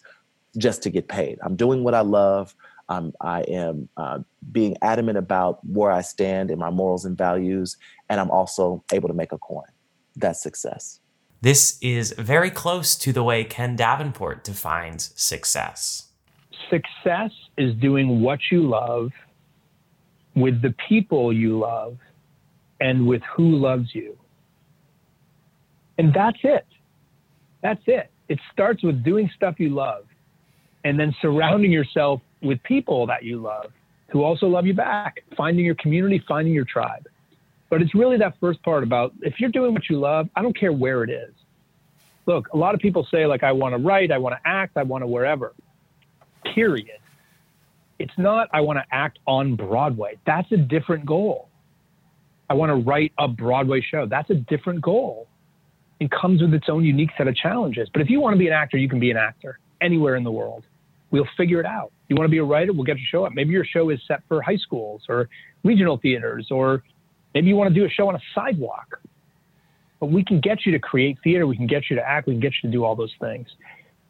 just 0.57 0.83
to 0.83 0.89
get 0.89 1.07
paid. 1.07 1.39
I'm 1.43 1.55
doing 1.55 1.83
what 1.83 1.93
I 1.93 2.01
love. 2.01 2.55
Um, 2.89 3.13
I 3.21 3.41
am 3.43 3.87
uh, 3.95 4.19
being 4.51 4.75
adamant 4.81 5.17
about 5.17 5.65
where 5.65 5.91
I 5.91 6.01
stand 6.01 6.51
in 6.51 6.59
my 6.59 6.69
morals 6.69 7.05
and 7.05 7.17
values, 7.17 7.77
and 8.09 8.19
I'm 8.19 8.29
also 8.29 8.83
able 8.91 9.07
to 9.07 9.13
make 9.13 9.31
a 9.31 9.37
coin. 9.37 9.63
That's 10.17 10.41
success. 10.41 10.99
This 11.41 11.77
is 11.81 12.13
very 12.17 12.49
close 12.49 12.95
to 12.97 13.11
the 13.11 13.23
way 13.23 13.43
Ken 13.43 13.75
Davenport 13.75 14.43
defines 14.43 15.13
success. 15.15 16.09
Success 16.69 17.31
is 17.57 17.73
doing 17.75 18.21
what 18.21 18.39
you 18.51 18.61
love 18.67 19.11
with 20.35 20.61
the 20.61 20.73
people 20.87 21.31
you 21.31 21.59
love 21.59 21.97
and 22.79 23.07
with 23.07 23.21
who 23.35 23.55
loves 23.55 23.93
you. 23.93 24.17
And 25.97 26.13
that's 26.13 26.39
it. 26.43 26.65
That's 27.61 27.81
it. 27.85 28.09
It 28.29 28.39
starts 28.51 28.83
with 28.83 29.03
doing 29.03 29.29
stuff 29.35 29.55
you 29.59 29.69
love 29.69 30.05
and 30.83 30.99
then 30.99 31.15
surrounding 31.21 31.71
yourself 31.71 32.21
with 32.41 32.61
people 32.63 33.05
that 33.07 33.23
you 33.23 33.39
love 33.39 33.71
who 34.13 34.23
also 34.23 34.45
love 34.47 34.67
you 34.67 34.75
back, 34.75 35.23
finding 35.35 35.65
your 35.65 35.75
community, 35.75 36.23
finding 36.27 36.53
your 36.53 36.65
tribe. 36.65 37.07
But 37.69 37.81
it's 37.81 37.95
really 37.95 38.17
that 38.17 38.35
first 38.39 38.61
part 38.61 38.83
about 38.83 39.11
if 39.21 39.39
you're 39.39 39.49
doing 39.49 39.73
what 39.73 39.89
you 39.89 39.99
love, 39.99 40.29
I 40.35 40.43
don't 40.43 40.57
care 40.57 40.71
where 40.71 41.03
it 41.03 41.09
is. 41.09 41.33
Look, 42.27 42.47
a 42.53 42.57
lot 42.57 42.75
of 42.75 42.79
people 42.79 43.07
say, 43.09 43.25
like, 43.25 43.43
I 43.43 43.51
want 43.51 43.73
to 43.73 43.79
write, 43.79 44.11
I 44.11 44.19
want 44.19 44.35
to 44.35 44.47
act, 44.47 44.77
I 44.77 44.83
want 44.83 45.01
to 45.01 45.07
wherever. 45.07 45.53
Period. 46.53 46.99
It's 48.03 48.17
not, 48.17 48.49
I 48.51 48.59
want 48.59 48.79
to 48.79 48.85
act 48.91 49.19
on 49.27 49.55
Broadway. 49.55 50.17
That's 50.25 50.51
a 50.51 50.57
different 50.57 51.05
goal. 51.05 51.47
I 52.49 52.53
want 52.53 52.69
to 52.69 52.75
write 52.75 53.13
a 53.17 53.29
Broadway 53.29 53.79
show. 53.81 54.05
That's 54.05 54.29
a 54.29 54.35
different 54.35 54.81
goal. 54.81 55.29
and 56.03 56.11
comes 56.11 56.41
with 56.41 56.53
its 56.53 56.67
own 56.69 56.83
unique 56.83 57.11
set 57.17 57.27
of 57.27 57.35
challenges. 57.35 57.87
But 57.93 58.01
if 58.01 58.09
you 58.09 58.19
want 58.19 58.33
to 58.33 58.37
be 58.37 58.47
an 58.47 58.53
actor, 58.53 58.77
you 58.77 58.89
can 58.89 58.99
be 58.99 59.09
an 59.09 59.15
actor 59.15 59.59
anywhere 59.81 60.15
in 60.17 60.23
the 60.25 60.31
world. 60.31 60.65
We'll 61.11 61.27
figure 61.37 61.61
it 61.61 61.65
out. 61.65 61.91
You 62.09 62.15
want 62.17 62.27
to 62.27 62.31
be 62.31 62.39
a 62.39 62.43
writer? 62.43 62.73
We'll 62.73 62.83
get 62.83 62.97
you 62.97 63.05
to 63.05 63.09
show 63.09 63.25
up. 63.25 63.33
Maybe 63.33 63.51
your 63.51 63.65
show 63.65 63.89
is 63.89 63.99
set 64.07 64.21
for 64.27 64.41
high 64.41 64.57
schools 64.57 65.03
or 65.07 65.29
regional 65.63 65.97
theaters, 65.97 66.47
or 66.51 66.83
maybe 67.33 67.47
you 67.47 67.55
want 67.55 67.73
to 67.73 67.79
do 67.79 67.85
a 67.85 67.89
show 67.89 68.09
on 68.09 68.15
a 68.15 68.21
sidewalk. 68.35 68.99
But 70.01 70.07
we 70.07 70.25
can 70.25 70.41
get 70.41 70.65
you 70.65 70.73
to 70.73 70.79
create 70.79 71.17
theater. 71.23 71.47
We 71.47 71.55
can 71.55 71.67
get 71.67 71.83
you 71.89 71.95
to 71.95 72.01
act. 72.01 72.27
We 72.27 72.33
can 72.33 72.41
get 72.41 72.53
you 72.61 72.69
to 72.69 72.73
do 72.75 72.83
all 72.83 72.95
those 72.95 73.13
things. 73.21 73.47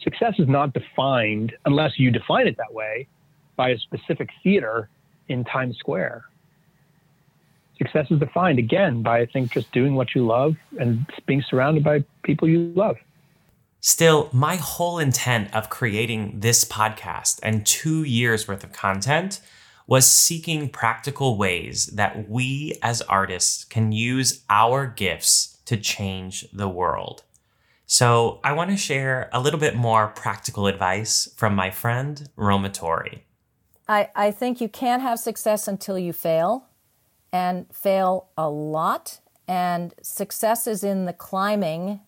Success 0.02 0.34
is 0.40 0.48
not 0.48 0.74
defined, 0.74 1.54
unless 1.66 1.92
you 1.98 2.10
define 2.10 2.48
it 2.48 2.58
that 2.58 2.74
way, 2.74 3.08
by 3.56 3.70
a 3.70 3.78
specific 3.78 4.30
theater 4.44 4.90
in 5.28 5.44
Times 5.44 5.78
Square. 5.78 6.26
Success 7.78 8.08
is 8.12 8.20
defined 8.20 8.60
again 8.60 9.02
by, 9.02 9.20
I 9.20 9.26
think, 9.26 9.52
just 9.52 9.72
doing 9.72 9.96
what 9.96 10.16
you 10.16 10.26
love 10.26 10.56
and 10.80 11.06
being 11.26 11.44
surrounded 11.50 11.84
by 11.84 12.04
people 12.24 12.48
you 12.48 12.72
love. 12.76 12.98
Still, 13.80 14.30
my 14.32 14.56
whole 14.56 15.00
intent 15.00 15.54
of 15.54 15.70
creating 15.70 16.40
this 16.40 16.64
podcast 16.64 17.40
and 17.44 17.66
two 17.66 18.04
years 18.04 18.48
worth 18.48 18.64
of 18.64 18.72
content 18.72 19.42
was 19.88 20.06
seeking 20.06 20.70
practical 20.70 21.38
ways 21.38 21.88
that 21.88 22.30
we 22.30 22.78
as 22.82 23.02
artists 23.02 23.66
can 23.66 23.92
use 23.92 24.44
our 24.50 24.88
gifts 24.88 25.58
to 25.66 25.76
change 25.76 26.46
the 26.54 26.70
world. 26.70 27.24
So, 27.86 28.40
I 28.44 28.54
want 28.54 28.70
to 28.72 28.78
share 28.78 29.30
a 29.34 29.42
little 29.42 29.60
bit 29.60 29.76
more 29.76 30.08
practical 30.08 30.68
advice 30.68 31.28
from 31.36 31.54
my 31.54 31.70
friend 31.70 32.30
Roma 32.38 32.70
Torre. 32.70 33.24
I, 33.94 34.10
I 34.16 34.32
think 34.32 34.60
you 34.60 34.70
can't 34.70 35.04
have 35.04 35.20
success 35.20 35.68
until 35.68 36.00
you 36.00 36.14
fail 36.14 36.66
and 37.32 37.68
fail 37.72 38.30
a 38.36 38.50
lot. 38.50 39.20
And 39.48 39.94
success 40.02 40.66
is 40.66 40.84
in 40.84 41.06
the 41.06 41.14
climbing, 41.14 42.00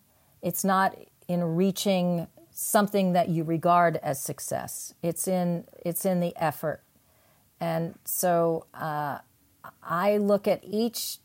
it's 0.42 0.64
not 0.64 0.96
in 1.28 1.44
reaching 1.56 2.26
something 2.50 3.12
that 3.12 3.28
you 3.28 3.44
regard 3.44 3.98
as 4.02 4.20
success. 4.20 4.94
It's 5.02 5.28
in 5.28 5.64
it's 5.84 6.04
in 6.04 6.20
the 6.20 6.34
effort, 6.36 6.82
and 7.60 7.94
so 8.04 8.66
uh, 8.72 9.18
I 9.82 10.16
look 10.16 10.48
at 10.48 10.60
each 10.64 11.18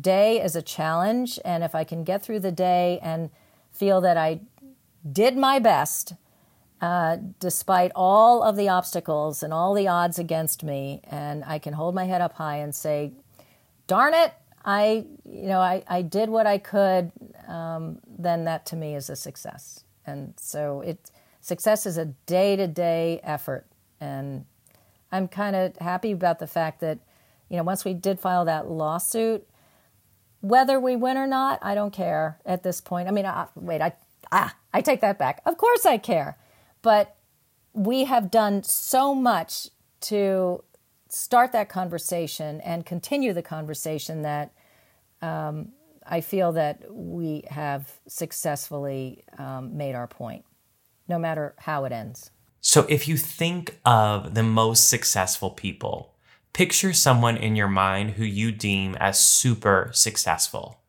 day 0.00 0.40
as 0.40 0.56
a 0.56 0.62
challenge. 0.62 1.38
And 1.44 1.62
if 1.62 1.74
I 1.74 1.84
can 1.84 2.02
get 2.04 2.22
through 2.22 2.40
the 2.40 2.52
day 2.52 2.98
and 3.02 3.30
feel 3.70 4.00
that 4.00 4.16
I 4.16 4.40
did 5.10 5.36
my 5.36 5.58
best, 5.58 6.14
uh, 6.80 7.18
despite 7.40 7.92
all 7.94 8.42
of 8.42 8.56
the 8.56 8.68
obstacles 8.68 9.42
and 9.42 9.52
all 9.52 9.74
the 9.74 9.88
odds 9.88 10.18
against 10.18 10.62
me, 10.62 11.00
and 11.04 11.44
I 11.44 11.58
can 11.58 11.74
hold 11.74 11.94
my 11.94 12.04
head 12.04 12.20
up 12.20 12.34
high 12.34 12.56
and 12.56 12.74
say, 12.74 13.12
"Darn 13.86 14.14
it, 14.14 14.32
I, 14.68 15.06
you 15.24 15.46
know, 15.46 15.60
I, 15.60 15.82
I 15.88 16.02
did 16.02 16.28
what 16.28 16.46
I 16.46 16.58
could, 16.58 17.10
um, 17.46 18.00
then 18.06 18.44
that 18.44 18.66
to 18.66 18.76
me 18.76 18.94
is 18.94 19.08
a 19.08 19.16
success. 19.16 19.84
And 20.04 20.34
so 20.36 20.82
it 20.82 21.10
success 21.40 21.86
is 21.86 21.96
a 21.96 22.04
day 22.26 22.54
to 22.56 22.66
day 22.66 23.20
effort. 23.22 23.66
And 23.98 24.44
I'm 25.10 25.26
kind 25.26 25.56
of 25.56 25.76
happy 25.78 26.12
about 26.12 26.38
the 26.38 26.46
fact 26.46 26.80
that, 26.80 26.98
you 27.48 27.56
know, 27.56 27.62
once 27.62 27.86
we 27.86 27.94
did 27.94 28.20
file 28.20 28.44
that 28.44 28.68
lawsuit, 28.68 29.48
whether 30.42 30.78
we 30.78 30.96
win 30.96 31.16
or 31.16 31.26
not, 31.26 31.58
I 31.62 31.74
don't 31.74 31.92
care 31.92 32.38
at 32.44 32.62
this 32.62 32.82
point. 32.82 33.08
I 33.08 33.10
mean, 33.10 33.24
I, 33.24 33.46
wait, 33.54 33.80
I 33.80 33.94
ah, 34.30 34.54
I 34.74 34.82
take 34.82 35.00
that 35.00 35.18
back. 35.18 35.40
Of 35.46 35.56
course 35.56 35.86
I 35.86 35.96
care. 35.96 36.36
But 36.88 37.16
we 37.74 38.04
have 38.04 38.30
done 38.30 38.62
so 38.62 39.14
much 39.14 39.68
to 40.00 40.64
start 41.10 41.52
that 41.52 41.68
conversation 41.68 42.62
and 42.62 42.86
continue 42.86 43.34
the 43.34 43.42
conversation 43.42 44.22
that 44.22 44.54
um, 45.20 45.72
I 46.06 46.22
feel 46.22 46.52
that 46.52 46.84
we 46.90 47.44
have 47.50 47.92
successfully 48.06 49.22
um, 49.36 49.76
made 49.76 49.94
our 49.96 50.06
point, 50.06 50.46
no 51.06 51.18
matter 51.18 51.54
how 51.58 51.84
it 51.84 51.92
ends. 51.92 52.30
So, 52.62 52.86
if 52.88 53.06
you 53.06 53.18
think 53.18 53.78
of 53.84 54.32
the 54.32 54.42
most 54.42 54.88
successful 54.88 55.50
people, 55.50 56.14
picture 56.54 56.94
someone 56.94 57.36
in 57.36 57.54
your 57.54 57.68
mind 57.68 58.12
who 58.12 58.24
you 58.24 58.50
deem 58.50 58.94
as 58.94 59.20
super 59.20 59.90
successful. 59.92 60.80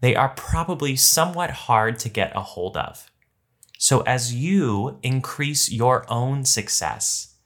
They 0.00 0.16
are 0.16 0.30
probably 0.30 0.96
somewhat 0.96 1.50
hard 1.50 1.98
to 1.98 2.08
get 2.08 2.34
a 2.34 2.40
hold 2.40 2.78
of. 2.78 3.09
So, 3.82 4.02
as 4.02 4.34
you 4.34 4.98
increase 5.02 5.72
your 5.72 6.04
own 6.12 6.44
success, 6.44 7.36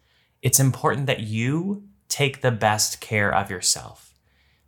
it's 0.43 0.59
important 0.59 1.07
that 1.07 1.21
you 1.21 1.85
take 2.09 2.41
the 2.41 2.51
best 2.51 3.01
care 3.01 3.33
of 3.33 3.53
yourself. 3.53 4.13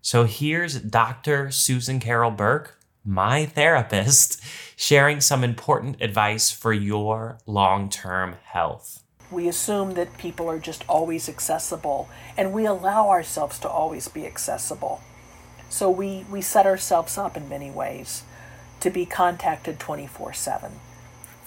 So 0.01 0.23
here's 0.23 0.81
Dr. 0.81 1.51
Susan 1.51 1.99
Carol 1.99 2.31
Burke, 2.31 2.79
my 3.05 3.47
therapist, 3.47 4.41
sharing 4.77 5.21
some 5.21 5.43
important 5.43 6.01
advice 6.01 6.53
for 6.53 6.73
your 6.73 7.39
long 7.47 7.91
term 7.91 8.37
health. 8.45 9.03
We 9.33 9.49
assume 9.49 9.95
that 9.95 10.19
people 10.19 10.49
are 10.49 10.61
just 10.61 10.85
always 10.89 11.29
accessible, 11.29 12.09
and 12.37 12.53
we 12.53 12.65
allow 12.65 13.09
ourselves 13.09 13.59
to 13.59 13.69
always 13.69 14.07
be 14.07 14.25
accessible. 14.25 15.01
So 15.69 15.91
we, 15.91 16.27
we 16.31 16.43
set 16.43 16.65
ourselves 16.65 17.19
up 17.19 17.37
in 17.37 17.49
many 17.49 17.73
ways 17.73 18.23
to 18.79 18.89
be 18.89 19.05
contacted 19.05 19.81
24 19.81 20.33
7. 20.33 20.71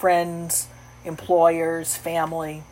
Friends, 0.00 0.68
employers, 1.04 1.96
family. 1.96 2.62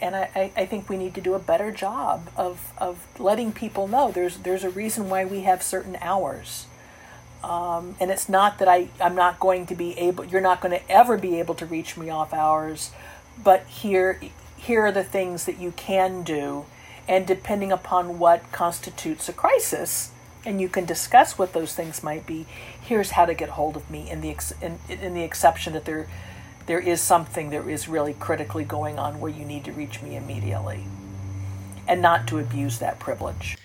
and 0.00 0.16
I, 0.16 0.52
I 0.56 0.66
think 0.66 0.88
we 0.88 0.96
need 0.96 1.14
to 1.14 1.20
do 1.20 1.34
a 1.34 1.38
better 1.38 1.70
job 1.70 2.30
of, 2.36 2.72
of 2.78 3.06
letting 3.18 3.52
people 3.52 3.86
know 3.86 4.10
there's 4.10 4.38
there's 4.38 4.64
a 4.64 4.70
reason 4.70 5.08
why 5.10 5.24
we 5.24 5.40
have 5.42 5.62
certain 5.62 5.96
hours. 6.00 6.66
Um, 7.42 7.96
and 8.00 8.10
it's 8.10 8.28
not 8.28 8.58
that 8.58 8.68
I, 8.68 8.88
I'm 9.00 9.14
not 9.14 9.40
going 9.40 9.66
to 9.66 9.74
be 9.74 9.98
able, 9.98 10.26
you're 10.26 10.42
not 10.42 10.60
going 10.60 10.78
to 10.78 10.90
ever 10.90 11.16
be 11.16 11.38
able 11.38 11.54
to 11.56 11.66
reach 11.66 11.96
me 11.96 12.10
off 12.10 12.34
hours, 12.34 12.90
but 13.42 13.66
here, 13.66 14.20
here 14.58 14.82
are 14.82 14.92
the 14.92 15.04
things 15.04 15.46
that 15.46 15.58
you 15.58 15.72
can 15.72 16.22
do. 16.22 16.66
And 17.08 17.26
depending 17.26 17.72
upon 17.72 18.18
what 18.18 18.52
constitutes 18.52 19.28
a 19.28 19.32
crisis, 19.32 20.12
and 20.44 20.60
you 20.60 20.68
can 20.68 20.84
discuss 20.84 21.38
what 21.38 21.54
those 21.54 21.74
things 21.74 22.02
might 22.02 22.26
be, 22.26 22.46
here's 22.78 23.12
how 23.12 23.24
to 23.24 23.32
get 23.32 23.50
hold 23.50 23.74
of 23.74 23.90
me 23.90 24.10
in 24.10 24.20
the, 24.20 24.30
ex- 24.30 24.52
in, 24.60 24.78
in 24.88 25.14
the 25.14 25.22
exception 25.22 25.72
that 25.72 25.86
there, 25.86 26.06
there 26.70 26.78
is 26.78 27.00
something 27.00 27.50
that 27.50 27.66
is 27.66 27.88
really 27.88 28.14
critically 28.14 28.62
going 28.64 28.96
on 28.96 29.18
where 29.18 29.32
you 29.32 29.44
need 29.44 29.64
to 29.64 29.72
reach 29.72 30.00
me 30.02 30.14
immediately. 30.14 30.84
And 31.88 32.00
not 32.00 32.28
to 32.28 32.38
abuse 32.38 32.78
that 32.78 33.00
privilege. 33.00 33.58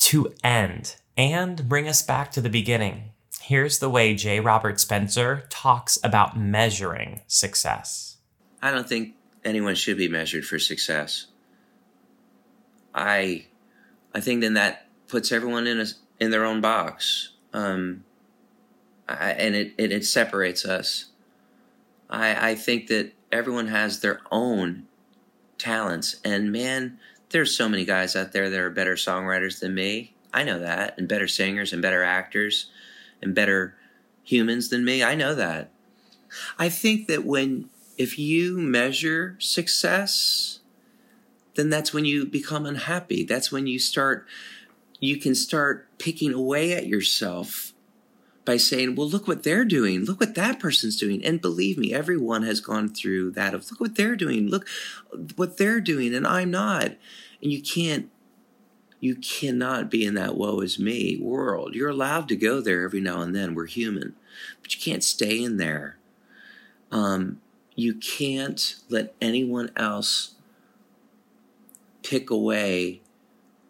To 0.00 0.34
end 0.44 0.96
and 1.16 1.66
bring 1.66 1.88
us 1.88 2.02
back 2.02 2.30
to 2.32 2.42
the 2.42 2.50
beginning, 2.50 3.12
here's 3.40 3.78
the 3.78 3.88
way 3.88 4.14
J. 4.14 4.40
Robert 4.40 4.78
Spencer 4.78 5.44
talks 5.48 5.98
about 6.04 6.38
measuring 6.38 7.22
success. 7.28 8.18
I 8.60 8.70
don't 8.72 8.86
think 8.86 9.14
anyone 9.42 9.74
should 9.74 9.96
be 9.96 10.08
measured 10.08 10.44
for 10.44 10.58
success. 10.58 11.28
I, 12.94 13.46
I 14.14 14.20
think 14.20 14.42
then 14.42 14.52
that 14.52 14.86
puts 15.08 15.32
everyone 15.32 15.66
in 15.66 15.80
a 15.80 15.86
in 16.18 16.30
their 16.30 16.44
own 16.44 16.60
box, 16.60 17.30
um, 17.54 18.04
I, 19.08 19.30
and 19.30 19.54
it, 19.54 19.72
it 19.78 19.92
it 19.92 20.04
separates 20.04 20.66
us. 20.66 21.09
I 22.10 22.50
I 22.50 22.54
think 22.54 22.88
that 22.88 23.12
everyone 23.32 23.68
has 23.68 24.00
their 24.00 24.20
own 24.30 24.86
talents, 25.58 26.16
and 26.24 26.52
man, 26.52 26.98
there's 27.30 27.56
so 27.56 27.68
many 27.68 27.84
guys 27.84 28.16
out 28.16 28.32
there 28.32 28.50
that 28.50 28.60
are 28.60 28.70
better 28.70 28.94
songwriters 28.94 29.60
than 29.60 29.74
me. 29.74 30.14
I 30.32 30.44
know 30.44 30.58
that, 30.58 30.98
and 30.98 31.08
better 31.08 31.28
singers, 31.28 31.72
and 31.72 31.80
better 31.80 32.02
actors, 32.02 32.70
and 33.22 33.34
better 33.34 33.76
humans 34.22 34.68
than 34.68 34.84
me. 34.84 35.02
I 35.02 35.14
know 35.14 35.34
that. 35.34 35.70
I 36.58 36.68
think 36.68 37.06
that 37.08 37.24
when 37.24 37.70
if 37.96 38.18
you 38.18 38.58
measure 38.58 39.36
success, 39.38 40.60
then 41.54 41.68
that's 41.68 41.92
when 41.92 42.04
you 42.04 42.24
become 42.24 42.64
unhappy. 42.64 43.24
That's 43.24 43.52
when 43.52 43.66
you 43.66 43.78
start, 43.78 44.26
you 45.00 45.18
can 45.18 45.34
start 45.34 45.86
picking 45.98 46.32
away 46.32 46.72
at 46.72 46.86
yourself 46.86 47.72
by 48.50 48.56
saying, 48.56 48.96
well, 48.96 49.08
look 49.08 49.28
what 49.28 49.44
they're 49.44 49.64
doing. 49.64 50.04
Look 50.04 50.18
what 50.18 50.34
that 50.34 50.58
person's 50.58 50.96
doing. 50.96 51.24
And 51.24 51.40
believe 51.40 51.78
me, 51.78 51.94
everyone 51.94 52.42
has 52.42 52.60
gone 52.60 52.88
through 52.88 53.30
that 53.30 53.54
of 53.54 53.70
look 53.70 53.78
what 53.78 53.94
they're 53.94 54.16
doing. 54.16 54.48
Look 54.48 54.66
what 55.36 55.56
they're 55.56 55.80
doing. 55.80 56.12
And 56.12 56.26
I'm 56.26 56.50
not. 56.50 56.86
And 57.40 57.52
you 57.52 57.62
can't, 57.62 58.10
you 58.98 59.14
cannot 59.14 59.88
be 59.88 60.04
in 60.04 60.14
that 60.14 60.36
woe 60.36 60.58
is 60.62 60.80
me 60.80 61.16
world. 61.22 61.76
You're 61.76 61.90
allowed 61.90 62.26
to 62.30 62.34
go 62.34 62.60
there 62.60 62.82
every 62.82 63.00
now 63.00 63.20
and 63.20 63.36
then. 63.36 63.54
We're 63.54 63.66
human, 63.66 64.16
but 64.60 64.74
you 64.74 64.80
can't 64.80 65.04
stay 65.04 65.40
in 65.40 65.56
there. 65.56 65.98
Um, 66.90 67.40
you 67.76 67.94
can't 67.94 68.74
let 68.88 69.14
anyone 69.20 69.70
else 69.76 70.34
pick 72.02 72.30
away 72.30 73.00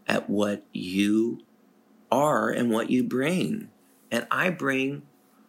at 0.09 0.31
what 0.31 0.63
you 0.73 1.43
are 2.11 2.49
and 2.49 2.71
what 2.71 2.89
you 2.89 3.05
bring. 3.05 3.70
And 4.11 4.27
I 4.31 4.51
bring 4.51 5.03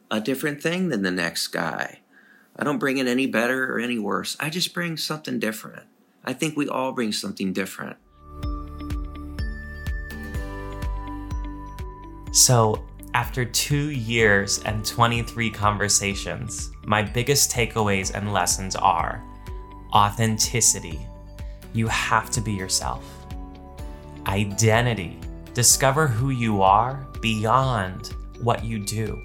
a 0.09 0.19
different 0.19 0.61
thing 0.61 0.89
than 0.89 1.01
the 1.01 1.11
next 1.11 1.47
guy. 1.47 1.99
I 2.55 2.63
don't 2.63 2.77
bring 2.77 2.97
it 2.97 3.07
any 3.07 3.27
better 3.27 3.73
or 3.73 3.79
any 3.79 3.97
worse. 3.97 4.35
I 4.39 4.49
just 4.49 4.73
bring 4.73 4.97
something 4.97 5.39
different. 5.39 5.83
I 6.23 6.33
think 6.33 6.55
we 6.55 6.67
all 6.67 6.91
bring 6.91 7.11
something 7.11 7.53
different. 7.53 7.97
So, 12.33 12.85
after 13.13 13.43
two 13.43 13.89
years 13.89 14.61
and 14.63 14.85
23 14.85 15.49
conversations, 15.49 16.71
my 16.85 17.01
biggest 17.01 17.51
takeaways 17.51 18.13
and 18.13 18.31
lessons 18.31 18.75
are 18.75 19.23
authenticity. 19.93 20.99
You 21.73 21.87
have 21.87 22.29
to 22.31 22.41
be 22.41 22.53
yourself. 22.53 23.03
Identity. 24.27 25.19
Discover 25.53 26.07
who 26.07 26.29
you 26.29 26.61
are 26.61 27.05
beyond 27.21 28.13
what 28.41 28.63
you 28.63 28.79
do. 28.79 29.21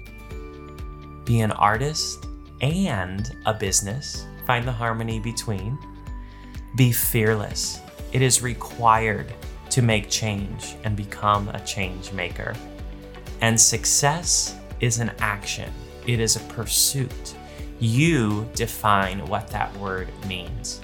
Be 1.25 1.41
an 1.41 1.51
artist 1.51 2.25
and 2.61 3.35
a 3.45 3.53
business. 3.53 4.25
Find 4.45 4.67
the 4.67 4.71
harmony 4.71 5.19
between. 5.19 5.77
Be 6.75 6.91
fearless. 6.91 7.81
It 8.11 8.21
is 8.21 8.41
required 8.41 9.33
to 9.69 9.81
make 9.81 10.09
change 10.09 10.75
and 10.83 10.95
become 10.95 11.49
a 11.49 11.59
change 11.65 12.11
maker. 12.13 12.55
And 13.41 13.59
success 13.59 14.55
is 14.79 14.99
an 14.99 15.11
action, 15.19 15.71
it 16.05 16.19
is 16.19 16.35
a 16.35 16.39
pursuit. 16.41 17.35
You 17.79 18.49
define 18.55 19.25
what 19.27 19.49
that 19.49 19.75
word 19.77 20.09
means. 20.25 20.81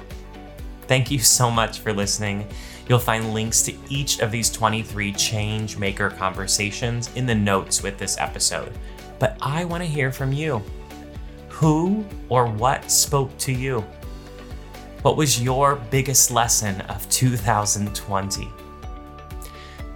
Thank 0.87 1.09
you 1.09 1.19
so 1.19 1.49
much 1.49 1.79
for 1.79 1.93
listening. 1.93 2.47
You'll 2.87 2.99
find 2.99 3.33
links 3.33 3.61
to 3.63 3.73
each 3.89 4.19
of 4.19 4.31
these 4.31 4.51
23 4.51 5.13
change 5.13 5.77
maker 5.77 6.09
conversations 6.09 7.09
in 7.15 7.25
the 7.25 7.35
notes 7.35 7.81
with 7.81 7.97
this 7.97 8.17
episode. 8.17 8.73
But 9.19 9.37
I 9.41 9.63
want 9.65 9.83
to 9.83 9.89
hear 9.89 10.11
from 10.11 10.33
you. 10.33 10.61
Who 11.49 12.03
or 12.29 12.47
what 12.47 12.91
spoke 12.91 13.37
to 13.39 13.53
you? 13.53 13.85
What 15.01 15.17
was 15.17 15.41
your 15.41 15.75
biggest 15.75 16.31
lesson 16.31 16.81
of 16.81 17.07
2020? 17.09 18.49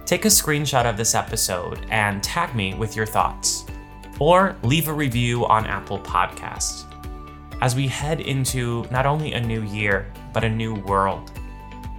Take 0.06 0.24
a 0.24 0.28
screenshot 0.28 0.88
of 0.88 0.96
this 0.96 1.14
episode 1.14 1.84
and 1.90 2.22
tag 2.22 2.54
me 2.54 2.72
with 2.74 2.96
your 2.96 3.04
thoughts, 3.04 3.66
or 4.18 4.56
leave 4.62 4.88
a 4.88 4.92
review 4.92 5.44
on 5.46 5.66
Apple 5.66 5.98
Podcasts. 5.98 6.84
As 7.60 7.74
we 7.74 7.86
head 7.86 8.20
into 8.20 8.86
not 8.90 9.04
only 9.04 9.32
a 9.32 9.40
new 9.40 9.62
year, 9.64 10.10
but 10.32 10.44
a 10.44 10.48
new 10.48 10.74
world, 10.74 11.37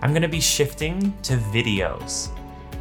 I'm 0.01 0.11
going 0.11 0.21
to 0.21 0.29
be 0.29 0.39
shifting 0.39 1.13
to 1.23 1.35
videos. 1.35 2.29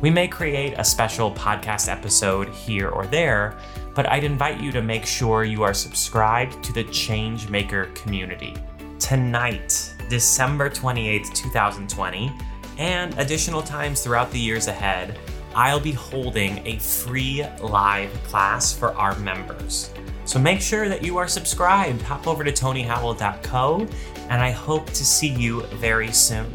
We 0.01 0.11
may 0.11 0.29
create 0.29 0.75
a 0.79 0.85
special 0.85 1.33
podcast 1.33 1.91
episode 1.91 2.49
here 2.51 2.91
or 2.91 3.07
there, 3.07 3.59
but 3.95 4.09
I'd 4.09 4.23
invite 4.23 4.61
you 4.61 4.71
to 4.71 4.81
make 4.81 5.05
sure 5.05 5.43
you 5.43 5.65
are 5.65 5.75
subscribed 5.75 6.63
to 6.63 6.73
the 6.73 6.85
Changemaker 6.85 7.93
community. 7.97 8.55
Tonight, 9.01 9.93
December 10.09 10.71
28th, 10.71 11.35
2020, 11.35 12.33
and 12.79 13.19
additional 13.19 13.63
times 13.63 14.01
throughout 14.01 14.31
the 14.31 14.39
years 14.39 14.69
ahead, 14.69 15.19
I'll 15.57 15.81
be 15.81 15.91
holding 15.91 16.65
a 16.65 16.79
free 16.79 17.45
live 17.61 18.13
class 18.23 18.73
for 18.73 18.95
our 18.95 19.19
members. 19.19 19.93
So 20.25 20.39
make 20.39 20.61
sure 20.61 20.89
that 20.89 21.03
you 21.03 21.17
are 21.17 21.27
subscribed. 21.27 22.03
Hop 22.03 22.29
over 22.29 22.45
to 22.45 22.53
tonyhowell.co, 22.53 23.89
and 24.29 24.43
I 24.43 24.53
hope 24.53 24.87
to 24.87 25.05
see 25.05 25.29
you 25.29 25.63
very 25.67 26.13
soon. 26.13 26.53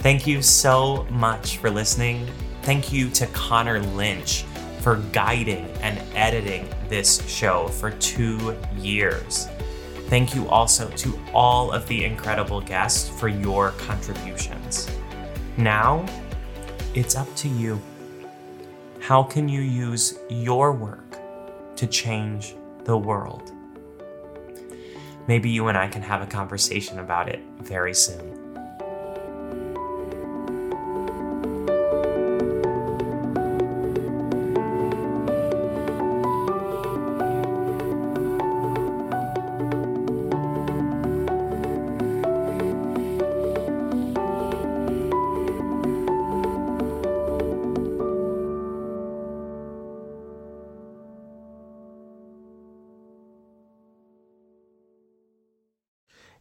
Thank 0.00 0.26
you 0.26 0.40
so 0.40 1.06
much 1.10 1.58
for 1.58 1.70
listening. 1.70 2.26
Thank 2.62 2.90
you 2.90 3.10
to 3.10 3.26
Connor 3.26 3.80
Lynch 3.80 4.44
for 4.80 4.96
guiding 5.12 5.66
and 5.82 6.00
editing 6.16 6.66
this 6.88 7.22
show 7.28 7.68
for 7.68 7.90
two 7.90 8.56
years. 8.78 9.46
Thank 10.06 10.34
you 10.34 10.48
also 10.48 10.88
to 10.88 11.20
all 11.34 11.70
of 11.70 11.86
the 11.86 12.02
incredible 12.02 12.62
guests 12.62 13.10
for 13.10 13.28
your 13.28 13.72
contributions. 13.72 14.90
Now, 15.58 16.06
it's 16.94 17.14
up 17.14 17.28
to 17.36 17.48
you. 17.48 17.78
How 19.00 19.22
can 19.22 19.50
you 19.50 19.60
use 19.60 20.18
your 20.30 20.72
work 20.72 21.18
to 21.76 21.86
change 21.86 22.56
the 22.84 22.96
world? 22.96 23.52
Maybe 25.28 25.50
you 25.50 25.68
and 25.68 25.76
I 25.76 25.88
can 25.88 26.00
have 26.00 26.22
a 26.22 26.26
conversation 26.26 27.00
about 27.00 27.28
it 27.28 27.42
very 27.58 27.92
soon. 27.92 28.39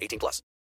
18 0.00 0.18
plus. 0.18 0.42